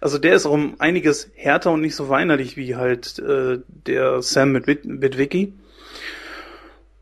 [0.00, 4.20] Also der ist auch um einiges härter und nicht so weinerlich wie halt äh, der
[4.20, 5.54] Sam mit, mit Vicky.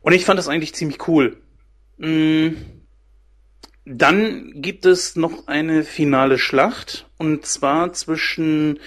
[0.01, 1.37] Und ich fand das eigentlich ziemlich cool.
[1.97, 2.49] Mm.
[3.85, 8.79] Dann gibt es noch eine finale Schlacht und zwar zwischen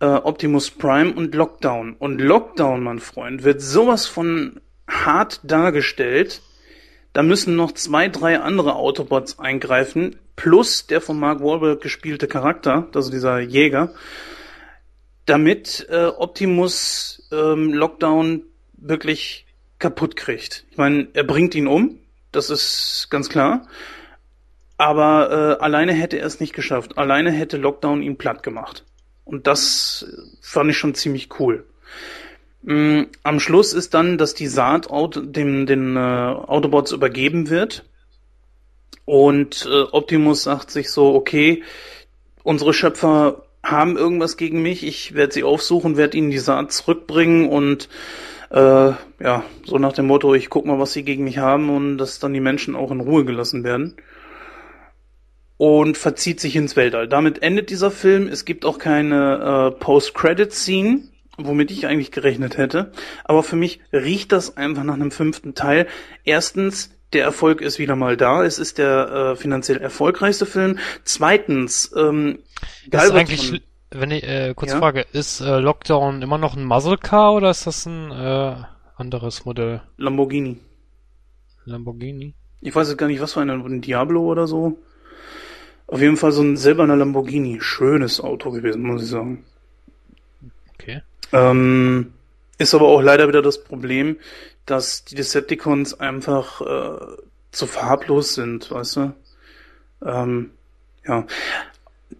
[0.00, 1.94] äh, Optimus Prime und Lockdown.
[1.96, 6.42] Und Lockdown, mein Freund, wird sowas von hart dargestellt.
[7.12, 12.88] Da müssen noch zwei, drei andere Autobots eingreifen, plus der von Mark Wahlberg gespielte Charakter,
[12.94, 13.92] also dieser Jäger,
[15.26, 18.42] damit äh, Optimus ähm, Lockdown
[18.74, 19.46] wirklich
[19.78, 20.64] kaputt kriegt.
[20.70, 21.98] Ich meine, er bringt ihn um,
[22.32, 23.66] das ist ganz klar.
[24.78, 26.98] Aber äh, alleine hätte er es nicht geschafft.
[26.98, 28.84] Alleine hätte Lockdown ihn platt gemacht.
[29.24, 30.06] Und das
[30.40, 31.64] fand ich schon ziemlich cool.
[32.62, 37.84] Mm, am Schluss ist dann, dass die Saat dem, den äh, Autobots übergeben wird.
[39.04, 41.62] Und äh, Optimus sagt sich so, okay,
[42.44, 47.48] unsere Schöpfer haben irgendwas gegen mich, ich werde sie aufsuchen, werde ihnen die Saat zurückbringen
[47.48, 47.88] und
[48.50, 48.58] äh,
[49.20, 52.18] ja, so nach dem Motto, ich guck mal, was sie gegen mich haben und dass
[52.18, 53.96] dann die Menschen auch in Ruhe gelassen werden
[55.56, 57.06] und verzieht sich ins Weltall.
[57.06, 58.26] Damit endet dieser Film.
[58.26, 61.02] Es gibt auch keine äh, Post-Credit-Scene,
[61.36, 62.92] womit ich eigentlich gerechnet hätte.
[63.24, 65.86] Aber für mich riecht das einfach nach einem fünften Teil.
[66.24, 68.44] Erstens, der Erfolg ist wieder mal da.
[68.44, 70.78] Es ist der äh, finanziell erfolgreichste Film.
[71.04, 72.38] Zweitens, ähm,
[72.88, 74.78] das ist eigentlich, wenn ich äh, kurz ja?
[74.78, 78.56] frage, ist äh, Lockdown immer noch ein Muzzle Car oder ist das ein äh,
[78.96, 79.82] anderes Modell?
[79.98, 80.58] Lamborghini.
[81.64, 82.34] Lamborghini?
[82.60, 84.78] Ich weiß jetzt gar nicht, was für ein, ein Diablo oder so.
[85.86, 87.58] Auf jeden Fall so ein silberner Lamborghini.
[87.60, 89.44] Schönes Auto gewesen, muss ich sagen.
[91.32, 92.12] Ähm,
[92.58, 94.16] ist aber auch leider wieder das Problem,
[94.66, 97.16] dass die Decepticons einfach äh,
[97.50, 99.12] zu farblos sind, weißt du?
[100.04, 100.50] Ähm,
[101.06, 101.26] ja.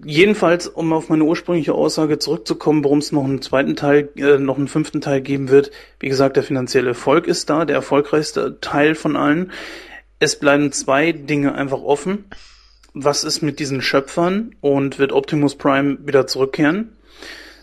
[0.05, 4.57] Jedenfalls, um auf meine ursprüngliche Aussage zurückzukommen, warum es noch einen zweiten Teil, äh, noch
[4.57, 5.71] einen fünften Teil geben wird.
[6.01, 9.53] Wie gesagt, der finanzielle Erfolg ist da, der erfolgreichste Teil von allen.
[10.19, 12.25] Es bleiben zwei Dinge einfach offen
[12.95, 16.93] was ist mit diesen Schöpfern und wird Optimus Prime wieder zurückkehren?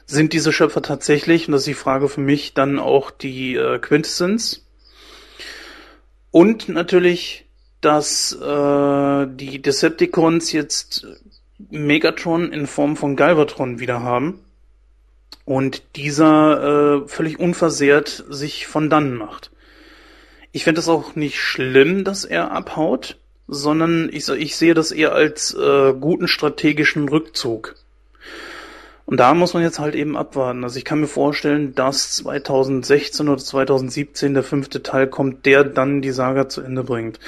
[0.10, 3.78] Sind diese Schöpfer tatsächlich, und das ist die Frage für mich, dann auch die äh,
[3.78, 4.66] Quintessence?
[6.32, 7.46] Und natürlich,
[7.82, 11.06] dass äh, die Decepticons jetzt
[11.70, 14.40] Megatron in Form von Galvatron wieder haben
[15.46, 19.52] und dieser äh, völlig unversehrt sich von dannen macht.
[20.52, 23.20] Ich finde es auch nicht schlimm, dass er abhaut
[23.50, 27.76] sondern ich, ich sehe das eher als äh, guten strategischen Rückzug.
[29.10, 30.64] Und da muss man jetzt halt eben abwarten.
[30.64, 36.04] Also ich kann mir vorstellen, dass 2016 oder 2017 der fünfte Teil kommt, der dann
[36.04, 37.20] die Saga zu Ende bringt.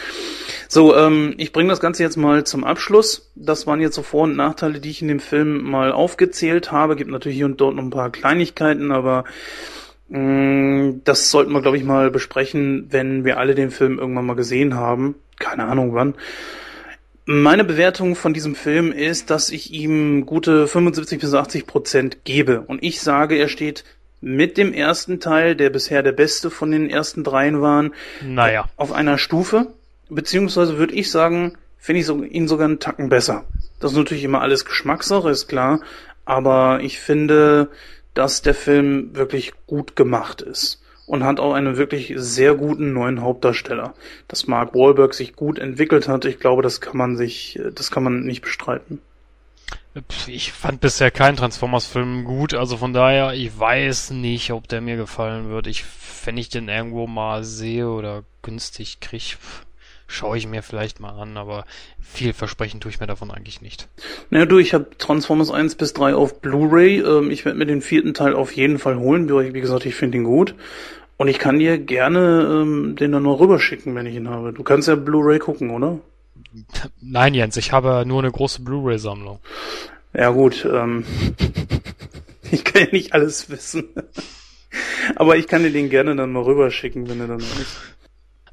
[0.67, 3.31] So, ähm, ich bringe das Ganze jetzt mal zum Abschluss.
[3.33, 6.95] Das waren jetzt so Vor- und Nachteile, die ich in dem Film mal aufgezählt habe.
[6.95, 9.23] Gibt natürlich hier und dort noch ein paar Kleinigkeiten, aber
[10.09, 14.27] mh, mm, das sollten wir, glaube ich, mal besprechen, wenn wir alle den Film irgendwann
[14.27, 16.13] mal gesehen haben keine Ahnung wann.
[17.33, 22.59] Meine Bewertung von diesem Film ist, dass ich ihm gute 75 bis 80 Prozent gebe.
[22.59, 23.85] Und ich sage, er steht
[24.19, 28.65] mit dem ersten Teil, der bisher der beste von den ersten dreien waren, naja.
[28.75, 29.67] auf einer Stufe.
[30.09, 33.45] Beziehungsweise würde ich sagen, finde ich ihn sogar einen Tacken besser.
[33.79, 35.79] Das ist natürlich immer alles Geschmackssache, ist klar.
[36.25, 37.69] Aber ich finde,
[38.13, 40.80] dass der Film wirklich gut gemacht ist
[41.11, 43.93] und hat auch einen wirklich sehr guten neuen Hauptdarsteller.
[44.29, 48.03] Dass Mark Wahlberg sich gut entwickelt hat, ich glaube, das kann man sich, das kann
[48.03, 49.01] man nicht bestreiten.
[50.27, 54.95] Ich fand bisher keinen Transformers-Film gut, also von daher, ich weiß nicht, ob der mir
[54.95, 55.67] gefallen wird.
[55.67, 55.83] Ich,
[56.23, 59.37] wenn ich den irgendwo mal sehe oder günstig krieg,
[60.07, 61.65] schaue ich mir vielleicht mal an, aber
[61.99, 63.89] viel versprechen tue ich mir davon eigentlich nicht.
[64.29, 67.01] Naja, du, ich habe Transformers 1 bis 3 auf Blu-ray.
[67.01, 69.27] Ähm, ich werde mir den vierten Teil auf jeden Fall holen.
[69.27, 70.55] Wie gesagt, ich finde ihn gut.
[71.21, 74.53] Und ich kann dir gerne ähm, den dann noch rüberschicken, wenn ich ihn habe.
[74.53, 75.99] Du kannst ja Blu-ray gucken, oder?
[76.99, 79.37] Nein, Jens, ich habe nur eine große Blu-ray-Sammlung.
[80.15, 81.05] Ja gut, ähm,
[82.51, 83.89] ich kann ja nicht alles wissen.
[85.15, 87.77] Aber ich kann dir den gerne dann mal rüberschicken, wenn er dann ist.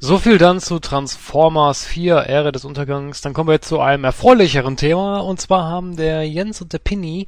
[0.01, 3.21] So viel dann zu Transformers 4, Ära des Untergangs.
[3.21, 5.19] Dann kommen wir jetzt zu einem erfreulicheren Thema.
[5.19, 7.27] Und zwar haben der Jens und der Pinny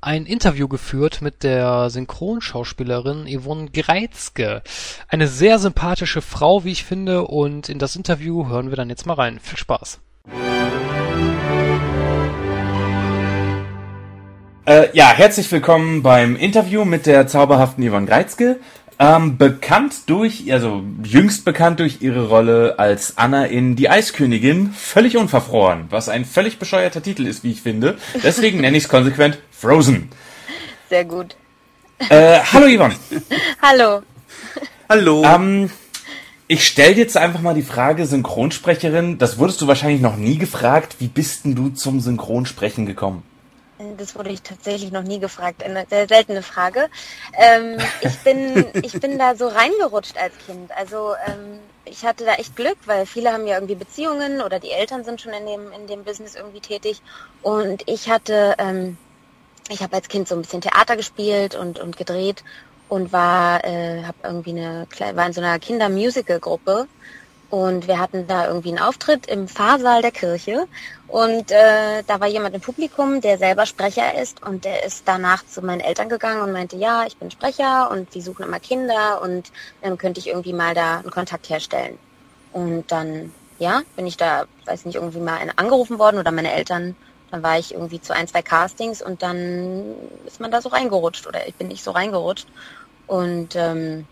[0.00, 4.62] ein Interview geführt mit der Synchronschauspielerin Yvonne Greizke.
[5.08, 7.26] Eine sehr sympathische Frau, wie ich finde.
[7.26, 9.40] Und in das Interview hören wir dann jetzt mal rein.
[9.40, 9.98] Viel Spaß.
[14.64, 18.60] Äh, ja, herzlich willkommen beim Interview mit der zauberhaften Yvonne Greizke.
[18.98, 25.16] Ähm, bekannt durch, also jüngst bekannt durch ihre Rolle als Anna in Die Eiskönigin, völlig
[25.16, 27.96] unverfroren, was ein völlig bescheuerter Titel ist, wie ich finde.
[28.22, 30.08] Deswegen nenne ich es konsequent Frozen.
[30.88, 31.36] Sehr gut.
[32.10, 32.94] Äh, hallo Yvonne.
[33.62, 34.02] hallo.
[34.88, 35.24] Hallo.
[35.24, 35.70] Ähm,
[36.48, 40.96] Ich stelle jetzt einfach mal die Frage, Synchronsprecherin, das wurdest du wahrscheinlich noch nie gefragt,
[40.98, 43.22] wie bist denn du zum Synchronsprechen gekommen?
[43.96, 45.62] Das wurde ich tatsächlich noch nie gefragt.
[45.62, 46.88] Eine sehr seltene Frage.
[47.34, 50.70] Ähm, ich, bin, ich bin da so reingerutscht als Kind.
[50.76, 54.70] Also ähm, ich hatte da echt Glück, weil viele haben ja irgendwie Beziehungen oder die
[54.70, 57.02] Eltern sind schon in dem, in dem Business irgendwie tätig.
[57.42, 58.96] Und ich hatte, ähm,
[59.68, 62.44] ich habe als Kind so ein bisschen Theater gespielt und, und gedreht
[62.88, 66.86] und war, äh, habe irgendwie eine, war in so einer Kindermusical-Gruppe
[67.52, 70.66] und wir hatten da irgendwie einen Auftritt im Pfarrsaal der Kirche.
[71.06, 74.42] Und äh, da war jemand im Publikum, der selber Sprecher ist.
[74.42, 78.14] Und der ist danach zu meinen Eltern gegangen und meinte, ja, ich bin Sprecher und
[78.14, 79.52] die suchen immer Kinder und
[79.82, 81.98] dann könnte ich irgendwie mal da einen Kontakt herstellen.
[82.54, 86.96] Und dann, ja, bin ich da, weiß nicht, irgendwie mal angerufen worden oder meine Eltern.
[87.30, 89.94] Dann war ich irgendwie zu ein, zwei Castings und dann
[90.26, 92.46] ist man da so reingerutscht oder ich bin nicht so reingerutscht.
[93.06, 94.06] Und ähm,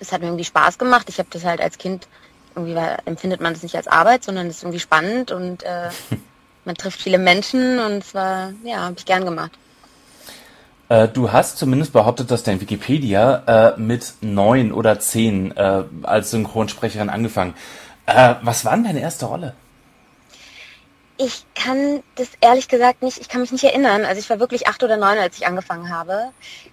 [0.00, 1.08] es hat mir irgendwie Spaß gemacht.
[1.08, 2.08] Ich habe das halt als Kind
[2.54, 5.90] irgendwie war, empfindet man das nicht als Arbeit, sondern es ist irgendwie spannend und äh,
[6.64, 9.52] man trifft viele Menschen und es war, ja, habe ich gern gemacht.
[10.88, 16.30] Äh, du hast zumindest behauptet, dass dein Wikipedia äh, mit neun oder zehn äh, als
[16.30, 17.54] Synchronsprecherin angefangen.
[18.06, 19.54] Äh, was war denn deine erste Rolle?
[21.16, 24.04] Ich kann das ehrlich gesagt nicht, ich kann mich nicht erinnern.
[24.04, 26.30] Also ich war wirklich acht oder neun, als ich angefangen habe.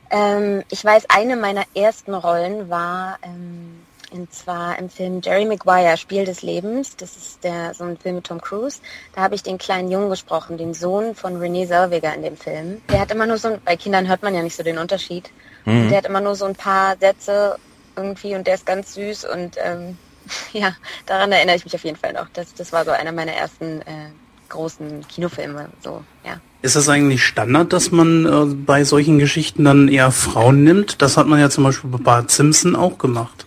[0.10, 3.79] Ähm, ich weiß, eine meiner ersten Rollen war ähm,
[4.12, 6.96] und zwar im Film Jerry Maguire, Spiel des Lebens.
[6.96, 8.80] Das ist der, so ein Film mit Tom Cruise.
[9.16, 12.82] Da habe ich den kleinen Jungen gesprochen, den Sohn von Renee Zellweger in dem Film.
[12.90, 15.30] Der hat immer nur so, bei Kindern hört man ja nicht so den Unterschied.
[15.66, 15.90] Mhm.
[15.90, 17.58] Der hat immer nur so ein paar Sätze
[17.96, 19.98] irgendwie und der ist ganz süß und ähm,
[20.54, 20.76] ja,
[21.06, 22.28] daran erinnere ich mich auf jeden Fall noch.
[22.34, 24.10] Das, das war so einer meiner ersten äh,
[24.50, 25.70] großen Kinofilme.
[25.84, 26.40] So, ja.
[26.62, 31.02] Ist das eigentlich Standard, dass man äh, bei solchen Geschichten dann eher Frauen nimmt?
[31.02, 33.46] Das hat man ja zum Beispiel bei Bart Simpson auch gemacht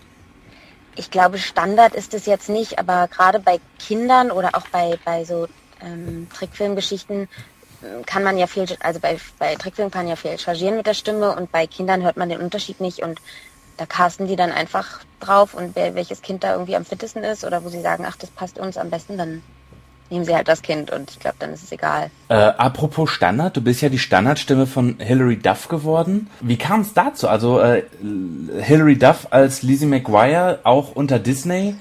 [0.95, 5.25] ich glaube, Standard ist es jetzt nicht, aber gerade bei Kindern oder auch bei, bei
[5.25, 5.47] so
[5.81, 7.29] ähm, Trickfilmgeschichten
[7.83, 10.87] ähm, kann man ja viel, also bei, bei Trickfilmen kann man ja viel chargieren mit
[10.87, 13.21] der Stimme und bei Kindern hört man den Unterschied nicht und
[13.77, 17.45] da casten die dann einfach drauf und wer, welches Kind da irgendwie am fittesten ist
[17.45, 19.43] oder wo sie sagen, ach, das passt uns am besten, dann
[20.13, 22.11] nehmen sie halt das Kind und ich glaube, dann ist es egal.
[22.29, 26.31] Äh, apropos Standard, du bist ja die Standardstimme von Hilary Duff geworden.
[26.41, 27.29] Wie kam es dazu?
[27.29, 27.83] Also äh,
[28.61, 31.77] Hilary Duff als Lizzie McGuire auch unter Disney?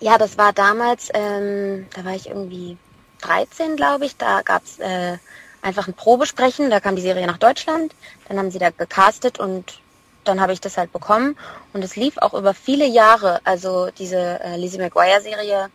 [0.00, 2.76] Ja, das war damals, ähm, da war ich irgendwie
[3.22, 4.16] 13, glaube ich.
[4.16, 5.16] Da gab es äh,
[5.62, 7.94] einfach ein Probesprechen, da kam die Serie nach Deutschland,
[8.28, 9.80] dann haben sie da gecastet und
[10.24, 11.36] dann habe ich das halt bekommen.
[11.72, 15.70] Und es lief auch über viele Jahre, also diese äh, Lizzie McGuire-Serie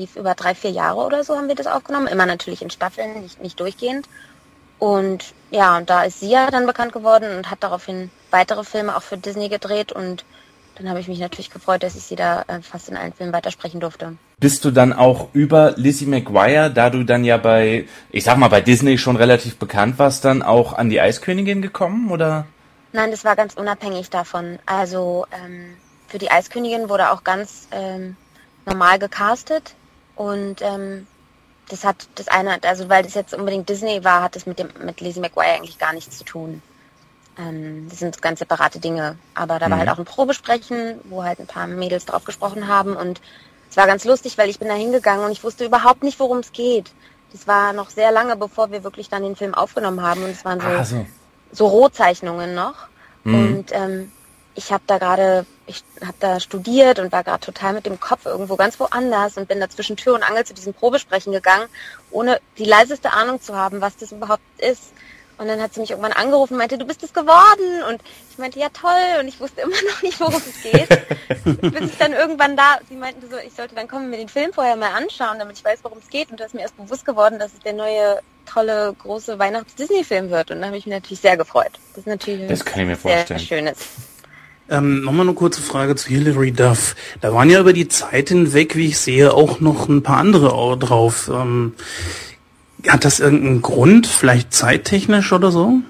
[0.00, 2.08] lief über drei, vier Jahre oder so haben wir das aufgenommen.
[2.08, 4.08] Immer natürlich in Staffeln, nicht, nicht durchgehend.
[4.78, 8.96] Und ja, und da ist sie ja dann bekannt geworden und hat daraufhin weitere Filme
[8.96, 10.24] auch für Disney gedreht und
[10.76, 13.34] dann habe ich mich natürlich gefreut, dass ich sie da äh, fast in allen Filmen
[13.34, 14.16] weitersprechen durfte.
[14.38, 18.48] Bist du dann auch über Lizzie McGuire, da du dann ja bei, ich sag mal,
[18.48, 22.46] bei Disney schon relativ bekannt warst, dann auch an die Eiskönigin gekommen, oder?
[22.92, 24.58] Nein, das war ganz unabhängig davon.
[24.64, 25.76] Also ähm,
[26.08, 28.16] für die Eiskönigin wurde auch ganz ähm,
[28.64, 29.74] normal gecastet.
[30.20, 31.06] Und ähm,
[31.70, 34.68] das hat das eine, also weil das jetzt unbedingt Disney war, hat das mit dem
[34.84, 36.60] mit Lizzie McGuire eigentlich gar nichts zu tun.
[37.38, 39.16] Ähm, das sind ganz separate Dinge.
[39.34, 39.70] Aber da mhm.
[39.70, 43.22] war halt auch ein Probesprechen, wo halt ein paar Mädels drauf gesprochen haben und
[43.70, 46.40] es war ganz lustig, weil ich bin da hingegangen und ich wusste überhaupt nicht, worum
[46.40, 46.92] es geht.
[47.32, 50.44] Das war noch sehr lange, bevor wir wirklich dann den Film aufgenommen haben und es
[50.44, 51.06] waren so, ah, so.
[51.50, 52.74] so Rohzeichnungen noch.
[53.24, 53.34] Mhm.
[53.34, 54.12] Und ähm,
[54.54, 58.26] ich habe da gerade, ich habe da studiert und war gerade total mit dem Kopf
[58.26, 61.68] irgendwo ganz woanders und bin da zwischen Tür und Angel zu diesem Probesprechen gegangen,
[62.10, 64.92] ohne die leiseste Ahnung zu haben, was das überhaupt ist.
[65.38, 67.82] Und dann hat sie mich irgendwann angerufen und meinte, du bist es geworden.
[67.88, 69.20] Und ich meinte, ja toll.
[69.20, 70.88] Und ich wusste immer noch nicht, worum es geht.
[71.72, 74.28] Bis ich dann irgendwann da, sie meinten so, ich sollte dann kommen und mir den
[74.28, 76.30] Film vorher mal anschauen, damit ich weiß, worum es geht.
[76.30, 80.50] Und da ist mir erst bewusst geworden, dass es der neue, tolle, große Weihnachts-Disney-Film wird.
[80.50, 81.72] Und da habe ich mich natürlich sehr gefreut.
[81.94, 83.38] Das ist natürlich das kann ich mir vorstellen.
[83.38, 83.78] sehr schönes.
[84.70, 86.94] Ähm, Nochmal eine kurze Frage zu Hilary Duff.
[87.20, 90.78] Da waren ja über die Zeit hinweg, wie ich sehe, auch noch ein paar andere
[90.78, 91.28] drauf.
[91.28, 91.74] Ähm,
[92.88, 95.80] hat das irgendeinen Grund, vielleicht zeittechnisch oder so?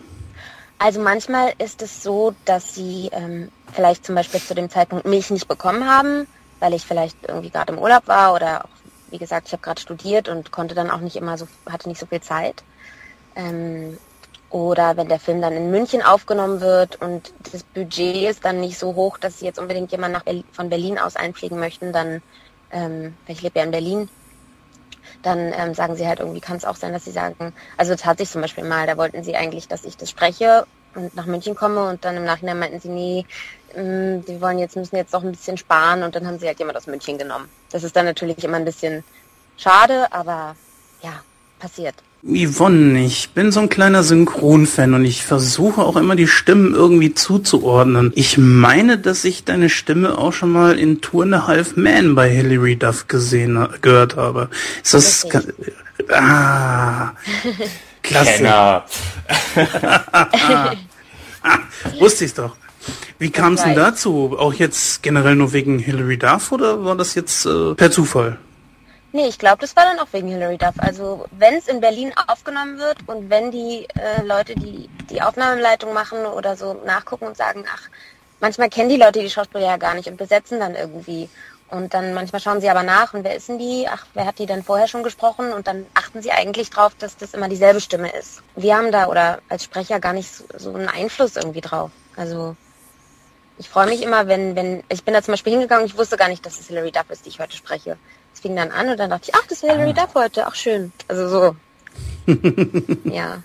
[0.79, 5.31] Also manchmal ist es so, dass sie ähm, vielleicht zum Beispiel zu dem Zeitpunkt mich
[5.31, 6.27] nicht bekommen haben,
[6.59, 8.71] weil ich vielleicht irgendwie gerade im Urlaub war oder auch,
[9.11, 12.01] wie gesagt, ich habe gerade studiert und konnte dann auch nicht immer so, hatte nicht
[12.01, 12.63] so viel Zeit.
[13.37, 13.99] Ähm,
[14.51, 18.79] oder wenn der Film dann in München aufgenommen wird und das Budget ist dann nicht
[18.79, 22.21] so hoch, dass sie jetzt unbedingt jemanden nach Berlin, von Berlin aus einfliegen möchten, dann,
[22.73, 24.09] ähm, ich lebe ja in Berlin,
[25.23, 28.05] dann ähm, sagen sie halt irgendwie, kann es auch sein, dass sie sagen, also das
[28.05, 30.67] hatte ich zum Beispiel mal, da wollten sie eigentlich, dass ich das spreche
[30.97, 33.27] und nach München komme und dann im Nachhinein meinten sie, nee,
[33.77, 36.59] mh, die wollen jetzt, müssen jetzt doch ein bisschen sparen und dann haben sie halt
[36.59, 37.49] jemand aus München genommen.
[37.71, 39.05] Das ist dann natürlich immer ein bisschen
[39.57, 40.57] schade, aber
[41.03, 41.23] ja,
[41.61, 41.95] passiert.
[42.23, 47.15] Yvonne, ich bin so ein kleiner Synchronfan und ich versuche auch immer die Stimmen irgendwie
[47.15, 48.13] zuzuordnen.
[48.15, 52.15] Ich meine, dass ich deine Stimme auch schon mal in Tour and a Half Man
[52.15, 54.51] bei Hilary Duff gesehen, gehört habe.
[54.83, 55.27] Ist das,
[56.11, 57.13] ah,
[58.03, 58.33] klasse.
[58.33, 58.85] Kenner.
[61.99, 62.55] wusste ich's doch.
[63.19, 64.37] Wie kam es denn dazu?
[64.39, 68.39] Auch jetzt generell nur wegen Hilary Duff oder war das jetzt äh, per Zufall?
[69.13, 70.75] Nee, ich glaube, das war dann auch wegen Hilary Duff.
[70.79, 75.93] Also wenn es in Berlin aufgenommen wird und wenn die äh, Leute, die die Aufnahmeleitung
[75.93, 77.89] machen oder so nachgucken und sagen, ach,
[78.39, 81.29] manchmal kennen die Leute die Schauspieler ja gar nicht und besetzen dann irgendwie.
[81.71, 83.87] Und dann manchmal schauen sie aber nach und wer ist denn die?
[83.89, 85.53] Ach, wer hat die denn vorher schon gesprochen?
[85.53, 88.43] Und dann achten sie eigentlich drauf, dass das immer dieselbe Stimme ist.
[88.57, 91.91] Wir haben da oder als Sprecher gar nicht so, einen Einfluss irgendwie drauf.
[92.17, 92.57] Also
[93.59, 96.29] ich freue mich immer, wenn, wenn, ich bin da zum Beispiel hingegangen, ich wusste gar
[96.29, 97.97] nicht, dass es Hilary Duff ist, die ich heute spreche.
[98.35, 100.05] Es fing dann an und dann dachte ich, ach, das ist Hilary ah.
[100.05, 100.93] Duff heute, ach schön.
[101.09, 101.57] Also so.
[103.05, 103.43] ja.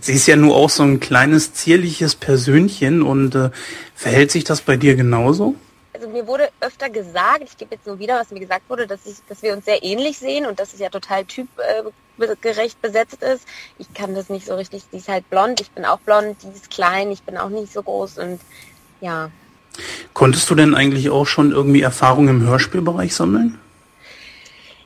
[0.00, 3.50] Sie ist ja nur auch so ein kleines, zierliches Persönchen und äh,
[3.94, 5.54] verhält sich das bei dir genauso?
[5.92, 9.04] Also mir wurde öfter gesagt, ich gebe jetzt nur wieder, was mir gesagt wurde, dass,
[9.04, 13.46] ich, dass wir uns sehr ähnlich sehen und dass es ja total typgerecht besetzt ist.
[13.78, 16.56] Ich kann das nicht so richtig, sie ist halt blond, ich bin auch blond, die
[16.56, 18.40] ist klein, ich bin auch nicht so groß und
[19.02, 19.30] ja.
[20.14, 23.58] Konntest du denn eigentlich auch schon irgendwie Erfahrung im Hörspielbereich sammeln?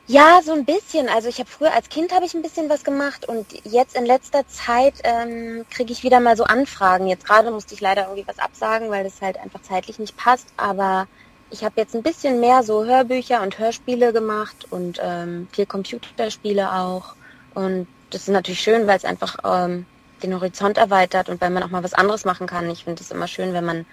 [0.07, 1.09] Ja, so ein bisschen.
[1.09, 4.05] Also ich habe früher als Kind habe ich ein bisschen was gemacht und jetzt in
[4.05, 7.07] letzter Zeit ähm, kriege ich wieder mal so Anfragen.
[7.07, 10.47] Jetzt gerade musste ich leider irgendwie was absagen, weil das halt einfach zeitlich nicht passt.
[10.57, 11.07] Aber
[11.49, 16.71] ich habe jetzt ein bisschen mehr so Hörbücher und Hörspiele gemacht und ähm, viel Computerspiele
[16.71, 17.15] auch.
[17.55, 19.87] Und das ist natürlich schön, weil es einfach ähm,
[20.21, 22.69] den Horizont erweitert und weil man auch mal was anderes machen kann.
[22.69, 23.85] Ich finde es immer schön, wenn man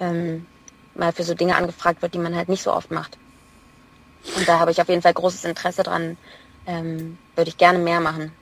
[0.00, 0.46] ähm,
[0.94, 3.18] mal für so Dinge angefragt wird, die man halt nicht so oft macht.
[4.36, 6.16] Und da habe ich auf jeden Fall großes Interesse dran.
[6.66, 8.32] Ähm, würde ich gerne mehr machen.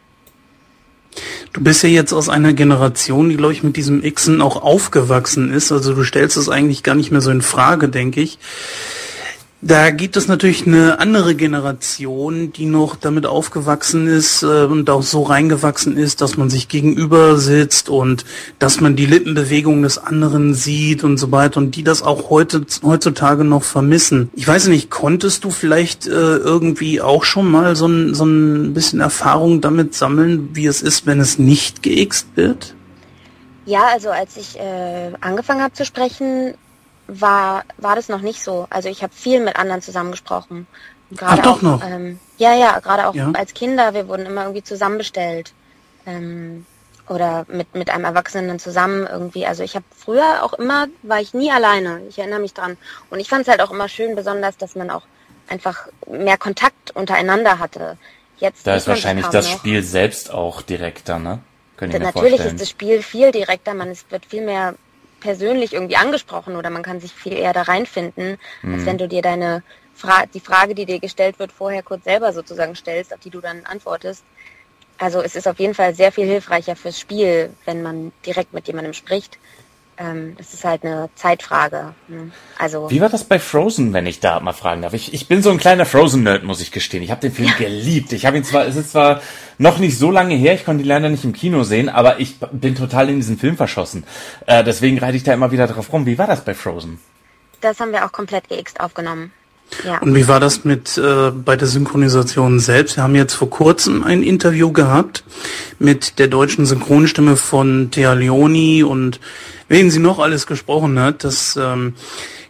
[1.53, 5.53] Du bist ja jetzt aus einer Generation, die, glaube ich, mit diesem Xen auch aufgewachsen
[5.53, 5.73] ist.
[5.73, 8.39] Also du stellst es eigentlich gar nicht mehr so in Frage, denke ich.
[9.61, 15.03] Da gibt es natürlich eine andere Generation, die noch damit aufgewachsen ist äh, und auch
[15.03, 18.25] so reingewachsen ist, dass man sich gegenüber sitzt und
[18.61, 22.65] dass man die Lippenbewegungen des anderen sieht und so weiter und die das auch heute
[22.85, 24.31] heutzutage noch vermissen.
[24.35, 28.75] Ich weiß nicht, konntest du vielleicht äh, irgendwie auch schon mal so ein, so ein
[28.75, 32.77] bisschen Erfahrung damit sammeln, wie es ist, wenn es nicht geixt wird?
[33.67, 36.55] Ja, also als ich äh, angefangen habe zu sprechen,
[37.09, 38.67] war, war das noch nicht so.
[38.71, 40.67] Also ich habe viel mit anderen zusammengesprochen.
[41.11, 41.85] Gerade Ach, doch auch, noch?
[41.85, 43.33] Ähm, ja, ja, gerade auch ja.
[43.33, 45.53] als Kinder, wir wurden immer irgendwie zusammenbestellt.
[46.07, 46.67] Ähm,
[47.09, 49.47] oder mit, mit einem Erwachsenen zusammen irgendwie.
[49.47, 52.03] Also ich habe früher auch immer, war ich nie alleine.
[52.11, 52.77] Ich erinnere mich dran.
[53.09, 55.03] Und ich fand es halt auch immer schön, besonders, dass man auch
[55.49, 57.97] einfach mehr Kontakt untereinander hatte.
[58.37, 59.59] Jetzt da ist wahrscheinlich das noch.
[59.59, 61.41] Spiel selbst auch direkter, ne?
[61.77, 62.57] Können ich mir Natürlich vorstellen.
[62.57, 64.75] ist das Spiel viel direkter, man es wird viel mehr
[65.21, 68.75] persönlich irgendwie angesprochen oder man kann sich viel eher da reinfinden, mhm.
[68.75, 69.63] als wenn du dir deine
[69.95, 73.41] Fra die Frage, die dir gestellt wird, vorher kurz selber sozusagen stellst, auf die du
[73.41, 74.25] dann antwortest.
[74.99, 78.67] Also es ist auf jeden Fall sehr viel hilfreicher fürs Spiel, wenn man direkt mit
[78.67, 79.39] jemandem spricht,
[79.99, 81.95] ähm, das ist halt eine Zeitfrage.
[82.07, 82.31] Ne?
[82.57, 84.95] Also Wie war das bei Frozen, wenn ich da mal fragen darf?
[84.95, 87.03] Ich, ich bin so ein kleiner Frozen-Nerd, muss ich gestehen.
[87.03, 87.55] Ich habe den Film ja.
[87.57, 88.13] geliebt.
[88.13, 89.21] Ich habe ihn zwar, es ist zwar
[89.59, 92.39] noch nicht so lange her, ich konnte ihn leider nicht im Kino sehen, aber ich
[92.39, 94.05] bin total in diesen Film verschossen.
[94.47, 96.07] Äh, deswegen reite ich da immer wieder drauf rum.
[96.07, 97.01] Wie war das bei Frozen?
[97.61, 99.33] Das haben wir auch komplett geixt aufgenommen.
[99.85, 99.99] Ja.
[99.99, 102.97] Und wie war das mit äh, bei der Synchronisation selbst?
[102.97, 105.25] Wir haben jetzt vor kurzem ein Interview gehabt
[105.79, 109.21] mit der deutschen Synchronstimme von Thea Leoni und
[109.69, 111.25] wen sie noch alles gesprochen hat.
[111.25, 111.95] Das ähm,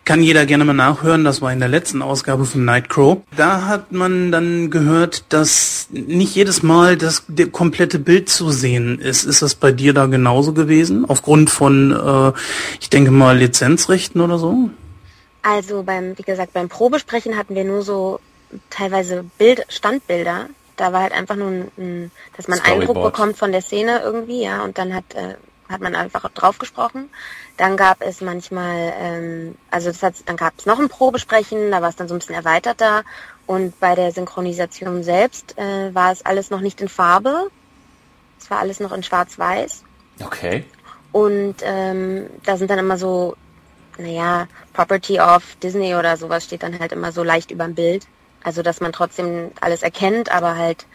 [0.08, 1.22] kann jeder gerne mal nachhören.
[1.24, 3.18] Das war in der letzten Ausgabe von Nightcrow.
[3.36, 9.24] Da hat man dann gehört, dass nicht jedes Mal das komplette Bild zu sehen ist.
[9.24, 11.04] Ist das bei dir da genauso gewesen?
[11.04, 12.32] Aufgrund von, äh,
[12.80, 14.70] ich denke mal, Lizenzrechten oder so?
[15.42, 18.20] Also beim, wie gesagt, beim Probesprechen hatten wir nur so
[18.70, 20.46] teilweise Bild, Standbilder.
[20.76, 22.88] Da war halt einfach nur ein, ein dass man Storyboard.
[22.88, 25.34] Eindruck bekommt von der Szene irgendwie, ja, und dann hat äh,
[25.68, 27.10] hat man einfach drauf gesprochen.
[27.56, 31.82] Dann gab es manchmal, ähm, also das hat, dann gab es noch ein Probesprechen, da
[31.82, 33.04] war es dann so ein bisschen erweiterter.
[33.46, 37.50] Und bei der Synchronisation selbst äh, war es alles noch nicht in Farbe.
[38.40, 39.82] Es war alles noch in Schwarz-Weiß.
[40.24, 40.64] Okay.
[41.12, 43.36] Und ähm, da sind dann immer so,
[43.98, 48.06] naja, Property of Disney oder sowas steht dann halt immer so leicht über dem Bild.
[48.42, 50.86] Also dass man trotzdem alles erkennt, aber halt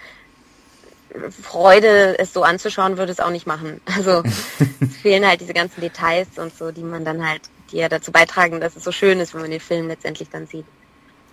[1.41, 3.81] Freude, es so anzuschauen, würde es auch nicht machen.
[3.95, 4.23] Also
[4.79, 8.11] es fehlen halt diese ganzen Details und so, die man dann halt, die ja dazu
[8.11, 10.65] beitragen, dass es so schön ist, wenn man den Film letztendlich dann sieht.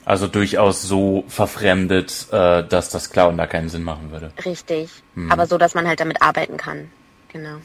[0.04, 4.32] Also durchaus so verfremdet, äh, dass das Klauen da keinen Sinn machen würde.
[4.44, 4.90] Richtig.
[5.14, 5.30] Hm.
[5.30, 6.90] Aber so, dass man halt damit arbeiten kann.
[7.28, 7.58] Genau.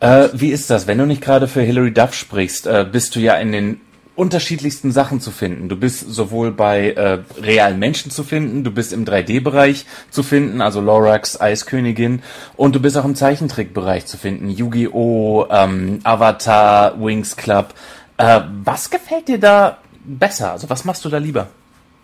[0.00, 0.86] Äh, wie ist das?
[0.86, 3.80] Wenn du nicht gerade für Hilary Duff sprichst, äh, bist du ja in den
[4.16, 5.68] unterschiedlichsten Sachen zu finden.
[5.68, 10.60] Du bist sowohl bei äh, realen Menschen zu finden, du bist im 3D-Bereich zu finden,
[10.60, 12.22] also Lorax, Eiskönigin,
[12.56, 17.74] und du bist auch im Zeichentrickbereich zu finden, Yu-Gi-Oh!, ähm, Avatar, Wings Club.
[18.16, 20.52] Äh, was gefällt dir da besser?
[20.52, 21.48] Also was machst du da lieber?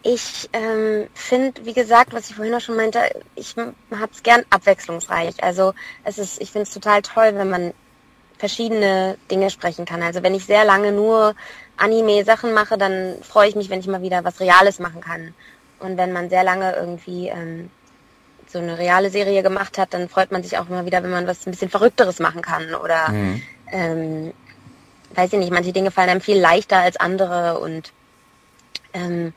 [0.02, 3.00] Ich ähm, finde, wie gesagt, was ich vorhin auch schon meinte,
[3.34, 5.42] ich habe es gern abwechslungsreich.
[5.42, 5.74] Also
[6.04, 7.74] es ist, ich finde es total toll, wenn man
[8.38, 10.02] verschiedene Dinge sprechen kann.
[10.02, 11.34] Also wenn ich sehr lange nur
[11.76, 15.34] Anime-Sachen mache, dann freue ich mich, wenn ich mal wieder was Reales machen kann.
[15.78, 17.70] Und wenn man sehr lange irgendwie ähm,
[18.48, 21.26] so eine reale Serie gemacht hat, dann freut man sich auch immer wieder, wenn man
[21.26, 22.74] was ein bisschen Verrückteres machen kann.
[22.74, 23.42] Oder mhm.
[23.70, 24.32] ähm,
[25.14, 27.92] weiß ich nicht, manche Dinge fallen einem viel leichter als andere und
[28.92, 29.32] ähm,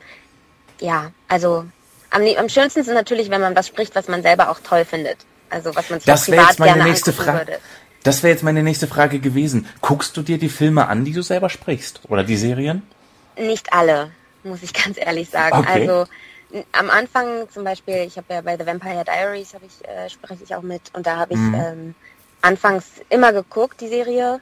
[0.80, 1.66] ja, also
[2.10, 5.18] am, am schönsten ist natürlich, wenn man was spricht, was man selber auch toll findet.
[5.50, 7.40] Also was man sich das privat jetzt meine gerne nächste Frage.
[7.40, 7.60] Würde.
[8.04, 9.68] Das wäre jetzt meine nächste Frage gewesen.
[9.82, 12.02] Guckst du dir die Filme an, die du selber sprichst?
[12.08, 12.84] Oder die Serien?
[13.38, 14.12] Nicht alle,
[14.44, 15.58] muss ich ganz ehrlich sagen.
[15.58, 15.88] Okay.
[15.88, 16.10] Also
[16.72, 20.44] am Anfang zum Beispiel, ich habe ja bei The Vampire Diaries habe ich äh, spreche
[20.44, 21.54] ich auch mit und da habe ich mhm.
[21.54, 21.96] ähm,
[22.42, 24.40] anfangs immer geguckt die Serie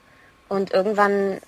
[0.47, 1.39] und irgendwann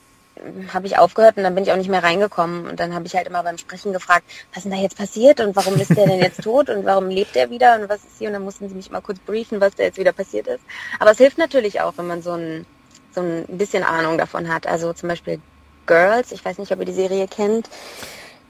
[0.74, 2.68] habe ich aufgehört und dann bin ich auch nicht mehr reingekommen.
[2.68, 5.40] Und dann habe ich halt immer beim Sprechen gefragt, was ist denn da jetzt passiert
[5.40, 8.18] und warum ist der denn jetzt tot und warum lebt er wieder und was ist
[8.18, 8.28] hier?
[8.28, 10.64] Und dann mussten sie mich mal kurz briefen, was da jetzt wieder passiert ist.
[11.00, 12.66] Aber es hilft natürlich auch, wenn man so ein,
[13.14, 14.68] so ein bisschen Ahnung davon hat.
[14.68, 15.40] Also zum Beispiel
[15.86, 17.70] Girls, ich weiß nicht, ob ihr die Serie kennt.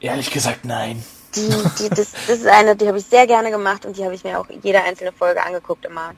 [0.00, 1.04] Ehrlich gesagt, nein.
[1.34, 1.48] Die,
[1.78, 4.24] die, das, das ist eine, die habe ich sehr gerne gemacht und die habe ich
[4.24, 6.12] mir auch jede einzelne Folge angeguckt immer.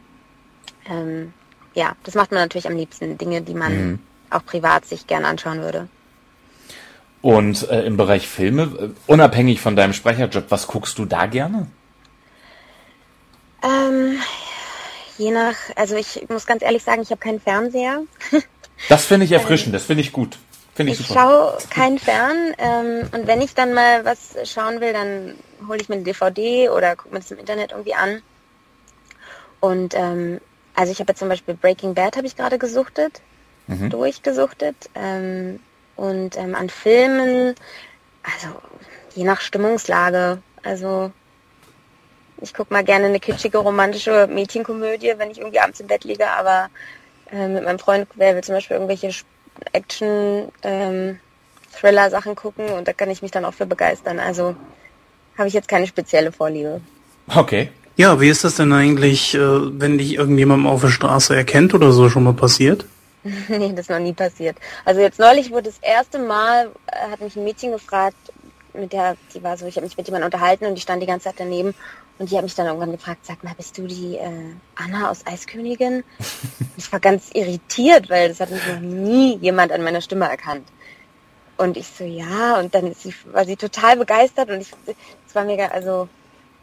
[0.88, 1.34] Ähm,
[1.74, 3.18] ja, das macht man natürlich am liebsten.
[3.18, 3.98] Dinge, die man mhm
[4.32, 5.88] auch privat sich gern anschauen würde.
[7.22, 11.68] Und äh, im Bereich Filme, äh, unabhängig von deinem Sprecherjob, was guckst du da gerne?
[13.62, 14.18] Ähm,
[15.18, 18.02] je nach, also ich muss ganz ehrlich sagen, ich habe keinen Fernseher.
[18.88, 20.38] Das finde ich erfrischend, das finde ich gut.
[20.74, 24.92] Find ich ich schaue keinen Fern ähm, und wenn ich dann mal was schauen will,
[24.92, 25.34] dann
[25.68, 28.22] hole ich mir eine DVD oder gucke mir das im Internet irgendwie an.
[29.60, 30.40] Und ähm,
[30.74, 33.20] also ich habe jetzt zum Beispiel Breaking Bad habe ich gerade gesuchtet
[33.72, 33.90] mhm.
[33.90, 34.76] durchgesuchtet.
[34.94, 35.60] Ähm,
[35.96, 37.54] und ähm, an Filmen,
[38.22, 38.48] also
[39.14, 40.38] je nach Stimmungslage.
[40.62, 41.12] Also
[42.40, 46.28] ich gucke mal gerne eine kitschige romantische Mädchenkomödie, wenn ich irgendwie abends im Bett liege,
[46.28, 46.68] aber
[47.30, 49.10] äh, mit meinem Freund, wer will zum Beispiel irgendwelche
[49.72, 51.18] Action ähm,
[51.78, 54.18] Thriller-Sachen gucken und da kann ich mich dann auch für begeistern.
[54.18, 54.56] Also
[55.38, 56.80] habe ich jetzt keine spezielle Vorliebe.
[57.28, 57.70] Okay.
[57.96, 61.92] Ja, wie ist das denn eigentlich, äh, wenn dich irgendjemand auf der Straße erkennt oder
[61.92, 62.86] so schon mal passiert?
[63.48, 64.56] nee, das ist noch nie passiert.
[64.84, 68.16] Also jetzt neulich wurde das erste Mal, äh, hat mich ein Mädchen gefragt,
[68.74, 71.06] mit der, die war so, ich habe mich mit jemandem unterhalten und die stand die
[71.06, 71.74] ganze Zeit daneben
[72.18, 75.26] und die hat mich dann irgendwann gefragt, sag mal, bist du die äh, Anna aus
[75.26, 76.04] Eiskönigin?
[76.76, 80.66] ich war ganz irritiert, weil das hat mich noch nie jemand an meiner Stimme erkannt.
[81.58, 84.72] Und ich so, ja, und dann sie, war sie total begeistert und ich,
[85.28, 86.08] es war mega, also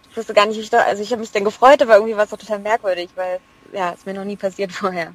[0.10, 2.18] ich wusste gar nicht, wie ich da, also ich habe mich dann gefreut, aber irgendwie
[2.18, 3.40] war es auch total merkwürdig, weil
[3.72, 5.14] ja, es mir noch nie passiert vorher.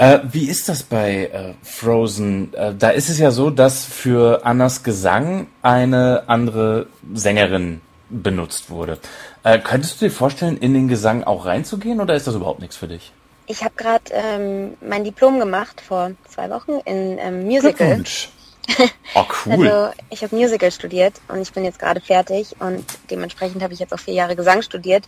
[0.00, 2.54] Äh, wie ist das bei äh, Frozen?
[2.54, 8.98] Äh, da ist es ja so, dass für Annas Gesang eine andere Sängerin benutzt wurde.
[9.44, 12.78] Äh, könntest du dir vorstellen, in den Gesang auch reinzugehen oder ist das überhaupt nichts
[12.78, 13.12] für dich?
[13.46, 17.74] Ich habe gerade ähm, mein Diplom gemacht vor zwei Wochen in ähm, Musical.
[17.74, 18.30] Glückwunsch.
[19.16, 19.68] Oh, cool.
[19.68, 23.80] Also ich habe Musical studiert und ich bin jetzt gerade fertig und dementsprechend habe ich
[23.80, 25.04] jetzt auch vier Jahre Gesang studiert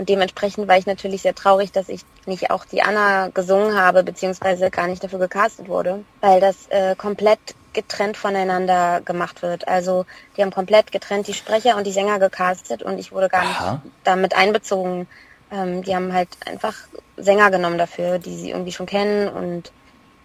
[0.00, 4.02] und dementsprechend war ich natürlich sehr traurig, dass ich nicht auch die Anna gesungen habe,
[4.02, 7.38] beziehungsweise gar nicht dafür gecastet wurde, weil das äh, komplett
[7.74, 9.68] getrennt voneinander gemacht wird.
[9.68, 13.42] Also die haben komplett getrennt die Sprecher und die Sänger gecastet und ich wurde gar
[13.42, 13.72] Aha.
[13.72, 15.06] nicht damit einbezogen.
[15.52, 16.74] Ähm, die haben halt einfach
[17.18, 19.70] Sänger genommen dafür, die sie irgendwie schon kennen und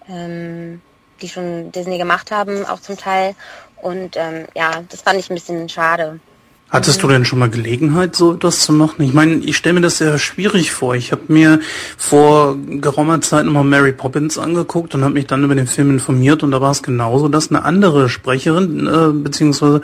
[0.08, 0.82] ähm,
[1.22, 3.36] die schon Disney gemacht haben, auch zum Teil.
[3.82, 6.22] Und ähm, ja, das fand ich ein bisschen schade.
[6.72, 9.04] Hattest du denn schon mal Gelegenheit, so etwas zu machen?
[9.04, 10.96] Ich meine, ich stelle mir das sehr schwierig vor.
[10.96, 11.60] Ich habe mir
[11.96, 16.42] vor geraumer Zeit nochmal Mary Poppins angeguckt und habe mich dann über den Film informiert
[16.42, 19.82] und da war es genauso, dass eine andere Sprecherin, äh, beziehungsweise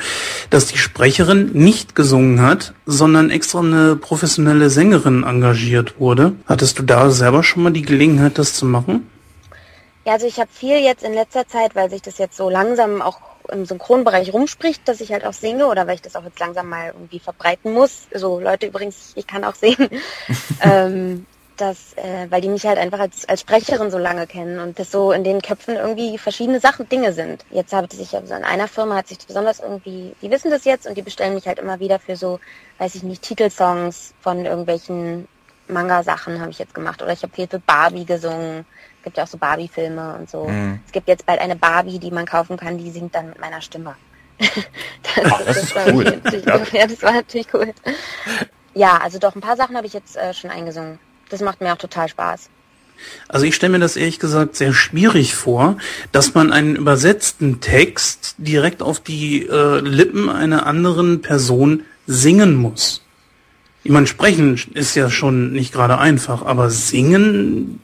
[0.50, 6.34] dass die Sprecherin nicht gesungen hat, sondern extra eine professionelle Sängerin engagiert wurde.
[6.48, 9.08] Hattest du da selber schon mal die Gelegenheit, das zu machen?
[10.04, 13.04] Ja, also ich habe viel jetzt in letzter Zeit, weil sich das jetzt so langsam
[13.04, 16.40] auch im Synchronbereich rumspricht, dass ich halt auch singe oder weil ich das auch jetzt
[16.40, 18.08] langsam mal irgendwie verbreiten muss.
[18.14, 19.90] So Leute übrigens, ich kann auch singen.
[20.62, 21.26] ähm,
[21.58, 24.92] dass, äh, weil die mich halt einfach als, als Sprecherin so lange kennen und das
[24.92, 27.46] so in den Köpfen irgendwie verschiedene Sachen, Dinge sind.
[27.52, 30.88] Jetzt habe ich also in einer Firma hat sich besonders irgendwie, die wissen das jetzt
[30.88, 32.40] und die bestellen mich halt immer wieder für so,
[32.80, 35.28] weiß ich nicht, Titelsongs von irgendwelchen
[35.68, 38.66] Manga-Sachen habe ich jetzt gemacht oder ich habe viel für Barbie gesungen.
[39.02, 40.48] Es gibt ja auch so Barbie-Filme und so.
[40.48, 40.80] Mhm.
[40.86, 43.62] Es gibt jetzt bald eine Barbie, die man kaufen kann, die singt dann mit meiner
[43.62, 43.96] Stimme.
[44.40, 46.22] das, Ach, das, das, ist cool.
[46.46, 46.62] Ja.
[46.72, 46.88] ja.
[46.88, 47.74] das war natürlich cool.
[48.74, 51.00] Ja, also doch, ein paar Sachen habe ich jetzt äh, schon eingesungen
[51.32, 52.50] das macht mir auch total Spaß.
[53.28, 55.78] Also ich stelle mir das ehrlich gesagt sehr schwierig vor,
[56.12, 63.04] dass man einen übersetzten Text direkt auf die äh, Lippen einer anderen Person singen muss.
[63.84, 67.80] Ich meine, sprechen ist ja schon nicht gerade einfach, aber singen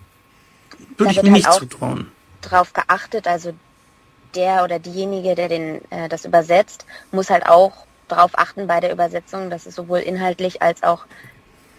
[0.97, 2.11] würde ich mir halt nicht zutrauen.
[2.41, 3.53] Darauf geachtet, also
[4.35, 8.91] der oder diejenige, der den äh, das übersetzt, muss halt auch darauf achten bei der
[8.91, 11.05] Übersetzung, dass es sowohl inhaltlich als auch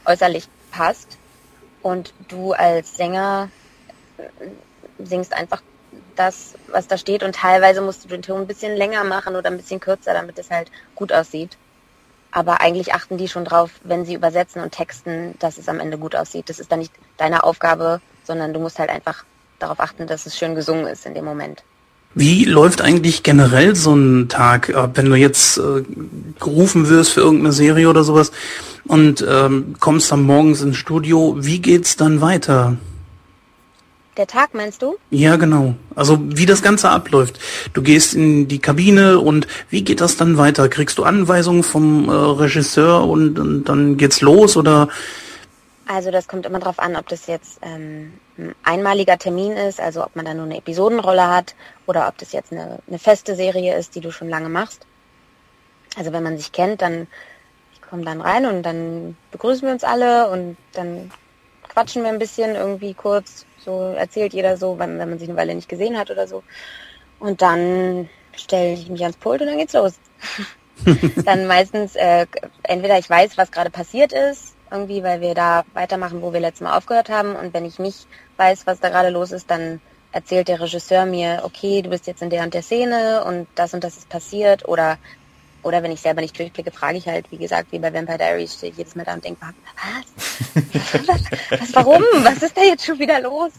[0.05, 1.19] äußerlich passt
[1.82, 3.51] und du als Sänger
[4.19, 4.23] äh,
[5.05, 5.62] singst einfach
[6.16, 9.51] das, was da steht und teilweise musst du den Ton ein bisschen länger machen oder
[9.51, 11.57] ein bisschen kürzer, damit es halt gut aussieht.
[12.31, 15.97] Aber eigentlich achten die schon drauf, wenn sie übersetzen und texten, dass es am Ende
[15.97, 16.51] gut aussieht.
[16.51, 19.24] Das ist dann nicht deine Aufgabe, sondern du musst halt einfach
[19.59, 21.64] darauf achten, dass es schön gesungen ist in dem Moment.
[22.14, 25.82] Wie läuft eigentlich generell so ein Tag, ab, wenn du jetzt äh,
[26.38, 28.30] gerufen wirst für irgendeine Serie oder sowas
[28.84, 31.36] und ähm, kommst dann morgens ins Studio?
[31.38, 32.76] Wie geht's dann weiter?
[34.16, 34.96] Der Tag meinst du?
[35.10, 35.74] Ja, genau.
[35.94, 37.38] Also wie das Ganze abläuft.
[37.72, 40.68] Du gehst in die Kabine und wie geht das dann weiter?
[40.68, 44.88] Kriegst du Anweisungen vom äh, Regisseur und, und dann geht's los oder
[45.89, 50.05] also das kommt immer darauf an, ob das jetzt ähm, ein einmaliger Termin ist, also
[50.05, 51.55] ob man da nur eine Episodenrolle hat
[51.86, 54.86] oder ob das jetzt eine, eine feste Serie ist, die du schon lange machst.
[55.97, 57.06] Also wenn man sich kennt, dann
[57.73, 61.10] ich komme dann rein und dann begrüßen wir uns alle und dann
[61.66, 63.47] quatschen wir ein bisschen irgendwie kurz.
[63.65, 66.43] So erzählt jeder so, wenn, wenn man sich eine Weile nicht gesehen hat oder so.
[67.19, 69.94] Und dann stelle ich mich ans Pult und dann geht's los.
[71.24, 72.27] dann meistens äh,
[72.62, 76.62] entweder ich weiß, was gerade passiert ist irgendwie, weil wir da weitermachen, wo wir letztes
[76.62, 77.36] Mal aufgehört haben.
[77.36, 79.81] Und wenn ich nicht weiß, was da gerade los ist, dann
[80.12, 83.74] erzählt der Regisseur mir, okay, du bist jetzt in der und der Szene und das
[83.74, 84.66] und das ist passiert.
[84.66, 84.99] Oder,
[85.62, 88.55] oder wenn ich selber nicht durchblicke, frage ich halt, wie gesagt, wie bei Vampire Diaries,
[88.55, 91.07] stehe ich jedes Mal da und denke, was?
[91.07, 91.61] was?
[91.61, 91.74] was?
[91.74, 92.03] Warum?
[92.23, 93.53] Was ist da jetzt schon wieder los?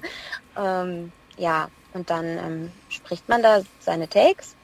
[0.57, 4.55] Ähm, ja, und dann ähm, spricht man da seine Takes.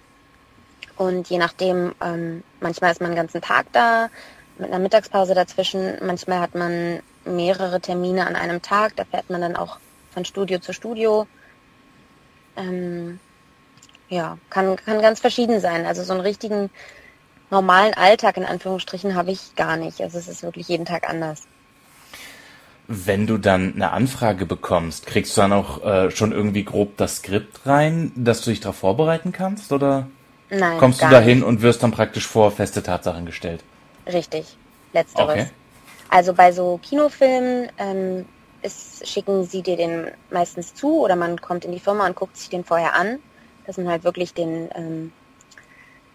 [0.97, 4.09] Und je nachdem, ähm, manchmal ist man den ganzen Tag da,
[4.57, 5.97] mit einer Mittagspause dazwischen.
[6.01, 8.95] Manchmal hat man mehrere Termine an einem Tag.
[8.95, 9.77] Da fährt man dann auch
[10.11, 11.27] von Studio zu Studio.
[12.55, 13.19] Ähm,
[14.09, 15.85] ja, kann, kann ganz verschieden sein.
[15.85, 16.69] Also so einen richtigen
[17.51, 20.01] normalen Alltag in Anführungsstrichen habe ich gar nicht.
[20.01, 21.43] Also es ist wirklich jeden Tag anders.
[22.87, 27.17] Wenn du dann eine Anfrage bekommst, kriegst du dann auch äh, schon irgendwie grob das
[27.17, 29.71] Skript rein, dass du dich darauf vorbereiten kannst?
[29.71, 30.07] Oder
[30.51, 33.63] Nein, kommst du dahin und wirst dann praktisch vor feste Tatsachen gestellt?
[34.07, 34.57] Richtig,
[34.93, 35.33] letzteres.
[35.33, 35.49] Okay.
[36.09, 38.25] Also bei so Kinofilmen ähm,
[38.61, 42.37] ist, schicken sie dir den meistens zu oder man kommt in die Firma und guckt
[42.37, 43.19] sich den vorher an,
[43.65, 45.11] dass man halt wirklich den, ähm,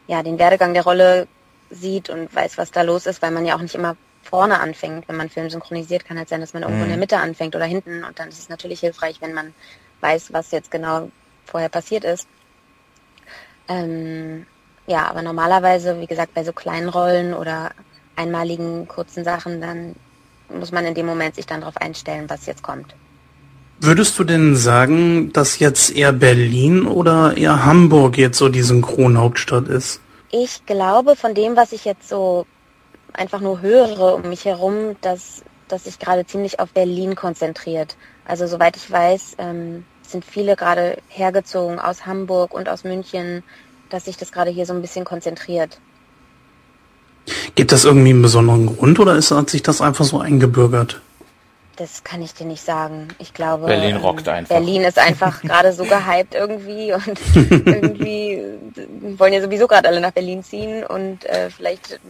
[0.06, 1.26] ja, den Werdegang der Rolle
[1.70, 5.08] sieht und weiß, was da los ist, weil man ja auch nicht immer vorne anfängt.
[5.08, 6.84] Wenn man Film synchronisiert, kann halt sein, dass man irgendwo mhm.
[6.84, 7.00] in der mhm.
[7.00, 9.54] Mitte anfängt oder hinten und dann ist es natürlich hilfreich, wenn man
[10.00, 11.10] weiß, was jetzt genau
[11.44, 12.28] vorher passiert ist.
[13.68, 14.46] Ähm,
[14.90, 17.70] ja, aber normalerweise, wie gesagt, bei so kleinen Rollen oder
[18.16, 19.94] einmaligen kurzen Sachen, dann
[20.52, 22.96] muss man in dem Moment sich dann darauf einstellen, was jetzt kommt.
[23.78, 29.68] Würdest du denn sagen, dass jetzt eher Berlin oder eher Hamburg jetzt so die Synchronhauptstadt
[29.68, 30.00] ist?
[30.32, 32.46] Ich glaube, von dem, was ich jetzt so
[33.12, 37.96] einfach nur höre um mich herum, dass, dass sich gerade ziemlich auf Berlin konzentriert.
[38.24, 43.44] Also soweit ich weiß, ähm, sind viele gerade hergezogen aus Hamburg und aus München,
[43.90, 45.78] dass sich das gerade hier so ein bisschen konzentriert.
[47.54, 51.00] Gibt das irgendwie einen besonderen Grund oder ist, hat sich das einfach so eingebürgert?
[51.76, 53.08] Das kann ich dir nicht sagen.
[53.18, 54.54] Ich glaube, Berlin ähm, rockt einfach.
[54.54, 57.18] Berlin ist einfach gerade so gehypt irgendwie und
[57.66, 58.42] irgendwie
[59.16, 62.00] wollen ja sowieso gerade alle nach Berlin ziehen und äh, vielleicht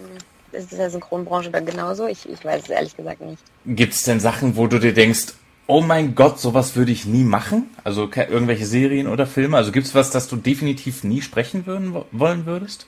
[0.52, 2.06] ist es der Synchronbranche dann genauso.
[2.06, 3.42] Ich, ich weiß es ehrlich gesagt nicht.
[3.64, 5.34] Gibt es denn Sachen, wo du dir denkst,
[5.70, 7.70] oh mein Gott, sowas würde ich nie machen?
[7.84, 9.56] Also irgendwelche Serien oder Filme?
[9.56, 12.86] Also gibt es was, das du definitiv nie sprechen würden, wollen würdest?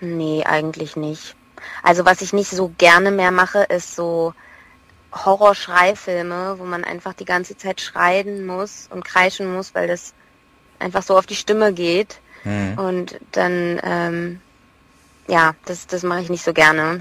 [0.00, 1.34] Nee, eigentlich nicht.
[1.82, 4.34] Also was ich nicht so gerne mehr mache, ist so
[5.12, 10.12] Horrorschreifilme, wo man einfach die ganze Zeit schreien muss und kreischen muss, weil das
[10.78, 12.20] einfach so auf die Stimme geht.
[12.44, 12.78] Mhm.
[12.78, 14.40] Und dann, ähm,
[15.26, 17.00] ja, das, das mache ich nicht so gerne.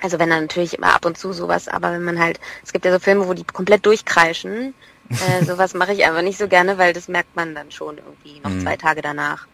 [0.00, 2.84] Also wenn dann natürlich immer ab und zu sowas, aber wenn man halt, es gibt
[2.84, 4.74] ja so Filme, wo die komplett durchkreischen,
[5.10, 8.40] äh, sowas mache ich einfach nicht so gerne, weil das merkt man dann schon irgendwie
[8.42, 8.62] noch mhm.
[8.62, 9.46] zwei Tage danach.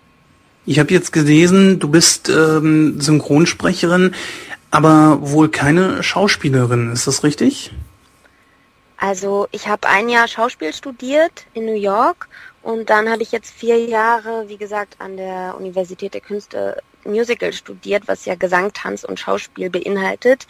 [0.66, 4.14] Ich habe jetzt gelesen, du bist ähm, Synchronsprecherin,
[4.70, 6.92] aber wohl keine Schauspielerin.
[6.92, 7.72] Ist das richtig?
[8.96, 12.28] Also ich habe ein Jahr Schauspiel studiert in New York
[12.62, 17.52] und dann habe ich jetzt vier Jahre, wie gesagt, an der Universität der Künste Musical
[17.52, 20.46] studiert, was ja Gesang, Tanz und Schauspiel beinhaltet.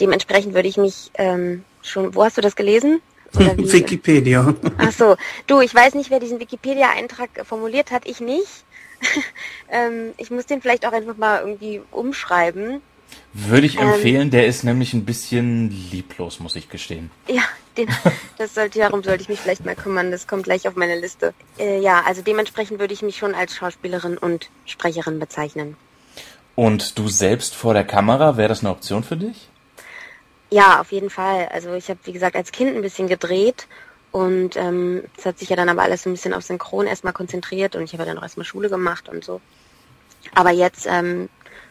[0.00, 2.14] Dementsprechend würde ich mich ähm, schon.
[2.14, 3.00] Wo hast du das gelesen?
[3.32, 4.54] Wikipedia.
[4.78, 5.16] Ach so,
[5.46, 8.06] du, ich weiß nicht, wer diesen Wikipedia-Eintrag formuliert hat.
[8.06, 8.64] Ich nicht.
[9.70, 12.80] ähm, ich muss den vielleicht auch einfach mal irgendwie umschreiben.
[13.32, 17.10] Würde ich ähm, empfehlen, ähm, der ist nämlich ein bisschen lieblos, muss ich gestehen.
[17.28, 17.42] Ja,
[17.76, 17.88] den,
[18.38, 21.34] das sollte, darum sollte ich mich vielleicht mal kümmern, das kommt gleich auf meine Liste.
[21.58, 25.76] Äh, ja, also dementsprechend würde ich mich schon als Schauspielerin und Sprecherin bezeichnen.
[26.54, 29.48] Und du selbst vor der Kamera, wäre das eine Option für dich?
[30.50, 31.48] Ja, auf jeden Fall.
[31.52, 33.66] Also ich habe, wie gesagt, als Kind ein bisschen gedreht
[34.12, 37.74] und ähm, es hat sich ja dann aber alles ein bisschen auf Synchron erstmal konzentriert
[37.74, 39.40] und ich habe ja dann auch erstmal Schule gemacht und so.
[40.34, 41.28] Aber jetzt ähm,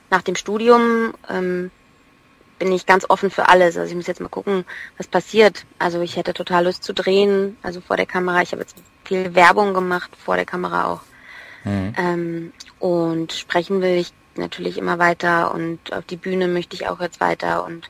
[0.09, 1.71] nach dem Studium ähm,
[2.59, 3.77] bin ich ganz offen für alles.
[3.77, 4.65] Also ich muss jetzt mal gucken,
[4.97, 5.65] was passiert.
[5.79, 8.41] Also ich hätte total Lust zu drehen, also vor der Kamera.
[8.41, 11.01] Ich habe jetzt viel Werbung gemacht, vor der Kamera auch.
[11.63, 11.93] Mhm.
[11.97, 16.99] Ähm, und sprechen will ich natürlich immer weiter und auf die Bühne möchte ich auch
[16.99, 17.89] jetzt weiter und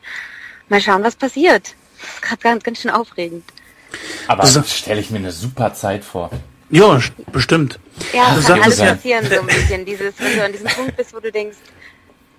[0.69, 1.75] mal schauen, was passiert.
[2.21, 3.43] Gerade ganz, ganz schön aufregend.
[4.27, 6.31] Aber das stelle ich mir eine super Zeit vor.
[6.69, 6.99] Ja,
[7.31, 7.79] bestimmt.
[8.13, 9.85] Ja, das kann alles passieren so ein bisschen.
[9.85, 11.57] Dieses, wenn du an diesem Punkt bist, wo du denkst,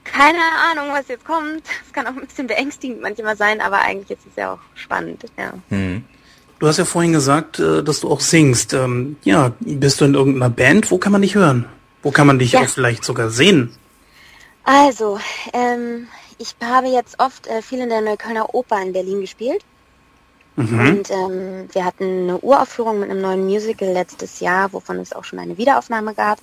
[0.03, 0.39] keine
[0.71, 1.63] Ahnung, was jetzt kommt.
[1.87, 5.25] Es kann auch ein bisschen beängstigend manchmal sein, aber eigentlich ist es ja auch spannend.
[5.39, 5.53] Ja.
[5.71, 6.05] Hm.
[6.59, 8.75] Du hast ja vorhin gesagt, äh, dass du auch singst.
[8.75, 10.91] Ähm, ja, bist du in irgendeiner Band?
[10.91, 11.67] Wo kann man dich hören?
[12.03, 12.61] Wo kann man dich ja.
[12.61, 13.71] auch vielleicht sogar sehen?
[14.65, 15.19] Also,
[15.53, 16.09] ähm,
[16.39, 19.65] ich habe jetzt oft äh, viel in der Neuköllner Oper in Berlin gespielt.
[20.57, 20.81] Mhm.
[20.81, 25.25] Und ähm, wir hatten eine Uraufführung mit einem neuen Musical letztes Jahr, wovon es auch
[25.25, 26.39] schon eine Wiederaufnahme gab.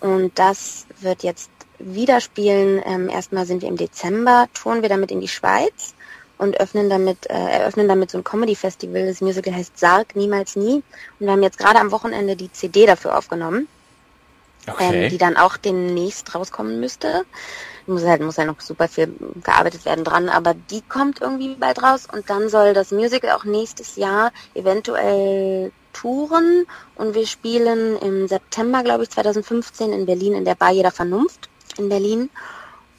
[0.00, 2.82] Und das wird jetzt wieder spielen.
[2.86, 5.94] Ähm, erstmal sind wir im Dezember, touren wir damit in die Schweiz
[6.38, 9.06] und öffnen damit, äh, eröffnen damit so ein Comedy-Festival.
[9.06, 10.76] Das Musical heißt Sarg, niemals nie.
[11.18, 13.66] Und wir haben jetzt gerade am Wochenende die CD dafür aufgenommen,
[14.72, 15.04] okay.
[15.04, 17.24] ähm, die dann auch demnächst rauskommen müsste.
[17.86, 21.82] Muss halt, muss halt noch super viel gearbeitet werden dran, aber die kommt irgendwie bald
[21.82, 26.66] raus und dann soll das Musical auch nächstes Jahr eventuell touren
[26.96, 31.48] und wir spielen im September, glaube ich, 2015 in Berlin in der Bar Jeder Vernunft
[31.78, 32.28] in Berlin.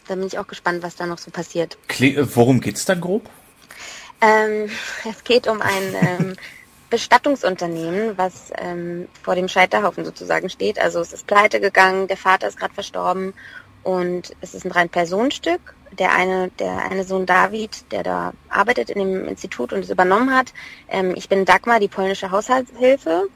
[0.08, 1.78] Da bin ich auch gespannt, was da noch so passiert.
[2.00, 3.30] Äh, worum geht's da grob?
[4.22, 4.70] Ähm,
[5.10, 6.36] es geht um ein ähm,
[6.90, 10.80] Bestattungsunternehmen, was ähm, vor dem Scheiterhaufen sozusagen steht.
[10.80, 13.34] Also es ist pleite gegangen, der Vater ist gerade verstorben
[13.84, 15.76] und es ist ein rein Personenstück.
[15.92, 20.34] Der eine, der eine Sohn David, der da arbeitet in dem Institut und es übernommen
[20.34, 20.54] hat.
[20.88, 23.28] Ähm, ich bin Dagmar, die polnische Haushaltshilfe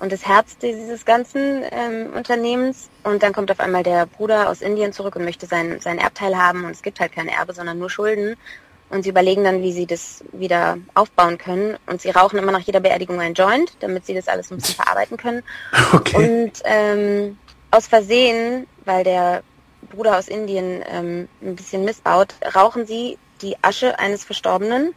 [0.00, 2.88] und das Herz dieses ganzen ähm, Unternehmens.
[3.04, 6.36] Und dann kommt auf einmal der Bruder aus Indien zurück und möchte sein, sein Erbteil
[6.36, 6.64] haben.
[6.64, 8.36] Und es gibt halt kein Erbe, sondern nur Schulden.
[8.90, 11.76] Und sie überlegen dann, wie sie das wieder aufbauen können.
[11.86, 14.76] Und sie rauchen immer nach jeder Beerdigung ein Joint, damit sie das alles ein bisschen
[14.76, 15.42] verarbeiten können.
[15.92, 16.16] Okay.
[16.16, 17.38] Und ähm,
[17.70, 19.42] aus Versehen, weil der
[19.90, 24.94] Bruder aus Indien ähm, ein bisschen missbaut, rauchen sie die Asche eines Verstorbenen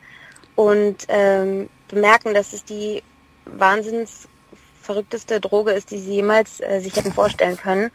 [0.56, 3.04] und ähm, bemerken, dass es die
[3.46, 4.28] wahnsinns
[4.82, 7.92] verrückteste Droge ist, die sie jemals äh, sich hätten vorstellen können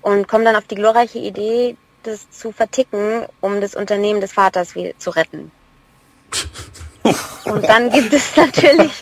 [0.00, 4.74] und kommen dann auf die glorreiche Idee, das zu verticken, um das Unternehmen des Vaters
[4.98, 5.50] zu retten.
[7.44, 8.92] Und dann gibt es natürlich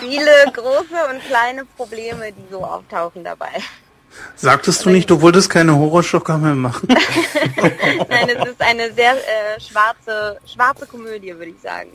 [0.00, 3.50] viele große und kleine Probleme, die so auftauchen dabei.
[4.34, 6.88] Sagtest du nicht, du wolltest keine Horrorschocker mehr machen?
[8.08, 11.90] Nein, es ist eine sehr äh, schwarze, schwarze Komödie, würde ich sagen.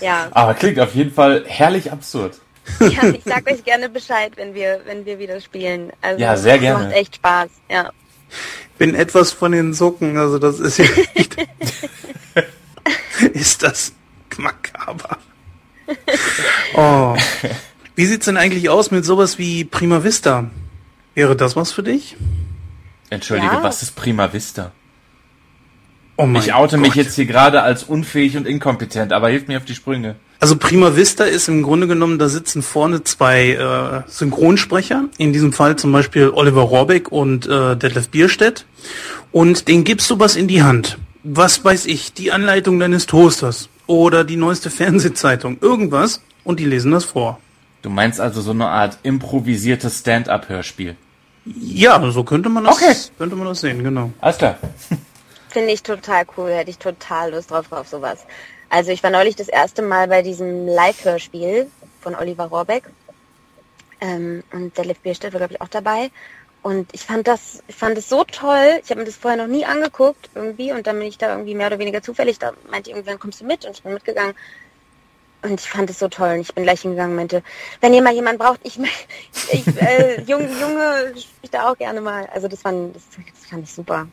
[0.00, 0.28] Ja.
[0.32, 2.38] Aber klingt auf jeden Fall herrlich absurd.
[2.80, 5.90] Ja, ich sag euch gerne Bescheid, wenn wir, wenn wir wieder spielen.
[6.02, 6.84] Also, ja, sehr gerne.
[6.84, 7.90] Macht echt Spaß, ja.
[8.78, 10.84] Bin etwas von den Socken, also das ist ja
[11.14, 11.36] echt.
[13.32, 13.92] ist das
[14.36, 15.18] makaber.
[16.74, 17.16] Oh.
[17.96, 20.48] Wie sieht's denn eigentlich aus mit sowas wie Prima Vista?
[21.14, 22.16] Wäre das was für dich?
[23.10, 23.62] Entschuldige, ja.
[23.62, 24.72] was ist Prima Vista?
[26.16, 26.86] Oh mein ich oute Gott.
[26.86, 30.16] mich jetzt hier gerade als unfähig und inkompetent, aber hilf mir auf die Sprünge.
[30.40, 35.52] Also Prima Vista ist im Grunde genommen, da sitzen vorne zwei äh, Synchronsprecher, in diesem
[35.52, 38.64] Fall zum Beispiel Oliver Rohrbeck und äh, Detlef Bierstedt.
[39.32, 40.98] Und denen gibst du was in die Hand.
[41.24, 46.92] Was weiß ich, die Anleitung deines Toasters oder die neueste Fernsehzeitung, irgendwas, und die lesen
[46.92, 47.40] das vor.
[47.82, 50.96] Du meinst also so eine Art improvisiertes Stand-up-Hörspiel?
[51.44, 52.94] Ja, so könnte man das, Okay.
[53.18, 54.12] könnte man das sehen, genau.
[54.20, 54.56] Alles klar.
[55.48, 58.20] Finde ich total cool, hätte ich total Lust drauf auf sowas.
[58.70, 61.70] Also ich war neulich das erste Mal bei diesem Live-Hörspiel
[62.00, 62.84] von Oliver Rohrbeck.
[64.00, 66.10] Ähm, und der Liv Bierstedt war, glaube ich, auch dabei.
[66.62, 68.80] Und ich fand das, ich fand es so toll.
[68.82, 71.54] Ich habe mir das vorher noch nie angeguckt irgendwie und dann bin ich da irgendwie
[71.54, 72.38] mehr oder weniger zufällig.
[72.38, 74.34] Da meinte irgendwann kommst du mit und ich bin mitgegangen.
[75.40, 76.30] Und ich fand es so toll.
[76.34, 77.42] Und ich bin gleich hingegangen und meinte,
[77.80, 78.78] wenn ihr mal jemanden braucht, ich,
[79.52, 82.26] ich äh, Junge, Junge, ich da auch gerne mal.
[82.26, 84.08] Also das fand, das, das fand ich super.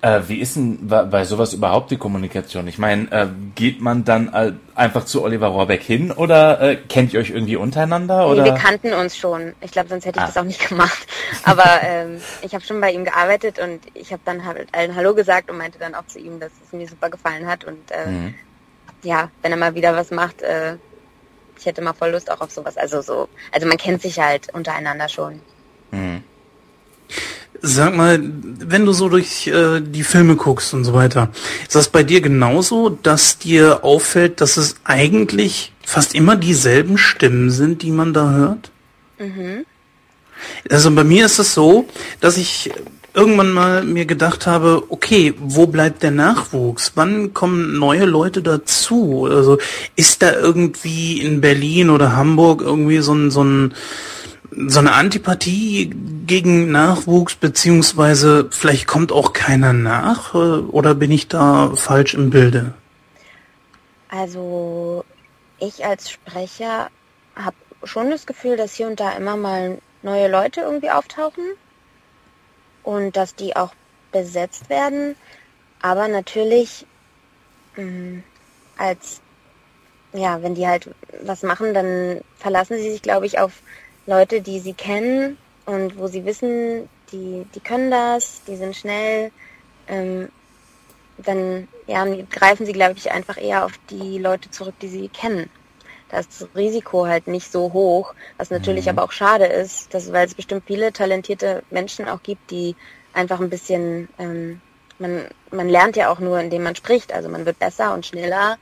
[0.00, 2.68] Äh, wie ist denn bei- sowas überhaupt die Kommunikation?
[2.68, 3.26] Ich meine, äh,
[3.56, 7.56] geht man dann äh, einfach zu Oliver Rohrbeck hin oder äh, kennt ihr euch irgendwie
[7.56, 8.28] untereinander?
[8.28, 8.42] Oder?
[8.44, 9.54] Nee, wir kannten uns schon.
[9.60, 10.26] Ich glaube, sonst hätte ich Ah.
[10.28, 11.04] das auch nicht gemacht.
[11.42, 15.14] Aber ähm, ich habe schon bei ihm gearbeitet und ich habe dann halt allen Hallo
[15.14, 17.64] gesagt und meinte dann auch zu ihm, dass es mir super gefallen hat.
[17.64, 18.34] Und äh, Mhm.
[19.02, 20.76] ja, wenn er mal wieder was macht, äh,
[21.58, 22.76] ich hätte mal voll Lust auch auf sowas.
[22.76, 25.40] Also so, also man kennt sich halt untereinander schon.
[25.90, 26.22] Mhm.
[27.60, 31.30] Sag mal, wenn du so durch äh, die Filme guckst und so weiter,
[31.62, 37.50] ist das bei dir genauso, dass dir auffällt, dass es eigentlich fast immer dieselben Stimmen
[37.50, 38.70] sind, die man da hört?
[40.70, 41.88] Also bei mir ist es so,
[42.20, 42.70] dass ich
[43.14, 46.92] irgendwann mal mir gedacht habe, okay, wo bleibt der Nachwuchs?
[46.94, 49.26] Wann kommen neue Leute dazu?
[49.28, 49.58] Also
[49.96, 53.74] ist da irgendwie in Berlin oder Hamburg irgendwie so ein, so ein
[54.66, 55.94] so eine Antipathie
[56.26, 62.30] gegen Nachwuchs, beziehungsweise vielleicht kommt auch keiner nach, äh, oder bin ich da falsch im
[62.30, 62.74] Bilde?
[64.08, 65.04] Also
[65.58, 66.90] ich als Sprecher
[67.36, 71.44] habe schon das Gefühl, dass hier und da immer mal neue Leute irgendwie auftauchen
[72.82, 73.72] und dass die auch
[74.12, 75.14] besetzt werden.
[75.80, 76.86] Aber natürlich
[77.76, 78.22] mh,
[78.76, 79.20] als
[80.12, 80.90] ja, wenn die halt
[81.22, 83.52] was machen, dann verlassen sie sich, glaube ich, auf
[84.08, 85.36] Leute, die sie kennen
[85.66, 89.30] und wo sie wissen, die, die können das, die sind schnell.
[89.86, 90.30] Ähm,
[91.18, 95.50] dann ja, greifen sie, glaube ich, einfach eher auf die Leute zurück, die sie kennen.
[96.08, 100.10] Da ist das Risiko halt nicht so hoch, was natürlich aber auch schade ist, dass,
[100.10, 102.76] weil es bestimmt viele talentierte Menschen auch gibt, die
[103.12, 104.62] einfach ein bisschen, ähm,
[104.98, 108.56] man, man lernt ja auch nur, indem man spricht, also man wird besser und schneller,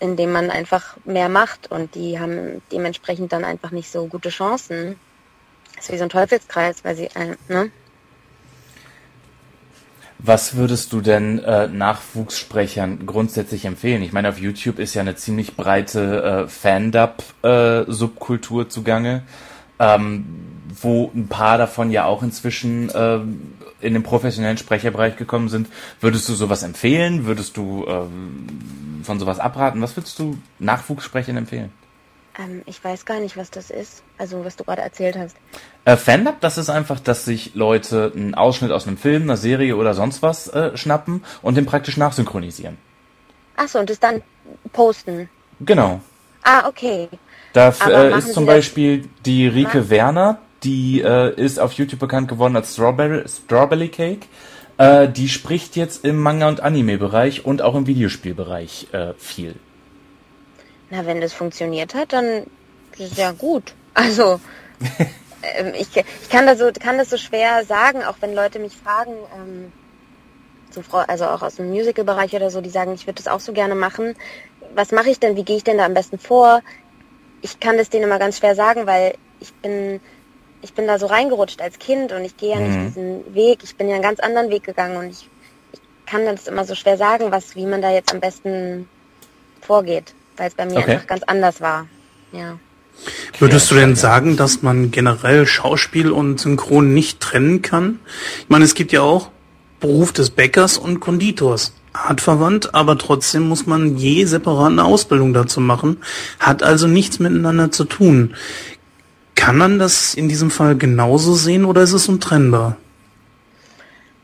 [0.00, 4.98] indem man einfach mehr macht und die haben dementsprechend dann einfach nicht so gute Chancen.
[5.74, 7.70] Das ist wie so ein Teufelskreis, weil sie, äh, ne?
[10.18, 14.02] Was würdest du denn äh, Nachwuchssprechern grundsätzlich empfehlen?
[14.02, 19.24] Ich meine, auf YouTube ist ja eine ziemlich breite äh, Fan-Dub-Subkultur zugange,
[19.78, 20.24] ähm,
[20.80, 25.68] wo ein paar davon ja auch inzwischen ähm, in den professionellen Sprecherbereich gekommen sind.
[26.00, 27.26] Würdest du sowas empfehlen?
[27.26, 29.82] Würdest du ähm, von sowas abraten?
[29.82, 31.72] Was würdest du Nachwuchssprechern empfehlen?
[32.38, 35.36] Ähm, ich weiß gar nicht, was das ist, also was du gerade erzählt hast.
[35.84, 39.76] Äh, Fandub, das ist einfach, dass sich Leute einen Ausschnitt aus einem Film, einer Serie
[39.76, 42.76] oder sonst was äh, schnappen und den praktisch nachsynchronisieren.
[43.56, 44.22] Ach so, und das dann
[44.72, 45.30] posten.
[45.60, 46.00] Genau.
[46.42, 47.08] Ah, okay.
[47.52, 52.56] Da äh, ist zum Beispiel die Rike Werner, die äh, ist auf YouTube bekannt geworden
[52.56, 54.26] als Strawberry, Strawberry Cake.
[54.78, 59.54] Äh, die spricht jetzt im Manga- und Anime-Bereich und auch im Videospielbereich äh, viel.
[60.90, 62.42] Na, wenn das funktioniert hat, dann
[62.98, 63.74] ist es ja gut.
[63.94, 64.40] Also,
[65.42, 68.76] ähm, ich, ich kann, das so, kann das so schwer sagen, auch wenn Leute mich
[68.76, 69.72] fragen, ähm,
[70.70, 73.52] so, also auch aus dem Musical-Bereich oder so, die sagen, ich würde das auch so
[73.52, 74.14] gerne machen.
[74.74, 75.36] Was mache ich denn?
[75.36, 76.60] Wie gehe ich denn da am besten vor?
[77.40, 80.00] Ich kann das denen immer ganz schwer sagen, weil ich bin,
[80.62, 82.66] ich bin da so reingerutscht als Kind und ich gehe ja Mhm.
[82.66, 83.60] nicht diesen Weg.
[83.62, 85.28] Ich bin ja einen ganz anderen Weg gegangen und ich,
[85.72, 88.88] ich kann das immer so schwer sagen, was, wie man da jetzt am besten
[89.60, 90.92] vorgeht, weil es bei mir Okay.
[90.92, 91.86] einfach ganz anders war.
[92.32, 92.58] Ja.
[93.38, 98.00] Würdest du denn sagen, dass man generell Schauspiel und Synchron nicht trennen kann?
[98.40, 99.30] Ich meine, es gibt ja auch
[99.80, 101.72] Beruf des Bäckers und Konditors.
[101.92, 105.98] Artverwandt, aber trotzdem muss man je separat eine Ausbildung dazu machen,
[106.38, 108.34] hat also nichts miteinander zu tun.
[109.36, 112.76] Kann man das in diesem Fall genauso sehen oder ist es untrennbar?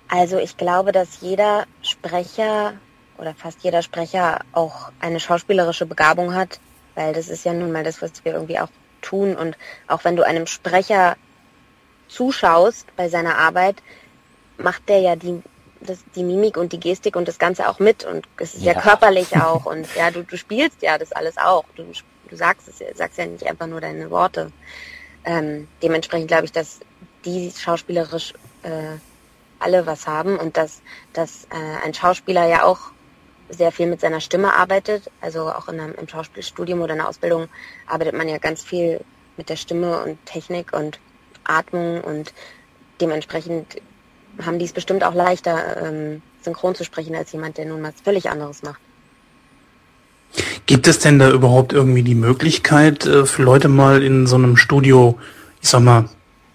[0.09, 2.75] Also ich glaube, dass jeder Sprecher
[3.19, 6.59] oder fast jeder Sprecher auch eine schauspielerische Begabung hat,
[6.97, 8.69] weil das ist ja nun mal das, was wir irgendwie auch
[9.01, 9.37] tun.
[9.37, 9.57] Und
[9.87, 11.17] auch wenn du einem Sprecher
[12.09, 13.77] zuschaust bei seiner Arbeit,
[14.59, 15.41] macht der ja die,
[15.81, 18.73] das, die Mimik und die Gestik und das Ganze auch mit und es ist ja,
[18.73, 18.81] Ja.
[18.81, 21.65] körperlich auch und ja, du, du spielst ja das alles auch.
[21.77, 21.85] Du,
[22.29, 24.51] du sagst es, ja- sagst ja nicht einfach nur deine Worte.
[25.25, 26.81] Ähm, dementsprechend glaube ich, dass
[27.25, 28.97] die schauspielerisch äh,
[29.59, 30.83] alle was haben und dass,
[31.13, 32.93] dass äh, ein Schauspieler ja auch
[33.49, 35.11] sehr viel mit seiner Stimme arbeitet.
[35.21, 37.49] Also auch in einem, im Schauspielstudium oder in der Ausbildung
[37.87, 39.01] arbeitet man ja ganz viel
[39.37, 40.99] mit der Stimme und Technik und
[41.45, 42.33] Atmung und
[43.01, 43.81] dementsprechend
[44.45, 47.95] haben die es bestimmt auch leichter, ähm, synchron zu sprechen, als jemand, der nun was
[48.03, 48.81] völlig anderes macht.
[50.67, 54.57] Gibt es denn da überhaupt irgendwie die Möglichkeit, äh, für Leute mal in so einem
[54.57, 55.19] Studio,
[55.61, 56.09] ich sag mal,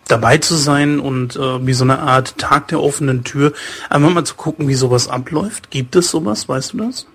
[0.07, 3.53] dabei zu sein und äh, wie so eine Art Tag der offenen Tür,
[3.89, 5.69] einmal mal zu gucken, wie sowas abläuft?
[5.69, 7.07] Gibt es sowas, weißt du das?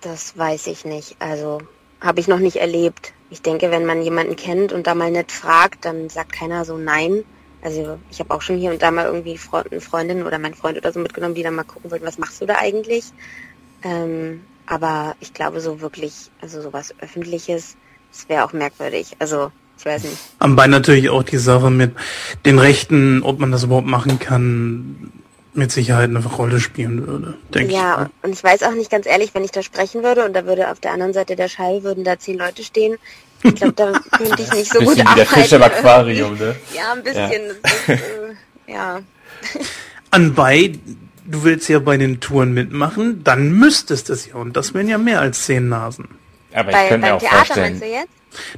[0.00, 1.16] Das weiß ich nicht.
[1.18, 1.60] Also
[2.00, 3.12] habe ich noch nicht erlebt.
[3.30, 6.76] Ich denke, wenn man jemanden kennt und da mal nicht fragt, dann sagt keiner so
[6.76, 7.24] nein.
[7.62, 9.38] Also ich habe auch schon hier und da mal irgendwie
[9.70, 12.40] eine Freundin oder mein Freund oder so mitgenommen, die dann mal gucken wollten, was machst
[12.40, 13.06] du da eigentlich?
[13.82, 17.76] Ähm, aber ich glaube so wirklich, also sowas Öffentliches,
[18.12, 19.16] das wäre auch merkwürdig.
[19.18, 20.18] Also ich weiß nicht.
[20.38, 21.92] Am Bein natürlich auch die Sache mit
[22.44, 25.12] den Rechten, ob man das überhaupt machen kann,
[25.56, 27.98] mit Sicherheit eine Rolle spielen würde, denke ja, ich.
[27.98, 30.44] Ja, und ich weiß auch nicht ganz ehrlich, wenn ich da sprechen würde und da
[30.44, 32.98] würde auf der anderen Seite der Schall würden da zehn Leute stehen.
[33.42, 35.10] Ich glaube, da könnte ich nicht so gut arbeiten.
[35.10, 36.56] Wie der Fisch im Aquarium, ne?
[36.74, 37.42] Ja, ein bisschen.
[37.86, 37.94] Ja.
[37.94, 39.00] Ist, äh, ja.
[40.10, 40.72] Anbei,
[41.28, 44.34] du willst ja bei den Touren mitmachen, dann müsstest es ja.
[44.36, 46.08] Und das wären ja mehr als zehn Nasen.
[46.52, 47.80] Aber bei, ich könnte mir auch Theater vorstellen.
[47.80, 48.08] Du jetzt?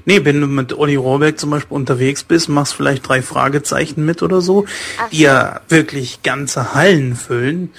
[0.04, 4.22] Nee, wenn du mit Olli Rohrbeck zum Beispiel unterwegs bist, machst vielleicht drei Fragezeichen mit
[4.22, 4.66] oder so,
[4.98, 7.72] Ach, die ja wirklich ganze Hallen füllen.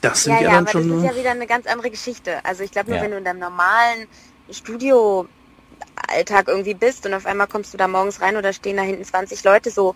[0.00, 1.90] Das sind Ja, ja, ja, dann aber schon das ist ja wieder eine ganz andere
[1.90, 2.44] Geschichte.
[2.44, 3.04] Also ich glaube nur, Ja.
[3.04, 4.06] wenn du in deinem normalen
[4.50, 9.04] Studio-Alltag irgendwie bist und auf einmal kommst du da morgens rein oder stehen da hinten
[9.04, 9.94] 20 Leute so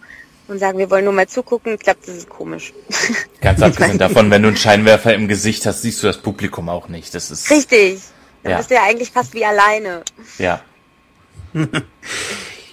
[0.48, 2.72] und sagen, wir wollen nur mal zugucken, ich glaube, das ist komisch.
[3.40, 6.88] Ganz abgesehen davon, wenn du einen Scheinwerfer im Gesicht hast, siehst du das Publikum auch
[6.88, 7.14] nicht.
[7.14, 8.00] Das ist Richtig.
[8.42, 8.56] Dann Ja.
[8.58, 10.02] bist du ja eigentlich fast wie alleine.
[10.38, 10.60] ja.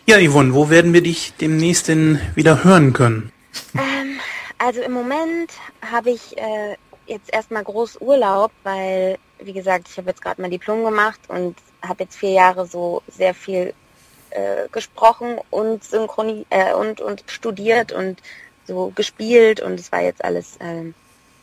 [0.07, 3.31] Ja, Yvonne, wo werden wir dich demnächst denn wieder hören können?
[3.73, 4.19] Ähm,
[4.59, 6.75] also im Moment habe ich äh,
[7.07, 11.55] jetzt erstmal groß Urlaub, weil, wie gesagt, ich habe jetzt gerade mein Diplom gemacht und
[11.81, 13.73] habe jetzt vier Jahre so sehr viel
[14.35, 18.19] äh, gesprochen und synchroni äh, und, und studiert und
[18.67, 20.93] so gespielt und es war jetzt alles ähm,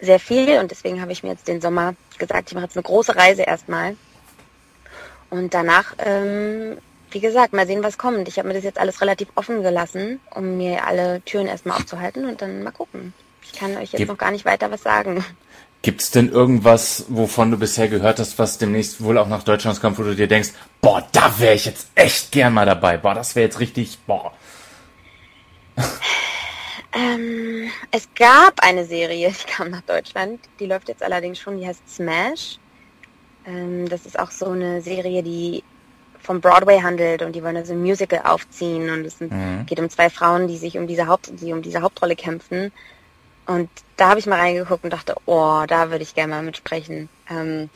[0.00, 2.82] sehr viel und deswegen habe ich mir jetzt den Sommer gesagt, ich mache jetzt eine
[2.82, 3.96] große Reise erstmal.
[5.30, 6.76] Und danach, ähm,
[7.10, 8.28] wie gesagt, mal sehen, was kommt.
[8.28, 12.26] Ich habe mir das jetzt alles relativ offen gelassen, um mir alle Türen erstmal aufzuhalten
[12.26, 13.14] und dann mal gucken.
[13.42, 15.24] Ich kann euch jetzt Gib- noch gar nicht weiter was sagen.
[15.82, 19.98] Gibt's denn irgendwas, wovon du bisher gehört hast, was demnächst wohl auch nach Deutschland kommt,
[19.98, 20.50] wo du dir denkst,
[20.80, 22.96] boah, da wäre ich jetzt echt gern mal dabei.
[22.98, 24.32] Boah, das wäre jetzt richtig, boah.
[26.94, 30.40] Ähm, es gab eine Serie, die kam nach Deutschland.
[30.60, 32.58] Die läuft jetzt allerdings schon, die heißt Smash.
[33.46, 35.64] Ähm, das ist auch so eine Serie, die
[36.20, 39.64] vom Broadway handelt und die wollen also ein Musical aufziehen und es Mhm.
[39.66, 42.70] geht um zwei Frauen, die sich um diese Haupt, die um diese Hauptrolle kämpfen.
[43.46, 47.08] Und da habe ich mal reingeguckt und dachte, oh, da würde ich gerne mal mitsprechen.
[47.30, 47.70] Ähm,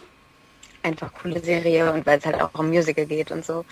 [0.83, 3.65] einfach coole Serie und weil es halt auch um Musical geht und so.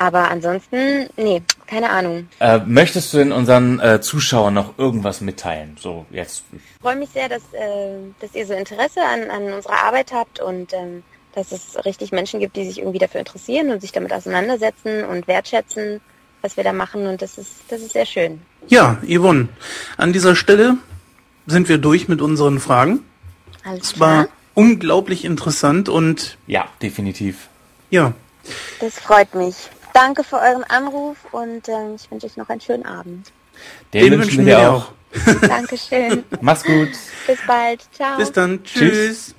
[0.00, 2.28] Aber ansonsten, nee, keine Ahnung.
[2.38, 5.76] Äh, möchtest du denn unseren äh, Zuschauern noch irgendwas mitteilen?
[5.78, 6.44] So, jetzt.
[6.52, 10.40] Ich freue mich sehr, dass, äh, dass ihr so Interesse an, an unserer Arbeit habt
[10.40, 11.02] und ähm,
[11.34, 15.26] dass es richtig Menschen gibt, die sich irgendwie dafür interessieren und sich damit auseinandersetzen und
[15.26, 16.00] wertschätzen,
[16.42, 17.08] was wir da machen.
[17.08, 18.40] Und das ist, das ist sehr schön.
[18.68, 19.48] Ja, Yvonne,
[19.96, 20.76] an dieser Stelle
[21.48, 23.00] sind wir durch mit unseren Fragen.
[23.64, 24.36] Alles Es war klar.
[24.54, 27.48] unglaublich interessant und Ja, definitiv.
[27.90, 28.12] ja,
[28.80, 29.56] Das freut mich.
[29.94, 33.32] Danke für euren Anruf und ähm, ich wünsche euch noch einen schönen Abend.
[33.92, 34.92] Den, wünschen wir dir auch.
[35.40, 36.22] Dankeschön.
[36.40, 36.90] Mach's gut.
[37.26, 37.80] Bis bald.
[37.92, 38.16] Ciao.
[38.18, 38.62] Bis dann.
[38.62, 38.90] Tschüss.
[38.92, 39.34] Tschüss.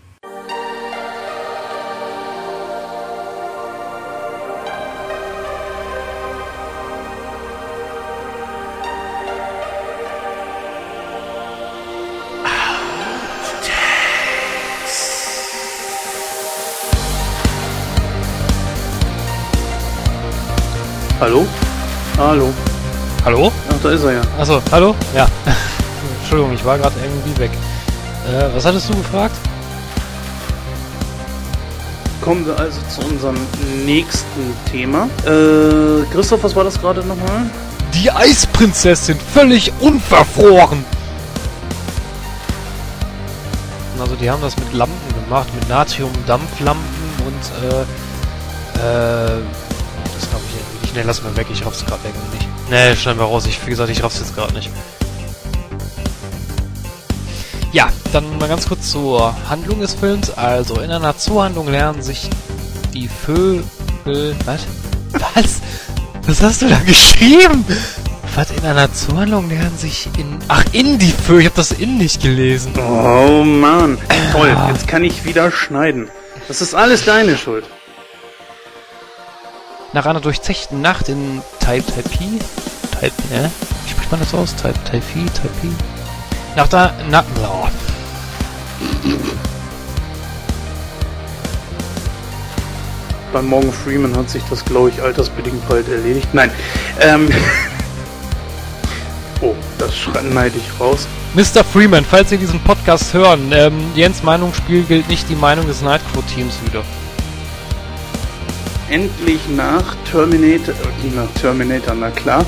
[21.30, 21.46] Hallo?
[22.18, 22.54] Hallo.
[23.24, 23.52] Hallo?
[23.70, 24.22] Ach, da ist er ja.
[24.40, 24.96] Achso, hallo?
[25.14, 25.28] Ja.
[26.22, 27.52] Entschuldigung, ich war gerade irgendwie weg.
[28.28, 29.36] Äh, was hattest du gefragt?
[32.20, 33.38] Kommen wir also zu unserem
[33.86, 35.08] nächsten Thema.
[35.24, 37.48] Äh, Christoph, was war das gerade nochmal?
[37.94, 40.84] Die Eisprinzessin, völlig unverfroren.
[44.00, 46.84] Also die haben das mit Lampen gemacht, mit Natrium-Dampflampen
[47.24, 47.86] und
[48.82, 49.42] äh, äh,
[50.96, 52.70] Ne, lass mal weg, ich raff's gerade irgendwie nicht.
[52.70, 54.70] Ne, schneiden wir raus, ich, wie gesagt, ich raff's jetzt gerade nicht.
[57.72, 60.32] Ja, dann mal ganz kurz zur Handlung des Films.
[60.32, 62.30] Also in einer Zoohandlung lernen sich
[62.94, 64.36] die Vögel...
[64.46, 64.66] Was?
[65.12, 65.62] Was?
[66.26, 67.64] Was hast du da geschrieben?
[68.36, 70.40] Was in einer Zoohandlung lernen sich in...
[70.48, 71.42] Ach, in die Vögel.
[71.42, 72.74] Ich hab das in nicht gelesen.
[72.78, 74.00] Oh Mann.
[74.32, 76.10] Toll, jetzt kann ich wieder schneiden.
[76.48, 77.66] Das ist alles deine Schuld.
[79.92, 83.50] Nach einer durchzechten Nacht in Taipei, Taipei, äh?
[83.84, 84.56] Wie spricht man das aus?
[84.56, 85.74] Tai Taifi, Taipi?
[86.56, 87.68] Nach der, na, oh.
[93.34, 96.28] Bei Morgan Freeman hat sich das, glaube ich, altersbedingt bald erledigt.
[96.34, 96.52] Nein.
[97.00, 97.28] Ähm.
[99.42, 101.08] oh, das schneide ich raus.
[101.34, 101.64] Mr.
[101.64, 106.54] Freeman, falls Sie diesen Podcast hören, ähm, Jens Meinungsspiel gilt nicht die Meinung des Nightcrow-Teams
[106.66, 106.84] wieder.
[108.90, 112.46] Endlich nach Terminator, äh, nach Terminator, na klar,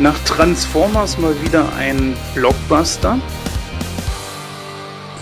[0.00, 3.20] nach Transformers mal wieder ein Blockbuster.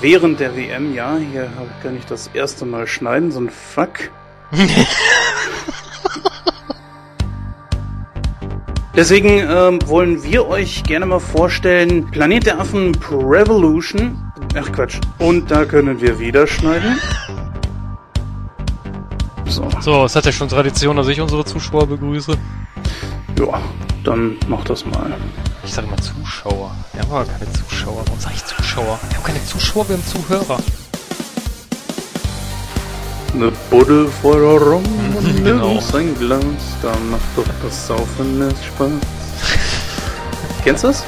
[0.01, 1.51] Während der WM, ja, hier
[1.83, 4.10] kann ich das erste Mal schneiden, so ein Fuck.
[8.97, 14.33] Deswegen ähm, wollen wir euch gerne mal vorstellen Planet der Affen Revolution.
[14.57, 15.01] Ach Quatsch.
[15.18, 16.99] Und da können wir wieder schneiden.
[19.55, 19.68] So.
[19.81, 22.36] So, es hat ja schon Tradition, dass ich unsere Zuschauer begrüße.
[23.39, 23.60] Ja,
[24.02, 25.15] dann mach das mal.
[25.62, 26.74] Ich sage mal Zuschauer.
[26.92, 28.02] Wir haben aber keine Zuschauer.
[28.05, 28.99] Warum sage ich Zuschauer?
[29.08, 30.58] Wir haben keine Zuschauer, wir haben Zuhörer.
[33.33, 34.83] Eine Buddel voller Rum
[35.18, 35.78] und genau.
[35.92, 36.42] ein Glas,
[36.83, 38.91] da macht doch das Saufen nicht Spaß.
[40.65, 41.00] Kennst du das?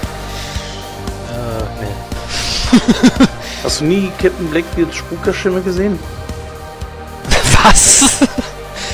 [1.33, 3.27] Äh, nee.
[3.65, 5.99] Hast du nie Captain Blackbeards Spukerstimme gesehen?
[7.65, 8.21] Was?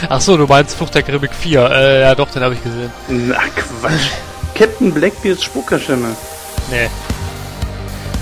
[0.09, 1.71] Achso, du meinst Flucht der Karibik 4.
[1.71, 2.91] Äh, ja doch, den habe ich gesehen.
[3.09, 4.11] Na Quatsch.
[4.55, 6.15] Captain Blackbeards Spukerstimme.
[6.71, 6.89] Nee.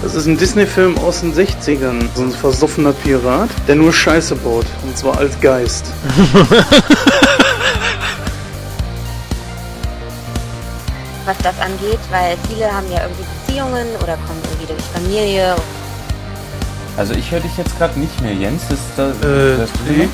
[0.03, 2.09] Das ist ein Disney-Film aus den 60ern.
[2.15, 4.65] So ein versoffener Pirat, der nur Scheiße baut.
[4.83, 5.85] Und zwar als Geist.
[11.27, 15.55] Was das angeht, weil viele haben ja irgendwie Beziehungen oder kommen irgendwie durch Familie.
[16.97, 18.63] Also ich höre dich jetzt gerade nicht mehr, Jens.
[18.71, 20.09] Ist da, äh, das nee.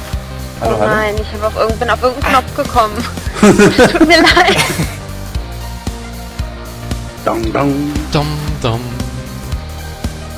[0.60, 1.26] Hallo, oh nein, hallo?
[1.34, 2.94] ich auf irgend, bin auf irgendeinen Knopf gekommen.
[3.92, 4.56] Tut mir leid.
[7.24, 7.92] Dong, dong.
[8.12, 8.26] Dom,
[8.62, 8.80] dom.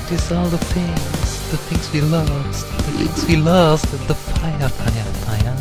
[0.08, 4.68] These are the things, the things we lost, the things we lost in the fire,
[4.70, 5.54] fire, fire.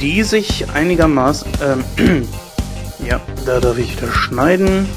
[0.00, 1.52] Die sich einigermaßen,
[1.98, 2.28] ähm,
[3.06, 4.88] ja, da darf ich wieder schneiden.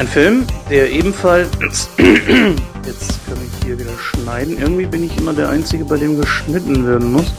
[0.00, 1.50] Ein Film, der ebenfalls,
[1.98, 4.56] jetzt kann ich hier wieder schneiden.
[4.58, 7.34] Irgendwie bin ich immer der Einzige, bei dem geschnitten werden muss.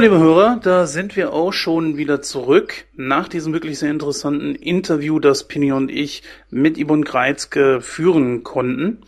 [0.00, 5.18] Liebe Hörer, da sind wir auch schon wieder zurück nach diesem wirklich sehr interessanten Interview,
[5.18, 9.02] das Pini und ich mit Yvonne Greizke führen konnten.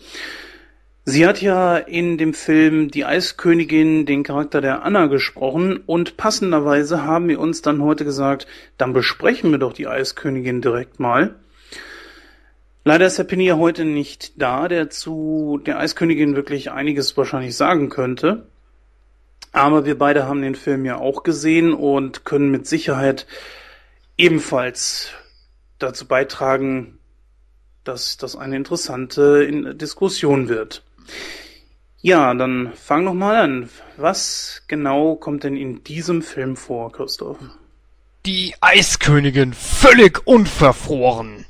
[1.06, 7.04] Sie hat ja in dem Film Die Eiskönigin den Charakter der Anna gesprochen und passenderweise
[7.04, 8.46] haben wir uns dann heute gesagt,
[8.76, 11.36] dann besprechen wir doch die Eiskönigin direkt mal.
[12.84, 17.56] Leider ist der Pini ja heute nicht da, der zu der Eiskönigin wirklich einiges wahrscheinlich
[17.56, 18.46] sagen könnte.
[19.52, 23.26] Aber wir beide haben den Film ja auch gesehen und können mit Sicherheit
[24.16, 25.10] ebenfalls
[25.78, 26.98] dazu beitragen,
[27.84, 30.82] dass das eine interessante Diskussion wird.
[32.00, 33.68] Ja, dann fang noch mal an.
[33.96, 37.38] Was genau kommt denn in diesem Film vor, Christoph?
[38.26, 41.44] Die Eiskönigin völlig unverfroren.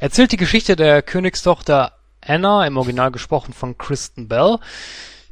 [0.00, 4.58] Erzählt die Geschichte der Königstochter Anna, im Original gesprochen von Kristen Bell,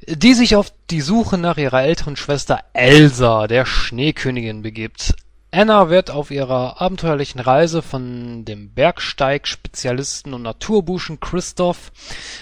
[0.07, 5.15] die sich auf die Suche nach ihrer älteren Schwester Elsa, der Schneekönigin, begibt.
[5.51, 11.93] Anna wird auf ihrer abenteuerlichen Reise von dem Bergsteigspezialisten und Naturbuschen Christoph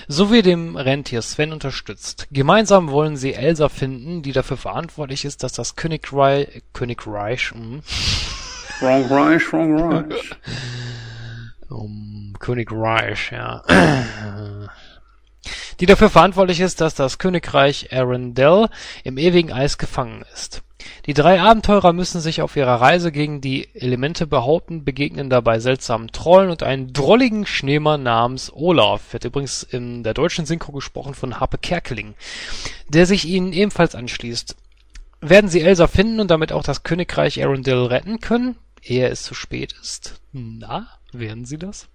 [0.09, 2.27] sowie dem Rentier Sven unterstützt.
[2.31, 7.83] Gemeinsam wollen sie Elsa finden, die dafür verantwortlich ist, dass das Königreich, Königreich, hm.
[8.81, 9.53] Reich, Reich.
[11.69, 13.63] um, Königreich, ja
[15.83, 18.71] die dafür verantwortlich ist, dass das Königreich Arendelle
[19.03, 20.63] im ewigen Eis gefangen ist.
[21.07, 26.13] Die drei Abenteurer müssen sich auf ihrer Reise gegen die Elemente behaupten, begegnen dabei seltsamen
[26.13, 31.41] Trollen und einen drolligen Schneemann namens Olaf, wird übrigens in der deutschen Synchro gesprochen von
[31.41, 32.15] Harpe Kerkeling,
[32.87, 34.55] der sich ihnen ebenfalls anschließt.
[35.21, 38.55] Werden sie Elsa finden und damit auch das Königreich Arendelle retten können,
[38.85, 40.21] ehe es zu spät ist?
[40.31, 41.89] Na, werden sie das?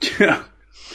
[0.00, 0.40] Tja,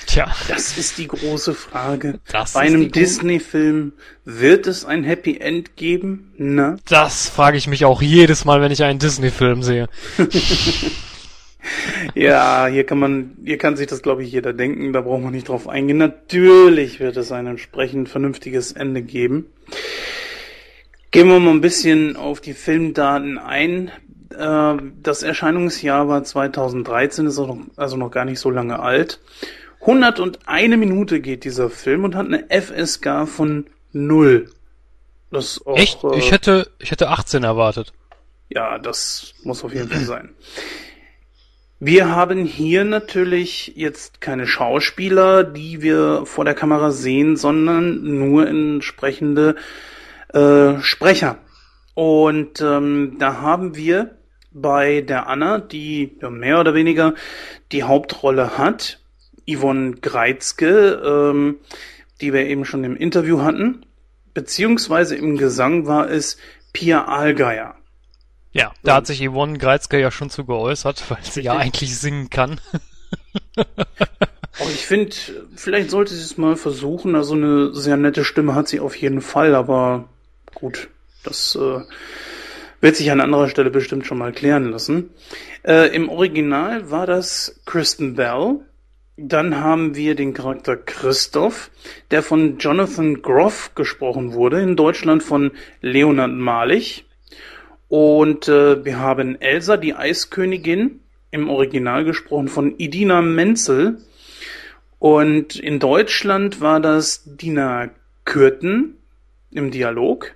[0.05, 0.33] Tja.
[0.47, 2.19] Das ist die große Frage.
[2.31, 3.93] Das Bei einem Disney-Film
[4.25, 6.33] wird es ein Happy End geben?
[6.37, 6.77] Na?
[6.87, 9.87] Das frage ich mich auch jedes Mal, wenn ich einen Disney-Film sehe.
[12.15, 15.33] ja, hier kann man, hier kann sich das glaube ich jeder denken, da braucht man
[15.33, 15.97] nicht drauf eingehen.
[15.97, 19.47] Natürlich wird es ein entsprechend vernünftiges Ende geben.
[21.11, 23.91] Gehen wir mal ein bisschen auf die Filmdaten ein.
[24.37, 29.19] Äh, das Erscheinungsjahr war 2013, ist noch, also noch gar nicht so lange alt.
[29.87, 34.51] 101 Minute geht dieser Film und hat eine FSK von 0.
[35.31, 36.03] Das auch, Echt?
[36.03, 37.93] Äh, ich hätte, ich hätte 18 erwartet.
[38.49, 40.29] Ja, das muss auf jeden Fall sein.
[41.79, 48.47] Wir haben hier natürlich jetzt keine Schauspieler, die wir vor der Kamera sehen, sondern nur
[48.47, 49.55] entsprechende
[50.33, 51.37] äh, Sprecher.
[51.93, 54.17] Und ähm, da haben wir
[54.51, 57.13] bei der Anna, die ja, mehr oder weniger
[57.71, 58.99] die Hauptrolle hat,
[59.49, 61.57] Yvonne Greizke, ähm,
[62.21, 63.85] die wir eben schon im Interview hatten,
[64.33, 66.37] beziehungsweise im Gesang war es
[66.73, 67.75] Pia Allgeier.
[68.51, 72.29] Ja, da hat sich Yvonne Greizke ja schon zu geäußert, weil sie ja eigentlich singen
[72.29, 72.59] kann.
[73.55, 75.15] Aber ich finde,
[75.55, 77.15] vielleicht sollte sie es mal versuchen.
[77.15, 80.09] Also eine sehr nette Stimme hat sie auf jeden Fall, aber
[80.55, 80.89] gut,
[81.23, 81.81] das äh,
[82.81, 85.11] wird sich an anderer Stelle bestimmt schon mal klären lassen.
[85.63, 88.61] Äh, Im Original war das Kristen Bell.
[89.19, 91.71] Dann haben wir den Charakter Christoph,
[92.11, 97.05] der von Jonathan Groff gesprochen wurde, in Deutschland von Leonard Malich.
[97.89, 100.99] Und äh, wir haben Elsa, die Eiskönigin,
[101.31, 103.97] im Original gesprochen von Idina Menzel.
[104.99, 107.89] Und in Deutschland war das Dina
[108.23, 108.97] Kürten
[109.49, 110.35] im Dialog.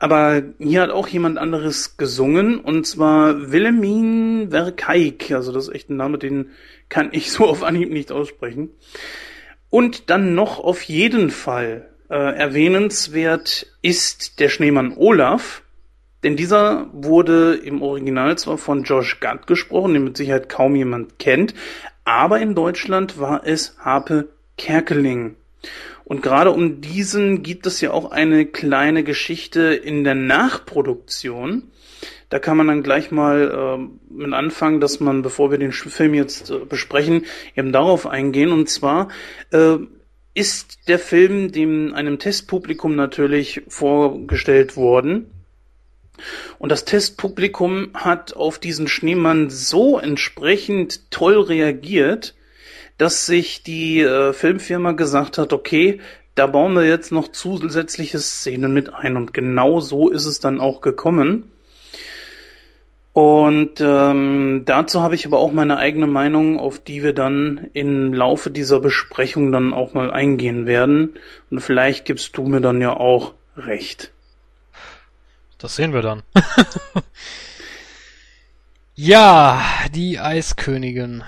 [0.00, 5.30] Aber hier hat auch jemand anderes gesungen, und zwar Wilhelmine Verkeik.
[5.30, 6.50] Also das ist echt ein Name, den
[6.90, 8.68] kann ich so auf Anhieb nicht aussprechen.
[9.70, 15.62] Und dann noch auf jeden Fall äh, erwähnenswert ist der Schneemann Olaf,
[16.22, 21.18] denn dieser wurde im Original zwar von Josh Gad gesprochen, den mit Sicherheit kaum jemand
[21.18, 21.54] kennt,
[22.04, 24.28] aber in Deutschland war es Harpe
[24.58, 25.36] Kerkeling.
[26.04, 31.69] Und gerade um diesen gibt es ja auch eine kleine Geschichte in der Nachproduktion.
[32.30, 36.14] Da kann man dann gleich mal äh, mit anfangen, dass man, bevor wir den Film
[36.14, 37.26] jetzt äh, besprechen,
[37.56, 38.52] eben darauf eingehen.
[38.52, 39.08] Und zwar
[39.50, 39.76] äh,
[40.32, 45.26] ist der Film dem einem Testpublikum natürlich vorgestellt worden
[46.58, 52.34] und das Testpublikum hat auf diesen Schneemann so entsprechend toll reagiert,
[52.98, 56.00] dass sich die äh, Filmfirma gesagt hat, okay,
[56.34, 59.16] da bauen wir jetzt noch zusätzliche Szenen mit ein.
[59.16, 61.50] Und genau so ist es dann auch gekommen.
[63.12, 68.14] Und ähm, dazu habe ich aber auch meine eigene Meinung, auf die wir dann im
[68.14, 71.18] Laufe dieser Besprechung dann auch mal eingehen werden.
[71.50, 74.12] Und vielleicht gibst du mir dann ja auch recht.
[75.58, 76.22] Das sehen wir dann.
[78.94, 79.60] ja,
[79.92, 81.24] die Eiskönigin.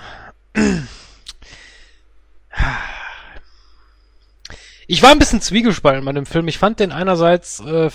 [4.87, 6.47] Ich war ein bisschen zwiegespalten bei dem Film.
[6.47, 7.89] Ich fand den einerseits äh,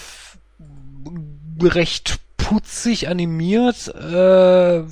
[1.62, 3.88] recht putzig animiert.
[3.88, 4.84] Äh,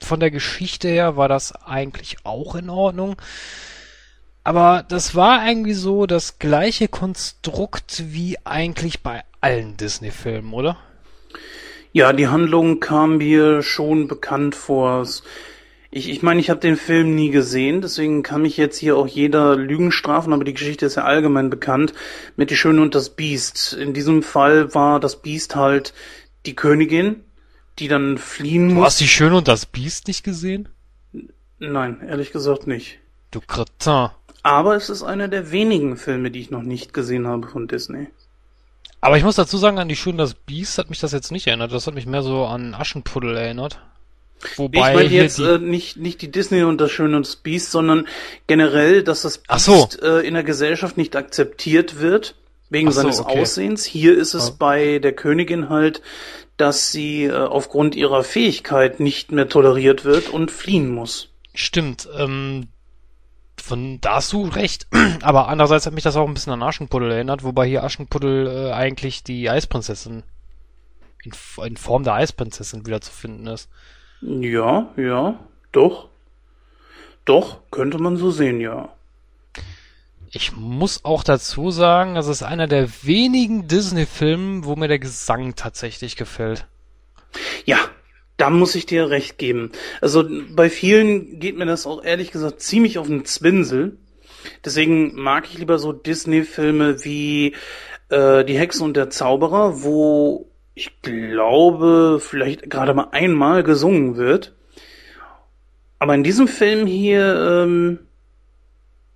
[0.00, 3.16] von der Geschichte her war das eigentlich auch in Ordnung.
[4.44, 10.76] Aber das war irgendwie so das gleiche Konstrukt wie eigentlich bei allen Disney-Filmen, oder?
[11.92, 15.04] Ja, die Handlung kam mir schon bekannt vor.
[15.94, 19.56] Ich, meine, ich habe den Film nie gesehen, deswegen kann mich jetzt hier auch jeder
[19.56, 21.92] Lügen strafen, aber die Geschichte ist ja allgemein bekannt
[22.34, 23.74] mit Die Schöne und das Biest.
[23.74, 25.92] In diesem Fall war das Biest halt
[26.46, 27.24] die Königin,
[27.78, 28.74] die dann fliehen muss.
[28.74, 30.70] Du hast Die Schöne und das Biest nicht gesehen?
[31.58, 32.98] Nein, ehrlich gesagt nicht.
[33.30, 34.08] Du Cretin.
[34.42, 38.08] Aber es ist einer der wenigen Filme, die ich noch nicht gesehen habe von Disney.
[39.02, 41.48] Aber ich muss dazu sagen, an die Schön das Biest hat mich das jetzt nicht
[41.48, 41.70] erinnert.
[41.70, 43.78] Das hat mich mehr so an Aschenpuddel erinnert.
[44.56, 45.44] Wobei ich meine jetzt die...
[45.44, 48.06] äh, nicht, nicht die Disney und das Schöne und das Biest, sondern
[48.46, 49.88] generell, dass das Biest so.
[50.02, 52.34] äh, in der Gesellschaft nicht akzeptiert wird,
[52.70, 53.40] wegen so, seines okay.
[53.40, 53.84] Aussehens.
[53.84, 54.54] Hier ist es ja.
[54.58, 56.02] bei der Königin halt,
[56.56, 61.28] dass sie äh, aufgrund ihrer Fähigkeit nicht mehr toleriert wird und fliehen muss.
[61.54, 62.08] Stimmt.
[62.16, 62.68] Ähm,
[63.62, 64.86] von da hast du recht.
[65.22, 68.72] Aber andererseits hat mich das auch ein bisschen an Aschenpuddel erinnert, wobei hier Aschenpuddel äh,
[68.72, 70.24] eigentlich die Eisprinzessin
[71.22, 71.32] in,
[71.64, 73.68] in Form der Eisprinzessin wieder zu finden ist.
[74.22, 75.38] Ja, ja,
[75.72, 76.08] doch.
[77.24, 78.94] Doch, könnte man so sehen, ja.
[80.30, 85.54] Ich muss auch dazu sagen, das ist einer der wenigen Disney-Filme, wo mir der Gesang
[85.54, 86.66] tatsächlich gefällt.
[87.66, 87.78] Ja,
[88.38, 89.70] Da muss ich dir recht geben.
[90.00, 93.98] Also bei vielen geht mir das auch ehrlich gesagt ziemlich auf den Zwinsel.
[94.64, 97.54] Deswegen mag ich lieber so Disney-Filme wie
[98.08, 104.54] äh, Die Hexe und der Zauberer, wo ich glaube, vielleicht gerade mal einmal gesungen wird.
[105.98, 108.00] Aber in diesem Film hier ähm,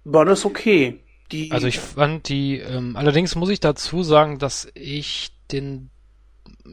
[0.04, 1.00] war das okay.
[1.32, 5.90] Die, also ich fand die, ähm, allerdings muss ich dazu sagen, dass ich den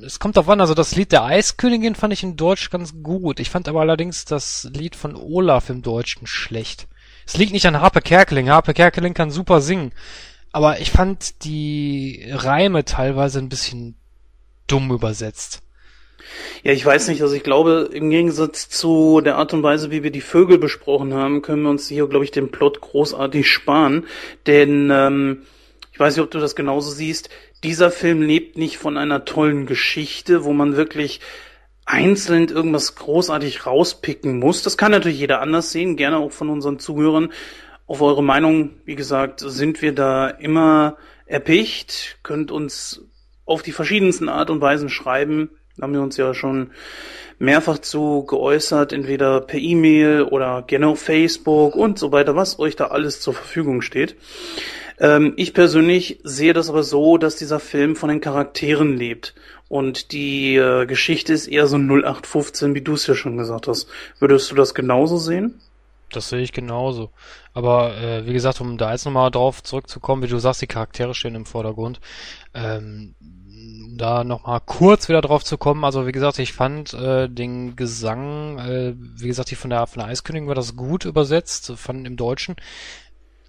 [0.04, 3.40] es kommt auf an, also das Lied der Eiskönigin fand ich in Deutsch ganz gut.
[3.40, 6.88] Ich fand aber allerdings das Lied von Olaf im Deutschen schlecht.
[7.26, 8.50] Es liegt nicht an Harpe Kerkeling.
[8.50, 9.94] Harpe Kerkeling kann super singen.
[10.52, 13.96] Aber ich fand die Reime teilweise ein bisschen
[14.68, 15.62] dumm übersetzt.
[16.64, 20.04] Ja, ich weiß nicht, also ich glaube, im Gegensatz zu der Art und Weise, wie
[20.04, 24.06] wir die Vögel besprochen haben, können wir uns hier, glaube ich, den Plot großartig sparen.
[24.48, 25.44] Denn ähm,
[25.92, 27.30] ich weiß nicht, ob du das genauso siehst,
[27.64, 31.20] dieser Film lebt nicht von einer tollen Geschichte, wo man wirklich
[31.86, 34.64] einzeln irgendwas großartig rauspicken muss.
[34.64, 37.32] Das kann natürlich jeder anders sehen, gerne auch von unseren Zuhörern.
[37.86, 43.02] Auf eure Meinung, wie gesagt, sind wir da immer erpicht, könnt uns
[43.46, 45.50] auf die verschiedensten Art und Weisen schreiben.
[45.78, 46.72] Da haben wir uns ja schon
[47.40, 52.76] mehrfach zu geäußert, entweder per E-Mail oder gerne auf Facebook und so weiter, was euch
[52.76, 54.16] da alles zur Verfügung steht.
[55.00, 59.34] Ähm, ich persönlich sehe das aber so, dass dieser Film von den Charakteren lebt.
[59.68, 63.88] Und die äh, Geschichte ist eher so 0815, wie du es ja schon gesagt hast.
[64.20, 65.60] Würdest du das genauso sehen?
[66.16, 67.12] Das sehe ich genauso.
[67.54, 71.14] Aber äh, wie gesagt, um da jetzt nochmal drauf zurückzukommen, wie du sagst, die Charaktere
[71.14, 72.00] stehen im Vordergrund.
[72.54, 73.16] Ähm,
[73.98, 78.58] da nochmal kurz wieder drauf zu kommen, also wie gesagt, ich fand äh, den Gesang,
[78.60, 82.18] äh, wie gesagt, die von der, von der Eiskönigin war das gut übersetzt, fand im
[82.18, 82.56] Deutschen.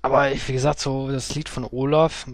[0.02, 2.26] Aber wie gesagt, so das Lied von Olaf,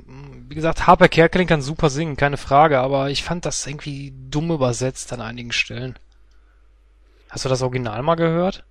[0.48, 4.50] wie gesagt, Harper Kerkeling kann super singen, keine Frage, aber ich fand das irgendwie dumm
[4.50, 5.96] übersetzt an einigen Stellen.
[7.28, 8.64] Hast du das Original mal gehört?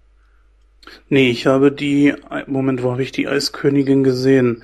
[1.10, 2.14] Nee, ich habe die,
[2.48, 4.64] Moment, wo habe ich die Eiskönigin gesehen?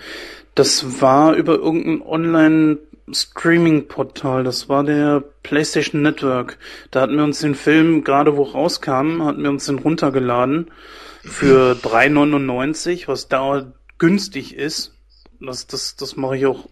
[0.54, 6.58] Das war über irgendein Online-Streaming-Portal, das war der PlayStation Network.
[6.92, 10.72] Da hatten wir uns den Film, gerade wo rauskam, hatten wir uns den runtergeladen
[11.24, 14.94] für 3,99, was dauert günstig ist.
[15.42, 16.70] Das, das, das mache ich auch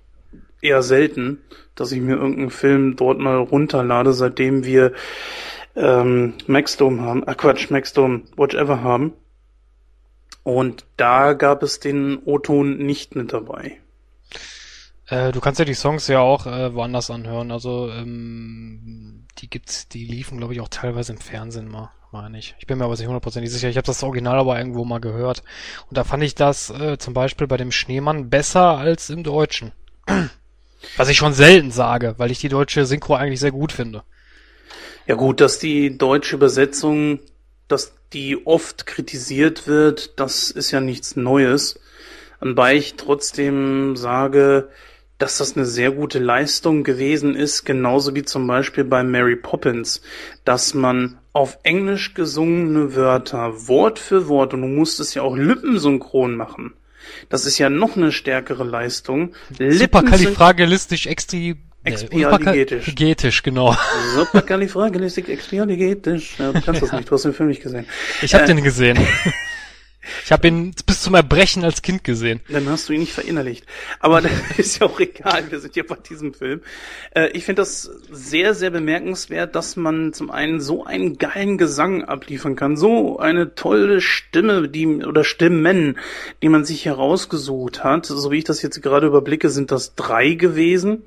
[0.61, 1.39] eher selten,
[1.75, 4.93] dass ich mir irgendeinen Film dort mal runterlade, seitdem wir
[5.75, 9.13] ähm, Maxdome haben, ah Quatsch, Maxdome, Whatever haben.
[10.43, 13.79] Und da gab es den O-Ton nicht mit dabei.
[15.07, 17.51] Äh, du kannst ja die Songs ja auch äh, woanders anhören.
[17.51, 22.55] Also ähm, die gibt's, die liefen, glaube ich, auch teilweise im Fernsehen mal meine ich.
[22.59, 23.67] Ich bin mir aber nicht hundertprozentig sicher.
[23.67, 25.43] Ich habe das Original aber irgendwo mal gehört.
[25.89, 29.73] Und da fand ich das äh, zum Beispiel bei dem Schneemann besser als im Deutschen.
[30.97, 34.03] Was ich schon selten sage, weil ich die deutsche Synchro eigentlich sehr gut finde.
[35.07, 37.19] Ja gut, dass die deutsche Übersetzung,
[37.73, 41.79] dass die oft kritisiert wird, das ist ja nichts Neues.
[42.39, 44.69] Wobei ich trotzdem sage,
[45.17, 50.01] dass das eine sehr gute Leistung gewesen ist, genauso wie zum Beispiel bei Mary Poppins,
[50.45, 55.35] dass man auf Englisch gesungene Wörter Wort für Wort und du musst es ja auch
[55.35, 56.73] lippensynchron machen.
[57.29, 59.33] Das ist ja noch eine stärkere Leistung.
[59.57, 63.43] Superkalifragilistisch extri Expialigetisch.
[63.43, 63.75] genau.
[64.15, 66.39] Superkalifragilistik-expialigetisch.
[66.39, 67.85] Ja, du kannst das nicht, du hast den Film nicht gesehen.
[68.21, 68.97] Ich habe äh, den gesehen.
[70.25, 72.41] Ich habe ihn bis zum Erbrechen als Kind gesehen.
[72.49, 73.65] Dann hast du ihn nicht verinnerlicht.
[73.99, 76.61] Aber das ist ja auch egal, wir sind ja bei diesem Film.
[77.15, 82.03] Äh, ich finde das sehr, sehr bemerkenswert, dass man zum einen so einen geilen Gesang
[82.03, 85.97] abliefern kann, so eine tolle Stimme, die oder Stimmen,
[86.41, 88.05] die man sich herausgesucht hat.
[88.05, 91.03] So wie ich das jetzt gerade überblicke, sind das drei gewesen.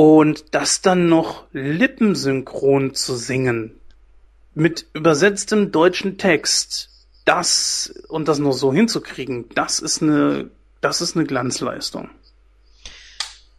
[0.00, 3.78] Und das dann noch lippensynchron zu singen,
[4.54, 6.88] mit übersetztem deutschen Text,
[7.26, 10.48] das und das noch so hinzukriegen, das ist eine,
[10.80, 12.08] das ist eine Glanzleistung.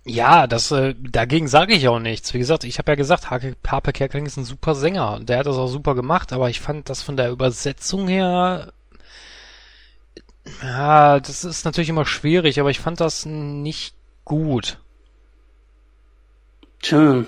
[0.04, 2.34] Ja, das äh, dagegen sage ich auch nichts.
[2.34, 5.58] Wie gesagt, ich habe ja gesagt, Harpe Kerkeling ist ein super Sänger der hat das
[5.58, 8.74] auch super gemacht, aber ich fand das von der Übersetzung her
[10.64, 13.94] ja, das ist natürlich immer schwierig, aber ich fand das nicht
[14.26, 14.80] gut.
[16.82, 17.26] Tja.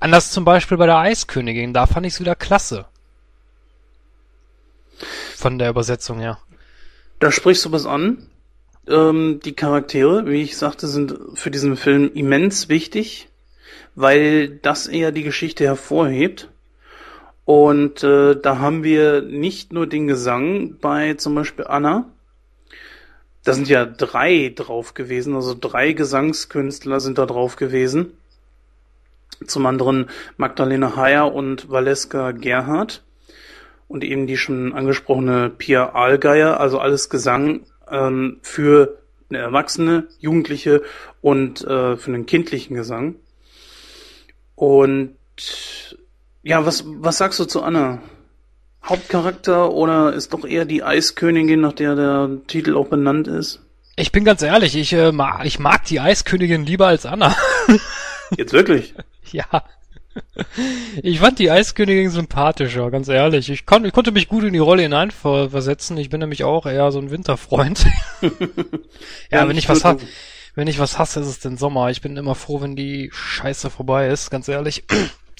[0.00, 2.86] Anders zum Beispiel bei der Eiskönigin, da fand ich es wieder klasse.
[5.36, 6.38] Von der Übersetzung her.
[7.18, 8.28] Da sprichst du was an.
[8.88, 13.28] Ähm, die Charaktere, wie ich sagte, sind für diesen Film immens wichtig,
[13.94, 16.48] weil das eher die Geschichte hervorhebt.
[17.44, 22.10] Und äh, da haben wir nicht nur den Gesang bei zum Beispiel Anna.
[23.44, 28.12] Da sind ja drei drauf gewesen, also drei Gesangskünstler sind da drauf gewesen.
[29.46, 33.02] Zum anderen Magdalena Heyer und Valeska Gerhardt
[33.88, 38.98] und eben die schon angesprochene Pia Allgeier, also alles Gesang ähm, für
[39.28, 40.82] eine Erwachsene, Jugendliche
[41.20, 43.16] und äh, für einen kindlichen Gesang.
[44.54, 45.16] Und
[46.42, 48.00] ja, was, was sagst du zu Anna?
[48.84, 53.60] Hauptcharakter oder ist doch eher die Eiskönigin, nach der der Titel auch benannt ist?
[53.96, 57.34] Ich bin ganz ehrlich, ich, äh, mag, ich mag die Eiskönigin lieber als Anna.
[58.36, 58.94] Jetzt wirklich?
[59.32, 59.64] ja.
[61.02, 63.50] Ich fand die Eiskönigin sympathischer, ganz ehrlich.
[63.50, 65.96] Ich, kon, ich konnte mich gut in die Rolle hineinversetzen.
[65.98, 67.84] Ich bin nämlich auch eher so ein Winterfreund.
[68.22, 68.30] ja,
[69.30, 70.06] ja, wenn ich was hasse,
[70.54, 71.90] wenn ich was hasse, ist es den Sommer.
[71.90, 74.84] Ich bin immer froh, wenn die Scheiße vorbei ist, ganz ehrlich.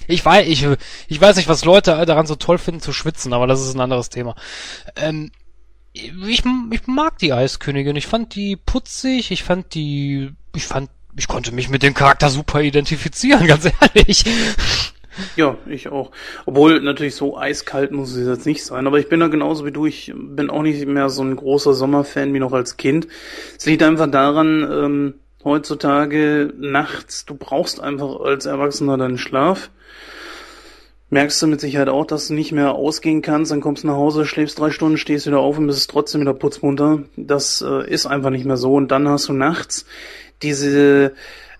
[0.08, 0.64] Ich weiß, ich,
[1.08, 3.80] ich weiß nicht, was Leute daran so toll finden zu schwitzen, aber das ist ein
[3.80, 4.36] anderes Thema.
[4.94, 5.32] Ähm,
[5.92, 7.96] ich, ich mag die Eiskönigin.
[7.96, 12.28] Ich fand die putzig, ich fand die, ich fand, ich konnte mich mit dem Charakter
[12.28, 14.24] super identifizieren, ganz ehrlich.
[15.34, 16.10] Ja, ich auch.
[16.44, 18.86] Obwohl natürlich so eiskalt muss es jetzt nicht sein.
[18.86, 19.86] Aber ich bin da genauso wie du.
[19.86, 23.08] Ich bin auch nicht mehr so ein großer Sommerfan wie noch als Kind.
[23.56, 29.70] Es liegt einfach daran, ähm, heutzutage nachts, du brauchst einfach als Erwachsener deinen Schlaf
[31.10, 33.96] merkst du mit Sicherheit auch, dass du nicht mehr ausgehen kannst, dann kommst du nach
[33.96, 37.02] Hause, schläfst drei Stunden, stehst wieder auf und bist trotzdem wieder putzmunter.
[37.16, 38.74] Das äh, ist einfach nicht mehr so.
[38.74, 39.86] Und dann hast du nachts
[40.42, 41.12] diese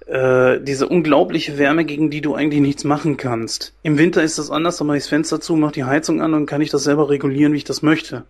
[0.07, 3.73] äh, diese unglaubliche Wärme, gegen die du eigentlich nichts machen kannst.
[3.83, 6.33] Im Winter ist das anders, da mache ich das Fenster zu, mache die Heizung an
[6.35, 8.25] und kann ich das selber regulieren, wie ich das möchte.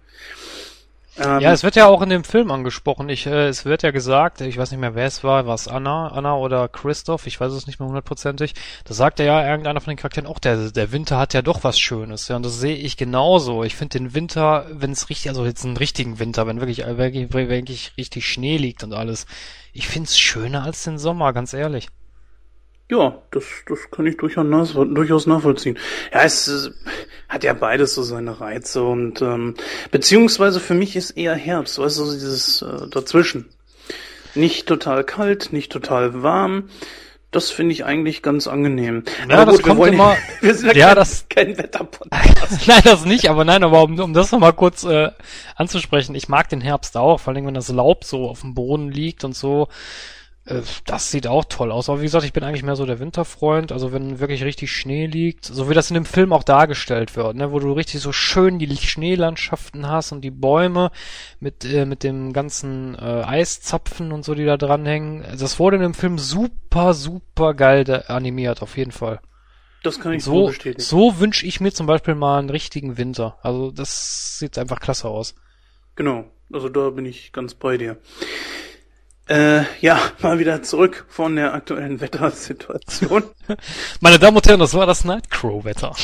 [1.19, 3.09] Ähm, ja, es wird ja auch in dem Film angesprochen.
[3.09, 6.09] Ich, äh, es wird ja gesagt, ich weiß nicht mehr, wer es war, was Anna,
[6.09, 8.55] Anna oder Christoph, ich weiß es nicht mehr hundertprozentig.
[8.85, 11.79] Da sagt ja irgendeiner von den Charakteren auch, der, der Winter hat ja doch was
[11.79, 12.29] Schönes.
[12.29, 13.65] Ja, und das sehe ich genauso.
[13.65, 16.99] Ich finde den Winter, wenn es richtig, also jetzt einen richtigen Winter, wenn wirklich, äh,
[16.99, 19.27] wirklich, wirklich richtig Schnee liegt und alles,
[19.77, 21.89] ich finde es schöner als den Sommer, ganz ehrlich.
[22.89, 25.77] Ja, das, das kann ich durchaus, nachvollziehen.
[26.13, 26.71] Ja, es äh,
[27.29, 29.55] hat ja beides so seine Reize und ähm,
[29.91, 33.49] beziehungsweise für mich ist eher Herbst, weißt du, dieses äh, dazwischen.
[34.37, 36.69] Nicht total kalt, nicht total warm.
[37.33, 39.05] Das finde ich eigentlich ganz angenehm.
[39.29, 40.17] Ja, aber das gut, kommt wir immer.
[40.41, 42.67] wir sind ja, ja kein, das kein Wetterpodcast.
[42.69, 45.11] nein, das nicht, aber nein, aber um, um das nochmal kurz äh,
[45.57, 48.91] anzusprechen, ich mag den Herbst auch, vor allem wenn das Laub so auf dem Boden
[48.91, 49.69] liegt und so.
[50.47, 51.89] Äh, das sieht auch toll aus.
[51.89, 53.73] Aber wie gesagt, ich bin eigentlich mehr so der Winterfreund.
[53.73, 57.37] Also wenn wirklich richtig Schnee liegt, so wie das in dem Film auch dargestellt wird,
[57.37, 60.91] ne, wo du richtig so schön die Schneelandschaften hast und die Bäume
[61.41, 65.25] mit äh, mit dem ganzen äh, Eiszapfen und so, die da dranhängen.
[65.39, 69.21] Das wurde in dem Film super, super geil animiert, auf jeden Fall.
[69.83, 70.83] Das kann ich so, so bestätigen.
[70.83, 73.39] So wünsche ich mir zum Beispiel mal einen richtigen Winter.
[73.43, 75.35] Also das sieht einfach klasse aus.
[75.95, 76.25] Genau.
[76.53, 77.99] Also da bin ich ganz bei dir.
[79.29, 83.25] Äh, ja, mal wieder zurück von der aktuellen Wettersituation.
[84.01, 85.95] Meine Damen und Herren, das war das Nightcrow-Wetter.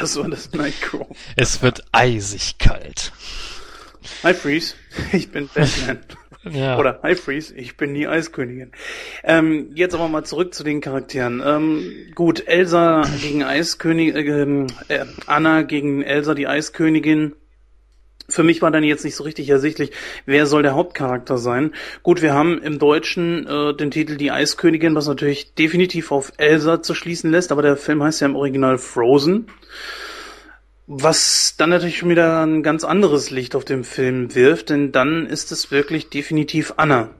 [0.00, 1.06] das war das Nightcrow.
[1.36, 3.12] Es wird eisig kalt.
[4.22, 4.74] Hi Freeze,
[5.12, 5.98] ich bin Batman.
[6.44, 6.78] ja.
[6.78, 8.70] Oder Hi Freeze, ich bin die Eiskönigin.
[9.24, 11.42] Ähm, jetzt aber mal zurück zu den Charakteren.
[11.44, 17.34] Ähm, gut, Elsa gegen Eiskönigin, äh, äh, Anna gegen Elsa, die Eiskönigin
[18.28, 19.90] für mich war dann jetzt nicht so richtig ersichtlich,
[20.26, 21.72] wer soll der Hauptcharakter sein.
[22.02, 26.82] Gut, wir haben im Deutschen äh, den Titel Die Eiskönigin, was natürlich definitiv auf Elsa
[26.82, 29.46] zu schließen lässt, aber der Film heißt ja im Original Frozen.
[30.86, 35.26] Was dann natürlich schon wieder ein ganz anderes Licht auf dem Film wirft, denn dann
[35.26, 37.10] ist es wirklich definitiv Anna.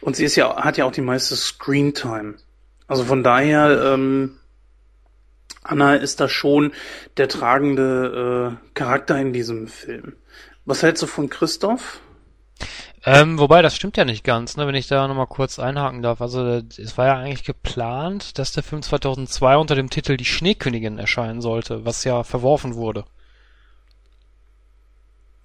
[0.00, 2.34] Und sie ist ja, hat ja auch die meiste Screentime.
[2.88, 4.38] Also von daher ähm,
[5.70, 6.72] Anna ist da schon
[7.16, 10.14] der tragende äh, Charakter in diesem Film.
[10.64, 12.00] Was hältst du von Christoph?
[13.04, 16.20] Ähm, wobei, das stimmt ja nicht ganz, ne, wenn ich da nochmal kurz einhaken darf.
[16.20, 16.44] Also,
[16.76, 21.40] es war ja eigentlich geplant, dass der Film 2002 unter dem Titel Die Schneekönigin erscheinen
[21.40, 23.04] sollte, was ja verworfen wurde.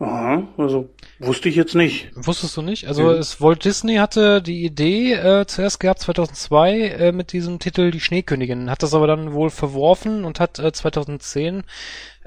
[0.01, 0.89] Aha, also
[1.19, 2.09] wusste ich jetzt nicht.
[2.15, 2.87] Wusstest du nicht?
[2.87, 3.19] Also mhm.
[3.19, 7.99] es Walt Disney hatte die Idee äh, zuerst gehabt 2002 äh, mit diesem Titel Die
[7.99, 11.63] Schneekönigin, hat das aber dann wohl verworfen und hat äh, 2010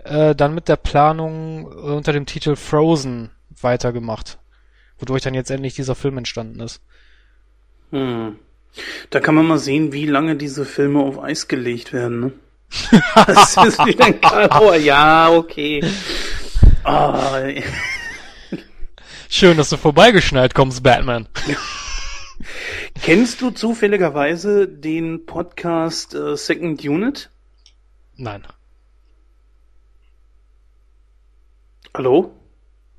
[0.05, 4.39] äh, dann mit der Planung äh, unter dem Titel Frozen weitergemacht,
[5.01, 6.81] wodurch dann jetzt endlich dieser Film entstanden ist.
[7.91, 8.36] Hm.
[9.11, 12.20] Da kann man mal sehen, wie lange diese Filme auf Eis gelegt werden.
[12.20, 12.33] Ne?
[13.27, 14.77] das ist wieder ein Karlauer.
[14.77, 15.83] Ja, okay.
[16.85, 17.15] Oh.
[19.31, 21.29] Schön, dass du vorbeigeschneit kommst, Batman.
[23.03, 27.31] Kennst du zufälligerweise den Podcast äh, Second Unit?
[28.17, 28.47] Nein.
[31.97, 32.33] Hallo?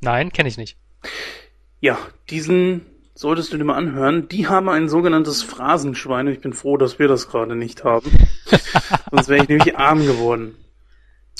[0.02, 0.78] Nein, kenne ich nicht.
[1.80, 1.98] Ja,
[2.30, 4.28] diesen solltest du dir mal anhören.
[4.30, 6.28] Die haben ein sogenanntes Phrasenschwein.
[6.28, 8.12] Ich bin froh, dass wir das gerade nicht haben.
[9.12, 10.56] Sonst wäre ich nämlich arm geworden.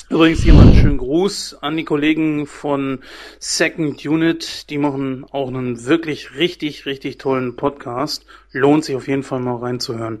[0.08, 3.00] Übrigens hier mal einen schönen Gruß an die Kollegen von
[3.40, 4.70] Second Unit.
[4.70, 8.24] Die machen auch einen wirklich richtig, richtig tollen Podcast.
[8.52, 10.20] Lohnt sich auf jeden Fall mal reinzuhören.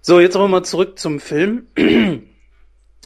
[0.00, 1.66] So, jetzt aber mal zurück zum Film.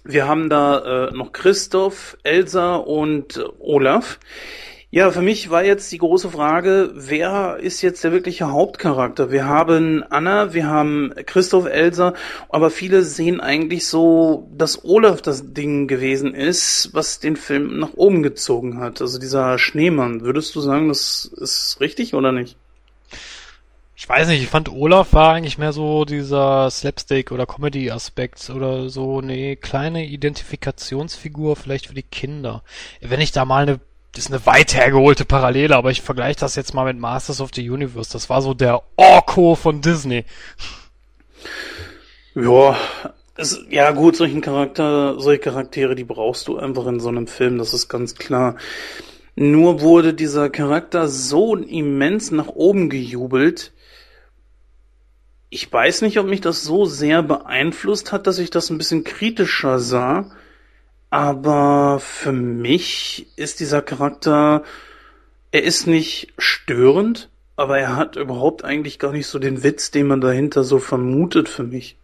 [0.04, 4.20] Wir haben da äh, noch Christoph, Elsa und äh, Olaf.
[4.94, 9.30] Ja, für mich war jetzt die große Frage, wer ist jetzt der wirkliche Hauptcharakter?
[9.30, 12.12] Wir haben Anna, wir haben Christoph Elsa,
[12.50, 17.94] aber viele sehen eigentlich so, dass Olaf das Ding gewesen ist, was den Film nach
[17.94, 19.00] oben gezogen hat.
[19.00, 20.20] Also dieser Schneemann.
[20.20, 22.58] Würdest du sagen, das ist richtig oder nicht?
[23.96, 28.90] Ich weiß nicht, ich fand Olaf war eigentlich mehr so dieser Slapstick oder Comedy-Aspekt oder
[28.90, 32.62] so eine kleine Identifikationsfigur vielleicht für die Kinder.
[33.00, 33.80] Wenn ich da mal eine
[34.12, 37.50] das ist eine weit hergeholte Parallele, aber ich vergleiche das jetzt mal mit Masters of
[37.54, 38.12] the Universe.
[38.12, 40.26] Das war so der Orko von Disney.
[42.34, 42.76] Ja,
[43.36, 47.56] es, ja gut, solchen Charakter, solche Charaktere, die brauchst du einfach in so einem Film,
[47.56, 48.56] das ist ganz klar.
[49.34, 53.72] Nur wurde dieser Charakter so immens nach oben gejubelt.
[55.48, 59.04] Ich weiß nicht, ob mich das so sehr beeinflusst hat, dass ich das ein bisschen
[59.04, 60.30] kritischer sah.
[61.12, 64.62] Aber für mich ist dieser Charakter,
[65.50, 70.06] er ist nicht störend, aber er hat überhaupt eigentlich gar nicht so den Witz, den
[70.06, 71.98] man dahinter so vermutet für mich.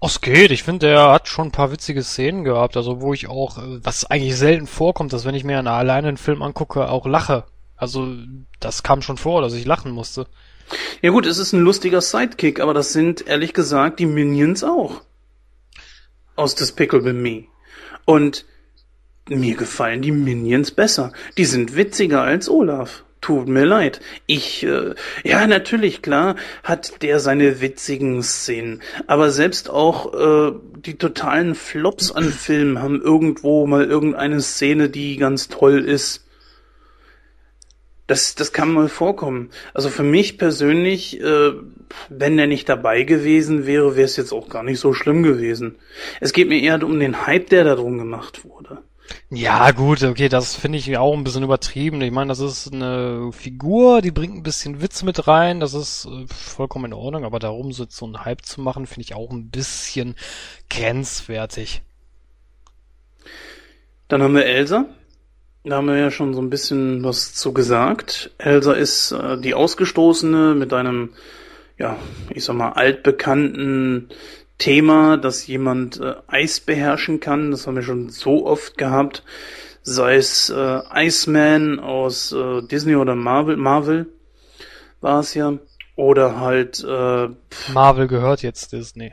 [0.00, 0.52] Oh, es geht.
[0.52, 3.84] Ich finde, er hat schon ein paar witzige Szenen gehabt, also wo ich auch, äh,
[3.84, 7.44] was eigentlich selten vorkommt, dass wenn ich mir einen alleine einen Film angucke, auch lache.
[7.76, 8.08] Also
[8.58, 10.26] das kam schon vor, dass ich lachen musste.
[11.02, 15.02] Ja gut, es ist ein lustiger Sidekick, aber das sind ehrlich gesagt die Minions auch.
[16.36, 17.51] Aus Despicable Me.
[18.04, 18.44] Und
[19.28, 21.12] mir gefallen die Minions besser.
[21.38, 23.04] Die sind witziger als Olaf.
[23.20, 24.00] Tut mir leid.
[24.26, 28.82] Ich, äh, ja, natürlich, klar, hat der seine witzigen Szenen.
[29.06, 30.52] Aber selbst auch äh,
[30.84, 36.26] die totalen Flops an Filmen haben irgendwo mal irgendeine Szene, die ganz toll ist.
[38.08, 39.50] Das, das kann mal vorkommen.
[39.72, 41.52] Also für mich persönlich, äh,
[42.08, 45.76] wenn er nicht dabei gewesen wäre, wäre es jetzt auch gar nicht so schlimm gewesen.
[46.20, 48.82] Es geht mir eher um den Hype, der da drum gemacht wurde.
[49.30, 52.00] Ja, gut, okay, das finde ich auch ein bisschen übertrieben.
[52.02, 56.06] Ich meine, das ist eine Figur, die bringt ein bisschen Witz mit rein, das ist
[56.06, 59.30] äh, vollkommen in Ordnung, aber darum so, so einen Hype zu machen, finde ich auch
[59.30, 60.14] ein bisschen
[60.70, 61.82] grenzwertig.
[64.08, 64.86] Dann haben wir Elsa.
[65.64, 68.32] Da haben wir ja schon so ein bisschen was zu gesagt.
[68.38, 71.10] Elsa ist äh, die Ausgestoßene mit einem,
[71.82, 71.96] ja,
[72.30, 74.08] ich sag mal, altbekannten
[74.56, 77.50] Thema, dass jemand äh, Eis beherrschen kann.
[77.50, 79.24] Das haben wir schon so oft gehabt.
[79.82, 84.06] Sei es äh, Iceman aus äh, Disney oder Marvel, Marvel
[85.00, 85.54] war es ja.
[85.96, 87.28] Oder halt äh,
[87.74, 89.12] Marvel gehört jetzt Disney.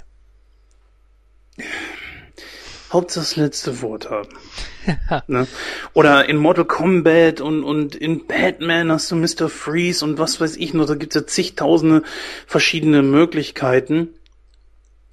[2.91, 4.29] Hauptsache das letzte Wort haben.
[5.27, 5.47] ne?
[5.93, 9.49] Oder in Mortal Kombat und, und in Batman hast du Mr.
[9.49, 12.03] Freeze und was weiß ich noch, da gibt es ja zigtausende
[12.47, 14.09] verschiedene Möglichkeiten.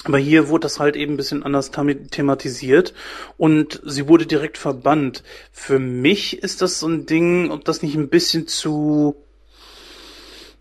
[0.05, 2.95] Aber hier wurde das halt eben ein bisschen anders thematisiert
[3.37, 5.25] und sie wurde direkt verbannt.
[5.51, 9.17] Für mich ist das so ein Ding, ob das nicht ein bisschen zu,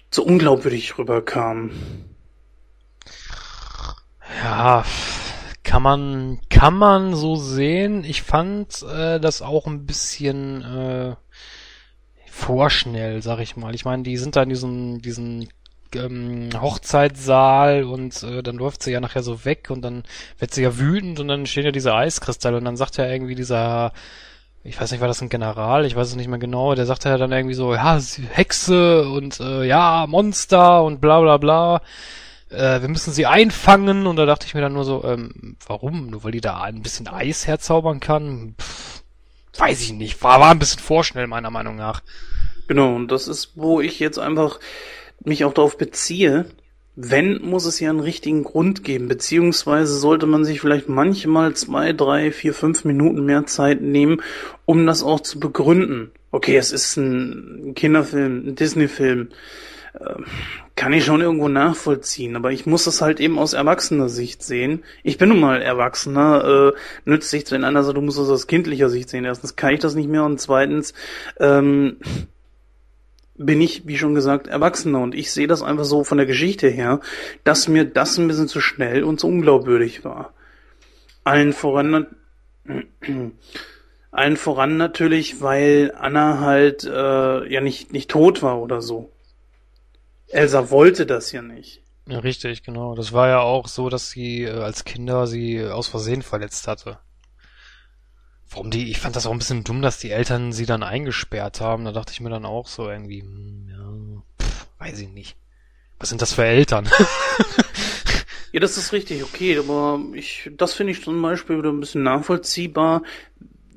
[0.10, 1.72] zu unglaubwürdig rüberkam.
[4.44, 4.84] Ja,
[5.66, 8.06] kann man, kann man so sehen.
[8.06, 11.16] Ich fand äh, das auch ein bisschen äh,
[12.30, 13.76] vorschnell, sag ich mal.
[13.76, 15.48] Ich meine, die sind da in diesem, diesem
[15.94, 20.03] ähm, Hochzeitssaal und äh, dann läuft sie ja nachher so weg und dann
[20.40, 23.35] wird sie ja wütend und dann stehen ja diese Eiskristalle und dann sagt ja irgendwie
[23.35, 23.92] dieser
[24.64, 27.08] ich weiß nicht, war das ein General, ich weiß es nicht mehr genau, der sagte
[27.08, 28.00] ja dann irgendwie so, ja,
[28.32, 31.82] Hexe und äh, ja, Monster und bla bla bla
[32.49, 36.07] äh, wir müssen sie einfangen und da dachte ich mir dann nur so, ähm, warum?
[36.07, 38.56] Nur weil die da ein bisschen Eis herzaubern kann?
[38.59, 39.03] Pff,
[39.57, 40.22] weiß ich nicht.
[40.24, 42.01] War, war ein bisschen vorschnell, meiner Meinung nach.
[42.67, 44.59] Genau, und das ist, wo ich jetzt einfach
[45.24, 46.45] mich auch darauf beziehe.
[46.98, 51.91] Wenn, muss es ja einen richtigen Grund geben, beziehungsweise sollte man sich vielleicht manchmal zwei,
[51.91, 54.22] drei, vier, fünf Minuten mehr Zeit nehmen,
[54.64, 56.11] um das auch zu begründen.
[56.32, 59.30] Okay, es ist ein Kinderfilm, ein Disney-Film.
[59.99, 60.25] Ähm,
[60.75, 64.83] kann ich schon irgendwo nachvollziehen, aber ich muss das halt eben aus erwachsener Sicht sehen.
[65.03, 68.48] Ich bin nun mal Erwachsener, äh, nützt sich, wenn einer sagt, du musst das aus
[68.48, 69.24] kindlicher Sicht sehen.
[69.24, 70.93] Erstens kann ich das nicht mehr und zweitens
[71.40, 71.98] ähm,
[73.38, 76.67] bin ich, wie schon gesagt, Erwachsener und ich sehe das einfach so von der Geschichte
[76.67, 76.99] her,
[77.43, 80.33] dass mir das ein bisschen zu schnell und zu unglaubwürdig war.
[81.24, 82.07] Allen voran,
[84.11, 89.09] allen voran natürlich, weil Anna halt äh, ja nicht nicht tot war oder so.
[90.27, 91.81] Elsa wollte das ja nicht.
[92.07, 92.95] Ja, richtig, genau.
[92.95, 96.99] Das war ja auch so, dass sie äh, als Kinder sie aus Versehen verletzt hatte.
[98.49, 101.61] Warum die, ich fand das auch ein bisschen dumm, dass die Eltern sie dann eingesperrt
[101.61, 101.85] haben.
[101.85, 105.35] Da dachte ich mir dann auch so irgendwie, hm, ja, pff, weiß ich nicht.
[105.97, 106.87] Was sind das für Eltern?
[108.51, 112.03] ja, das ist richtig, okay, aber ich, das finde ich zum Beispiel wieder ein bisschen
[112.03, 113.01] nachvollziehbar.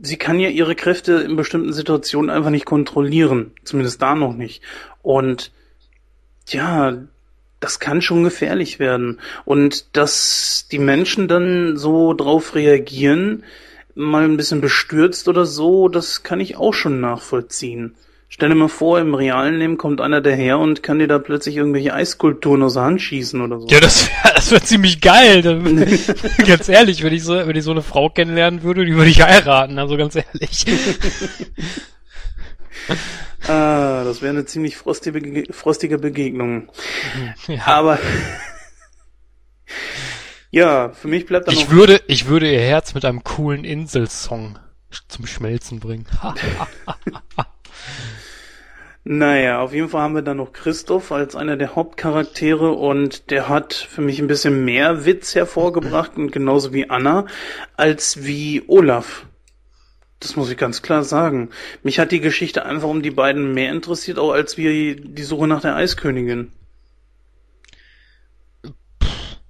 [0.02, 3.52] Sie kann ja ihre Kräfte in bestimmten Situationen einfach nicht kontrollieren.
[3.64, 4.62] Zumindest da noch nicht.
[5.02, 5.50] Und
[6.52, 6.96] ja,
[7.60, 9.20] das kann schon gefährlich werden.
[9.44, 13.44] Und dass die Menschen dann so drauf reagieren,
[13.94, 17.96] mal ein bisschen bestürzt oder so, das kann ich auch schon nachvollziehen.
[18.30, 21.56] Stell dir mal vor, im realen Leben kommt einer daher und kann dir da plötzlich
[21.56, 23.66] irgendwelche Eiskulturen aus der Hand schießen oder so.
[23.68, 25.42] Ja, das wäre das wär ziemlich geil.
[26.46, 29.22] ganz ehrlich, wenn ich, so, wenn ich so eine Frau kennenlernen würde, die würde ich
[29.22, 30.66] heiraten, also ganz ehrlich.
[33.48, 36.68] ah, das wäre eine ziemlich frostige, frostige Begegnung.
[37.46, 37.66] Ja.
[37.66, 37.98] Aber
[40.50, 44.58] ja, für mich bleibt dann ich würde, ich würde ihr Herz mit einem coolen Inselsong
[45.08, 46.06] zum Schmelzen bringen.
[49.04, 53.48] naja, auf jeden Fall haben wir dann noch Christoph als einer der Hauptcharaktere und der
[53.48, 57.26] hat für mich ein bisschen mehr Witz hervorgebracht und genauso wie Anna
[57.76, 59.27] als wie Olaf.
[60.20, 61.50] Das muss ich ganz klar sagen.
[61.82, 65.47] Mich hat die Geschichte einfach um die beiden mehr interessiert, auch als wie die Suche
[65.47, 66.52] nach der Eiskönigin.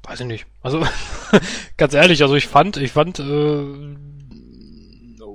[0.02, 0.47] Weiß ich nicht.
[0.62, 0.86] Also
[1.76, 3.62] ganz ehrlich, also ich fand, ich fand, äh,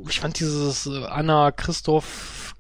[0.10, 2.56] ich fand dieses äh, Anna Christoph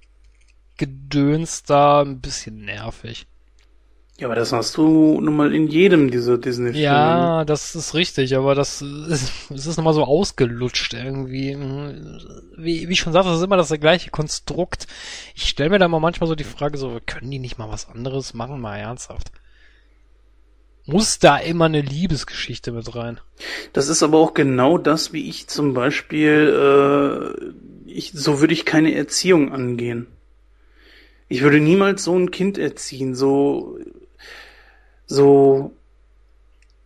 [0.77, 3.27] Gedöns da ein bisschen nervig.
[4.23, 6.81] Ja, aber das hast du nun mal in jedem dieser Disney-Filme.
[6.81, 11.57] Ja, das ist richtig, aber das ist, es ist nochmal so ausgelutscht irgendwie.
[12.55, 14.87] Wie, wie ich schon sagte, das ist immer das gleiche Konstrukt.
[15.35, 17.89] Ich stelle mir da mal manchmal so die Frage, so, können die nicht mal was
[17.89, 19.29] anderes machen, mal ernsthaft?
[20.85, 23.19] muss da immer eine Liebesgeschichte mit rein.
[23.73, 27.33] Das ist aber auch genau das, wie ich zum Beispiel,
[27.87, 30.07] äh, ich, so würde ich keine Erziehung angehen.
[31.29, 33.79] Ich würde niemals so ein Kind erziehen, so,
[35.07, 35.71] so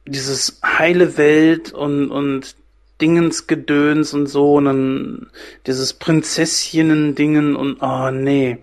[0.06, 2.56] dieses heile Welt und, und
[3.02, 5.28] Dingensgedöns und so und dann
[5.68, 8.58] dieses Prinzessinnen-Dingen und, oh nee.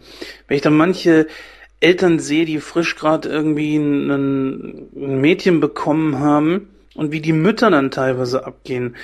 [0.49, 1.27] Wenn ich dann manche,
[1.85, 7.71] Eltern sehe, die frisch gerade irgendwie ein, ein Mädchen bekommen haben und wie die Mütter
[7.71, 8.97] dann teilweise abgehen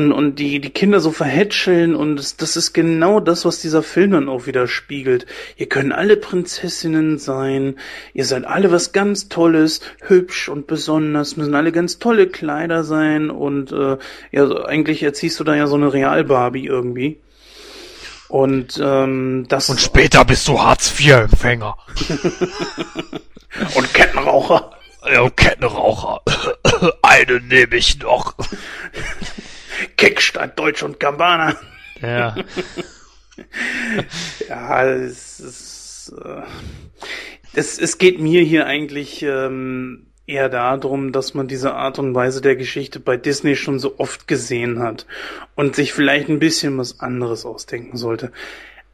[0.00, 3.82] und, und die, die Kinder so verhätscheln und das, das ist genau das, was dieser
[3.82, 5.26] Film dann auch wieder spiegelt.
[5.56, 7.76] Ihr könnt alle Prinzessinnen sein,
[8.14, 13.30] ihr seid alle was ganz Tolles, hübsch und besonders, müssen alle ganz tolle Kleider sein
[13.30, 13.98] und äh,
[14.32, 17.18] ja, eigentlich erziehst du da ja so eine Real-Barbie irgendwie.
[18.28, 19.68] Und ähm, das.
[19.68, 21.76] Und später bist du Hartz-IV-Empfänger.
[23.74, 24.70] und Kettenraucher.
[25.12, 26.20] Ja, Kettenraucher.
[27.02, 28.34] Eine nehme ich noch.
[29.96, 31.56] Kickstadt, Deutsch und Gambana.
[32.00, 32.36] Ja.
[34.48, 36.12] ja, es ist.
[36.24, 36.42] Äh,
[37.52, 42.40] es, es geht mir hier eigentlich ähm, eher darum, dass man diese Art und Weise
[42.40, 45.06] der Geschichte bei Disney schon so oft gesehen hat
[45.56, 48.30] und sich vielleicht ein bisschen was anderes ausdenken sollte.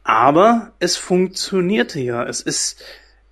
[0.03, 2.23] Aber es funktionierte ja.
[2.23, 2.83] Es ist,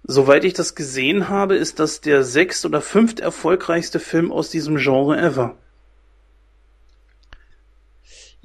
[0.03, 4.77] soweit ich das gesehen habe, ist das der sechst oder fünft erfolgreichste Film aus diesem
[4.77, 5.58] Genre ever.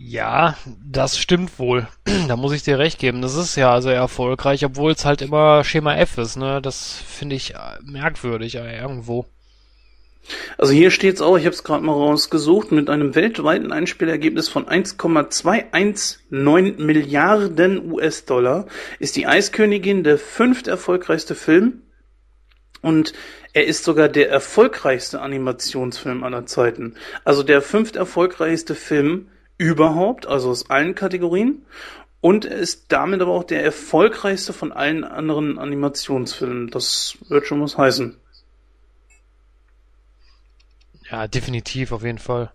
[0.03, 1.87] Ja, das stimmt wohl.
[2.29, 3.21] da muss ich dir recht geben.
[3.21, 6.63] Das ist ja sehr erfolgreich, obwohl es halt immer Schema F ist, ne?
[6.63, 9.27] Das finde ich merkwürdig äh, irgendwo.
[10.57, 14.67] Also hier steht's auch, ich habe es gerade mal rausgesucht, mit einem weltweiten Einspielergebnis von
[14.67, 18.65] 1,219 Milliarden US-Dollar
[19.01, 21.83] ist die Eiskönigin der fünft erfolgreichste Film
[22.81, 23.13] und
[23.53, 26.95] er ist sogar der erfolgreichste Animationsfilm aller Zeiten.
[27.25, 29.27] Also der fünft erfolgreichste Film
[29.61, 31.67] überhaupt, also aus allen Kategorien.
[32.23, 36.69] Und er ist damit aber auch der erfolgreichste von allen anderen Animationsfilmen.
[36.71, 38.17] Das wird schon was heißen.
[41.11, 42.51] Ja, definitiv, auf jeden Fall.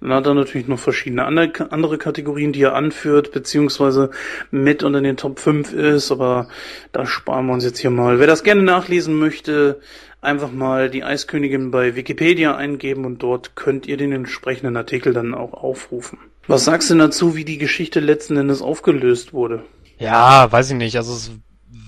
[0.00, 4.10] Dann hat er natürlich noch verschiedene andere, andere Kategorien, die er anführt, beziehungsweise
[4.52, 6.48] mit unter den Top 5 ist, aber
[6.92, 8.18] da sparen wir uns jetzt hier mal.
[8.20, 9.80] Wer das gerne nachlesen möchte,
[10.20, 15.34] einfach mal die Eiskönigin bei Wikipedia eingeben und dort könnt ihr den entsprechenden Artikel dann
[15.34, 16.18] auch aufrufen.
[16.46, 19.64] Was sagst du dazu, wie die Geschichte letzten Endes aufgelöst wurde?
[19.98, 20.96] Ja, weiß ich nicht.
[20.96, 21.30] Also es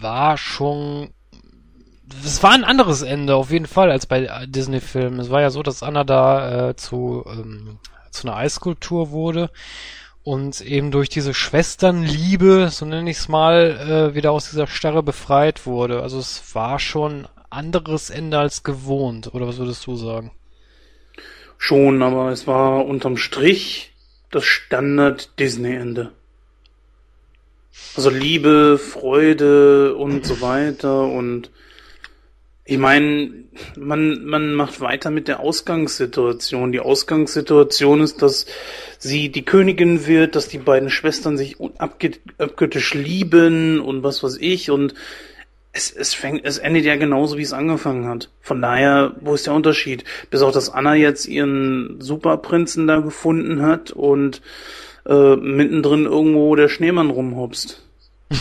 [0.01, 1.11] war schon
[2.25, 5.19] es war ein anderes Ende auf jeden Fall als bei Disney-Filmen.
[5.19, 7.79] Es war ja so, dass Anna da äh, zu, ähm,
[8.11, 9.51] zu einer Eiskultur wurde
[10.23, 15.03] und eben durch diese Schwesternliebe, so nenne ich es mal, äh, wieder aus dieser Starre
[15.03, 16.03] befreit wurde.
[16.03, 20.33] Also es war schon anderes Ende als gewohnt, oder was würdest du sagen?
[21.59, 23.93] Schon, aber es war unterm Strich
[24.31, 26.11] das Standard-Disney-Ende.
[27.97, 31.51] Also Liebe, Freude und so weiter und
[32.65, 33.33] ich meine,
[33.77, 36.71] man, man macht weiter mit der Ausgangssituation.
[36.71, 38.47] Die Ausgangssituation ist, dass
[38.99, 44.71] sie die Königin wird, dass die beiden Schwestern sich abgöttisch lieben und was weiß ich
[44.71, 44.95] und
[45.73, 48.29] es, es fängt, es endet ja genauso, wie es angefangen hat.
[48.41, 50.05] Von daher, wo ist der Unterschied?
[50.31, 54.43] Bis auch, dass Anna jetzt ihren Superprinzen da gefunden hat und
[55.07, 57.83] äh, mittendrin irgendwo der Schneemann rumhopst.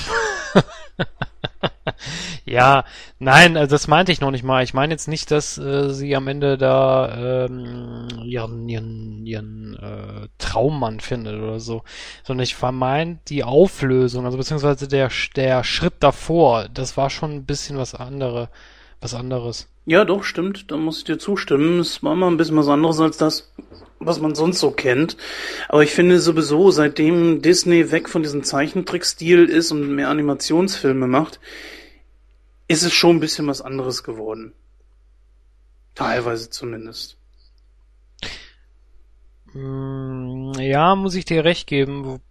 [2.51, 2.83] ja,
[3.17, 4.61] nein, also das meinte ich noch nicht mal.
[4.61, 10.27] Ich meine jetzt nicht, dass äh, sie am Ende da ähm, ihren, ihren, ihren äh,
[10.37, 11.83] Traummann findet oder so,
[12.23, 17.45] sondern ich vermeint die Auflösung, also beziehungsweise der, der Schritt davor, das war schon ein
[17.45, 18.49] bisschen was andere,
[18.99, 19.69] was anderes.
[19.85, 21.79] Ja, doch, stimmt, da muss ich dir zustimmen.
[21.79, 23.51] Es war mal ein bisschen was anderes als das,
[23.99, 25.15] was man sonst so kennt.
[25.69, 31.39] Aber ich finde sowieso, seitdem Disney weg von diesem Zeichentrickstil ist und mehr Animationsfilme macht,
[32.71, 34.53] ist es schon ein bisschen was anderes geworden.
[35.93, 37.17] Teilweise zumindest.
[39.53, 42.21] Mm, ja, muss ich dir recht geben.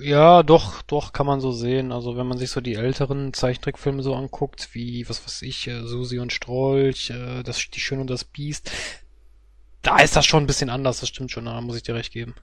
[0.00, 1.90] Ja, doch, doch, kann man so sehen.
[1.90, 5.82] Also wenn man sich so die älteren Zeichentrickfilme so anguckt, wie, was weiß ich, äh,
[5.82, 8.70] Susi und Strolch, äh, das, die Schön und das Biest,
[9.82, 12.12] da ist das schon ein bisschen anders, das stimmt schon, da muss ich dir recht
[12.12, 12.34] geben.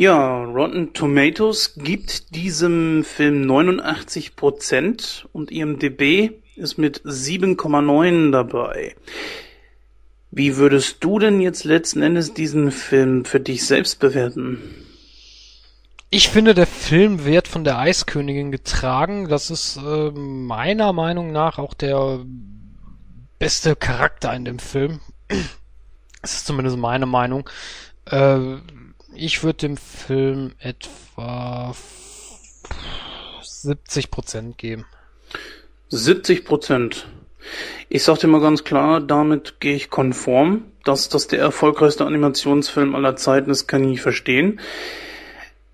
[0.00, 8.94] Ja, Rotten Tomatoes gibt diesem Film 89% und IMDb ist mit 7,9 dabei.
[10.30, 14.62] Wie würdest du denn jetzt letzten Endes diesen Film für dich selbst bewerten?
[16.10, 19.26] Ich finde, der Film wird von der Eiskönigin getragen.
[19.28, 22.24] Das ist äh, meiner Meinung nach auch der
[23.40, 25.00] beste Charakter in dem Film.
[26.20, 27.48] Das ist zumindest meine Meinung.
[28.06, 28.56] Äh,
[29.18, 31.74] ich würde dem Film etwa
[33.42, 34.84] 70% geben.
[35.90, 37.04] 70%
[37.88, 40.64] Ich sag dir mal ganz klar, damit gehe ich konform.
[40.84, 44.60] Dass das der erfolgreichste Animationsfilm aller Zeiten ist, kann ich nicht verstehen.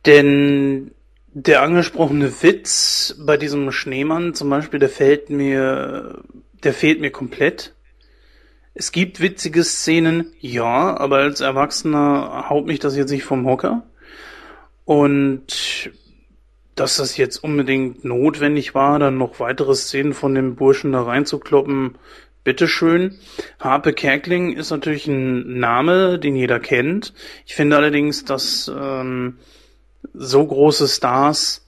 [0.07, 0.93] Denn
[1.33, 6.23] der angesprochene Witz bei diesem Schneemann zum Beispiel, der fällt mir,
[6.63, 7.74] der fehlt mir komplett.
[8.75, 13.85] Es gibt witzige Szenen, ja, aber als Erwachsener haut mich das jetzt nicht vom Hocker.
[14.85, 15.93] Und
[16.75, 21.97] dass das jetzt unbedingt notwendig war, dann noch weitere Szenen von dem Burschen da reinzukloppen,
[22.43, 23.19] bitteschön.
[23.61, 27.15] Harpe Kerkling ist natürlich ein Name, den jeder kennt.
[27.47, 29.39] Ich finde allerdings, dass ähm,
[30.12, 31.65] so große Stars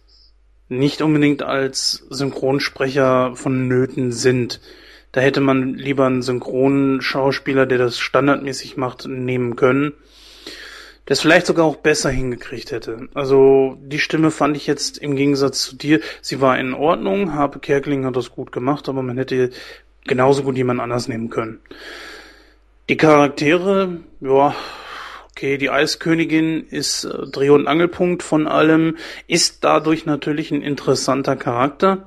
[0.69, 4.61] nicht unbedingt als Synchronsprecher von Nöten sind.
[5.17, 9.95] Da hätte man lieber einen Synchronschauspieler, der das standardmäßig macht, nehmen können.
[11.09, 13.09] Der es vielleicht sogar auch besser hingekriegt hätte.
[13.15, 17.33] Also die Stimme fand ich jetzt im Gegensatz zu dir, sie war in Ordnung.
[17.33, 19.49] Harpe Kerkeling hat das gut gemacht, aber man hätte
[20.05, 21.61] genauso gut jemand anders nehmen können.
[22.91, 24.55] Die Charaktere, ja,
[25.31, 31.37] okay, die Eiskönigin ist äh, Dreh- und Angelpunkt von allem, ist dadurch natürlich ein interessanter
[31.37, 32.07] Charakter.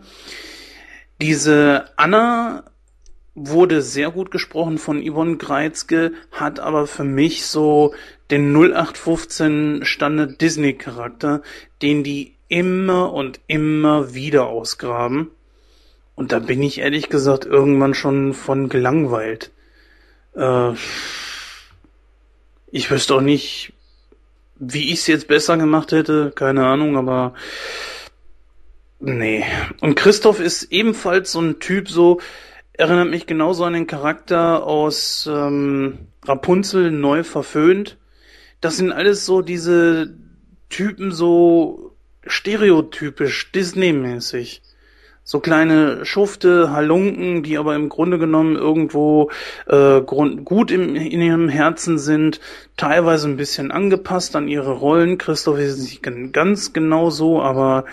[1.19, 2.65] Diese Anna
[3.35, 7.93] wurde sehr gut gesprochen von Yvonne Greizke, hat aber für mich so
[8.31, 11.41] den 0815 Standard Disney Charakter,
[11.81, 15.31] den die immer und immer wieder ausgraben.
[16.15, 19.51] Und da bin ich ehrlich gesagt irgendwann schon von gelangweilt.
[20.35, 20.73] Äh,
[22.71, 23.73] ich wüsste auch nicht,
[24.57, 27.33] wie ich es jetzt besser gemacht hätte, keine Ahnung, aber
[28.99, 29.45] nee.
[29.79, 32.19] Und Christoph ist ebenfalls so ein Typ so,
[32.79, 37.97] erinnert mich genauso an den Charakter aus ähm, Rapunzel neu verföhnt.
[38.61, 40.15] Das sind alles so diese
[40.69, 44.61] Typen so stereotypisch Disney-mäßig.
[45.25, 49.29] So kleine Schufte, Halunken, die aber im Grunde genommen irgendwo
[49.67, 52.39] äh, grund gut im, in ihrem Herzen sind,
[52.77, 55.17] teilweise ein bisschen angepasst an ihre Rollen.
[55.17, 56.01] Christoph ist nicht
[56.31, 57.83] ganz genau so, aber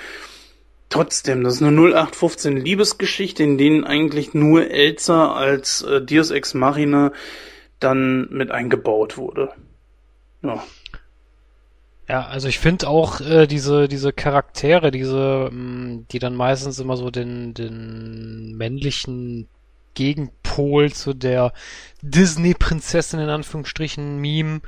[0.88, 6.54] Trotzdem, das ist eine 0815 Liebesgeschichte, in denen eigentlich nur Elsa als äh, Deus Ex
[6.54, 7.12] Machina
[7.80, 9.50] dann mit eingebaut wurde.
[10.42, 10.62] Ja.
[12.08, 16.78] Ja, also ich finde auch äh, diese diese Charaktere, diese, mh, mm, die dann meistens
[16.78, 19.48] immer so den den männlichen
[19.94, 21.52] Gegenpol zu der
[22.02, 24.60] Disney-Prinzessin in Anführungsstrichen Meme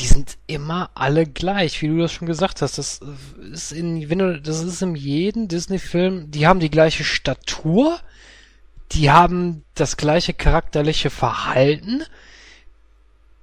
[0.00, 2.78] die sind immer alle gleich, wie du das schon gesagt hast.
[2.78, 3.00] Das
[3.52, 7.98] ist in, wenn du, das ist in jedem Disney-Film, die haben die gleiche Statur,
[8.92, 12.02] die haben das gleiche charakterliche Verhalten,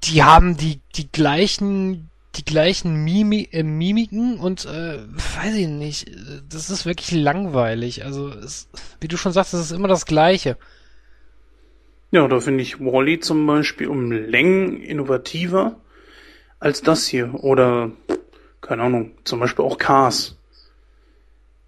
[0.04, 6.12] die haben die, die gleichen, die gleichen Mimi äh, Mimiken und äh, weiß ich nicht,
[6.50, 8.04] das ist wirklich langweilig.
[8.04, 8.68] Also es,
[9.00, 10.58] wie du schon sagst, es ist immer das Gleiche.
[12.10, 15.76] Ja, da finde ich Wally zum Beispiel um Längen innovativer
[16.60, 17.34] als das hier.
[17.34, 17.92] Oder,
[18.62, 20.38] keine Ahnung, zum Beispiel auch Cars.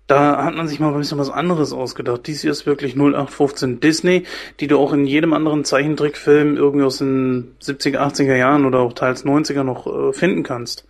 [0.08, 2.26] Da hat man sich mal ein bisschen was anderes ausgedacht.
[2.26, 4.24] Dies hier ist wirklich 0815 Disney,
[4.60, 8.94] die du auch in jedem anderen Zeichentrickfilm irgendwie aus den 70er, 80er Jahren oder auch
[8.94, 10.86] teils 90er noch äh, finden kannst.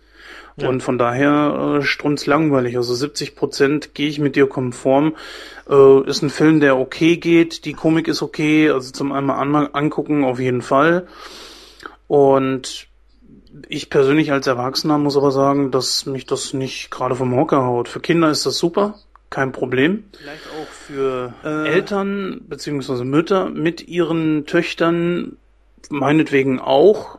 [0.56, 0.70] Ja.
[0.70, 2.78] Und von daher äh, strunz langweilig.
[2.78, 5.16] Also 70 Prozent gehe ich mit dir konform.
[5.68, 7.66] Äh, ist ein Film, der okay geht.
[7.66, 8.70] Die Komik ist okay.
[8.70, 11.06] Also zum einmal an angucken auf jeden Fall.
[12.08, 12.89] Und
[13.68, 17.88] ich persönlich als Erwachsener muss aber sagen, dass mich das nicht gerade vom Hocker haut.
[17.88, 18.94] Für Kinder ist das super
[19.30, 20.04] kein Problem.
[20.18, 25.36] Vielleicht auch für äh, Eltern beziehungsweise Mütter mit ihren Töchtern
[25.88, 27.18] meinetwegen auch.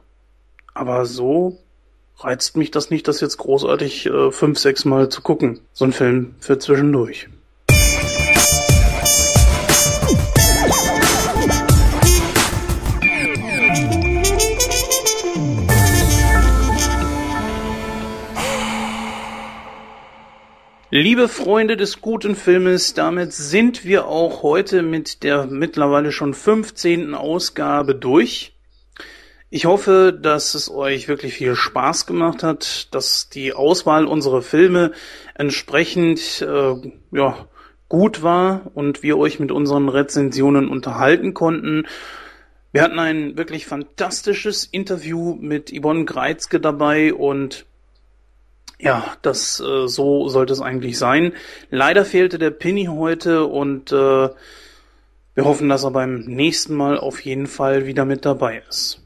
[0.73, 1.57] Aber so
[2.17, 5.61] reizt mich das nicht, das jetzt großartig äh, fünf, sechs Mal zu gucken.
[5.73, 7.29] So ein Film für zwischendurch.
[20.93, 27.15] Liebe Freunde des guten Filmes, damit sind wir auch heute mit der mittlerweile schon 15.
[27.15, 28.57] Ausgabe durch.
[29.49, 34.91] Ich hoffe, dass es euch wirklich viel Spaß gemacht hat, dass die Auswahl unserer Filme
[35.33, 36.75] entsprechend äh,
[37.13, 37.47] ja,
[37.87, 41.87] gut war und wir euch mit unseren Rezensionen unterhalten konnten.
[42.73, 47.65] Wir hatten ein wirklich fantastisches Interview mit Yvonne Greizke dabei und
[48.81, 51.33] ja, das äh, so sollte es eigentlich sein.
[51.69, 54.29] Leider fehlte der Pinny heute und äh,
[55.33, 59.01] wir hoffen, dass er beim nächsten Mal auf jeden Fall wieder mit dabei ist.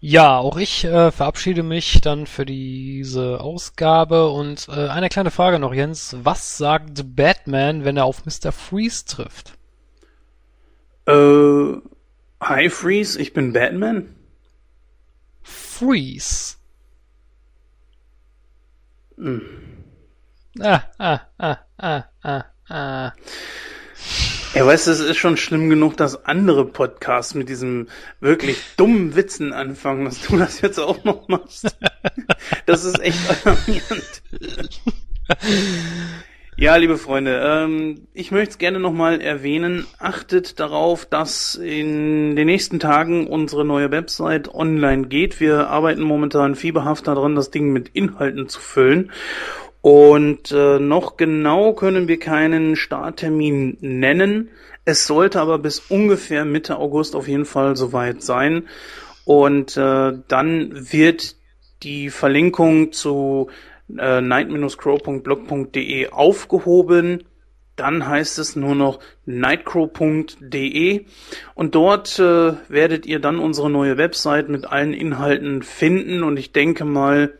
[0.00, 5.60] Ja, auch ich äh, verabschiede mich dann für diese Ausgabe und äh, eine kleine Frage
[5.60, 6.16] noch, Jens.
[6.24, 8.50] Was sagt Batman, wenn er auf Mr.
[8.50, 9.56] Freeze trifft?
[11.06, 11.76] Äh,
[12.40, 14.16] hi Freeze, ich bin Batman.
[15.42, 16.56] Freeze.
[20.60, 23.12] Ah, ah, ah, ah, ah, ah.
[24.54, 27.88] Ja, weißt du, es ist schon schlimm genug, dass andere Podcasts mit diesem
[28.20, 31.74] wirklich dummen Witzen anfangen, dass du das jetzt auch noch machst.
[32.66, 34.22] Das ist echt alarmierend.
[36.54, 39.86] Ja, liebe Freunde, ähm, ich möchte es gerne nochmal erwähnen.
[39.98, 45.40] Achtet darauf, dass in den nächsten Tagen unsere neue Website online geht.
[45.40, 49.12] Wir arbeiten momentan fieberhaft daran, das Ding mit Inhalten zu füllen.
[49.80, 54.50] Und äh, noch genau können wir keinen Starttermin nennen.
[54.84, 58.68] Es sollte aber bis ungefähr Mitte August auf jeden Fall soweit sein.
[59.24, 61.34] Und äh, dann wird
[61.82, 63.48] die Verlinkung zu
[63.98, 67.24] äh, night-crow.blog.de aufgehoben.
[67.76, 71.06] Dann heißt es nur noch nightcrow.de
[71.54, 76.52] und dort äh, werdet ihr dann unsere neue Website mit allen Inhalten finden und ich
[76.52, 77.32] denke mal,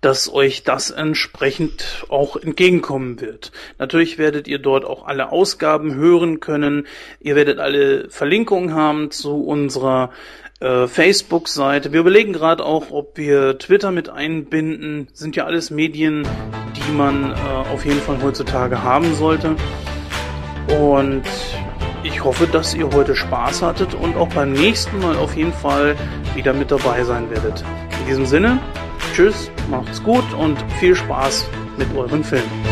[0.00, 3.52] dass euch das entsprechend auch entgegenkommen wird.
[3.78, 6.86] Natürlich werdet ihr dort auch alle Ausgaben hören können.
[7.20, 10.10] Ihr werdet alle Verlinkungen haben zu unserer
[10.62, 11.92] äh, Facebook-Seite.
[11.92, 15.08] Wir überlegen gerade auch, ob wir Twitter mit einbinden.
[15.12, 16.26] Sind ja alles Medien,
[16.76, 17.34] die man äh,
[17.72, 19.56] auf jeden Fall heutzutage haben sollte.
[20.80, 21.24] Und
[22.04, 25.96] ich hoffe, dass ihr heute Spaß hattet und auch beim nächsten Mal auf jeden Fall
[26.34, 27.64] wieder mit dabei sein werdet.
[28.00, 28.58] In diesem Sinne,
[29.14, 32.71] tschüss, macht's gut und viel Spaß mit euren Filmen.